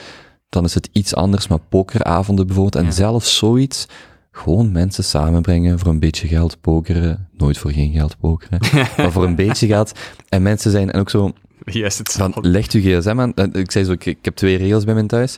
dan 0.50 0.64
is 0.66 0.74
het 0.74 0.90
iets 0.92 1.16
anders, 1.16 1.48
maar 1.48 1.60
pokeravonden 1.70 2.48
bijvoorbeeld. 2.48 2.86
En 2.86 2.94
zelfs 2.94 3.38
zoiets, 3.38 3.86
gewoon 4.32 4.72
mensen 4.72 5.04
samenbrengen 5.04 5.80
voor 5.80 5.90
een 5.90 6.00
beetje 6.00 6.28
geld 6.28 6.62
pokeren. 6.62 7.30
Nooit 7.38 7.58
voor 7.58 7.72
geen 7.72 7.92
geld 7.92 8.18
pokeren, 8.20 8.60
maar 8.98 9.12
voor 9.12 9.24
een 9.24 9.36
beetje 9.36 9.68
geld. 9.68 9.92
En 10.30 10.42
mensen 10.42 10.72
zijn, 10.72 10.92
en 10.92 11.00
ook 11.00 11.10
zo, 11.10 11.32
Yes, 11.64 11.98
het 11.98 12.16
dan 12.18 12.34
legt 12.42 12.72
uw 12.74 12.82
gsm 12.82 13.20
aan. 13.20 13.54
Ik 13.54 13.72
zei 13.72 13.86
zo, 13.86 13.92
ik, 13.92 14.06
ik 14.06 14.18
heb 14.26 14.36
twee 14.36 14.58
regels 14.58 14.84
bij 14.84 14.94
mijn 14.94 15.08
thuis. 15.08 15.36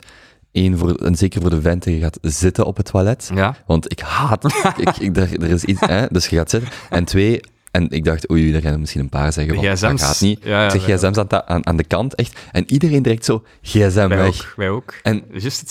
Eén 0.52 0.78
voor, 0.78 0.94
en 0.94 1.16
zeker 1.16 1.40
voor 1.40 1.50
de 1.50 1.60
venten, 1.60 1.92
je 1.92 2.00
gaat 2.00 2.18
zitten 2.22 2.64
op 2.66 2.76
het 2.76 2.86
toilet. 2.86 3.30
Ja. 3.34 3.56
Want 3.66 3.90
ik 3.92 4.00
haat, 4.00 4.44
ik, 4.76 4.96
ik, 4.96 5.16
er, 5.16 5.42
er 5.42 5.50
is 5.50 5.64
iets, 5.64 5.80
hè, 5.80 6.06
dus 6.10 6.26
je 6.26 6.36
gaat 6.36 6.50
zitten. 6.50 6.70
En 6.90 7.04
twee, 7.04 7.40
en 7.70 7.90
ik 7.90 8.04
dacht, 8.04 8.30
oei, 8.30 8.54
er 8.54 8.60
gaan 8.60 8.80
misschien 8.80 9.00
een 9.00 9.08
paar 9.08 9.32
zeggen, 9.32 9.54
want 9.54 9.66
dat 9.66 9.78
GSM's. 9.78 10.02
gaat 10.02 10.20
niet. 10.20 10.40
Ja, 10.42 10.50
ja, 10.64 10.72
ik 10.72 10.80
zeg 10.80 10.98
gsm's 10.98 11.16
aan, 11.18 11.48
aan, 11.48 11.66
aan 11.66 11.76
de 11.76 11.84
kant, 11.84 12.14
echt. 12.14 12.40
En 12.52 12.64
iedereen 12.72 13.02
direct 13.02 13.24
zo, 13.24 13.42
gsm 13.62 14.08
Wij 14.08 14.08
weg. 14.08 14.26
ook. 14.26 14.52
Wij 14.56 14.68
ook. 14.68 14.94
En, 15.02 15.22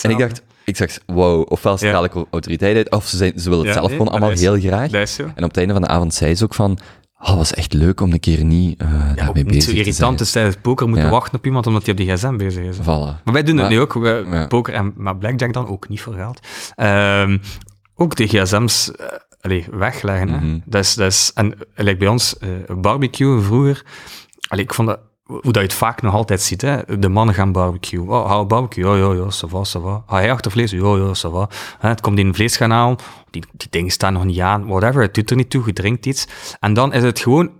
en 0.01 0.09
ik 0.09 0.17
dacht, 0.17 0.41
ik 0.65 0.77
zeg, 0.77 0.99
wow, 1.05 1.51
ofwel 1.51 1.77
straal 1.77 2.03
ik 2.03 2.13
autoriteit 2.13 2.75
uit, 2.75 2.91
of 2.91 3.07
ze, 3.07 3.17
zijn, 3.17 3.33
ze 3.39 3.49
willen 3.49 3.57
het 3.65 3.67
Ja, 3.67 3.73
zelf 3.73 3.87
nee, 3.87 3.97
gewoon 3.97 4.11
allemaal 4.11 4.37
heel 4.37 4.59
graag. 4.59 5.07
Zo. 5.07 5.23
En 5.23 5.43
op 5.43 5.49
het 5.49 5.57
einde 5.57 5.73
van 5.73 5.81
de 5.81 5.87
avond 5.87 6.13
zei 6.13 6.35
ze 6.35 6.43
ook 6.43 6.53
van, 6.53 6.79
oh, 7.19 7.27
het 7.27 7.35
was 7.37 7.53
echt 7.53 7.73
leuk 7.73 8.01
om 8.01 8.11
een 8.11 8.19
keer 8.19 8.43
niet 8.43 8.81
uh, 8.81 8.89
Ja, 8.89 9.13
daarmee 9.15 9.33
niet 9.33 9.45
bezig 9.45 9.63
zo 9.63 9.69
te 9.71 9.77
irritant 9.77 9.97
zijn. 9.97 10.19
is 10.19 10.31
tijdens 10.31 10.55
poker 10.61 10.87
moeten 10.87 11.05
Ja. 11.05 11.11
wachten 11.11 11.37
op 11.37 11.45
iemand 11.45 11.67
omdat 11.67 11.81
hij 11.83 11.91
op 11.91 11.97
die 11.99 12.11
gsm 12.13 12.37
bezig 12.37 12.63
is. 12.63 12.77
Voilà. 12.77 13.23
Maar 13.23 13.33
wij 13.33 13.43
doen 13.43 13.57
het 13.57 13.69
nu 13.69 13.79
ook. 13.79 13.93
We, 13.93 14.25
Ja. 14.31 14.47
Poker 14.47 14.73
en 14.73 14.93
maar 14.95 15.17
Blackjack 15.17 15.53
dan 15.53 15.67
ook 15.67 15.89
niet 15.89 16.01
voor 16.01 16.13
geld. 16.13 16.39
Ehm, 16.75 17.37
ook 17.95 18.15
de 18.15 18.27
gsm's 18.27 18.91
eh, 18.91 19.05
allee, 19.41 19.65
wegleggen. 19.71 20.29
hè. 20.29 20.37
Mhm. 20.39 20.59
Dat 20.65 20.83
is, 20.83 20.93
dat 20.95 21.11
is, 21.11 21.31
en 21.33 21.57
like 21.75 21.97
bij 21.97 22.07
ons, 22.07 22.37
eh, 22.37 22.49
barbecue 22.77 23.41
vroeger. 23.41 23.85
Allee, 24.47 24.63
ik 24.63 24.73
vond 24.73 24.87
dat, 24.87 24.99
hoe 25.23 25.41
dat 25.41 25.55
je 25.55 25.61
het 25.61 25.73
vaak 25.73 26.01
nog 26.01 26.13
altijd 26.13 26.41
ziet. 26.41 26.61
Hè? 26.61 26.99
De 26.99 27.09
mannen 27.09 27.35
gaan 27.35 27.51
barbecue. 27.51 28.01
Oh, 28.09 28.25
hou 28.27 28.45
barbecue. 28.45 28.85
Ja, 28.85 28.95
ja, 28.95 29.13
ja, 29.13 29.23
ça 29.25 29.49
va, 29.49 29.61
ça 29.77 29.81
va. 29.81 30.03
Ga 30.07 30.21
jij 30.21 30.31
achter 30.31 30.51
vlees? 30.51 30.71
Ja, 30.71 30.95
ja, 30.95 31.13
ça 31.27 31.31
va. 31.31 31.49
Hè, 31.79 31.89
Het 31.89 32.01
komt 32.01 32.19
in 32.19 32.27
een 32.27 32.35
vlees 32.35 32.57
gaan 32.57 32.71
halen. 32.71 32.97
Die, 33.29 33.43
die 33.51 33.67
dingen 33.69 33.91
staan 33.91 34.13
nog 34.13 34.23
niet 34.23 34.39
aan. 34.39 34.67
Whatever, 34.67 35.01
het 35.01 35.13
doet 35.13 35.29
er 35.29 35.35
niet 35.35 35.49
toe. 35.49 35.63
Je 35.65 35.73
drinkt 35.73 36.05
iets. 36.05 36.27
En 36.59 36.73
dan 36.73 36.93
is 36.93 37.03
het 37.03 37.19
gewoon 37.19 37.51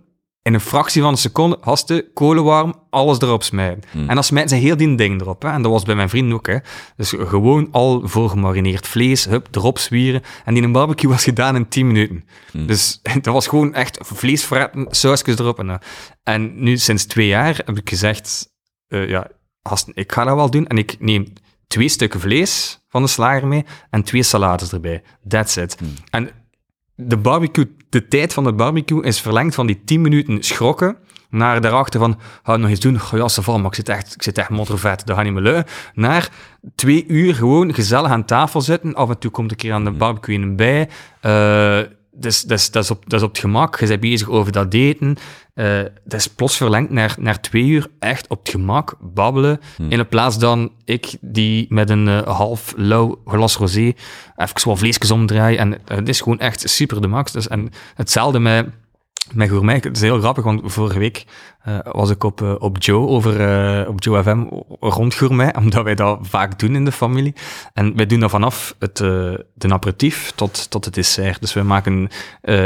in 0.50 0.56
een 0.56 0.62
fractie 0.62 1.02
van 1.02 1.12
een 1.12 1.18
seconde, 1.18 1.58
haste, 1.62 2.10
kolenwarm, 2.14 2.74
alles 2.90 3.20
erop 3.20 3.44
smijten. 3.44 3.84
En 3.94 4.16
dan 4.16 4.24
smijten 4.24 4.58
ze 4.58 4.64
heel 4.64 4.78
die 4.78 4.96
ding 4.96 5.22
erop. 5.22 5.42
Hè. 5.42 5.50
En 5.50 5.62
dat 5.62 5.72
was 5.72 5.84
bij 5.84 5.96
mijn 5.96 6.10
vrienden 6.10 6.38
ook. 6.38 6.48
Hè. 6.48 6.58
Dus 6.96 7.14
gewoon 7.18 7.68
al 7.72 8.02
voorgemarineerd 8.04 8.88
vlees, 8.88 9.26
hup, 9.26 9.48
erop 9.52 9.78
zwieren. 9.78 10.22
En 10.46 10.54
die 10.54 10.64
een 10.64 10.72
barbecue 10.72 11.10
was 11.10 11.24
gedaan 11.24 11.56
in 11.56 11.68
10 11.68 11.88
minuten. 11.88 12.26
Dus 12.54 13.00
dat 13.22 13.34
was 13.34 13.48
gewoon 13.48 13.74
echt 13.74 13.98
vlees 14.02 14.44
fretten, 14.44 14.88
sausjes 14.90 15.40
erop. 15.40 15.60
En, 15.60 15.70
eh, 15.70 15.76
en 16.24 16.64
nu, 16.64 16.78
sinds 16.78 17.06
twee 17.06 17.28
jaar, 17.28 17.62
heb 17.66 17.78
ik 17.78 17.90
gezegd, 17.90 18.50
eh, 18.88 19.10
ja, 19.10 19.28
gasten, 19.64 19.94
ik 19.96 20.12
ga 20.12 20.24
dat 20.24 20.36
wel 20.36 20.50
doen. 20.50 20.68
En 20.68 20.78
ik 20.78 20.96
neem 21.00 21.34
twee 21.68 21.90
stukken 21.90 22.20
vlees 22.20 22.80
van 22.88 23.02
de 23.02 23.08
slager 23.08 23.48
mee 23.48 23.66
en 23.90 24.04
twee 24.04 24.24
salades 24.24 24.72
erbij. 24.72 25.04
That's 25.28 25.56
it. 25.56 25.78
En 26.10 26.30
de 27.02 27.18
barbecue, 27.18 27.76
de 27.90 28.08
tijd 28.08 28.34
van 28.34 28.44
de 28.44 28.54
barbecue 28.54 29.04
is 29.04 29.22
verlengd 29.22 29.56
van 29.56 29.68
die 29.68 29.82
10 29.86 30.02
minuten 30.02 30.44
schrokken 30.44 30.98
naar 31.30 31.62
daarachter 31.62 32.00
van, 32.00 32.20
ga 32.44 32.58
nog 32.58 32.70
eens 32.70 32.80
doen? 32.80 33.00
Goh, 33.00 33.20
ja, 33.20 33.42
ça 33.42 33.44
va, 33.44 33.58
maar 33.58 33.66
ik 33.66 33.76
zit 33.76 33.90
echt, 33.90 34.16
ik 34.16 34.24
zit 34.24 34.38
echt 34.38 34.50
moddervet, 34.50 35.06
dat 35.06 35.16
gaat 35.16 35.26
niet 35.26 35.34
meer 35.34 35.44
lukken. 35.44 35.66
Naar 35.94 36.30
twee 36.76 37.06
uur 37.08 37.36
gewoon 37.36 37.74
gezellig 37.74 38.12
aan 38.12 38.26
tafel 38.26 38.62
zitten. 38.62 38.96
Af 38.96 39.10
en 39.10 39.18
toe 39.18 39.32
komt 39.32 39.52
een 39.52 39.58
keer 39.58 39.74
aan 39.74 39.84
de 39.84 39.92
barbecue 39.92 40.36
in 40.36 40.56
bij. 40.56 40.90
Dus, 42.12 42.42
dus, 42.42 42.72
dat, 42.72 42.84
is 42.84 42.92
op, 42.92 43.10
dat 43.10 43.20
is 43.20 43.26
op 43.26 43.32
het 43.32 43.40
gemak. 43.40 43.80
Je 43.80 43.88
bent 43.88 44.00
bezig 44.00 44.30
over 44.30 44.52
dat 44.52 44.74
eten. 44.74 45.18
Eh, 45.60 45.80
dat 46.04 46.20
is 46.20 46.28
plots 46.28 46.58
verlengd 46.58 46.92
naar, 46.92 47.16
naar 47.20 47.42
twee 47.42 47.66
uur. 47.66 47.88
Echt 48.00 48.28
op 48.28 48.40
het 48.40 48.50
gemak 48.50 48.96
babbelen. 49.00 49.60
In 49.90 50.08
plaats 50.08 50.40
dan 50.40 50.72
ik 50.86 51.18
die 51.22 51.66
met 51.70 51.90
een 51.90 52.08
eh, 52.08 52.22
half 52.38 52.74
lauw 52.76 53.22
glas 53.26 53.56
rosé 53.56 53.94
even 54.36 54.68
wat 54.68 54.78
vleesjes 54.78 55.12
omdraai. 55.12 55.58
En 55.58 55.74
eh, 55.74 55.98
het 55.98 56.10
is 56.10 56.22
gewoon 56.22 56.40
echt 56.40 56.70
super 56.70 57.02
de 57.02 57.08
max. 57.08 57.32
Dus, 57.32 57.48
en 57.48 57.70
hetzelfde 57.96 58.40
met, 58.40 58.68
met 59.34 59.50
gourmet. 59.50 59.84
Het 59.84 59.96
is 59.96 60.02
heel 60.02 60.20
grappig, 60.20 60.44
want 60.44 60.62
vorige 60.64 61.00
week 61.00 61.26
was 61.92 62.10
ik 62.10 62.24
op, 62.24 62.42
op 62.60 62.82
Joe 62.82 63.08
over 63.08 63.88
op 63.88 64.04
Joe 64.04 64.24
FM 64.24 64.46
rond 64.80 65.14
gourmet, 65.14 65.56
omdat 65.62 65.84
wij 65.84 65.96
dat 65.96 66.20
vaak 66.22 66.60
doen 66.60 66.76
in 66.76 66.86
de 66.86 66.92
familie. 66.92 67.36
En 67.74 67.96
wij 67.96 68.06
doen 68.06 68.20
dat 68.20 68.30
vanaf 68.30 68.76
het, 68.80 68.98
de 68.98 69.70
aperitief 69.70 70.32
tot, 70.36 70.70
tot 70.70 70.86
het 70.86 70.94
dessert. 70.94 71.42
Dus 71.42 71.54
we 71.54 71.64
maken 71.64 72.10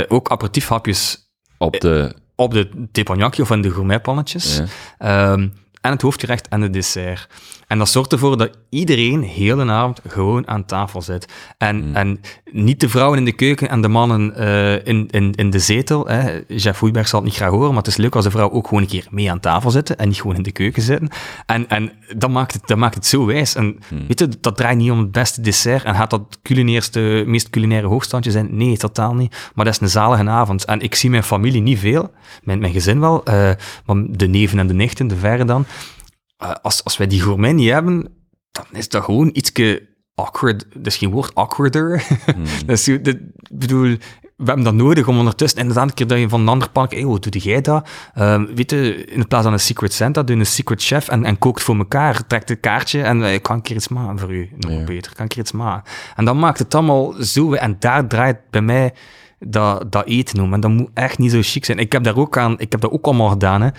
ook 0.08 0.32
aperitiefhapjes 0.32 1.30
Op 1.58 1.80
de, 1.80 2.22
op 2.44 2.54
de 2.54 2.88
teppanyaki 2.92 3.42
of 3.42 3.52
in 3.52 3.62
de 3.62 3.72
gourmetpannetjes. 3.72 4.58
Ja. 4.58 4.66
Ehm, 4.98 5.48
en 5.82 5.92
het 5.92 6.02
hoofdgerecht 6.02 6.48
en 6.48 6.62
het 6.62 6.74
dessert. 6.74 7.28
En 7.74 7.80
dat 7.80 7.90
zorgt 7.90 8.12
ervoor 8.12 8.38
dat 8.38 8.58
iedereen 8.70 9.22
heel 9.24 9.56
de 9.56 9.64
avond 9.72 10.02
gewoon 10.08 10.48
aan 10.48 10.66
tafel 10.66 11.02
zit. 11.02 11.28
En, 11.58 11.88
Mm. 11.88 11.96
en 11.96 12.20
niet 12.52 12.80
de 12.80 12.90
vrouwen 12.90 13.18
in 13.18 13.26
de 13.26 13.32
keuken 13.32 13.70
en 13.70 13.82
de 13.82 13.88
mannen 13.88 14.36
eh, 14.36 14.74
in, 14.86 15.08
in, 15.12 15.32
in 15.36 15.50
de 15.50 15.60
zetel. 15.60 16.08
Hè. 16.08 16.40
Jeff 16.48 16.80
Hoeiberg 16.80 17.08
zal 17.08 17.20
het 17.20 17.28
niet 17.30 17.38
graag 17.38 17.50
horen, 17.50 17.68
maar 17.68 17.78
het 17.78 17.88
is 17.88 17.98
leuk 17.98 18.16
als 18.16 18.24
de 18.26 18.32
vrouw 18.32 18.52
ook 18.52 18.68
gewoon 18.68 18.84
een 18.84 18.90
keer 18.90 19.08
mee 19.10 19.32
aan 19.32 19.40
tafel 19.40 19.72
zitten 19.72 19.98
en 19.98 20.08
niet 20.08 20.22
gewoon 20.22 20.36
in 20.36 20.44
de 20.44 20.52
keuken 20.52 20.82
zitten. 20.82 21.10
En, 21.46 21.70
en 21.70 21.92
dat, 22.16 22.30
maakt 22.30 22.54
het, 22.54 22.62
dat 22.68 22.78
maakt 22.78 22.96
het 22.96 23.06
zo 23.06 23.26
wijs. 23.26 23.56
En 23.56 23.66
Mm. 23.90 24.08
weet 24.08 24.20
je, 24.20 24.30
dat 24.42 24.58
draait 24.58 24.78
niet 24.78 24.92
om 24.92 25.00
het 25.00 25.12
beste 25.12 25.42
dessert 25.42 25.84
en 25.84 25.96
gaat 25.96 26.10
dat 26.10 26.40
culinairste, 26.44 27.24
meest 27.28 27.50
culinaire 27.50 27.88
hoogstandje 27.88 28.32
zijn? 28.32 28.48
Nee, 28.52 28.78
totaal 28.78 29.14
niet. 29.16 29.36
Maar 29.56 29.66
dat 29.66 29.74
is 29.74 29.80
een 29.82 29.90
zalige 29.90 30.30
avond. 30.30 30.66
En 30.66 30.80
ik 30.82 30.96
zie 30.96 31.10
mijn 31.10 31.24
familie 31.24 31.62
niet 31.62 31.80
veel, 31.80 32.12
mijn, 32.44 32.60
mijn 32.60 32.74
gezin 32.74 33.00
wel, 33.00 33.24
eh, 33.24 33.34
maar 33.86 34.04
de 34.10 34.28
neven 34.28 34.60
en 34.60 34.68
de 34.68 34.74
nichten, 34.74 35.08
de 35.08 35.16
verre 35.16 35.46
dan. 35.46 35.66
Als, 36.62 36.84
als 36.84 36.98
wij 36.98 37.08
die 37.08 37.22
gourmet 37.22 37.54
niet 37.54 37.70
hebben, 37.70 38.08
dan 38.52 38.66
is 38.72 38.90
dat 38.90 39.04
gewoon 39.04 39.30
ietske 39.34 39.88
awkward, 40.16 40.66
dat 40.74 40.86
is 40.86 40.98
geen 40.98 41.12
woord, 41.12 41.36
awkwarder. 41.36 42.04
Dat 42.66 42.78
is, 42.78 42.86
dat, 43.02 43.18
bedoel, 43.52 43.98
we 44.38 44.46
hebben 44.46 44.64
dat 44.64 44.74
nodig 44.74 45.08
om 45.08 45.18
ondertussen, 45.18 45.60
inderdaad, 45.60 45.88
een 45.88 45.94
keer 45.94 46.08
dat 46.08 46.20
je 46.20 46.30
van 46.30 46.42
een 46.42 46.48
ander 46.48 46.70
pak, 46.70 46.92
hey, 46.92 47.02
hoe 47.02 47.20
doe 47.20 47.42
jij 47.42 47.62
dat? 47.62 47.90
Um, 48.20 48.56
weet 48.56 48.72
je, 48.72 49.06
in 49.06 49.28
plaats 49.28 49.44
van 49.44 49.54
een 49.54 49.60
secret 49.60 49.94
Santa, 49.94 50.24
doe 50.24 50.36
een 50.36 50.46
secret 50.46 50.84
chef 50.84 51.08
en, 51.08 51.26
en 51.26 51.38
kookt 51.38 51.64
voor 51.64 51.78
elkaar, 51.78 52.28
trekt 52.28 52.50
een 52.50 52.60
kaartje 52.60 53.02
en 53.02 53.20
uh, 53.20 53.40
kan 53.42 53.56
een 53.56 53.62
keer 53.62 53.76
iets 53.76 53.88
maken 53.88 54.20
voor 54.20 54.34
u, 54.34 54.50
nog 54.58 54.72
ja. 54.72 54.84
beter, 54.84 55.16
kan 55.16 55.28
keer 55.28 55.40
iets 55.40 55.52
maken. 55.52 55.92
En 56.16 56.26
dan 56.26 56.40
maakt 56.40 56.60
het 56.60 56.76
allemaal 56.76 57.14
zo, 57.14 57.54
en 57.54 57.76
daar 57.80 58.08
draait 58.08 58.38
bij 58.50 58.62
mij 58.62 58.94
dat, 59.48 59.92
dat 59.92 60.06
eten 60.06 60.40
om. 60.40 60.54
En 60.54 60.60
dat 60.60 60.72
moet 60.72 60.90
echt 60.94 61.18
niet 61.18 61.32
zo 61.32 61.40
chic 61.42 61.66
zijn. 61.66 61.78
Ik 61.78 61.92
heb 61.92 62.04
daar 62.04 62.18
ook 62.18 62.38
aan, 62.38 62.60
ik 62.60 62.72
heb 62.72 62.82
dat 62.82 62.92
ook 62.92 63.06
allemaal 63.06 63.30
gedaan. 63.30 63.62
Hè. 63.62 63.70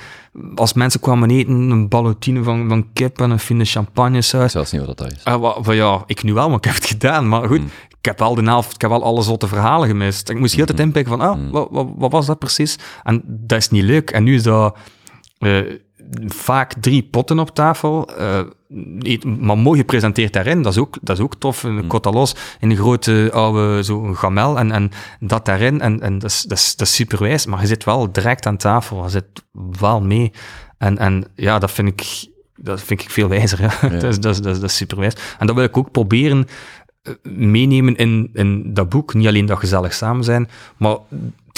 Als 0.55 0.73
mensen 0.73 1.01
kwamen 1.01 1.31
eten, 1.31 1.53
een 1.53 1.89
ballotine 1.89 2.43
van, 2.43 2.69
van 2.69 2.87
kip 2.93 3.21
en 3.21 3.31
een 3.31 3.39
fine 3.39 3.65
champagne 3.65 4.23
saus. 4.23 4.53
Zelfs 4.53 4.73
niet 4.73 4.87
wat 4.87 4.99
dat 4.99 5.13
is. 5.13 5.23
Uh, 5.29 5.57
van, 5.61 5.75
ja, 5.75 6.03
ik 6.07 6.23
nu 6.23 6.33
wel, 6.33 6.49
maar 6.49 6.59
ik 6.59 6.65
heb 6.65 6.75
het 6.75 6.87
gedaan. 6.87 7.29
Maar 7.29 7.49
goed, 7.49 7.61
mm. 7.61 7.71
ik 7.89 8.05
heb 8.05 8.19
wel 8.19 8.35
de 8.35 8.43
helft, 8.43 8.75
ik 8.75 8.81
heb 8.81 8.91
wel 8.91 9.05
alle 9.05 9.23
zotte 9.23 9.49
verhalen 9.49 9.89
gemist. 9.89 10.29
Ik 10.29 10.39
moest 10.39 10.55
heel 10.55 10.67
tijd 10.67 10.79
mm-hmm. 10.79 10.95
inpikken 10.97 11.19
van, 11.19 11.29
ah, 11.29 11.39
mm. 11.39 11.51
wat, 11.51 11.69
wat, 11.71 11.89
wat, 11.97 12.13
was 12.13 12.27
dat 12.27 12.39
precies? 12.39 12.79
En 13.03 13.23
dat 13.27 13.59
is 13.59 13.71
niet 13.71 13.85
leuk. 13.85 14.11
En 14.11 14.25
nu 14.25 14.35
is 14.35 14.43
dat... 14.43 14.77
Uh, 15.39 15.73
vaak 16.27 16.73
drie 16.81 17.03
potten 17.03 17.39
op 17.39 17.55
tafel, 17.55 18.09
uh, 18.19 18.41
maar 19.25 19.59
mooi 19.59 19.79
gepresenteerd 19.79 20.33
daarin. 20.33 20.63
Dat 20.63 20.73
is 20.73 20.79
ook, 20.79 20.99
dat 21.01 21.19
is 21.19 21.23
ook 21.23 21.35
tof. 21.35 21.63
Een 21.63 21.75
mm. 21.75 21.87
cotalos 21.87 22.35
in 22.61 22.71
een 22.71 22.77
grote 22.77 23.31
oude 23.33 23.83
zo'n 23.83 24.17
gamel 24.17 24.59
en, 24.59 24.71
en 24.71 24.91
dat 25.21 25.45
daarin. 25.45 25.81
En, 25.81 26.01
en 26.01 26.19
dat, 26.19 26.31
is, 26.31 26.43
dat, 26.43 26.59
is, 26.59 26.77
dat 26.77 26.87
is 26.87 26.95
superwijs, 26.95 27.47
maar 27.47 27.61
je 27.61 27.67
zit 27.67 27.85
wel 27.85 28.13
direct 28.13 28.47
aan 28.47 28.57
tafel. 28.57 29.03
Je 29.03 29.11
zit 29.11 29.45
wel 29.79 30.01
mee. 30.01 30.33
En, 30.79 30.99
en 30.99 31.25
ja, 31.35 31.59
dat 31.59 31.71
vind 31.71 31.89
ik, 31.89 32.29
dat 32.57 32.83
vind 32.83 33.03
ik 33.03 33.11
veel 33.11 33.29
wijzer. 33.29 33.61
Ja. 33.61 33.73
ja. 33.83 33.89
dat, 33.99 34.03
is, 34.03 34.21
dat, 34.21 34.35
is, 34.35 34.41
dat, 34.41 34.63
is, 34.63 34.77
superwijs. 34.77 35.15
En 35.39 35.47
dat 35.47 35.57
wil 35.57 35.65
ik 35.65 35.77
ook 35.77 35.91
proberen 35.91 36.47
eh, 37.03 37.13
meenemen 37.33 37.97
in, 37.97 38.31
in 38.33 38.75
dat 38.75 38.89
boek. 38.89 39.15
Niet 39.15 39.27
alleen 39.27 39.47
dat 39.47 39.59
gezellig 39.59 39.95
samen 39.95 40.25
zijn, 40.25 40.49
maar 40.77 40.97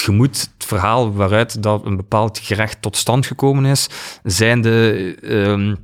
je 0.05 0.11
moet 0.11 0.49
het 0.57 0.65
verhaal 0.67 1.13
waaruit 1.13 1.63
dat 1.63 1.85
een 1.85 1.95
bepaald 1.95 2.39
gerecht 2.39 2.81
tot 2.81 2.97
stand 2.97 3.25
gekomen 3.25 3.65
is, 3.65 3.89
zijn 4.23 4.61
de... 4.61 5.17
Um, 5.23 5.77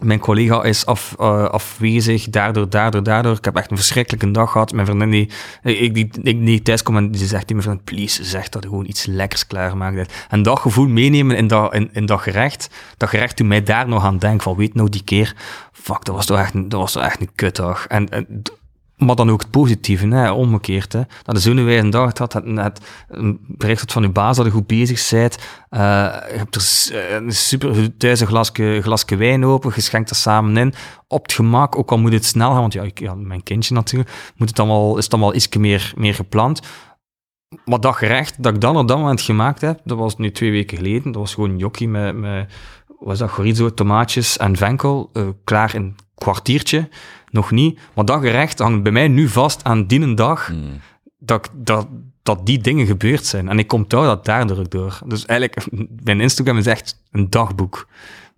mijn 0.00 0.18
collega 0.18 0.62
is 0.62 0.84
uh, 1.20 1.44
afwezig, 1.44 2.24
daardoor, 2.24 2.70
daardoor, 2.70 3.02
daardoor. 3.02 3.36
Ik 3.36 3.44
heb 3.44 3.56
echt 3.56 3.70
een 3.70 3.76
verschrikkelijke 3.76 4.30
dag 4.30 4.52
gehad. 4.52 4.72
Mijn 4.72 4.86
vriendin 4.86 5.10
die, 5.10 5.30
ik, 5.62 5.94
die, 5.94 6.10
ik, 6.22 6.46
die 6.46 6.62
thuis 6.62 6.82
en 6.82 7.10
die 7.10 7.26
zegt 7.26 7.46
tegen 7.46 7.56
me 7.56 7.62
van, 7.62 7.84
please, 7.84 8.24
zeg 8.24 8.48
dat 8.48 8.64
gewoon 8.64 8.86
iets 8.86 9.06
lekkers 9.06 9.46
klaarmaakt. 9.46 10.26
En 10.28 10.42
dat 10.42 10.58
gevoel 10.58 10.88
meenemen 10.88 11.36
in 11.36 11.46
dat, 11.46 11.74
in, 11.92 12.06
dat 12.06 12.20
gerecht, 12.20 12.70
dat 12.96 13.08
gerecht 13.08 13.36
toen 13.36 13.46
mij 13.46 13.62
daar 13.62 13.88
nog 13.88 14.04
aan 14.04 14.18
denkt 14.18 14.42
van, 14.42 14.56
weet 14.56 14.74
nou 14.74 14.88
die 14.88 15.04
keer, 15.04 15.34
fuck, 15.72 16.04
dat 16.04 16.14
was 16.14 16.26
toch 16.26 16.38
echt, 16.38 16.52
dat 16.54 16.80
was 16.80 16.92
toch 16.92 17.02
echt 17.02 17.20
een 17.20 17.34
kutdag. 17.34 17.86
En 17.86 18.08
maar 18.96 19.16
dan 19.16 19.30
ook 19.30 19.40
het 19.40 19.50
positieve, 19.50 20.06
hè, 20.08 20.30
omgekeerd. 20.30 20.92
Hè. 20.92 21.00
Dat 21.22 21.42
zo'n 21.42 21.64
wijze 21.64 21.88
dag 21.88 22.12
dat 22.12 22.32
het 22.32 22.44
net 22.44 22.80
een 23.08 23.38
bericht 23.40 23.92
van 23.92 24.02
je 24.02 24.08
baas 24.08 24.36
dat 24.36 24.46
je 24.46 24.52
goed 24.52 24.66
bezig 24.66 25.10
bent. 25.10 25.38
Uh, 25.70 25.80
je 26.30 26.36
hebt 26.36 26.54
er 26.54 26.96
eh, 26.96 27.14
een 27.14 27.32
super 27.32 27.96
thuis 27.96 28.20
een 28.20 28.82
glasje, 28.82 29.16
wijn 29.16 29.44
open, 29.44 29.72
je 29.74 29.80
schenkt 29.80 30.10
er 30.10 30.16
samen 30.16 30.56
in. 30.56 30.74
Op 31.08 31.22
het 31.22 31.32
gemak, 31.32 31.78
ook 31.78 31.90
al 31.90 31.98
moet 31.98 32.12
het 32.12 32.24
snel 32.24 32.50
gaan, 32.50 32.60
want 32.60 32.72
ja, 32.72 32.82
ik, 32.82 33.14
mijn 33.16 33.42
kindje 33.42 33.74
natuurlijk, 33.74 34.32
moet 34.36 34.48
het 34.48 34.58
allemaal, 34.58 34.96
is 34.96 35.04
het 35.04 35.12
allemaal 35.12 35.34
iets 35.34 35.48
meer, 35.56 35.92
meer 35.96 36.14
gepland. 36.14 36.60
Maar 37.64 37.80
dat 37.80 37.96
gerecht 37.96 38.42
dat 38.42 38.54
ik 38.54 38.60
dan 38.60 38.76
op 38.76 38.88
dat 38.88 38.98
moment 38.98 39.20
gemaakt 39.20 39.60
heb, 39.60 39.80
dat 39.84 39.98
was 39.98 40.16
nu 40.16 40.32
twee 40.32 40.50
weken 40.50 40.76
geleden. 40.76 41.12
Dat 41.12 41.20
was 41.20 41.34
gewoon 41.34 41.50
een 41.50 41.58
jokkie 41.58 41.88
met, 41.88 42.16
met 42.16 42.52
was 42.98 43.18
dat, 43.18 43.30
chorizo, 43.30 43.74
tomaatjes 43.74 44.36
en 44.36 44.56
venkel, 44.56 45.10
uh, 45.12 45.28
klaar 45.44 45.74
in 45.74 45.82
een 45.82 45.96
kwartiertje 46.14 46.88
nog 47.36 47.50
niet. 47.50 47.80
Maar 47.94 48.04
dat 48.04 48.20
gerecht 48.20 48.58
hangt 48.58 48.82
bij 48.82 48.92
mij 48.92 49.08
nu 49.08 49.28
vast 49.28 49.64
aan 49.64 49.86
die 49.86 50.14
dag 50.14 50.46
hmm. 50.46 50.80
dat, 51.18 51.50
dat, 51.54 51.86
dat 52.22 52.46
die 52.46 52.58
dingen 52.58 52.86
gebeurd 52.86 53.26
zijn. 53.26 53.48
En 53.48 53.58
ik 53.58 53.66
kom 53.66 53.86
touw 53.86 54.04
dat 54.04 54.24
daardoor 54.24 54.68
door. 54.68 54.98
Dus 55.06 55.26
eigenlijk, 55.26 55.66
mijn 56.02 56.20
Instagram 56.20 56.58
is 56.58 56.66
echt 56.66 57.02
een 57.10 57.30
dagboek, 57.30 57.88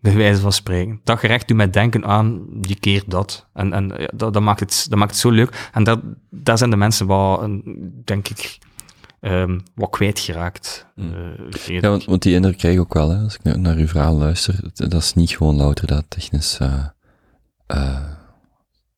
bij 0.00 0.14
wijze 0.14 0.40
van 0.40 0.52
spreken. 0.52 1.00
Dat 1.04 1.18
gerecht 1.18 1.48
doet 1.48 1.56
mij 1.56 1.70
denken 1.70 2.04
aan 2.04 2.46
die 2.50 2.78
keer 2.78 3.02
dat. 3.06 3.46
En, 3.54 3.72
en 3.72 3.92
ja, 3.96 4.10
dat, 4.14 4.32
dat, 4.32 4.42
maakt 4.42 4.60
het, 4.60 4.86
dat 4.88 4.98
maakt 4.98 5.10
het 5.10 5.20
zo 5.20 5.30
leuk. 5.30 5.68
En 5.72 5.84
dat, 5.84 6.00
daar 6.30 6.58
zijn 6.58 6.70
de 6.70 6.76
mensen 6.76 7.06
wel, 7.06 7.60
denk 8.04 8.28
ik, 8.28 8.58
um, 9.20 9.62
wat 9.74 9.90
kwijtgeraakt. 9.90 10.86
Mm. 10.94 11.12
Uh, 11.68 11.80
ja, 11.80 11.88
want, 11.88 12.04
want, 12.04 12.22
die 12.22 12.34
indruk 12.34 12.58
krijg 12.58 12.74
ik 12.74 12.80
ook 12.80 12.94
wel, 12.94 13.10
hè, 13.10 13.22
als 13.22 13.38
ik 13.42 13.56
naar 13.56 13.76
uw 13.76 13.86
verhaal 13.86 14.16
luister. 14.16 14.60
Dat 14.74 15.02
is 15.02 15.14
niet 15.14 15.36
gewoon 15.36 15.56
louter 15.56 15.86
dat 15.86 16.04
technisch... 16.08 16.58
Uh, 16.62 16.84
uh, 17.74 18.17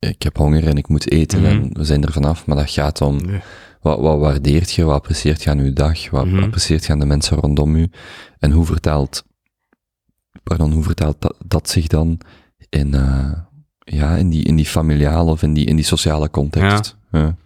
ik 0.01 0.23
heb 0.23 0.37
honger 0.37 0.67
en 0.67 0.77
ik 0.77 0.89
moet 0.89 1.11
eten 1.11 1.45
en 1.45 1.59
mhm. 1.59 1.79
we 1.79 1.85
zijn 1.85 2.05
er 2.05 2.13
vanaf, 2.13 2.47
maar 2.47 2.57
dat 2.57 2.71
gaat 2.71 3.01
om 3.01 3.21
wat, 3.81 4.01
wat 4.01 4.19
waardeert 4.19 4.73
je, 4.73 4.85
wat 4.85 4.95
apprecieert 4.95 5.43
je 5.43 5.51
aan 5.51 5.59
uw 5.59 5.73
dag, 5.73 6.11
wat 6.11 6.27
mm 6.27 6.43
apprecieert 6.43 6.87
je 6.87 6.93
aan 6.93 6.99
de 6.99 7.07
mensen 7.07 7.37
rondom 7.37 7.77
u 7.77 7.91
en 8.39 8.51
hoe 8.51 8.65
vertaalt, 8.65 9.25
pardon, 10.43 10.73
hoe 10.73 10.83
vertaalt 10.83 11.17
dat, 11.19 11.37
dat 11.47 11.69
zich 11.69 11.87
dan 11.87 12.21
in, 12.69 12.95
uh, 12.95 13.33
ja, 13.79 14.17
in 14.17 14.31
die, 14.31 14.45
in 14.45 14.57
die 14.57 14.67
familiale 14.67 15.31
of 15.31 15.43
in 15.43 15.55
die, 15.55 15.67
in 15.67 15.77
die 15.77 15.85
sociale 15.85 16.31
context. 16.31 16.97
Ja. 17.11 17.19
ja. 17.19 17.37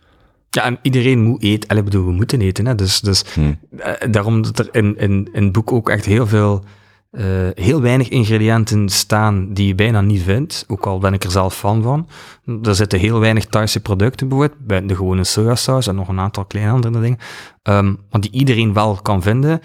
Ja, 0.51 0.64
en 0.64 0.78
iedereen 0.82 1.22
moet 1.22 1.43
eten. 1.43 1.68
Allee, 1.68 1.82
bedoel, 1.82 2.06
we 2.06 2.12
moeten 2.12 2.40
eten. 2.40 2.66
Hè. 2.66 2.74
Dus, 2.74 3.01
dus 3.01 3.24
hmm. 3.35 3.59
Eh, 3.78 4.10
daarom 4.10 4.43
dat 4.43 4.59
er 4.59 4.68
in, 4.72 4.98
in, 4.98 5.28
in 5.32 5.43
het 5.43 5.52
boek 5.52 5.72
ook 5.72 5.89
echt 5.89 6.05
heel 6.05 6.26
veel 6.26 6.64
uh, 7.15 7.49
heel 7.55 7.81
weinig 7.81 8.09
ingrediënten 8.09 8.89
staan 8.89 9.53
die 9.53 9.66
je 9.66 9.74
bijna 9.74 10.01
niet 10.01 10.23
vindt, 10.23 10.65
ook 10.69 10.86
al 10.86 10.99
ben 10.99 11.12
ik 11.12 11.24
er 11.24 11.31
zelf 11.31 11.57
fan 11.57 11.82
van. 11.82 12.09
Er 12.62 12.74
zitten 12.74 12.99
heel 12.99 13.20
weinig 13.20 13.47
Thaise 13.47 13.81
producten 13.81 14.28
bijvoorbeeld, 14.28 14.66
bij 14.66 14.86
de 14.86 14.97
gewone 14.97 15.24
sojasaus 15.24 15.86
en 15.86 15.95
nog 15.95 16.09
een 16.09 16.20
aantal 16.20 16.45
kleine 16.45 16.73
andere 16.73 17.01
dingen, 17.01 17.19
um, 17.62 17.99
maar 18.11 18.20
die 18.20 18.31
iedereen 18.31 18.73
wel 18.73 18.95
kan 19.03 19.23
vinden. 19.23 19.61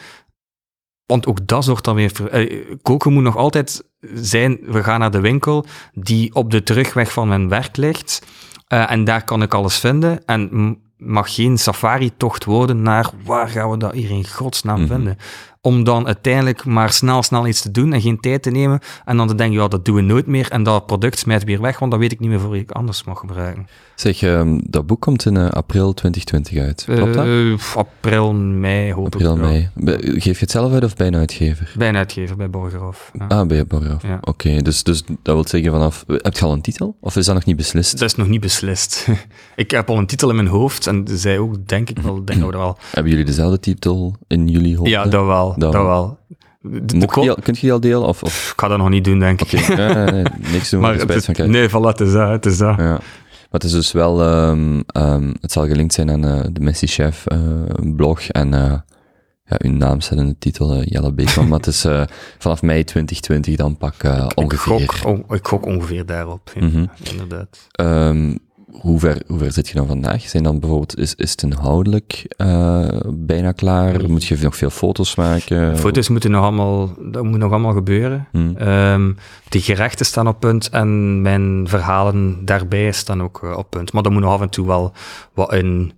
Want 1.06 1.28
ook 1.28 1.48
dat 1.48 1.64
zorgt 1.64 1.84
dan 1.84 1.96
weer... 1.96 2.12
Voor, 2.14 2.34
uh, 2.34 2.66
koken 2.82 3.14
moet 3.14 3.24
nog 3.24 3.38
altijd 3.38 3.84
zijn, 4.14 4.60
we 4.62 4.84
gaan 4.84 5.00
naar 5.00 5.12
de 5.12 5.22
winkel 5.22 5.66
die 5.94 6.36
op 6.36 6.52
de 6.52 6.64
terugweg 6.64 7.12
van 7.12 7.28
mijn 7.28 7.50
werk 7.50 7.78
ligt, 7.78 8.26
uh, 8.74 8.92
en 8.92 9.04
daar 9.04 9.24
kan 9.24 9.42
ik 9.42 9.54
alles 9.54 9.80
vinden, 9.80 10.26
en 10.26 10.78
mag 10.98 11.36
geen 11.36 11.58
safari-tocht 11.58 12.46
worden 12.46 12.82
naar 12.82 13.10
waar 13.26 13.48
gaan 13.50 13.70
we 13.70 13.78
dat 13.78 13.94
hier 13.94 14.10
in 14.10 14.28
godsnaam 14.28 14.80
mhm. 14.80 14.88
vinden 14.88 15.18
om 15.62 15.84
dan 15.84 16.06
uiteindelijk 16.06 16.66
maar 16.66 16.92
snel, 16.92 17.24
snel 17.24 17.48
iets 17.48 17.62
te 17.62 17.72
doen 17.72 17.94
en 17.94 18.02
geen 18.02 18.20
tijd 18.20 18.44
te 18.44 18.50
nemen. 18.50 18.80
En 19.06 19.18
dan 19.18 19.28
te 19.28 19.36
denken, 19.36 19.62
ja, 19.62 19.68
dat 19.68 19.86
doen 19.86 19.96
we 19.96 20.02
nooit 20.02 20.28
meer. 20.28 20.52
En 20.52 20.64
dat 20.64 20.86
product 20.86 21.20
smijt 21.20 21.44
weer 21.44 21.62
weg, 21.62 21.80
want 21.80 21.92
dan 21.92 22.00
weet 22.00 22.12
ik 22.12 22.20
niet 22.20 22.30
meer 22.30 22.40
voor 22.40 22.58
ik 22.58 22.72
anders 22.72 23.04
mag 23.04 23.20
gebruiken. 23.20 23.68
Zeg, 23.96 24.22
um, 24.22 24.62
dat 24.64 24.88
boek 24.88 25.02
komt 25.02 25.26
in 25.26 25.36
uh, 25.36 25.50
april 25.50 25.94
2020 25.94 26.58
uit, 26.58 26.84
klopt 26.96 27.14
dat? 27.14 27.26
Uh, 27.26 27.58
april, 27.76 28.34
mei, 28.34 28.94
hoop 28.94 29.06
april, 29.06 29.36
ik. 29.36 29.42
mei. 29.42 29.70
Geef 30.00 30.34
je 30.34 30.40
het 30.40 30.52
zelf 30.52 30.74
uit 30.74 30.84
of 30.84 30.96
bij 30.96 31.08
een 31.08 31.16
uitgever? 31.16 31.74
Bij 31.78 31.90
een 31.90 31.96
uitgever, 31.96 32.36
bij 32.36 32.50
Borgerhof. 32.50 33.12
Ja. 33.14 33.26
Ah, 33.28 33.48
bij 33.48 33.66
Borgerhof. 33.66 34.02
Ja. 34.02 34.18
Oké, 34.22 34.62
dus, 34.62 34.84
dus 34.84 35.04
dat 35.06 35.36
wil 35.36 35.48
zeggen 35.48 35.72
vanaf... 35.72 36.04
Heb 36.08 36.38
je 36.38 36.46
al 36.46 36.54
een 36.54 36.62
titel? 36.62 36.98
Of 37.02 37.16
is 37.16 37.26
dat 37.26 37.36
nog 37.36 37.46
niet 37.46 37.56
beslist? 37.56 38.00
Dat 38.00 38.10
is 38.10 38.16
nog 38.16 38.28
niet 38.28 38.42
beslist. 38.42 39.08
ik 39.56 39.72
heb 39.72 39.90
al 39.90 39.98
een 39.98 40.08
titel 40.08 40.30
in 40.30 40.36
mijn 40.36 40.48
hoofd 40.48 40.88
en 40.88 41.06
zij 41.10 41.40
ook, 41.40 41.68
denk 41.68 41.90
ik 41.90 42.00
wel. 42.00 42.26
Denk 42.26 42.44
ik 42.44 42.52
wel. 42.52 42.78
Hebben 42.92 43.12
jullie 43.12 43.26
dezelfde 43.26 43.60
titel 43.60 44.16
in 44.28 44.48
jullie 44.48 44.78
hoofd? 44.78 44.90
Ja, 44.90 45.06
dat 45.06 45.26
wel. 45.26 45.49
Dat, 45.58 45.74
wel. 45.74 46.18
De, 46.62 47.08
al, 47.08 47.36
kunt 47.36 47.56
je 47.56 47.62
die 47.62 47.72
al 47.72 47.80
delen? 47.80 48.08
Of, 48.08 48.24
of? 48.24 48.52
Ik 48.54 48.60
ga 48.60 48.68
dat 48.68 48.78
nog 48.78 48.90
niet 48.90 49.04
doen, 49.04 49.20
denk 49.20 49.42
ik. 49.42 49.70
Okay. 49.70 50.04
nee, 50.12 50.24
niks 50.52 50.70
doen, 50.70 50.82
maar 50.82 50.96
het 50.96 51.38
Nee, 51.38 51.70
voilà, 51.70 51.72
het 51.72 52.00
is 52.00 52.12
dat. 52.12 52.30
Het 52.30 52.46
is 52.46 52.58
dat. 52.58 52.78
Ja. 52.78 53.00
Maar 53.50 53.60
het 53.60 53.64
is 53.64 53.72
dus 53.72 53.92
wel, 53.92 54.48
um, 54.50 54.84
um, 54.98 55.34
het 55.42 55.52
zal 55.52 55.68
gelinkt 55.68 55.94
zijn 55.94 56.12
aan 56.12 56.26
uh, 56.26 56.42
de 56.52 56.60
Messi 56.60 56.88
Chef 56.88 57.24
uh, 57.32 57.40
blog 57.96 58.22
en 58.22 58.54
uh, 58.54 58.74
ja, 59.46 59.58
uw 59.58 59.72
naam 59.72 60.02
staat 60.02 60.18
in 60.18 60.28
de 60.28 60.38
titel, 60.40 60.84
Jelle 60.84 61.14
Beekman, 61.14 61.48
maar 61.48 61.58
het 61.58 61.68
is 61.68 61.86
vanaf 62.38 62.62
mei 62.62 62.84
2020 62.84 63.56
dan 63.56 63.78
pak 63.78 63.96
ongeveer. 64.36 64.82
Ik 64.82 64.92
gok, 64.92 65.34
ik 65.34 65.48
gok 65.48 65.66
ongeveer 65.66 66.06
daarop, 66.06 66.52
mm 66.60 66.70
-hmm. 66.70 66.90
inderdaad. 67.12 67.68
Um, 67.82 68.40
hoe 68.72 69.00
ver, 69.00 69.22
hoe 69.28 69.38
ver 69.38 69.52
zit 69.52 69.68
je 69.68 69.74
dan 69.74 69.88
vandaag? 69.88 70.22
Zijn 70.22 70.44
dan 70.44 70.60
bijvoorbeeld, 70.60 70.98
is, 70.98 71.16
is 71.16 71.32
het 71.32 71.42
inhoudelijk 71.42 72.36
uh, 72.38 72.88
bijna 73.08 73.52
klaar? 73.52 74.10
Moet 74.10 74.26
je 74.26 74.38
nog 74.42 74.56
veel 74.56 74.70
foto's 74.70 75.16
maken? 75.16 75.78
Foto's 75.78 76.10
moeten 76.10 76.32
nog 76.32 76.44
allemaal, 76.44 76.94
dat 77.12 77.24
moet 77.24 77.38
nog 77.38 77.52
allemaal 77.52 77.74
gebeuren. 77.74 78.28
Hmm. 78.32 78.56
Um, 78.62 79.18
de 79.50 79.62
gerechten 79.62 80.06
staan 80.06 80.28
op 80.28 80.40
punt 80.40 80.70
en 80.70 81.22
mijn 81.22 81.68
verhalen 81.68 82.46
daarbij 82.46 82.92
staan 82.92 83.24
ook 83.24 83.42
uh, 83.44 83.58
op 83.58 83.70
punt. 83.70 83.94
Maar 83.94 84.04
dan 84.04 84.14
moet 84.14 84.22
nog 84.22 84.34
af 84.34 84.42
en 84.42 84.50
toe 84.50 84.68
wel 84.68 84.94
wat 85.34 85.54
in 85.54 85.94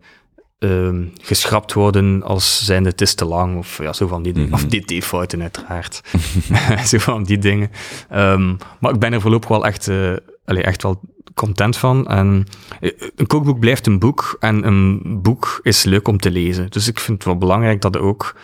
um, 0.60 1.12
geschrapt 1.22 1.74
worden 1.74 2.24
als 2.24 2.66
zijn 2.66 2.86
het 2.86 3.02
is 3.02 3.14
te 3.14 3.26
lang 3.26 3.58
of 3.58 3.78
ja, 3.82 3.94
zo 3.94 4.08
van 4.08 4.24
die 4.24 4.34
dingen. 4.34 4.50
Mm 4.50 4.56
-hmm. 4.56 4.64
Of 4.64 4.86
dt-fouten 4.86 5.42
uiteraard. 5.42 6.02
zo 6.90 6.98
van 6.98 7.24
die 7.24 7.38
dingen. 7.38 7.72
Um, 8.14 8.58
maar 8.80 8.94
ik 8.94 9.00
ben 9.00 9.14
er 9.14 9.22
voorlopig 9.22 9.50
wel 9.50 9.66
echt, 9.66 9.88
uh, 9.88 10.14
allee, 10.46 10.64
echt 10.64 10.84
wel 10.84 11.02
content 11.34 11.78
van. 11.78 12.08
En 12.08 12.46
eh, 12.80 12.92
een 13.16 13.28
kookboek 13.28 13.60
blijft 13.60 13.88
een 13.88 14.00
boek 14.00 14.36
en 14.40 14.68
een 14.68 15.02
boek 15.22 15.60
is 15.64 15.84
leuk 15.84 16.08
om 16.08 16.18
te 16.18 16.32
lezen. 16.32 16.70
Dus 16.70 16.88
ik 16.88 17.00
vind 17.00 17.18
het 17.18 17.28
wel 17.28 17.38
belangrijk 17.38 17.82
dat 17.82 17.96
er 17.96 18.02
ook, 18.02 18.36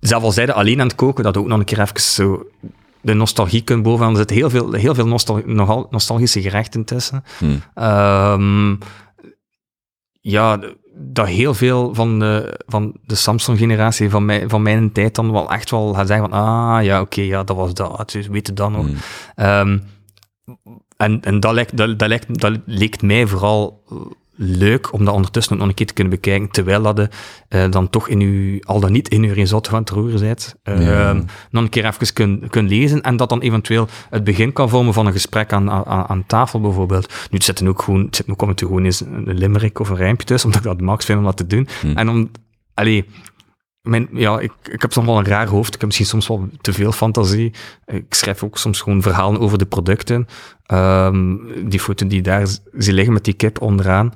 zelf 0.00 0.22
al 0.22 0.32
zijde 0.32 0.52
alleen 0.52 0.80
aan 0.80 0.86
het 0.86 0.96
koken, 0.96 1.24
dat 1.24 1.36
ook 1.36 1.46
nog 1.46 1.58
een 1.58 1.64
keer 1.64 1.80
even 1.80 2.00
zo 2.00 2.46
de 3.00 3.14
nostalgie 3.14 3.62
kunt 3.62 3.82
bovenaan. 3.82 4.10
Er 4.10 4.16
zitten 4.16 4.36
heel 4.36 4.50
veel, 4.50 4.72
heel 4.72 4.94
veel 4.94 5.06
nostal 5.06 5.40
nogal 5.44 5.86
nostalgische 5.90 6.40
gerechten 6.40 6.84
tussen. 6.84 7.24
Hmm. 7.38 7.62
Ehm, 7.74 8.76
ja, 10.20 10.60
dat 10.94 11.26
heel 11.26 11.54
veel 11.54 11.94
van 11.94 12.18
de, 12.18 12.60
van 12.66 12.96
de 13.04 13.14
Samsung-generatie 13.14 14.10
van, 14.10 14.24
mij, 14.24 14.48
van 14.48 14.62
mijn 14.62 14.92
tijd 14.92 15.14
dan 15.14 15.32
wel 15.32 15.50
echt 15.50 15.70
wel 15.70 15.94
gaat 15.94 16.06
zeggen 16.06 16.30
van 16.30 16.38
ah, 16.38 16.84
ja, 16.84 17.00
oké, 17.00 17.20
ja, 17.20 17.44
dat 17.44 17.56
was 17.56 17.74
dat. 17.74 18.10
Dus 18.10 18.26
weet 18.26 18.46
je 18.46 18.52
dan 18.52 18.72
nog. 18.72 18.86
Hmm. 18.86 18.96
Ehm, 19.34 19.78
en 20.98 21.20
en 21.20 21.40
dat, 21.40 21.52
lijkt, 21.52 21.76
dat, 21.76 21.98
dat, 21.98 22.08
lijkt, 22.08 22.40
dat 22.40 22.58
leek 22.66 23.02
mij 23.02 23.26
vooral 23.26 23.82
leuk 24.40 24.92
om 24.92 25.04
dat 25.04 25.14
ondertussen 25.14 25.58
nog 25.58 25.68
een 25.68 25.74
keer 25.74 25.86
te 25.86 25.92
kunnen 25.92 26.12
bekijken, 26.12 26.50
terwijl 26.50 26.82
dat 26.82 26.96
je 26.96 27.08
eh, 27.48 27.70
dan 27.70 27.90
toch 27.90 28.08
in 28.08 28.20
uw, 28.20 28.58
al 28.62 28.80
dan 28.80 28.92
niet 28.92 29.08
in 29.08 29.22
uw 29.22 29.32
resort 29.32 29.68
van 29.68 29.78
het 29.78 29.90
roeren 29.90 30.20
bent, 30.20 30.54
eh, 30.62 30.82
Ja. 30.86 31.12
nog 31.50 31.62
een 31.62 31.68
keer 31.68 31.84
even 31.84 32.12
kun, 32.12 32.46
kun 32.50 32.68
lezen 32.68 33.02
en 33.02 33.16
dat 33.16 33.28
dan 33.28 33.40
eventueel 33.40 33.88
het 34.10 34.24
begin 34.24 34.52
kan 34.52 34.68
vormen 34.68 34.94
van 34.94 35.06
een 35.06 35.12
gesprek 35.12 35.52
aan, 35.52 35.70
aan, 35.70 36.08
aan 36.08 36.26
tafel 36.26 36.60
bijvoorbeeld. 36.60 37.08
Nu, 37.08 37.36
het 37.36 37.44
zitten 37.44 37.68
ook 37.68 37.82
gewoon, 37.82 38.04
het 38.04 38.16
zit 38.16 38.28
ook 38.28 38.52
gewoon 38.58 38.84
eens 38.84 39.00
een 39.00 39.38
limerick 39.38 39.78
of 39.78 39.88
een 39.88 39.96
rijmpje 39.96 40.26
tussen, 40.26 40.48
omdat 40.48 40.64
ik 40.64 40.70
dat 40.70 40.80
max 40.86 41.04
vind 41.04 41.18
om 41.18 41.24
dat 41.24 41.36
te 41.36 41.46
doen. 41.46 41.68
Hmm. 41.80 41.96
En 41.96 42.08
om, 42.08 42.30
allee, 42.74 43.04
mijn, 43.82 44.08
ja, 44.12 44.38
ik, 44.38 44.52
ik 44.70 44.82
heb 44.82 44.92
soms 44.92 45.06
wel 45.06 45.18
een 45.18 45.24
raar 45.26 45.46
hoofd. 45.46 45.66
Ik 45.74 45.80
heb 45.80 45.84
misschien 45.84 46.06
soms 46.06 46.28
wel 46.28 46.48
te 46.60 46.72
veel 46.72 46.92
fantasie. 46.92 47.52
Ik 47.86 48.14
schrijf 48.14 48.42
ook 48.42 48.58
soms 48.58 48.80
gewoon 48.80 49.02
verhalen 49.02 49.40
over 49.40 49.58
de 49.58 49.66
producten. 49.66 50.26
Ehm, 50.66 51.36
die 51.68 51.80
foto 51.80 52.06
die 52.06 52.22
daar 52.22 52.46
zie 52.72 52.92
liggen 52.92 53.12
met 53.12 53.24
die 53.24 53.34
kip 53.34 53.60
onderaan. 53.60 54.14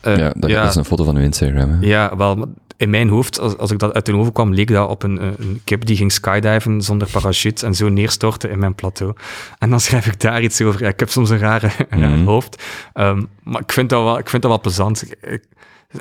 Eh, 0.00 0.16
ja, 0.16 0.32
dat, 0.36 0.50
ja, 0.50 0.68
is 0.68 0.74
een 0.74 0.84
foto 0.84 1.04
van 1.04 1.16
uw 1.16 1.22
Instagram. 1.22 1.70
Hè? 1.70 1.86
ja, 1.86 2.16
wel, 2.16 2.54
in 2.76 2.90
mijn 2.90 3.08
hoofd, 3.08 3.38
als, 3.40 3.56
als 3.58 3.70
ik 3.70 3.78
dat 3.78 3.94
uit 3.94 4.06
de 4.06 4.16
oven 4.16 4.32
kwam, 4.32 4.54
leek 4.54 4.68
dat 4.68 4.88
op 4.88 5.02
een, 5.02 5.22
een 5.22 5.60
kip 5.64 5.86
die 5.86 5.96
ging 5.96 6.12
skydiven 6.12 6.82
zonder 6.82 7.08
parachute 7.10 7.66
en 7.66 7.74
zo 7.74 7.88
neerstorten 7.88 8.50
in 8.50 8.58
mijn 8.58 8.74
plateau. 8.74 9.14
En 9.58 9.70
dan 9.70 9.80
schrijf 9.80 10.06
ik 10.06 10.20
daar 10.20 10.42
iets 10.42 10.60
over. 10.62 10.82
Ja, 10.82 10.88
ik 10.88 11.00
heb 11.00 11.08
soms 11.10 11.30
een 11.30 11.38
rare, 11.38 11.70
een 11.90 12.00
raar 12.00 12.10
Mhm. 12.10 12.24
hoofd. 12.26 12.62
Ehm, 12.92 13.22
maar 13.42 13.60
ik 13.60 13.72
vind 13.72 13.90
dat 13.90 14.02
wel, 14.02 14.18
ik 14.18 14.28
vind 14.28 14.42
dat 14.42 14.50
wel 14.50 14.60
plezant. 14.60 15.12
Ik- 15.20 15.44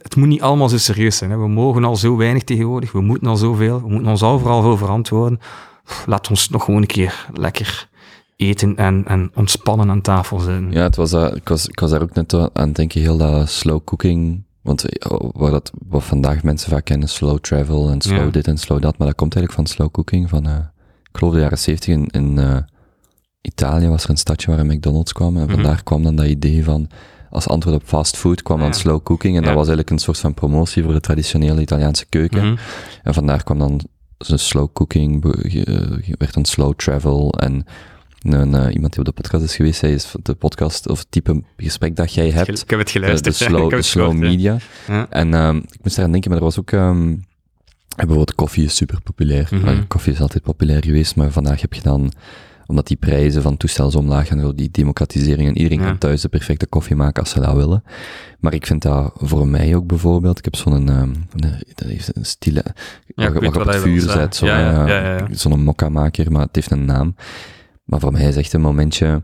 het 0.01 0.15
moet 0.15 0.27
niet 0.27 0.41
allemaal 0.41 0.69
zo 0.69 0.77
serieus 0.77 1.17
zijn. 1.17 1.31
Hè. 1.31 1.37
We 1.37 1.47
mogen 1.47 1.83
al 1.83 1.95
zo 1.95 2.17
weinig 2.17 2.43
tegenwoordig. 2.43 2.91
We 2.91 3.01
moeten 3.01 3.27
al 3.27 3.37
zoveel. 3.37 3.81
We 3.81 3.89
moeten 3.89 4.09
ons 4.09 4.23
overal 4.23 4.61
voor 4.61 4.77
verantwoorden. 4.77 5.39
Laat 6.05 6.29
ons 6.29 6.49
nog 6.49 6.63
gewoon 6.63 6.81
een 6.81 6.87
keer 6.87 7.25
lekker 7.33 7.89
eten 8.35 8.75
en, 8.75 9.03
en 9.07 9.31
ontspannen 9.35 9.89
aan 9.89 10.01
tafel 10.01 10.39
zitten. 10.39 10.71
Ja, 10.71 10.83
het 10.83 10.95
was, 10.95 11.09
dat- 11.09 11.35
ik, 11.35 11.47
was, 11.49 11.67
ik 11.67 11.79
was 11.79 11.89
daar 11.91 12.01
ook 12.01 12.13
net 12.13 12.33
aan 12.33 12.49
het 12.67 12.75
denken, 12.75 13.01
heel 13.01 13.17
dat 13.17 13.49
slow 13.49 13.79
cooking. 13.85 14.43
Want 14.61 14.83
eh, 14.89 15.11
waar 15.31 15.51
dat, 15.51 15.71
wat 15.87 16.03
vandaag 16.03 16.43
mensen 16.43 16.69
vaak 16.71 16.85
kennen, 16.85 17.09
slow 17.09 17.37
travel 17.39 17.89
en 17.89 18.01
slow 18.01 18.17
Ja. 18.25 18.29
dit 18.29 18.47
en 18.47 18.57
slow 18.57 18.81
dat. 18.81 18.97
Maar 18.97 19.07
dat 19.07 19.15
komt 19.15 19.35
eigenlijk 19.35 19.67
van 19.67 19.75
slow 19.75 19.91
cooking. 19.91 20.29
Van, 20.29 20.47
eh, 20.47 20.55
ik 21.11 21.17
geloof 21.17 21.33
de 21.33 21.39
jaren 21.39 21.57
zeventig 21.57 21.93
in, 21.93 22.07
in 22.07 22.37
eh, 22.39 22.57
Italië 23.41 23.87
was 23.87 24.03
er 24.03 24.09
een 24.09 24.17
stadje 24.17 24.47
waar 24.51 24.59
een 24.59 24.67
McDonald's 24.67 25.13
kwam. 25.13 25.37
En 25.37 25.43
Mhm. 25.43 25.51
vandaar 25.53 25.83
kwam 25.83 26.03
dan 26.03 26.15
dat 26.15 26.25
idee 26.25 26.63
van, 26.63 26.89
als 27.31 27.47
antwoord 27.47 27.75
op 27.75 27.83
fast 27.85 28.17
food 28.17 28.41
kwam 28.41 28.57
dan 28.59 28.67
Ja. 28.67 28.73
slow 28.73 29.03
cooking. 29.03 29.35
En 29.35 29.41
Ja. 29.41 29.47
dat 29.47 29.55
was 29.55 29.67
eigenlijk 29.67 29.89
een 29.89 29.99
soort 29.99 30.17
van 30.19 30.33
promotie 30.33 30.83
voor 30.83 30.93
de 30.93 30.99
traditionele 30.99 31.61
Italiaanse 31.61 32.05
keuken. 32.09 32.45
Mhm. 32.45 32.55
En 33.03 33.13
vandaar 33.13 33.43
kwam 33.43 33.59
dan 33.59 33.81
zo'n 34.17 34.37
slow 34.37 34.67
cooking, 34.73 35.23
ge- 35.37 36.15
werd 36.17 36.33
dan 36.33 36.45
slow 36.45 36.73
travel. 36.73 37.33
En 37.39 37.65
een, 38.21 38.55
eh, 38.55 38.73
iemand 38.73 38.91
die 38.93 38.99
op 38.99 39.05
de 39.05 39.11
podcast 39.21 39.43
is 39.43 39.55
geweest, 39.55 39.79
zei 39.79 39.93
is 39.93 40.11
de 40.23 40.33
podcast 40.35 40.89
of 40.89 40.99
het 40.99 41.07
type 41.11 41.43
gesprek 41.57 41.95
dat 41.95 42.13
jij 42.13 42.29
hebt. 42.29 42.61
Ik 42.63 42.69
heb 42.69 42.79
het 42.79 42.87
De, 42.87 42.93
de 42.93 42.99
geluisterd. 42.99 43.37
ja. 43.37 43.45
Ik 43.45 43.51
slow, 43.51 43.69
de 43.69 43.81
slow 43.81 44.05
gehoord, 44.09 44.19
media. 44.29 44.57
Ja. 44.87 45.07
En 45.09 45.33
ehm, 45.33 45.55
ik 45.57 45.79
moest 45.83 45.99
aan 45.99 46.11
denken, 46.11 46.29
maar 46.29 46.39
er 46.39 46.45
was 46.45 46.59
ook... 46.59 46.71
ehm, 46.71 47.15
bijvoorbeeld 47.95 48.35
koffie 48.35 48.63
is 48.65 48.75
super 48.75 49.01
populair. 49.01 49.47
Mhm. 49.51 49.67
Eh, 49.67 49.77
koffie 49.87 50.13
is 50.13 50.19
altijd 50.21 50.43
populair 50.43 50.83
geweest, 50.83 51.15
maar 51.15 51.31
vandaag 51.31 51.61
heb 51.61 51.73
je 51.73 51.81
dan... 51.81 52.11
Omdat 52.71 52.87
die 52.87 52.97
prijzen 52.97 53.41
van 53.41 53.57
toestel 53.57 53.91
zo 53.91 53.97
omlaag 53.97 54.27
gaan, 54.27 54.39
zo 54.39 54.53
die 54.55 54.71
democratisering, 54.71 55.47
en 55.49 55.57
iedereen 55.57 55.79
Ja. 55.79 55.85
kan 55.85 55.97
thuis 55.97 56.21
de 56.21 56.29
perfecte 56.29 56.65
koffie 56.67 56.95
maken 56.95 57.21
als 57.21 57.31
ze 57.31 57.39
dat 57.39 57.53
willen. 57.55 57.83
Maar 58.39 58.53
ik 58.53 58.65
vind 58.65 58.81
dat 58.81 59.11
voor 59.15 59.47
mij 59.47 59.75
ook 59.75 59.87
bijvoorbeeld, 59.87 60.37
ik 60.37 60.43
heb 60.45 60.55
zo'n, 60.55 60.87
een- 60.87 61.15
dat 61.35 61.87
heeft 61.87 62.15
een 62.15 62.25
stile, 62.25 62.63
Ja, 63.15 63.31
waar, 63.31 63.41
je- 63.43 63.47
op 63.47 63.65
het 63.65 63.75
vuur 63.75 64.01
zet, 64.01 64.35
zo'n 64.35 64.47
Ja, 64.47 64.81
eh, 64.83 64.87
ja, 64.87 65.15
ja, 65.17 65.27
zo'n 65.31 65.63
mokka-maker, 65.63 66.31
maar 66.31 66.41
het 66.45 66.55
heeft 66.55 66.71
een 66.71 66.85
naam. 66.85 67.15
Maar 67.83 67.99
voor 67.99 68.11
mij 68.11 68.27
is 68.27 68.35
echt 68.35 68.53
een 68.53 68.61
momentje, 68.61 69.23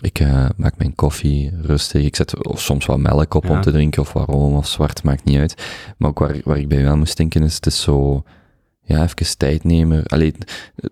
ik 0.00 0.18
eh, 0.18 0.48
maak 0.56 0.78
mijn 0.78 0.94
koffie 0.94 1.52
rustig, 1.62 2.04
ik 2.04 2.16
zet 2.16 2.46
of 2.46 2.60
soms 2.60 2.86
wat 2.86 2.98
melk 2.98 3.34
op 3.34 3.44
Ja. 3.44 3.50
om 3.50 3.60
te 3.60 3.70
drinken, 3.70 4.02
of 4.02 4.12
waarom, 4.12 4.54
of 4.56 4.66
zwart, 4.66 5.02
maakt 5.02 5.24
niet 5.24 5.38
uit. 5.38 5.62
Maar 5.96 6.08
ook 6.10 6.18
waar, 6.18 6.36
waar 6.44 6.58
ik 6.58 6.68
bij 6.68 6.88
aan 6.88 6.98
moest 6.98 7.16
denken 7.16 7.42
is, 7.42 7.54
het 7.54 7.66
is 7.66 7.80
zo, 7.80 8.22
ja, 8.82 9.02
even 9.02 9.36
tijd 9.38 9.64
nemen. 9.64 10.06
Allee, 10.06 10.32
eh, 10.76 10.90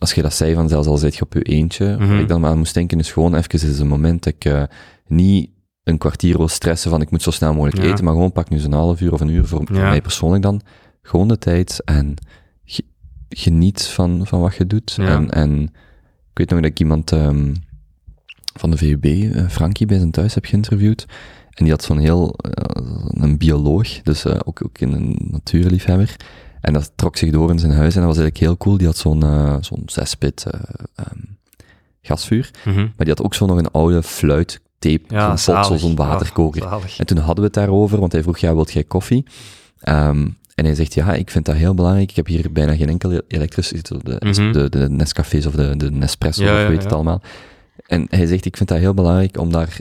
als 0.00 0.12
je 0.14 0.22
dat 0.22 0.34
zei 0.34 0.54
van 0.54 0.68
zelfs 0.68 0.86
al 0.86 0.96
zit 0.96 1.14
je 1.16 1.22
op 1.22 1.32
je 1.32 1.42
eentje, 1.42 1.96
Mhm. 1.98 2.08
waar 2.08 2.20
ik 2.20 2.28
dan 2.28 2.46
aan 2.46 2.58
moest 2.58 2.74
denken 2.74 2.98
is 2.98 3.12
gewoon 3.12 3.34
even 3.34 3.52
is 3.70 3.78
een 3.78 3.88
moment 3.88 4.22
dat 4.24 4.32
ik 4.34 4.44
eh, 4.44 4.62
niet 5.06 5.50
een 5.84 5.98
kwartier 5.98 6.36
wil 6.36 6.48
stressen 6.48 6.90
van 6.90 7.00
ik 7.00 7.10
moet 7.10 7.22
zo 7.22 7.30
snel 7.30 7.54
mogelijk 7.54 7.82
Ja. 7.82 7.90
eten, 7.92 8.04
maar 8.04 8.12
gewoon 8.14 8.32
pak 8.32 8.48
nu 8.48 8.58
zo'n 8.58 8.72
half 8.72 9.00
uur 9.00 9.12
of 9.12 9.20
een 9.20 9.28
uur 9.28 9.44
voor, 9.46 9.64
mij 9.70 10.00
persoonlijk 10.02 10.42
dan. 10.42 10.60
Gewoon 11.02 11.28
de 11.28 11.38
tijd 11.38 11.82
en 11.84 12.14
ge- 12.64 12.84
geniet 13.28 13.82
van, 13.82 14.26
van 14.26 14.40
wat 14.40 14.54
je 14.56 14.66
doet. 14.66 14.92
Ja. 14.96 15.06
En, 15.06 15.30
en 15.30 15.62
ik 16.30 16.38
weet 16.38 16.50
nog 16.50 16.60
dat 16.60 16.70
ik 16.70 16.78
iemand 16.80 17.12
ehm, 17.12 17.54
van 18.58 18.70
de 18.70 18.76
VUB, 18.76 19.04
eh, 19.04 19.48
Frankie, 19.48 19.86
bij 19.86 19.98
zijn 19.98 20.10
thuis 20.10 20.34
heb 20.34 20.44
geïnterviewd. 20.44 21.06
En 21.50 21.64
die 21.64 21.70
had 21.72 21.82
zo'n 21.82 21.98
heel, 21.98 22.32
eh, 22.32 22.82
een 23.08 23.38
bioloog, 23.38 23.88
dus 24.02 24.24
eh, 24.24 24.38
ook, 24.44 24.64
ook 24.64 24.80
een 24.80 25.16
natuurliefhebber. 25.30 26.16
En 26.60 26.72
dat 26.72 26.92
trok 26.94 27.16
zich 27.16 27.30
door 27.30 27.50
in 27.50 27.58
zijn 27.58 27.72
huis 27.72 27.94
en 27.94 28.00
dat 28.00 28.08
was 28.08 28.18
eigenlijk 28.18 28.46
heel 28.46 28.56
cool. 28.56 28.76
Die 28.76 28.86
had 28.86 28.96
zo'n 28.96 29.22
eh, 29.22 29.56
zo'n 29.60 29.82
zespit 29.86 30.44
eh, 30.46 30.60
ehm, 30.94 31.18
gasvuur. 32.02 32.50
Mhm. 32.64 32.76
Maar 32.78 32.92
die 32.96 33.08
had 33.08 33.22
ook 33.22 33.34
zo 33.34 33.46
nog 33.46 33.58
een 33.58 33.70
oude 33.70 34.02
fluit, 34.02 34.60
tape, 34.78 35.02
Ja, 35.08 35.36
zo'n 35.36 35.78
zo'n 35.78 35.94
waterkoker. 35.96 36.62
Ja. 36.62 36.78
En 36.98 37.06
toen 37.06 37.16
hadden 37.18 37.36
we 37.36 37.42
het 37.44 37.54
daarover, 37.54 38.00
want 38.00 38.12
hij 38.12 38.22
vroeg, 38.22 38.38
ja, 38.38 38.54
wilt 38.54 38.72
jij 38.72 38.84
koffie? 38.84 39.24
Ehm, 39.80 40.28
en 40.54 40.64
hij 40.64 40.74
zegt, 40.74 40.94
ja, 40.94 41.14
ik 41.14 41.30
vind 41.30 41.44
dat 41.44 41.54
heel 41.56 41.74
belangrijk. 41.74 42.10
Ik 42.10 42.16
heb 42.16 42.26
hier 42.26 42.52
bijna 42.52 42.76
geen 42.76 42.88
enkele 42.88 43.24
elektrische, 43.28 43.76
de, 43.82 44.16
Mhm. 44.18 44.52
de, 44.52 44.68
de 44.68 44.88
Nescafés 44.90 45.46
of 45.46 45.54
de, 45.54 45.76
de 45.76 45.90
Nespresso, 45.90 46.44
Ja, 46.44 46.62
of 46.62 46.68
weet 46.68 46.82
het 46.82 46.92
allemaal. 46.92 47.22
En 47.86 48.06
hij 48.10 48.26
zegt, 48.26 48.44
ik 48.44 48.56
vind 48.56 48.68
dat 48.68 48.78
heel 48.78 48.94
belangrijk 48.94 49.38
om 49.38 49.52
daar 49.52 49.78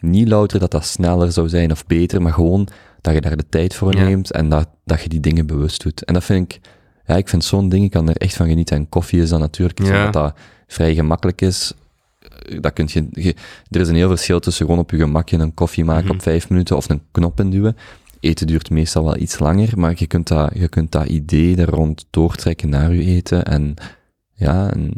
niet 0.00 0.28
louter 0.28 0.58
dat 0.58 0.70
dat 0.70 0.84
sneller 0.86 1.32
zou 1.32 1.48
zijn 1.48 1.70
of 1.72 1.86
beter, 1.86 2.22
maar 2.22 2.32
gewoon 2.32 2.68
dat 3.06 3.14
je 3.14 3.20
daar 3.28 3.36
de 3.36 3.48
tijd 3.48 3.74
voor 3.74 3.94
Ja. 3.96 4.04
neemt 4.04 4.30
en 4.32 4.48
dat, 4.48 4.68
dat 4.84 5.02
je 5.02 5.08
die 5.08 5.20
dingen 5.20 5.46
bewust 5.46 5.82
doet. 5.82 6.04
En 6.04 6.14
dat 6.14 6.24
vind 6.24 6.52
ik, 6.52 6.60
ja, 7.06 7.16
ik 7.16 7.28
vind 7.28 7.44
zo'n 7.44 7.68
ding, 7.68 7.84
ik 7.84 7.90
kan 7.90 8.08
er 8.08 8.16
echt 8.16 8.36
van 8.36 8.48
genieten. 8.48 8.76
En 8.76 8.88
koffie 8.88 9.20
is 9.22 9.28
dan 9.28 9.40
natuurlijk 9.40 9.80
iets 9.80 9.88
Ja. 9.88 10.04
wat 10.04 10.12
dat 10.12 10.36
vrij 10.66 10.94
gemakkelijk 10.94 11.40
is. 11.40 11.72
Eh, 12.18 12.60
Dat 12.60 12.72
kun 12.72 12.88
je, 12.92 13.06
je- 13.10 13.34
er 13.70 13.80
is 13.80 13.88
een 13.88 13.94
heel 13.94 14.08
verschil 14.08 14.40
tussen 14.40 14.64
gewoon 14.66 14.80
op 14.80 14.90
je 14.90 14.96
gemakje 14.96 15.38
een 15.38 15.54
koffie 15.54 15.84
maken 15.84 16.04
Mhm. 16.04 16.14
op 16.14 16.22
vijf 16.22 16.48
minuten 16.48 16.76
of 16.76 16.88
een 16.88 17.02
knop 17.10 17.40
induwen. 17.40 17.76
Eten 18.20 18.46
duurt 18.46 18.70
meestal 18.70 19.04
wel 19.04 19.16
iets 19.16 19.38
langer, 19.38 19.78
maar 19.78 19.92
je 19.96 20.06
kunt 20.06 20.28
dat, 20.28 20.50
je 20.54 20.68
kunt 20.68 20.92
dat 20.92 21.06
idee 21.06 21.56
er 21.56 21.68
rond 21.70 22.06
doortrekken 22.10 22.68
naar 22.68 22.94
je 22.94 23.04
eten. 23.04 23.44
En 23.44 23.74
ja, 24.34 24.70
en 24.72 24.92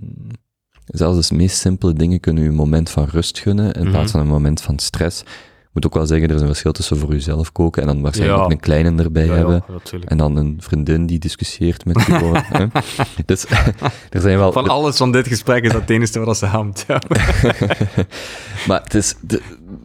zelfs 0.87 1.29
de 1.29 1.35
meest 1.35 1.57
simpele 1.57 1.93
dingen 1.93 2.21
kunnen 2.21 2.43
je 2.43 2.49
een 2.49 2.55
moment 2.55 2.91
van 2.91 3.05
rust 3.05 3.39
gunnen 3.39 3.73
in 3.73 3.83
Mhm. 3.83 3.91
plaats 3.91 4.11
van 4.13 4.21
een 4.21 4.27
moment 4.27 4.61
van 4.61 4.79
stress. 4.79 5.23
Ik 5.69 5.75
moet 5.75 5.87
ook 5.87 5.95
wel 5.95 6.07
zeggen, 6.07 6.29
er 6.29 6.35
is 6.35 6.41
een 6.41 6.47
verschil 6.47 6.73
tussen 6.73 6.97
voor 6.97 7.13
jezelf 7.13 7.53
koken 7.53 7.83
en 7.83 7.89
dan 7.89 8.01
waarschijnlijk 8.01 8.39
Ja. 8.39 8.45
ook 8.45 8.51
een 8.53 8.61
kleine 8.61 9.03
erbij 9.03 9.27
Ja, 9.27 9.33
hebben. 9.35 9.65
En 10.05 10.17
dan 10.17 10.37
een 10.37 10.57
vriendin 10.61 11.07
die 11.07 11.19
discussieert 11.19 11.85
met 11.85 11.97
je. 12.07 12.13
gewoon, 12.13 12.43
dus 13.27 13.45
er 14.11 14.21
zijn 14.21 14.39
wel... 14.39 14.53
Van 14.53 14.69
alles 14.69 14.97
van 14.97 15.13
dit 15.13 15.29
gesprek 15.29 15.65
is 15.65 15.73
dat 15.73 15.81
het 15.81 15.91
enige 15.91 16.21
wat 16.21 16.37
ze 16.39 16.47
hamt. 16.47 16.87
Maar 18.69 18.81
het 18.83 18.95
is... 18.95 19.15
De, 19.21 19.43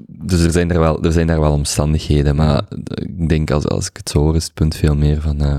dus 0.07 0.41
er 0.43 0.51
zijn, 0.51 0.71
er, 0.71 0.79
wel, 0.79 1.03
er 1.03 1.11
zijn 1.11 1.27
daar 1.27 1.39
wel 1.39 1.51
omstandigheden, 1.51 2.35
maar 2.35 2.61
ik 2.93 3.29
denk 3.29 3.51
als, 3.51 3.67
als 3.67 3.87
ik 3.87 3.97
het 3.97 4.09
zo 4.09 4.19
hoor, 4.19 4.35
is 4.35 4.43
het 4.43 4.53
punt 4.53 4.75
veel 4.75 4.95
meer 4.95 5.21
van... 5.21 5.41
eh, 5.41 5.57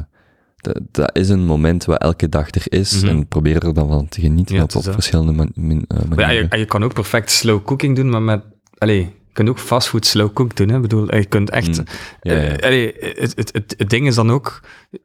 dat, 0.57 0.81
dat 0.91 1.17
is 1.17 1.29
een 1.29 1.45
moment 1.47 1.85
wat 1.85 1.99
elke 2.03 2.29
dag 2.29 2.51
er 2.55 2.65
is, 2.69 3.01
Mhm. 3.03 3.09
en 3.09 3.27
probeer 3.29 3.65
er 3.67 3.75
dan 3.75 3.89
van 3.89 4.09
te 4.09 4.21
genieten 4.21 4.55
Ja, 4.57 4.63
op, 4.63 4.75
op 4.77 4.83
verschillende 4.93 5.33
man- 5.33 5.53
min- 5.55 5.85
eh, 5.89 5.99
ja, 6.01 6.07
manieren. 6.17 6.59
je, 6.59 6.65
kan 6.65 6.85
ook 6.85 6.95
perfect 6.95 7.31
slow 7.31 7.65
cooking 7.65 7.97
doen, 7.97 8.09
maar 8.11 8.23
met... 8.23 8.43
Allee, 8.79 8.99
je 8.99 9.07
kunt 9.35 9.49
ook 9.49 9.59
fastfood 9.59 10.07
slow 10.07 10.33
cook 10.33 10.57
doen. 10.57 10.69
Hè? 10.69 10.77
Ik 10.77 10.83
bedoel, 10.83 11.15
je 11.15 11.25
kunt 11.25 11.51
echt... 11.51 11.79
Mm. 11.79 11.85
Ja, 12.21 12.33
ja. 12.33 12.41
eh, 12.41 12.67
allee, 12.67 12.95
het, 12.99 13.37
het, 13.37 13.53
het, 13.53 13.75
het 13.79 13.91
ding 13.91 14.07
is 14.07 14.15
dan 14.15 14.31
ook... 14.31 14.61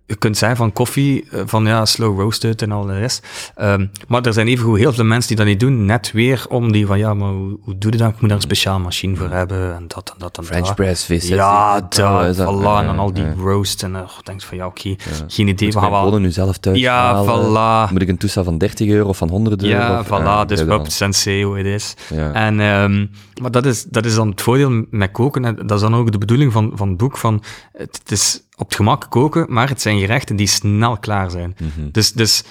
Je 0.06 0.16
kunt 0.16 0.38
zeggen 0.38 0.58
van 0.58 0.74
koffie, 0.74 1.26
eh, 1.32 1.42
van 1.46 1.66
ja, 1.66 1.86
slow 1.86 2.20
roasted 2.20 2.62
en 2.62 2.72
al 2.72 2.86
de 2.86 3.00
rest. 3.00 3.28
Ehm, 3.56 3.86
maar 4.08 4.22
er 4.22 4.34
zijn 4.34 4.48
evengoed 4.48 4.78
heel 4.78 4.94
veel 4.94 5.04
mensen 5.04 5.28
die 5.28 5.38
dat 5.38 5.46
niet 5.46 5.60
doen, 5.60 5.86
net 5.86 6.12
weer 6.12 6.46
om 6.50 6.72
die 6.72 6.86
van, 6.86 6.98
ja, 6.98 7.14
maar 7.14 7.30
hoe, 7.30 7.58
hoe 7.62 7.78
doe 7.78 7.92
je 7.92 7.98
dat? 7.98 8.10
Ik 8.10 8.20
moet 8.20 8.30
daar 8.30 8.38
een 8.38 8.44
speciaal 8.44 8.80
machine 8.80 9.16
voor 9.16 9.30
hebben, 9.30 9.76
en 9.76 9.86
dat 9.88 10.10
en 10.10 10.16
dat 10.18 10.38
en 10.38 10.44
French 10.44 10.74
press, 10.76 11.06
vis. 11.06 11.28
Ja, 11.28 11.74
dat, 11.82 11.94
dat, 11.94 12.36
voilà, 12.38 12.80
en 12.80 12.86
dan 12.86 13.00
al 13.00 13.14
die 13.14 13.34
roast 13.42 13.84
en 13.84 13.92
uh, 13.92 14.02
denk 14.24 14.42
van, 14.42 14.58
ja, 14.58 14.66
oké, 14.66 14.96
geen 15.28 15.48
idee, 15.48 15.68
Moet 15.68 15.74
we 15.74 15.80
gaan 15.80 15.92
wel... 15.92 16.20
nu 16.20 16.32
zelf 16.32 16.58
thuis 16.58 16.80
Ja, 16.80 17.14
halen? 17.14 17.88
voilà. 17.90 17.92
Moet 17.92 18.02
ik 18.02 18.10
een 18.10 18.18
toestel 18.18 18.44
van 18.44 18.58
30 18.58 18.88
euro 18.88 19.08
of 19.08 19.18
van 19.18 19.30
100 19.30 19.64
euro? 19.64 19.76
Ja, 19.76 20.00
of, 20.00 20.08
voilà, 20.08 20.10
ja, 20.10 20.46
dus 20.46 20.60
up 20.62 20.88
sensei 20.88 21.44
hoe 21.44 21.58
het 21.58 21.66
is. 21.66 21.94
Ja. 22.10 22.34
En, 22.34 22.60
ehm, 22.60 23.06
maar 23.42 23.52
dat 23.52 23.66
is, 23.66 23.84
dat 23.84 24.06
is 24.06 24.16
dan 24.16 24.30
het 24.30 24.42
voordeel 24.42 24.86
met 24.90 25.12
koken. 25.12 25.46
En 25.46 25.56
dat 25.56 25.72
is 25.72 25.82
dan 25.82 25.96
ook 25.96 26.12
de 26.12 26.18
bedoeling 26.18 26.52
van, 26.52 26.72
van 26.76 26.88
het 26.88 26.98
boek. 26.98 27.18
Van, 27.18 27.44
het, 27.72 28.00
het 28.04 28.12
is 28.12 28.42
op 28.60 28.68
het 28.68 28.76
gemak 28.76 29.06
koken, 29.10 29.46
maar 29.50 29.70
het 29.70 29.82
zijn 29.82 30.00
gerechten 30.00 30.36
die 30.36 30.48
snel 30.48 30.98
klaar 30.98 31.32
zijn. 31.32 31.56
Mhm. 31.60 31.92
Dus, 31.92 32.14
dus 32.14 32.44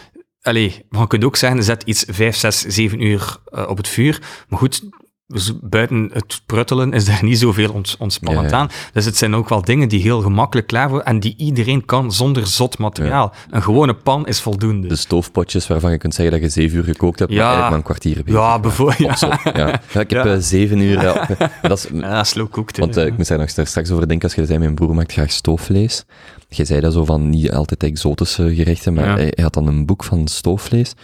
Allee, 0.43 0.87
je 0.91 1.07
kunt 1.07 1.25
ook 1.25 1.37
zeggen, 1.37 1.63
zet 1.63 1.83
iets 1.83 2.05
5, 2.09 2.37
6, 2.37 2.61
7 2.61 3.03
uur 3.03 3.37
uh, 3.51 3.69
op 3.69 3.77
het 3.77 3.89
vuur. 3.89 4.45
Maar 4.49 4.59
goed, 4.59 4.83
dus 5.29 5.53
buiten 5.61 6.11
het 6.13 6.43
pruttelen 6.47 6.93
is 6.93 7.09
er 7.09 7.25
niet 7.25 7.39
zoveel 7.39 7.73
ont 7.73 7.97
ontspannend 7.99 8.53
aan. 8.53 8.69
Dus 8.93 9.05
het 9.05 9.17
zijn 9.17 9.35
ook 9.35 9.49
wel 9.49 9.63
dingen 9.63 9.89
die 9.89 10.01
heel 10.01 10.21
gemakkelijk 10.21 10.67
klaar 10.67 10.89
worden 10.89 11.07
en 11.07 11.21
die 11.21 11.35
iedereen 11.37 11.85
kan 11.85 12.13
zonder 12.13 12.47
zot 12.47 12.79
materiaal. 12.79 13.33
Een 13.51 13.63
gewone 13.63 13.95
pan 13.95 14.27
is 14.27 14.41
voldoende. 14.41 14.89
De 14.89 14.97
stoofpotjes 14.97 15.67
waarvan 15.67 15.91
je 15.91 15.99
kunt 15.99 16.15
zeggen 16.15 16.41
dat 16.41 16.43
je 16.43 16.61
zeven 16.61 16.79
uur 16.79 16.85
gekookt 16.85 17.19
hebt, 17.19 17.31
maar 17.31 17.41
eigenlijk 17.41 17.69
maar 17.69 17.79
een 17.79 17.85
kwartier 17.85 18.25
bezig. 18.25 18.41
Ja, 18.41 18.59
bijvoorbeeld. 18.59 19.21
Ja. 19.55 19.81
ik 20.01 20.11
heb 20.11 20.25
uh, 20.25 20.35
zeven 20.39 20.79
uur... 20.79 21.03
dat 21.63 21.79
is, 21.79 21.87
ja, 21.93 22.25
slow 22.25 22.51
cooked. 22.51 22.79
Want 22.79 22.97
uh, 22.97 23.07
ik 23.07 23.17
moet 23.17 23.29
daar 23.29 23.39
nog 23.39 23.49
straks 23.49 23.91
over 23.91 24.09
denken, 24.09 24.29
als 24.29 24.37
je 24.37 24.47
zei, 24.47 24.59
mijn 24.59 24.75
broer 24.75 24.95
maakt 24.95 25.13
graag 25.13 25.31
stoofvlees. 25.31 26.05
Je 26.49 26.65
zei 26.65 26.81
dat 26.81 26.93
zo 26.93 27.05
van 27.05 27.31
niet 27.31 27.53
altijd 27.53 27.83
exotische 27.83 28.55
gerechten, 28.55 28.95
maar 28.95 29.17
hij 29.17 29.33
had 29.43 29.55
dan 29.55 29.67
een 29.67 29.87
boek 29.87 30.05
van 30.05 30.29
stoofvlees. 30.29 30.95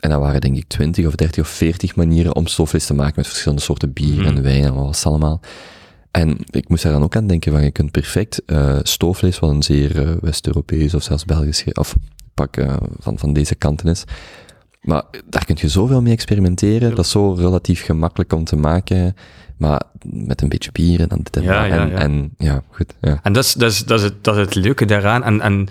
En 0.00 0.10
dat 0.10 0.20
waren 0.20 0.40
denk 0.40 0.56
ik 0.56 0.68
20 0.68 1.06
of 1.06 1.14
30 1.14 1.42
of 1.42 1.48
40 1.48 1.96
manieren 1.96 2.36
om 2.36 2.46
stoofvlees 2.46 2.86
te 2.86 2.94
maken 2.94 3.14
met 3.16 3.26
verschillende 3.26 3.62
soorten 3.62 3.92
bier 3.92 4.26
en 4.26 4.34
mhm. 4.34 4.42
wijn 4.42 4.64
en 4.64 4.74
wat 4.74 4.84
was 4.84 5.06
allemaal. 5.06 5.40
En 6.10 6.38
ik 6.50 6.68
moest 6.68 6.82
daar 6.82 6.92
dan 6.92 7.02
ook 7.02 7.16
aan 7.16 7.26
denken 7.26 7.52
van, 7.52 7.64
je 7.64 7.70
kunt 7.70 7.90
perfect 7.90 8.42
uh, 8.46 8.78
stoofvlees, 8.82 9.38
wat 9.38 9.50
een 9.50 9.62
zeer 9.62 10.02
uh, 10.02 10.10
West-Europees 10.20 10.94
of 10.94 11.02
zelfs 11.02 11.24
Belgisch, 11.24 11.64
of 11.72 11.94
pak 12.34 12.56
uh, 12.56 12.76
van, 12.98 13.18
van 13.18 13.32
deze 13.32 13.54
kanten 13.54 13.88
is. 13.88 14.04
Maar 14.80 15.02
daar 15.26 15.44
kun 15.44 15.56
je 15.58 15.68
zoveel 15.68 16.02
mee 16.02 16.12
experimenteren, 16.12 16.94
dat 16.94 17.04
is 17.04 17.10
zo 17.10 17.32
relatief 17.32 17.84
gemakkelijk 17.84 18.32
om 18.32 18.44
te 18.44 18.56
maken, 18.56 19.14
maar 19.56 19.82
met 20.02 20.42
een 20.42 20.48
beetje 20.48 20.72
bier 20.72 21.00
en 21.00 21.08
dan 21.08 21.20
dit 21.22 21.36
en 21.36 21.42
ja, 21.42 21.64
Ja, 21.64 21.88
en, 21.90 22.32
en 22.36 22.62
goed. 22.70 22.94
Ja. 23.00 23.20
En 23.22 23.32
dat 23.32 23.44
is, 23.44 23.52
dat, 23.52 23.70
is, 23.70 23.84
dat, 23.84 23.98
is 23.98 24.04
het, 24.04 24.24
dat 24.24 24.36
is 24.36 24.40
het 24.40 24.54
leuke 24.54 24.84
daaraan. 24.84 25.22
En, 25.22 25.40
en 25.40 25.68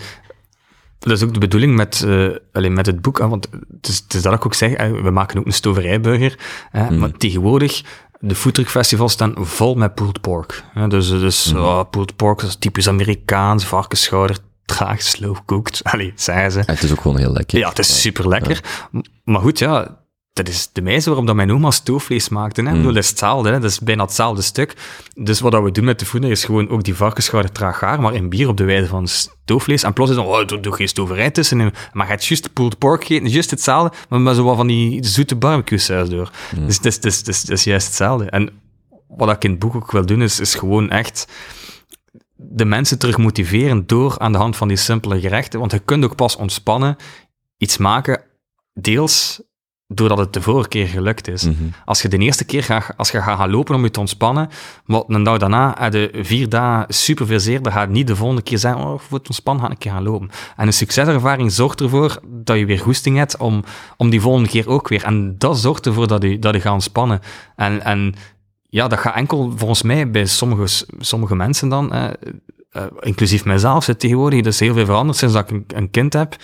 dat 1.08 1.16
is 1.16 1.22
ook 1.22 1.32
de 1.32 1.40
bedoeling 1.40 1.76
met, 1.76 2.02
uh, 2.06 2.28
alleen 2.52 2.72
met 2.72 2.86
het 2.86 3.00
boek, 3.00 3.18
hè, 3.18 3.28
want 3.28 3.48
het 3.76 3.88
is, 3.88 3.96
het 3.98 4.14
is 4.14 4.22
dat 4.22 4.32
ik 4.32 4.46
ook 4.46 4.54
zeg, 4.54 4.76
hè, 4.76 5.02
we 5.02 5.10
maken 5.10 5.38
ook 5.38 5.46
een 5.46 5.52
stoverijburger, 5.52 6.38
hè, 6.70 6.90
mm. 6.90 6.98
maar 6.98 7.12
tegenwoordig, 7.12 7.82
de 8.18 8.34
foodtruckfestivals 8.34 9.12
staan 9.12 9.34
vol 9.36 9.74
met 9.74 9.94
pulled 9.94 10.20
pork. 10.20 10.64
Hè, 10.72 10.88
dus 10.88 11.08
dus 11.08 11.52
mm. 11.52 11.58
oh, 11.58 11.80
pulled 11.90 12.16
pork, 12.16 12.40
dat 12.40 12.48
is 12.48 12.56
typisch 12.56 12.88
Amerikaans, 12.88 13.64
varkensschouder, 13.64 14.36
traag 14.64 15.02
slow 15.02 15.36
cooked. 15.46 15.80
Allee, 15.92 16.12
zeggen 16.14 16.52
ze. 16.52 16.62
het 16.66 16.82
is 16.82 16.92
ook 16.92 17.00
gewoon 17.00 17.18
heel 17.18 17.32
lekker. 17.32 17.58
Ja, 17.58 17.68
het 17.68 17.78
is 17.78 18.00
super 18.00 18.28
lekker. 18.28 18.64
Maar 19.24 19.40
goed, 19.40 19.58
ja, 19.58 19.99
dat 20.42 20.54
is 20.54 20.68
de 20.72 20.82
wijze 20.82 21.08
waarop 21.08 21.26
dat 21.26 21.36
mijn 21.36 21.52
oma 21.52 21.70
stoofvlees 21.70 22.28
maakte. 22.28 22.62
Hè. 22.62 22.68
Mm. 22.68 22.76
Bedoel, 22.76 22.92
dat 22.92 23.02
is 23.02 23.08
hetzelfde, 23.08 23.50
hè. 23.50 23.60
dat 23.60 23.70
is 23.70 23.80
bijna 23.80 24.02
hetzelfde 24.02 24.42
stuk. 24.42 24.76
Dus 25.14 25.40
wat 25.40 25.62
we 25.62 25.70
doen 25.70 25.84
met 25.84 25.98
de 25.98 26.06
voeding 26.06 26.32
is 26.32 26.44
gewoon 26.44 26.68
ook 26.68 26.84
die 26.84 26.94
varkensschouder 26.94 27.52
traag 27.52 27.78
gaar, 27.78 28.00
maar 28.00 28.14
in 28.14 28.28
bier 28.28 28.48
op 28.48 28.56
de 28.56 28.64
wijze 28.64 28.86
van 28.86 29.08
stoofvlees. 29.08 29.82
En 29.82 29.92
plots 29.92 30.10
is 30.10 30.16
dan, 30.16 30.26
oh, 30.26 30.46
doe, 30.46 30.60
doe 30.60 30.74
geen 30.74 30.88
stoverij 30.88 31.30
tussen. 31.30 31.58
Maar 31.92 32.06
je 32.06 32.12
hebt 32.12 32.26
juist 32.26 32.52
pulled 32.52 32.78
pork 32.78 33.04
gegeten, 33.04 33.28
juist 33.28 33.50
hetzelfde, 33.50 33.96
maar 34.08 34.20
met 34.20 34.36
zo 34.36 34.44
wat 34.44 34.56
van 34.56 34.66
die 34.66 35.04
zoete 35.04 35.36
barbecue 35.36 35.78
saus 35.78 36.08
door. 36.08 36.30
Mm. 36.56 36.66
Dus 36.66 36.76
het 36.76 37.04
is, 37.04 37.16
het, 37.26 37.48
is, 37.48 37.64
juist 37.64 37.86
hetzelfde. 37.86 38.24
En 38.24 38.50
wat 39.08 39.30
ik 39.30 39.44
in 39.44 39.50
het 39.50 39.58
boek 39.58 39.74
ook 39.74 39.92
wil 39.92 40.06
doen, 40.06 40.22
is, 40.22 40.40
is 40.40 40.54
gewoon 40.54 40.90
echt 40.90 41.26
de 42.36 42.64
mensen 42.64 42.98
terug 42.98 43.18
motiveren 43.18 43.86
door 43.86 44.18
aan 44.18 44.32
de 44.32 44.38
hand 44.38 44.56
van 44.56 44.68
die 44.68 44.76
simpele 44.76 45.20
gerechten. 45.20 45.60
Want 45.60 45.72
je 45.72 45.78
kunt 45.78 46.04
ook 46.04 46.16
pas 46.16 46.36
ontspannen 46.36 46.96
iets 47.56 47.76
maken, 47.76 48.22
deels 48.74 49.42
doordat 49.92 50.18
het 50.18 50.32
de 50.32 50.42
vorige 50.42 50.68
keer 50.68 50.86
gelukt 50.86 51.28
is. 51.28 51.44
Mhm. 51.44 51.54
Als 51.84 52.02
je 52.02 52.08
de 52.08 52.18
eerste 52.18 52.44
keer 52.44 52.62
gaat, 52.62 52.92
als 52.96 53.10
je 53.10 53.22
gaat 53.22 53.38
gaan 53.38 53.50
lopen 53.50 53.74
om 53.74 53.82
je 53.82 53.90
te 53.90 54.00
ontspannen, 54.00 54.48
maar 54.84 55.02
een 55.06 55.22
dag 55.22 55.38
daarna, 55.38 55.74
heb 55.78 55.92
je 55.92 56.10
vier 56.22 56.48
dagen 56.48 56.94
super 56.94 57.26
veel 57.26 57.40
zeer, 57.40 57.62
dan 57.62 57.72
gaat 57.72 57.88
niet 57.88 58.06
de 58.06 58.16
volgende 58.16 58.42
keer 58.42 58.58
zeggen, 58.58 58.80
oh, 58.80 58.98
voor 58.98 59.18
het 59.18 59.26
ontspannen 59.26 59.64
ga 59.64 59.70
ik 59.70 59.74
een 59.76 59.82
keer 59.82 59.92
gaan 59.92 60.02
lopen. 60.02 60.30
En 60.56 60.66
een 60.66 60.72
succeservaring 60.72 61.52
zorgt 61.52 61.80
ervoor 61.80 62.20
dat 62.26 62.58
je 62.58 62.66
weer 62.66 62.78
goesting 62.78 63.16
hebt 63.16 63.36
om, 63.36 63.64
om 63.96 64.10
die 64.10 64.20
volgende 64.20 64.48
keer 64.48 64.68
ook 64.68 64.88
weer. 64.88 65.04
En 65.04 65.38
dat 65.38 65.58
zorgt 65.58 65.86
ervoor 65.86 66.06
dat 66.06 66.22
je, 66.22 66.38
dat 66.38 66.54
je 66.54 66.60
gaat 66.60 66.72
ontspannen. 66.72 67.20
En, 67.56 67.84
en 67.84 68.14
ja, 68.68 68.88
dat 68.88 68.98
gaat 68.98 69.14
enkel 69.14 69.52
volgens 69.56 69.82
mij 69.82 70.10
bij 70.10 70.26
sommige, 70.26 70.84
sommige 70.98 71.36
mensen 71.36 71.68
dan, 71.68 71.92
eh, 71.92 72.10
uh, 72.72 72.82
inclusief 73.00 73.44
mijzelf, 73.44 73.84
zit 73.84 74.00
tegenwoordig, 74.00 74.42
dus 74.42 74.60
heel 74.60 74.74
veel 74.74 74.84
veranderd 74.84 75.18
sinds 75.18 75.34
dat 75.34 75.50
ik 75.50 75.50
een, 75.50 75.64
een 75.74 75.90
kind 75.90 76.12
heb 76.12 76.36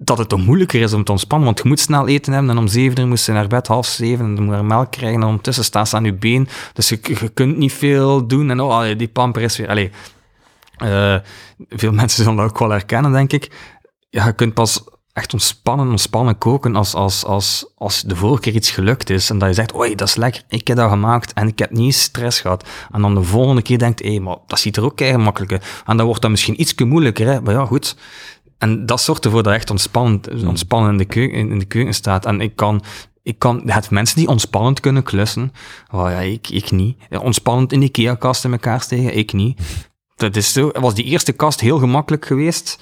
dat 0.00 0.18
het 0.18 0.28
toch 0.28 0.44
moeilijker 0.44 0.80
is 0.80 0.92
om 0.92 1.04
te 1.04 1.12
ontspannen, 1.12 1.46
want 1.46 1.58
je 1.62 1.68
moet 1.68 1.80
snel 1.80 2.08
eten 2.08 2.32
hebben 2.32 2.50
en 2.50 2.58
om 2.58 2.68
zeven 2.68 3.00
uur 3.00 3.06
moest 3.06 3.26
je 3.26 3.32
naar 3.32 3.46
bed, 3.46 3.66
half 3.66 3.86
zeven, 3.86 4.24
en 4.24 4.34
dan 4.34 4.44
moet 4.44 4.56
je 4.56 4.62
melk 4.62 4.90
krijgen 4.90 5.20
en 5.20 5.26
ondertussen 5.26 5.64
staat 5.64 5.88
ze 5.88 5.96
aan 5.96 6.04
je 6.04 6.14
been, 6.14 6.48
dus 6.72 6.88
je, 6.88 6.98
je 7.02 7.28
kunt 7.28 7.56
niet 7.56 7.72
veel 7.72 8.26
doen 8.26 8.50
en 8.50 8.60
oh, 8.60 8.84
die 8.96 9.08
pamper 9.08 9.42
is 9.42 9.56
weer... 9.56 9.68
Allee, 9.68 9.90
uh, 10.82 11.16
veel 11.68 11.92
mensen 12.00 12.24
zullen 12.24 12.38
dat 12.38 12.50
ook 12.50 12.58
wel 12.58 12.70
herkennen, 12.70 13.12
denk 13.12 13.32
ik. 13.32 13.50
Ja, 14.10 14.26
je 14.26 14.32
kunt 14.32 14.54
pas 14.54 14.84
echt 15.12 15.32
ontspannen, 15.32 15.88
ontspannen 15.88 16.38
koken 16.38 16.76
als, 16.76 16.94
als, 16.94 17.24
als, 17.24 17.72
als 17.76 18.02
de 18.02 18.16
vorige 18.16 18.40
keer 18.40 18.54
iets 18.54 18.70
gelukt 18.70 19.10
is 19.10 19.30
en 19.30 19.38
dat 19.38 19.48
je 19.48 19.54
zegt, 19.54 19.74
oei, 19.74 19.94
dat 19.94 20.08
is 20.08 20.14
lekker, 20.14 20.42
ik 20.48 20.68
heb 20.68 20.76
dat 20.76 20.90
gemaakt 20.90 21.32
en 21.32 21.46
ik 21.46 21.58
heb 21.58 21.70
niet 21.70 21.94
stress 21.94 22.40
gehad. 22.40 22.68
En 22.90 23.00
dan 23.00 23.14
de 23.14 23.22
volgende 23.22 23.62
keer 23.62 23.78
denkt, 23.78 24.00
hé, 24.00 24.08
hey, 24.08 24.20
maar 24.20 24.36
dat 24.46 24.58
ziet 24.58 24.76
er 24.76 24.84
ook 24.84 24.96
keihard 24.96 25.22
makkelijker. 25.22 25.62
En 25.86 25.96
dan 25.96 26.06
wordt 26.06 26.22
dat 26.22 26.30
misschien 26.30 26.60
iets 26.60 26.74
moeilijker, 26.74 27.26
hè? 27.26 27.40
maar 27.40 27.54
ja, 27.54 27.64
goed 27.64 27.96
en 28.58 28.86
dat 28.86 29.00
zorgt 29.00 29.24
ervoor 29.24 29.42
dat 29.42 29.52
je 29.52 29.58
echt 29.58 29.70
ontspannend, 29.70 30.26
hmm. 30.26 30.48
ontspannen 30.48 30.90
in 30.90 30.98
de, 30.98 31.04
keuken, 31.04 31.38
in 31.50 31.58
de 31.58 31.64
keuken 31.64 31.94
staat. 31.94 32.26
En 32.26 32.40
ik 32.40 32.56
kan, 32.56 32.82
ik 33.22 33.38
kan, 33.38 33.62
het 33.64 33.90
mensen 33.90 34.16
die 34.16 34.28
ontspannend 34.28 34.80
kunnen 34.80 35.02
klussen, 35.02 35.52
oh 35.90 36.10
ja, 36.10 36.18
ik, 36.18 36.48
ik 36.48 36.70
niet. 36.70 36.96
Ontspannend 37.22 37.72
in 37.72 37.82
IKEA-kast 37.82 38.44
in 38.44 38.52
elkaar 38.52 38.80
steken, 38.80 39.16
ik 39.16 39.32
niet. 39.32 39.60
Dat 40.16 40.36
is 40.36 40.52
zo, 40.52 40.70
was 40.72 40.94
die 40.94 41.04
eerste 41.04 41.32
kast 41.32 41.60
heel 41.60 41.78
gemakkelijk 41.78 42.26
geweest. 42.26 42.78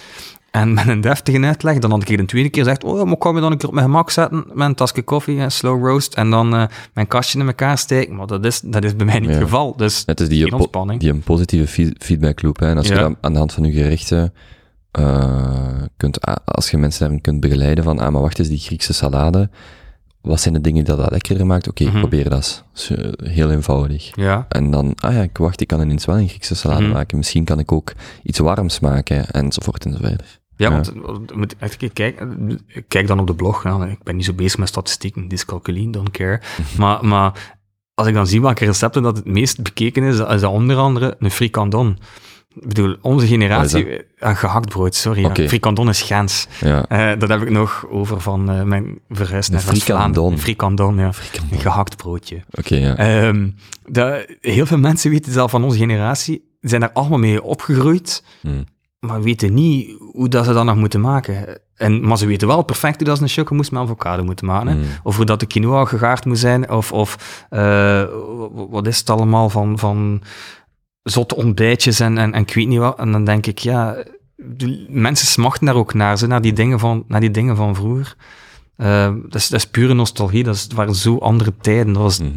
En 0.51 0.74
met 0.74 0.89
een 0.89 1.01
deftige 1.01 1.40
uitleg, 1.40 1.78
dan 1.78 1.90
had 1.90 2.09
ik 2.09 2.19
de 2.19 2.24
tweede 2.24 2.48
keer 2.48 2.62
gezegd, 2.62 2.85
oh, 2.85 3.05
maar 3.05 3.16
kan 3.16 3.35
je 3.35 3.40
dan 3.40 3.53
een 3.53 3.59
keer 3.59 3.69
op 3.69 3.74
mijn 3.74 3.86
gemak 3.86 4.11
zetten 4.11 4.44
met 4.53 4.69
een 4.69 4.74
tasje 4.74 5.03
koffie, 5.03 5.51
slow 5.51 5.86
roast, 5.86 6.15
en 6.15 6.31
dan 6.31 6.55
uh, 6.55 6.65
mijn 6.94 7.07
kastje 7.07 7.39
in 7.39 7.47
elkaar 7.47 7.78
steken. 7.78 8.16
Maar 8.16 8.27
dat 8.27 8.44
is, 8.44 8.61
dat 8.61 8.85
is 8.85 8.97
bij 8.97 9.07
mij 9.07 9.19
niet 9.19 9.31
het 9.31 9.39
geval. 9.39 9.77
Dus 9.77 10.03
het 10.07 10.20
is 10.20 10.28
die, 10.28 10.53
ontspanning. 10.53 11.01
die 11.01 11.11
een 11.11 11.20
positieve 11.20 11.94
feedback 11.98 12.43
loop. 12.43 12.59
Hè. 12.59 12.69
En 12.69 12.77
als 12.77 12.89
je 12.89 12.94
dan 12.94 13.16
aan 13.20 13.32
de 13.32 13.39
hand 13.39 13.53
van 13.53 13.65
je 13.65 13.73
gerichten 13.73 14.32
uh, 14.98 15.82
kunt, 15.97 16.18
als 16.44 16.70
je 16.70 16.78
mensen 16.78 17.01
daarin 17.01 17.20
kunt 17.20 17.40
begeleiden 17.40 17.85
van, 17.85 17.98
ah, 17.98 18.12
maar 18.12 18.23
wacht 18.23 18.39
eens, 18.39 18.48
die 18.48 18.59
Griekse 18.59 18.93
salade, 18.93 19.51
wat 20.20 20.40
zijn 20.40 20.55
de 20.55 20.60
dingen 20.60 20.85
die 20.85 20.97
dat 20.97 21.10
lekkerder 21.10 21.47
maakt? 21.47 21.68
Oké, 21.68 21.82
okay, 21.82 21.94
mm 21.94 22.01
probeer 22.01 22.28
dat. 22.28 22.64
uh, 22.90 23.12
heel 23.23 23.51
eenvoudig. 23.51 24.16
Ja. 24.16 24.47
En 24.48 24.70
dan, 24.70 24.93
ah 25.01 25.12
ja, 25.12 25.23
ik 25.23 25.39
wacht, 25.39 25.60
ik 25.60 25.66
kan 25.66 25.81
ineens 25.81 26.05
wel 26.05 26.18
een 26.18 26.28
Griekse 26.28 26.55
salade 26.55 26.85
mm 26.85 26.93
maken. 26.93 27.16
Misschien 27.16 27.44
kan 27.44 27.59
ik 27.59 27.73
ook 27.73 27.93
iets 28.23 28.39
warms 28.39 28.81
maken, 28.81 29.31
enzovoort 29.31 29.85
enzovoort. 29.85 30.40
Ja, 30.56 30.70
want 30.70 31.35
moet 31.35 31.55
even 31.59 31.93
kijken. 31.93 32.60
Kijk 32.89 33.06
dan 33.06 33.20
op 33.20 33.27
de 33.27 33.35
blog. 33.35 33.64
Nou, 33.64 33.90
ik 33.90 34.02
ben 34.02 34.16
niet 34.16 34.24
zo 34.24 34.32
bezig 34.32 34.59
met 34.59 34.68
statistieken, 34.68 35.28
dyscalculie, 35.28 35.90
don't 35.90 36.10
care. 36.10 36.40
maar, 36.78 37.05
maar 37.05 37.56
als 37.94 38.06
ik 38.06 38.14
dan 38.14 38.27
zie 38.27 38.40
welke 38.40 38.64
recepten 38.64 39.02
dat 39.02 39.16
het 39.16 39.27
meest 39.27 39.62
bekeken 39.62 40.02
is, 40.02 40.18
is 40.18 40.40
dat 40.40 40.44
onder 40.52 40.77
andere 40.77 41.16
een 41.18 41.31
frikandon. 41.31 41.98
Ik 42.61 42.69
bedoel, 42.69 42.97
onze 43.01 43.27
generatie... 43.27 43.87
Uh, 43.87 44.37
gehakt 44.37 44.69
brood, 44.69 44.95
sorry. 44.95 45.24
Okay. 45.24 45.49
Frikandon 45.49 45.89
is 45.89 46.03
Gens. 46.03 46.47
Ja. 46.61 47.12
Uh, 47.12 47.19
dat 47.19 47.28
heb 47.28 47.43
ik 47.43 47.51
nog 47.51 47.87
over 47.91 48.20
van 48.20 48.51
uh, 48.51 48.62
mijn 48.62 48.99
verhuis 49.09 49.49
naar 49.49 49.61
Frikandon. 49.61 50.39
Frikandon, 50.39 50.97
ja. 50.97 51.12
Frikandon. 51.12 51.53
Een 51.53 51.62
gehakt 51.62 51.97
broodje. 51.97 52.37
Oké, 52.37 52.59
okay, 52.59 52.78
ja. 52.81 53.27
Um, 53.27 53.55
heel 54.41 54.66
veel 54.66 54.78
mensen 54.78 55.11
weten 55.11 55.33
zelf 55.33 55.51
van 55.51 55.65
onze 55.65 55.78
generatie, 55.78 56.57
zijn 56.61 56.81
daar 56.81 56.93
allemaal 56.93 57.19
mee 57.19 57.43
opgegroeid, 57.43 58.24
hmm. 58.41 58.65
maar 59.01 59.23
weten 59.23 59.55
niet 59.55 59.97
hoe 60.12 60.28
dat 60.28 60.45
ze 60.45 60.53
dat 60.53 60.65
nog 60.65 60.77
moeten 60.77 61.01
maken. 61.01 61.61
En, 61.74 62.07
maar 62.07 62.19
ze 62.19 62.27
weten 62.27 62.49
wel 62.49 62.62
perfect 62.62 62.97
hoe 62.97 63.07
dat 63.07 63.16
ze 63.16 63.23
een 63.23 63.28
chocomousse 63.28 63.74
met 63.74 63.83
avocado 63.83 64.24
moeten 64.24 64.47
maken. 64.47 64.73
Hmm. 64.73 64.85
Of 65.03 65.16
hoe 65.16 65.24
dat 65.24 65.41
de 65.41 65.47
quinoa 65.47 65.85
gegaard 65.85 66.24
moet 66.24 66.39
zijn, 66.39 66.70
of, 66.70 66.93
of 66.93 67.16
wat 68.70 68.87
is 68.87 68.99
het 68.99 69.11
allemaal 69.11 69.51
van... 69.51 69.78
van 69.78 70.23
zotte 71.11 71.37
ontbijtjes 71.37 72.01
en, 72.01 72.19
en, 72.19 72.33
en 72.33 72.43
ik 72.43 72.55
weet 72.55 72.69
niet 72.69 72.78
wat. 72.78 72.99
En 72.99 73.12
dan 73.12 73.24
denk 73.24 73.47
ik, 73.47 73.59
ja, 73.59 74.05
mensen 74.89 75.27
smachten 75.27 75.66
daar 75.66 75.74
ook 75.74 75.95
naar, 75.95 76.19
ze, 76.19 76.27
naar, 76.27 76.41
die 76.41 76.53
dingen 76.53 76.78
van, 76.78 77.05
naar 77.09 77.20
die 77.20 77.31
dingen 77.31 77.57
van 77.57 77.74
vroeger. 77.74 78.16
Uh, 78.77 79.15
dat, 79.23 79.35
is, 79.35 79.49
dat 79.49 79.61
is 79.61 79.66
pure 79.66 79.95
nostalgie, 79.95 80.45
dat, 80.45 80.55
is, 80.55 80.66
waren 80.74 80.95
zo 80.95 81.19
andere 81.19 81.53
tijden. 81.61 81.93
Dat 81.93 82.03
was 82.03 82.19
mm 82.19 82.33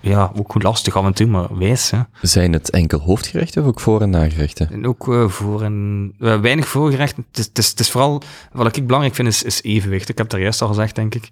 ja, 0.00 0.32
ook 0.36 0.62
lastig 0.62 0.96
af 0.96 1.04
en 1.04 1.12
toe, 1.12 1.26
maar 1.26 1.58
wijs. 1.58 1.90
Hè. 1.90 2.00
Zijn 2.22 2.52
het 2.52 2.70
enkel 2.70 3.00
hoofdgerechten 3.00 3.62
of 3.62 3.68
ook 3.68 3.80
voor- 3.80 4.02
en 4.02 4.10
nagerechten? 4.10 4.70
En 4.70 4.86
ook 4.86 5.06
uh, 5.08 5.28
voor- 5.28 5.62
en... 5.62 6.12
Uh, 6.18 6.40
weinig 6.40 6.68
voorgerechten. 6.68 7.24
Het 7.28 7.38
is, 7.38 7.44
het, 7.44 7.58
is, 7.58 7.68
het 7.68 7.80
is, 7.80 7.90
vooral... 7.90 8.22
Wat 8.52 8.76
ik 8.76 8.86
belangrijk 8.86 9.14
vind, 9.14 9.28
is, 9.28 9.42
is 9.42 9.62
evenwicht. 9.62 10.08
Ik 10.08 10.18
heb 10.18 10.28
daar 10.28 10.40
juist 10.40 10.62
al 10.62 10.68
gezegd, 10.68 10.94
denk 10.94 11.14
ik. 11.14 11.28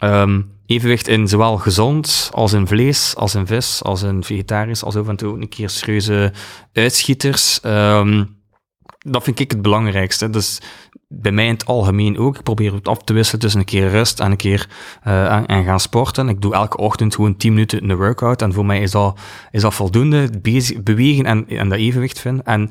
Um, 0.00 0.50
evenwicht 0.70 1.08
in 1.08 1.28
zowel 1.28 1.56
gezond 1.56 2.30
als 2.32 2.52
in 2.52 2.66
vlees, 2.66 3.16
als 3.16 3.34
in 3.34 3.46
vis, 3.46 3.82
als 3.82 4.02
in 4.02 4.24
vegetarisch, 4.24 4.84
als 4.84 4.96
ook 4.96 5.08
een 5.20 5.48
keer 5.48 5.70
serieuze 5.70 6.32
uitschieters. 6.72 7.60
Um, 7.62 8.38
dat 8.98 9.22
vind 9.22 9.38
ik 9.38 9.50
het 9.50 9.62
belangrijkste. 9.62 10.30
Dus 10.30 10.60
bij 11.08 11.32
mij 11.32 11.46
in 11.46 11.52
het 11.52 11.66
algemeen 11.66 12.18
ook. 12.18 12.36
Ik 12.36 12.42
probeer 12.42 12.74
het 12.74 12.88
af 12.88 13.02
te 13.02 13.12
wisselen 13.12 13.40
tussen 13.40 13.60
een 13.60 13.66
keer 13.66 13.88
rust 13.88 14.20
en 14.20 14.30
een 14.30 14.36
keer 14.36 14.68
uh, 15.06 15.50
en, 15.50 15.64
gaan 15.64 15.80
sporten. 15.80 16.28
Ik 16.28 16.40
doe 16.40 16.54
elke 16.54 16.76
ochtend 16.76 17.14
gewoon 17.14 17.36
10 17.36 17.52
minuten 17.52 17.90
een 17.90 17.96
workout. 17.96 18.42
En 18.42 18.52
voor 18.52 18.66
mij 18.66 18.80
is 18.80 18.90
dat, 18.90 19.18
is 19.50 19.62
dat 19.62 19.74
voldoende. 19.74 20.30
Bewegen 20.82 21.26
en, 21.26 21.48
en 21.48 21.68
dat 21.68 21.78
evenwicht 21.78 22.20
vinden. 22.20 22.44
En 22.44 22.70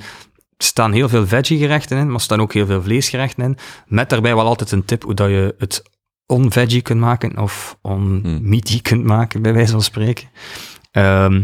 staan 0.58 0.92
heel 0.92 1.10
veel 1.10 1.28
veggie-gerechten 1.28 1.98
in, 1.98 2.06
maar 2.06 2.16
er 2.16 2.22
staan 2.22 2.42
ook 2.42 2.54
heel 2.54 2.66
veel 2.66 2.82
vleesgerechten 2.82 3.44
in. 3.44 3.58
Met 3.88 4.10
daarbij 4.10 4.36
wel 4.36 4.46
altijd 4.46 4.72
een 4.72 4.86
tip 4.86 5.04
hoe 5.04 5.14
dat 5.14 5.30
je 5.30 5.56
het 5.58 5.84
on-veggie 6.30 6.82
kunt 6.82 7.00
maken 7.00 7.38
of 7.38 7.78
on-meaty 7.82 8.72
Hmm. 8.72 8.82
kunt 8.82 9.04
maken, 9.04 9.42
bij 9.42 9.54
wijze 9.54 9.72
van 9.72 9.82
spreken. 9.82 10.28
Ehm, 10.92 11.44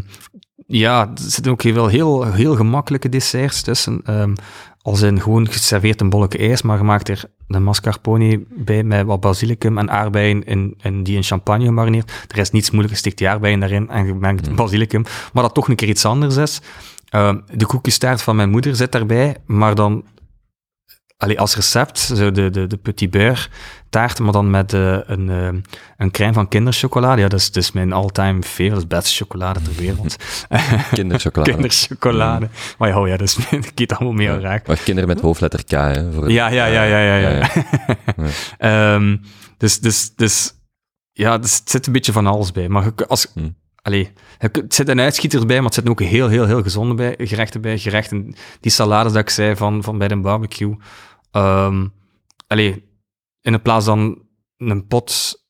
ja, 0.68 1.02
er 1.02 1.22
zitten 1.22 1.52
ook 1.52 1.62
veel 1.62 1.88
heel, 1.88 2.32
heel 2.32 2.56
gemakkelijke 2.56 3.10
desserts 3.10 3.62
tussen. 3.62 4.02
Ehm, 4.04 4.34
als 4.82 5.02
in 5.02 5.22
gewoon 5.22 5.48
geserveerd 5.52 6.02
een 6.02 6.10
bolletje 6.10 6.38
ijs, 6.38 6.62
maar 6.62 6.78
je 6.78 6.84
maakt 6.84 7.10
er 7.10 7.24
een 7.48 7.64
mascarpone 7.64 8.44
bij 8.50 8.84
met 8.84 9.06
wat 9.06 9.20
basilicum 9.20 9.78
en 9.78 9.92
aardbeien 9.92 10.44
in, 10.44 10.76
in 10.82 11.04
die 11.04 11.16
in 11.16 11.24
champagne 11.24 11.66
gemarineerd. 11.66 12.26
Er 12.28 12.38
is 12.38 12.52
niets 12.52 12.72
moeilijks, 12.72 13.00
stikt 13.00 13.18
die 13.18 13.30
aardbeien 13.30 13.60
daarin 13.60 13.90
en 13.90 14.06
je 14.06 14.14
mengt 14.14 14.50
Mm. 14.50 14.56
basilicum. 14.56 15.04
Maar 15.34 15.44
dat 15.44 15.54
toch 15.54 15.68
een 15.68 15.76
keer 15.76 15.90
iets 15.90 16.06
anders 16.06 16.36
is. 16.36 16.62
Ehm, 17.10 17.40
de 17.54 17.66
koekjestaart 17.66 18.22
van 18.22 18.36
mijn 18.36 18.50
moeder 18.50 18.76
zit 18.76 18.92
daarbij, 18.92 19.36
maar 19.46 19.76
dan 19.76 20.04
allee, 21.18 21.40
als 21.40 21.56
recept, 21.56 22.00
zo 22.00 22.32
de, 22.32 22.50
de, 22.50 22.68
de 22.68 22.78
petit 22.78 23.10
beurre 23.10 23.48
taart, 23.96 24.20
maar 24.20 24.32
dan 24.32 24.50
met 24.50 24.74
eh, 24.74 24.98
een, 25.06 25.30
eh, 25.30 25.48
een 25.98 26.12
crème 26.12 26.34
van 26.34 26.48
kinderchocolade. 26.48 27.22
Ja, 27.22 27.28
dat 27.28 27.40
is, 27.40 27.52
dat 27.52 27.64
is 27.64 27.72
mijn 27.72 27.94
all-time 27.94 28.44
favorite, 28.44 28.88
beste 28.88 29.16
chocolade 29.16 29.62
ter 29.62 29.74
wereld. 29.76 30.16
Kinderchocolade. 30.94 31.52
kinderchocolade. 31.52 32.50
Maar 32.78 32.90
ja, 32.90 33.00
oh 33.00 33.08
ja, 33.08 33.18
dat 33.18 33.28
is, 33.28 33.38
gaat 33.76 33.94
allemaal 33.94 34.14
mee 34.14 34.28
Ja. 34.28 34.40
raak. 34.40 34.68
Maar 34.68 34.78
kinderen 34.78 35.10
met 35.10 35.22
hoofdletter 35.22 35.64
K, 35.64 35.70
hè. 35.72 36.12
Voor 36.12 36.32
Ja, 36.32 36.48
ja, 36.48 36.66
ja, 36.66 36.84
ja, 36.84 36.98
ja. 36.98 37.30
ja. 37.30 37.30
Ja, 38.18 38.26
Ehm, 38.58 39.18
dus, 39.58 39.80
dus, 39.80 40.16
dus, 40.16 40.54
ja, 41.12 41.38
dus 41.38 41.58
het 41.58 41.70
zit 41.70 41.88
een 41.88 41.94
beetje 41.94 42.12
van 42.12 42.28
alles 42.28 42.52
bij. 42.52 42.70
Maar 42.70 42.92
als, 43.08 43.32
Hmm. 43.34 43.56
allee, 43.82 44.12
het 44.38 44.74
zit 44.76 44.88
een 44.90 45.00
uitschieters 45.00 45.46
bij, 45.46 45.56
maar 45.56 45.66
het 45.66 45.74
zitten 45.74 45.92
ook 45.92 46.02
heel, 46.02 46.28
heel, 46.28 46.46
heel 46.46 46.62
gezonde 46.64 46.94
bij, 46.94 47.16
gerechten 47.18 47.62
bij. 47.62 47.78
Gerechten, 47.78 48.36
die 48.60 48.72
salades 48.72 49.12
dat 49.14 49.22
ik 49.22 49.30
zei 49.30 49.56
van, 49.56 49.84
van 49.84 49.98
bij 49.98 50.08
de 50.08 50.18
barbecue. 50.20 50.76
Ehm 51.32 51.86
allee, 52.48 52.85
in 53.54 53.62
plaats 53.62 53.86
dan 53.86 54.22
een 54.58 54.88
pot 54.88 55.44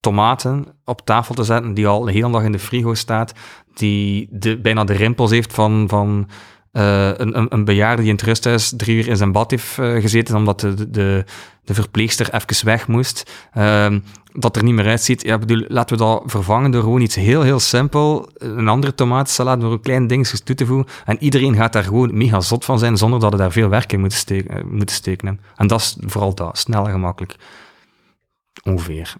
tomaten 0.00 0.66
op 0.84 1.00
tafel 1.00 1.34
te 1.34 1.44
zetten, 1.44 1.74
die 1.74 1.86
al 1.86 2.00
de 2.00 2.12
hele 2.12 2.30
dag 2.30 2.42
in 2.42 2.52
de 2.52 2.58
frigo 2.58 2.94
staat, 2.94 3.32
die 3.74 4.28
de, 4.30 4.60
bijna 4.60 4.84
de 4.84 4.92
rimpels 4.92 5.30
heeft 5.30 5.52
van, 5.52 5.88
van 5.88 6.28
eh, 6.74 7.08
een, 7.16 7.38
een, 7.38 7.46
een 7.48 7.64
bejaarde 7.64 8.02
die 8.02 8.10
in 8.10 8.16
het 8.16 8.24
rusthuis 8.24 8.72
drie 8.76 8.96
uur 8.96 9.08
in 9.08 9.16
zijn 9.16 9.32
bad 9.32 9.50
heeft 9.50 9.78
eh, 9.78 10.00
gezeten, 10.00 10.36
omdat 10.36 10.60
de, 10.60 10.90
de, 10.90 11.24
de 11.64 11.74
verpleegster 11.74 12.34
even 12.34 12.66
weg 12.66 12.88
moest, 12.88 13.32
ehm, 13.52 14.00
dat 14.32 14.56
er 14.56 14.64
niet 14.64 14.74
meer 14.74 14.86
uitziet. 14.86 15.22
Ja, 15.22 15.38
bedoel, 15.38 15.64
laten 15.68 15.96
we 15.96 16.02
dat 16.04 16.22
vervangen 16.26 16.70
door 16.70 16.82
gewoon 16.82 17.00
iets 17.00 17.14
heel, 17.14 17.42
heel 17.42 17.60
simpel, 17.60 18.28
een 18.38 18.68
andere 18.68 18.94
tomatensalade, 18.94 19.60
door 19.60 19.72
een 19.72 19.80
klein 19.80 20.06
dingetjes 20.06 20.40
toe 20.40 20.54
te 20.54 20.66
voegen, 20.66 20.92
en 21.04 21.22
iedereen 21.22 21.54
gaat 21.54 21.72
daar 21.72 21.84
gewoon 21.84 22.16
mega 22.16 22.40
zot 22.40 22.64
van 22.64 22.78
zijn, 22.78 22.96
zonder 22.96 23.20
dat 23.20 23.32
er 23.32 23.38
daar 23.38 23.52
veel 23.52 23.68
werk 23.68 23.92
in 23.92 24.00
moet 24.00 24.12
steken. 24.12 24.56
eh, 24.56 24.64
moet 24.64 24.90
steken. 24.90 25.40
En 25.56 25.66
dat 25.66 25.80
is 25.80 25.96
vooral 26.00 26.34
dat, 26.34 26.58
snel 26.58 26.86
en 26.86 26.92
gemakkelijk. 26.92 27.36
Ongeveer. 28.62 29.14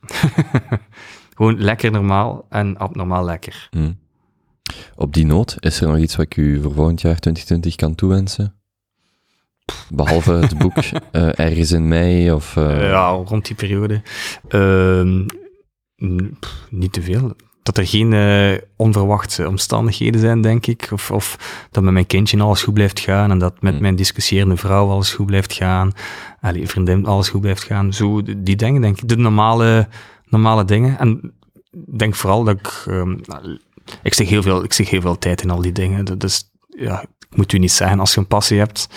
Gewoon 1.37 1.59
lekker 1.59 1.91
normaal 1.91 2.47
en 2.49 2.79
abnormaal 2.79 3.25
lekker. 3.25 3.69
Hm. 3.71 3.93
Op 4.97 5.15
die 5.15 5.27
noot, 5.27 5.57
is 5.61 5.81
er 5.81 5.89
nog 5.89 5.99
iets 5.99 6.17
wat 6.17 6.25
ik 6.27 6.37
u 6.37 6.63
voor 6.63 6.73
volgend 6.75 7.01
jaar 7.01 7.19
2020 7.19 7.75
kan 7.77 7.95
toewensen? 7.95 8.55
Behalve 9.89 10.33
het 10.33 10.59
boek 10.63 10.77
eh, 11.13 11.39
ergens 11.39 11.73
in 11.73 11.89
mei 11.89 12.33
of... 12.33 12.57
eh, 12.57 12.89
ja, 12.89 13.09
rond 13.09 13.47
die 13.47 13.57
periode. 13.57 14.03
Ehm, 14.49 15.25
pff, 16.41 16.67
niet 16.71 16.93
te 16.93 17.03
veel. 17.03 17.35
Dat 17.63 17.79
er 17.79 17.87
geen 17.87 18.13
eh, 18.13 18.59
onverwachte 18.77 19.49
omstandigheden 19.49 20.21
zijn, 20.21 20.41
denk 20.41 20.67
ik. 20.67 20.89
Of, 20.93 21.11
of 21.11 21.39
dat 21.71 21.83
met 21.83 21.93
mijn 21.93 22.07
kindje 22.07 22.41
alles 22.41 22.63
goed 22.63 22.75
blijft 22.75 23.01
gaan. 23.01 23.31
En 23.31 23.39
dat 23.39 23.63
met 23.63 23.73
Hmm. 23.73 23.83
mijn 23.83 23.97
discussieerende 23.97 24.57
vrouw 24.57 24.89
alles 24.91 25.13
goed 25.13 25.27
blijft 25.27 25.53
gaan. 25.53 25.93
Allee, 26.41 26.69
vriendin 26.69 27.07
alles 27.07 27.29
goed 27.29 27.41
blijft 27.41 27.63
gaan. 27.63 27.93
Zo, 27.93 28.23
die 28.37 28.57
dingen, 28.57 28.81
denk 28.81 29.01
ik. 29.01 29.09
De 29.09 29.17
normale, 29.17 29.89
normale 30.29 30.65
dingen. 30.65 30.99
En 30.99 31.33
ik 31.71 31.99
denk 31.99 32.15
vooral 32.15 32.45
dat 32.45 32.59
ik... 32.59 32.85
ik, 34.03 34.15
zeg 34.15 34.29
heel 34.29 34.43
veel, 34.43 34.65
ik 34.65 34.73
zeg 34.73 34.91
heel 34.91 35.01
veel 35.01 35.19
tijd 35.19 35.43
in 35.43 35.51
al 35.51 35.61
die 35.61 35.73
dingen. 35.73 36.19
Is, 36.19 36.51
ja, 36.69 37.03
ik 37.03 37.37
moet 37.37 37.53
u 37.53 37.59
niet 37.59 37.73
zeggen, 37.73 38.01
als 38.01 38.15
je 38.15 38.21
een 38.21 38.27
passie 38.27 38.59
hebt, 38.59 38.89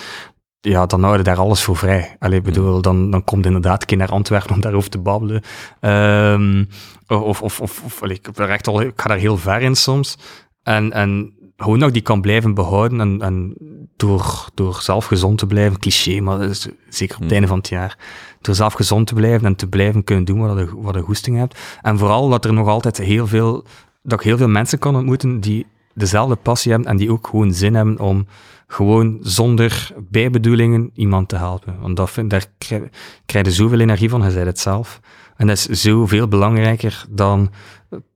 ja, 0.61 0.85
dan 0.85 1.03
hou 1.03 1.17
je 1.17 1.23
daar 1.23 1.39
alles 1.39 1.63
voor 1.63 1.77
vrij. 1.77 2.15
Allee, 2.19 2.37
ik 2.37 2.43
bedoel, 2.43 2.81
dan, 2.81 3.11
dan 3.11 3.23
komt 3.23 3.45
inderdaad 3.45 3.81
een 3.81 3.87
keer 3.87 3.97
naar 3.97 4.11
Antwerpen 4.11 4.55
om 4.55 4.61
daarover 4.61 4.89
te 4.89 4.99
babbelen. 4.99 5.41
Ehm, 5.79 6.63
of, 7.07 7.41
of, 7.41 7.61
of, 7.61 7.81
of 7.83 8.01
allee, 8.01 8.19
ik, 8.23 8.37
echt 8.37 8.67
al, 8.67 8.81
ik 8.81 9.01
ga 9.01 9.07
daar 9.07 9.17
heel 9.17 9.37
ver 9.37 9.61
in 9.61 9.75
soms. 9.75 10.17
En, 10.63 10.91
en 10.91 11.33
gewoon 11.57 11.83
ik 11.83 11.93
die 11.93 12.01
kan 12.01 12.21
blijven 12.21 12.53
behouden 12.53 13.01
en, 13.01 13.21
en 13.21 13.53
door, 13.95 14.49
door 14.53 14.81
zelf 14.81 15.05
gezond 15.05 15.37
te 15.37 15.47
blijven, 15.47 15.79
cliché, 15.79 16.19
maar 16.19 16.39
dat 16.39 16.49
is 16.49 16.67
zeker 16.89 17.15
op 17.15 17.21
het 17.21 17.29
Hmm. 17.29 17.31
einde 17.31 17.47
van 17.47 17.57
het 17.57 17.69
jaar, 17.69 17.97
door 18.41 18.55
zelf 18.55 18.73
gezond 18.73 19.07
te 19.07 19.13
blijven 19.13 19.47
en 19.47 19.55
te 19.55 19.67
blijven 19.67 20.03
kunnen 20.03 20.25
doen 20.25 20.39
wat 20.39 20.57
je, 20.57 20.81
wat 20.81 20.95
je 20.95 21.01
goesting 21.01 21.37
hebt. 21.37 21.59
En 21.81 21.97
vooral 21.97 22.29
dat 22.29 22.45
er 22.45 22.53
nog 22.53 22.67
altijd 22.67 22.97
heel 22.97 23.27
veel, 23.27 23.65
dat 24.07 24.19
ik 24.19 24.25
heel 24.25 24.37
veel 24.37 24.47
mensen 24.47 24.79
kan 24.79 24.95
ontmoeten 24.95 25.39
die 25.39 25.65
dezelfde 25.93 26.35
passie 26.35 26.71
hebben 26.71 26.89
en 26.89 26.97
die 26.97 27.11
ook 27.11 27.27
gewoon 27.27 27.53
zin 27.53 27.75
hebben 27.75 27.99
om 27.99 28.27
gewoon 28.67 29.17
zonder 29.21 29.91
bijbedoelingen 30.09 30.89
iemand 30.93 31.29
te 31.29 31.35
helpen. 31.35 31.79
Want 31.79 31.97
dat 31.97 32.09
vind, 32.09 32.29
daar 32.29 32.45
krijg, 32.57 32.83
krijg 33.25 33.45
je 33.45 33.51
zoveel 33.51 33.79
energie 33.79 34.09
van, 34.09 34.23
je 34.23 34.31
zei 34.31 34.45
het 34.45 34.59
zelf. 34.59 34.99
En 35.35 35.47
dat 35.47 35.57
is 35.57 35.81
zoveel 35.81 36.27
belangrijker 36.27 37.05
dan 37.09 37.51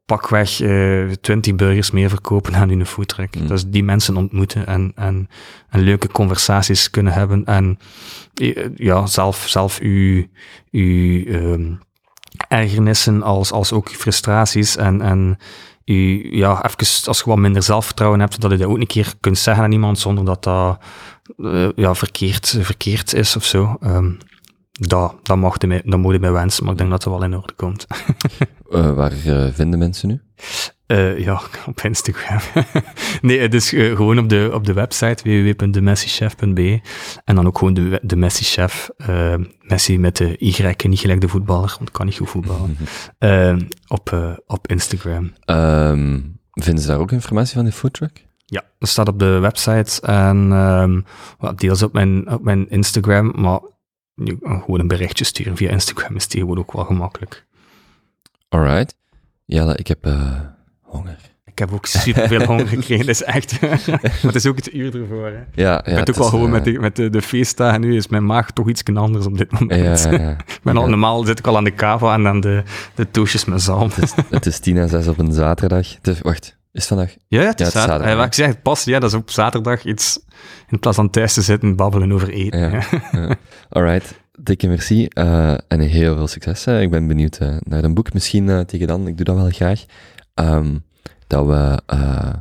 pakweg 0.06 0.62
eh 0.62 1.10
20 1.22 1.56
burgers 1.56 1.92
meer 1.92 2.10
verkopen 2.10 2.56
aan 2.56 2.70
hun 2.70 2.86
foodtruck. 2.86 3.36
Mm. 3.36 3.48
Dat 3.48 3.58
is 3.58 3.66
die 3.68 3.84
mensen 3.84 4.18
ontmoeten 4.18 4.68
en, 4.68 4.92
en, 4.96 5.28
en 5.70 5.80
leuke 5.80 6.08
conversaties 6.08 6.90
kunnen 6.90 7.14
hebben 7.14 7.46
en 7.46 7.80
eh, 8.34 8.70
ja, 8.76 9.06
zelf, 9.06 9.46
zelf 9.48 9.80
uw, 9.80 10.26
uw 10.72 11.26
ehm, 11.26 11.74
ergernissen 12.48 13.24
als, 13.24 13.52
als 13.52 13.74
ook 13.74 13.90
frustraties 13.90 14.76
en, 14.76 15.02
en 15.02 15.38
ja, 16.38 16.66
even, 16.66 17.08
als 17.08 17.18
je 17.18 17.24
wat 17.26 17.38
minder 17.38 17.64
zelfvertrouwen 17.64 18.20
hebt, 18.20 18.42
dat 18.42 18.52
je 18.52 18.58
dat 18.58 18.68
ook 18.68 18.78
een 18.78 18.88
keer 18.88 19.14
kunt 19.20 19.38
zeggen 19.38 19.64
aan 19.64 19.72
iemand 19.72 20.00
zonder 20.00 20.26
dat 20.26 20.44
dat 20.44 20.80
eh, 21.38 21.70
ja, 21.76 21.96
verkeerd, 21.96 22.58
verkeerd 22.62 23.14
is 23.14 23.36
of 23.36 23.46
zo. 23.46 23.78
Ehm, 23.80 24.12
dat, 24.72 25.16
dat, 25.24 25.66
mij, 25.68 25.82
dat 25.86 26.00
moet 26.00 26.14
je 26.14 26.20
mij 26.20 26.32
wensen, 26.32 26.64
maar 26.64 26.72
ik 26.72 26.78
denk 26.78 26.90
dat 26.90 27.04
het 27.04 27.14
wel 27.14 27.24
in 27.24 27.38
orde 27.38 27.54
komt. 27.54 27.88
eh, 28.72 28.94
waar 28.94 29.12
vinden 29.54 29.80
mensen 29.80 30.08
nu? 30.08 30.22
Eh, 30.92 31.20
ja, 31.20 31.42
op 31.66 31.82
Instagram. 31.82 32.40
nee, 33.22 33.40
het 33.40 33.54
is 33.54 33.74
eh, 33.74 33.96
gewoon 33.96 34.20
op 34.20 34.30
de, 34.30 34.50
op 34.54 34.66
de 34.66 34.74
website 34.74 35.24
www.demessichef.be 35.24 36.82
en 37.24 37.36
dan 37.36 37.48
ook 37.48 37.58
gewoon 37.58 37.74
de, 37.74 38.00
de 38.02 38.16
Messi 38.16 38.44
Chef. 38.44 38.90
eh, 38.98 39.36
Messi 39.62 40.00
met 40.00 40.18
de 40.18 40.36
Y, 40.38 40.76
niet 40.88 41.00
gelijk 41.00 41.22
de 41.22 41.28
voetballer, 41.28 41.70
want 41.78 41.88
ik 41.88 41.94
kan 41.94 42.06
niet 42.06 42.18
goed 42.18 42.30
voetballen. 42.30 42.78
Op, 43.88 44.38
op 44.46 44.68
Instagram. 44.68 45.34
Ehm, 45.46 46.20
vinden 46.52 46.84
ze 46.84 46.88
daar 46.88 47.00
ook 47.00 47.12
informatie 47.12 47.56
van 47.56 47.66
de 47.66 47.72
foodtruck? 47.72 48.26
Ja, 48.46 48.64
dat 48.80 48.90
staat 48.90 49.08
op 49.08 49.20
de 49.20 49.40
website 49.40 50.02
en 50.02 50.52
ehm, 50.52 51.02
wel, 51.40 51.56
deels 51.56 51.84
op 51.84 51.94
mijn, 51.94 52.32
op 52.32 52.44
mijn 52.44 52.70
Instagram, 52.70 53.34
maar 53.36 53.60
gewoon 54.42 54.80
een 54.80 54.88
berichtje 54.88 55.26
sturen 55.26 55.58
via 55.58 55.70
Instagram 55.70 56.16
is 56.16 56.26
tegenwoordig 56.26 56.64
ook 56.64 56.74
wel 56.74 56.86
gemakkelijk. 56.86 57.46
Alright. 58.50 58.96
Jelle, 59.46 59.76
ik 59.76 59.88
heb 59.88 60.06
honger. 60.92 61.18
Ik 61.46 61.60
heb 61.60 61.74
ook 61.74 61.86
superveel 61.86 62.46
honger 62.46 62.68
gekregen, 62.68 63.06
dat 63.06 63.16
is 63.16 63.24
echt... 63.24 63.62
maar 63.62 64.00
het 64.22 64.36
is 64.36 64.46
ook 64.46 64.56
het 64.56 64.74
uur 64.74 65.02
ervoor, 65.02 65.26
hè. 65.26 65.32
Ja, 65.32 65.44
ja. 65.54 65.84
ik 65.86 65.98
het 65.98 66.10
ook 66.10 66.16
wel 66.16 66.28
gewoon 66.28 66.50
met, 66.50 66.64
de, 66.64 66.80
met 66.80 66.96
de, 66.96 67.10
de 67.10 67.22
feestdagen 67.22 67.82
nu, 67.82 67.96
is 67.96 68.08
mijn 68.08 68.26
maag 68.26 68.52
toch 68.52 68.70
iets 68.70 68.84
anders 68.94 69.26
op 69.26 69.38
dit 69.38 69.52
moment. 69.60 70.00
Ja, 70.04 70.12
ja, 70.12 70.36
ben 70.64 70.78
al, 70.78 70.88
normaal 70.90 71.24
zit 71.24 71.40
ik 71.40 71.48
al 71.48 71.58
aan 71.58 71.64
de 71.64 71.72
kava 71.72 72.14
en 72.14 72.24
dan 72.24 72.40
de, 72.42 72.64
de 72.96 73.12
toastjes 73.12 73.46
met 73.46 73.62
zalm. 73.62 73.90
Het 74.30 74.46
is 74.46 74.60
tien 74.60 74.78
en 74.78 74.90
zes 74.90 75.08
op 75.08 75.18
een 75.20 75.34
zaterdag. 75.34 75.96
Het 75.96 76.08
is- 76.08 76.22
wacht, 76.22 76.46
is 76.46 76.56
het 76.72 76.86
vandaag? 76.86 77.16
Ja, 77.28 77.42
ja, 77.42 77.48
het 77.48 77.60
is, 77.60 77.66
Ja, 77.66 77.66
het 77.66 77.76
is 77.76 77.82
zaterdag. 77.82 78.10
Ja, 78.10 78.16
wat 78.16 78.26
ik 78.26 78.34
zeg, 78.34 78.48
het 78.48 78.62
past, 78.62 78.86
ja, 78.86 79.00
dat 79.00 79.10
is 79.10 79.16
op 79.18 79.30
zaterdag 79.30 79.84
iets, 79.86 80.20
in 80.70 80.80
plaats 80.80 80.98
van 80.98 81.10
thuis 81.10 81.34
te 81.34 81.42
zitten, 81.42 81.76
babbelen 81.76 82.12
over 82.12 82.30
eten. 82.30 82.60
Ja. 83.12 83.36
Alright, 83.70 84.20
dikke 84.40 84.68
merci 84.68 85.06
eh, 85.06 85.52
en 85.68 85.80
heel 85.80 86.16
veel 86.16 86.28
succes. 86.28 86.66
eh. 86.66 86.82
Ik 86.82 86.90
ben 86.92 87.08
benieuwd 87.08 87.38
eh, 87.38 87.56
naar 87.60 87.84
een 87.84 87.94
boek. 87.94 88.14
Misschien 88.14 88.50
eh, 88.50 88.60
tegen 88.60 88.88
dan, 88.88 89.08
ik 89.08 89.16
doe 89.18 89.26
dat 89.26 89.36
wel 89.36 89.50
graag. 89.50 89.84
Ehm, 90.42 90.76
dat 91.28 91.46
we... 91.46 91.82
eh 91.86 92.34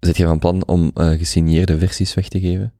zit 0.00 0.16
je 0.16 0.24
van 0.26 0.38
plan 0.38 0.66
om 0.66 0.90
eh, 0.94 1.08
gesigneerde 1.08 1.78
versies 1.78 2.14
weg 2.14 2.28
te 2.28 2.40
geven? 2.40 2.72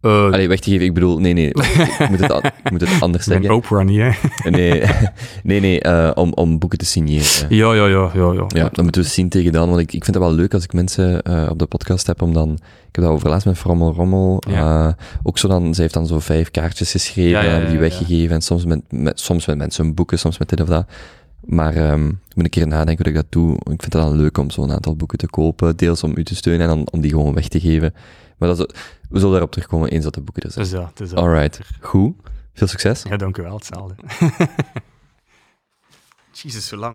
Eh, 0.00 0.24
Allee, 0.24 0.48
weg 0.48 0.60
te 0.60 0.70
geven, 0.70 0.86
ik 0.86 0.94
bedoel... 0.94 1.18
Nee, 1.18 1.32
nee, 1.32 1.48
ik 1.48 2.08
moet 2.08 2.20
het, 2.20 2.52
ik 2.64 2.70
moet 2.70 2.80
het 2.80 3.00
anders 3.02 3.24
zeggen. 3.24 3.50
Oprah 3.50 3.84
niet, 3.84 3.98
hè. 3.98 4.10
Nee, 4.50 4.82
nee, 5.42 5.60
nee 5.60 6.14
om, 6.14 6.32
om 6.32 6.58
boeken 6.58 6.78
te 6.78 6.84
signeren. 6.84 7.46
Ja, 7.48 7.74
ja, 7.74 7.86
ja, 7.86 8.10
ja, 8.14 8.32
ja. 8.32 8.44
Ja, 8.48 8.68
dat 8.72 8.82
moeten 8.82 9.02
we 9.02 9.08
zien 9.08 9.28
tegen 9.28 9.52
dan, 9.52 9.68
want 9.68 9.80
ik, 9.80 9.92
ik 9.92 10.04
vind 10.04 10.16
het 10.16 10.24
wel 10.24 10.34
leuk 10.34 10.54
als 10.54 10.64
ik 10.64 10.72
mensen 10.72 11.16
op 11.50 11.58
de 11.58 11.66
podcast 11.66 12.06
heb 12.06 12.22
om 12.22 12.32
dan... 12.32 12.52
Ik 12.88 12.94
heb 12.94 13.04
dat 13.04 13.12
overlaatst 13.14 13.46
met 13.46 13.58
Frommel 13.58 13.92
Rommel. 13.92 14.42
Ja. 14.48 14.96
ook 15.22 15.38
zo 15.38 15.48
dan, 15.48 15.74
ze 15.74 15.80
heeft 15.80 15.94
dan 15.94 16.06
zo 16.06 16.18
vijf 16.18 16.50
kaartjes 16.50 16.90
geschreven, 16.90 17.44
Ja, 17.44 17.68
die 17.68 17.78
weggegeven. 17.78 18.34
En 18.34 18.42
soms 18.42 18.64
met, 18.64 18.80
met, 18.90 19.20
soms 19.20 19.46
met 19.46 19.56
mensen 19.56 19.94
boeken, 19.94 20.18
soms 20.18 20.38
met 20.38 20.48
dit 20.48 20.60
of 20.60 20.68
dat. 20.68 20.86
Maar 21.40 21.76
um, 21.90 22.08
ik 22.08 22.34
moet 22.34 22.44
een 22.44 22.50
keer 22.50 22.66
nadenken 22.66 23.04
hoe 23.04 23.14
ik 23.14 23.20
dat 23.20 23.32
doe. 23.32 23.54
Ik 23.54 23.62
vind 23.64 23.82
het 23.82 23.92
dan 23.92 24.16
leuk 24.16 24.38
om 24.38 24.50
zo'n 24.50 24.72
aantal 24.72 24.96
boeken 24.96 25.18
te 25.18 25.26
kopen, 25.26 25.76
deels 25.76 26.02
om 26.02 26.12
u 26.16 26.24
te 26.24 26.34
steunen 26.34 26.68
en 26.68 26.76
dan 26.76 26.88
om 26.90 27.00
die 27.00 27.10
gewoon 27.10 27.34
weg 27.34 27.48
te 27.48 27.60
geven. 27.60 27.94
Maar 28.36 28.48
dat 28.48 28.58
we 29.08 29.18
zullen 29.18 29.30
daarop 29.30 29.50
terugkomen 29.50 29.88
eens 29.90 30.04
dat 30.04 30.14
de 30.14 30.20
boeken 30.20 30.42
er 30.42 30.50
zijn. 30.50 30.90
Dus 30.94 31.10
ja, 31.10 31.16
Alright, 31.16 31.60
goed. 31.80 32.14
Veel 32.52 32.66
succes. 32.66 33.02
Ja, 33.02 33.16
dank 33.16 33.36
u 33.36 33.42
wel. 33.42 33.54
Hetzelfde. 33.54 33.94
Jezus, 36.42 36.66
zo 36.66 36.76
lang. 36.76 36.86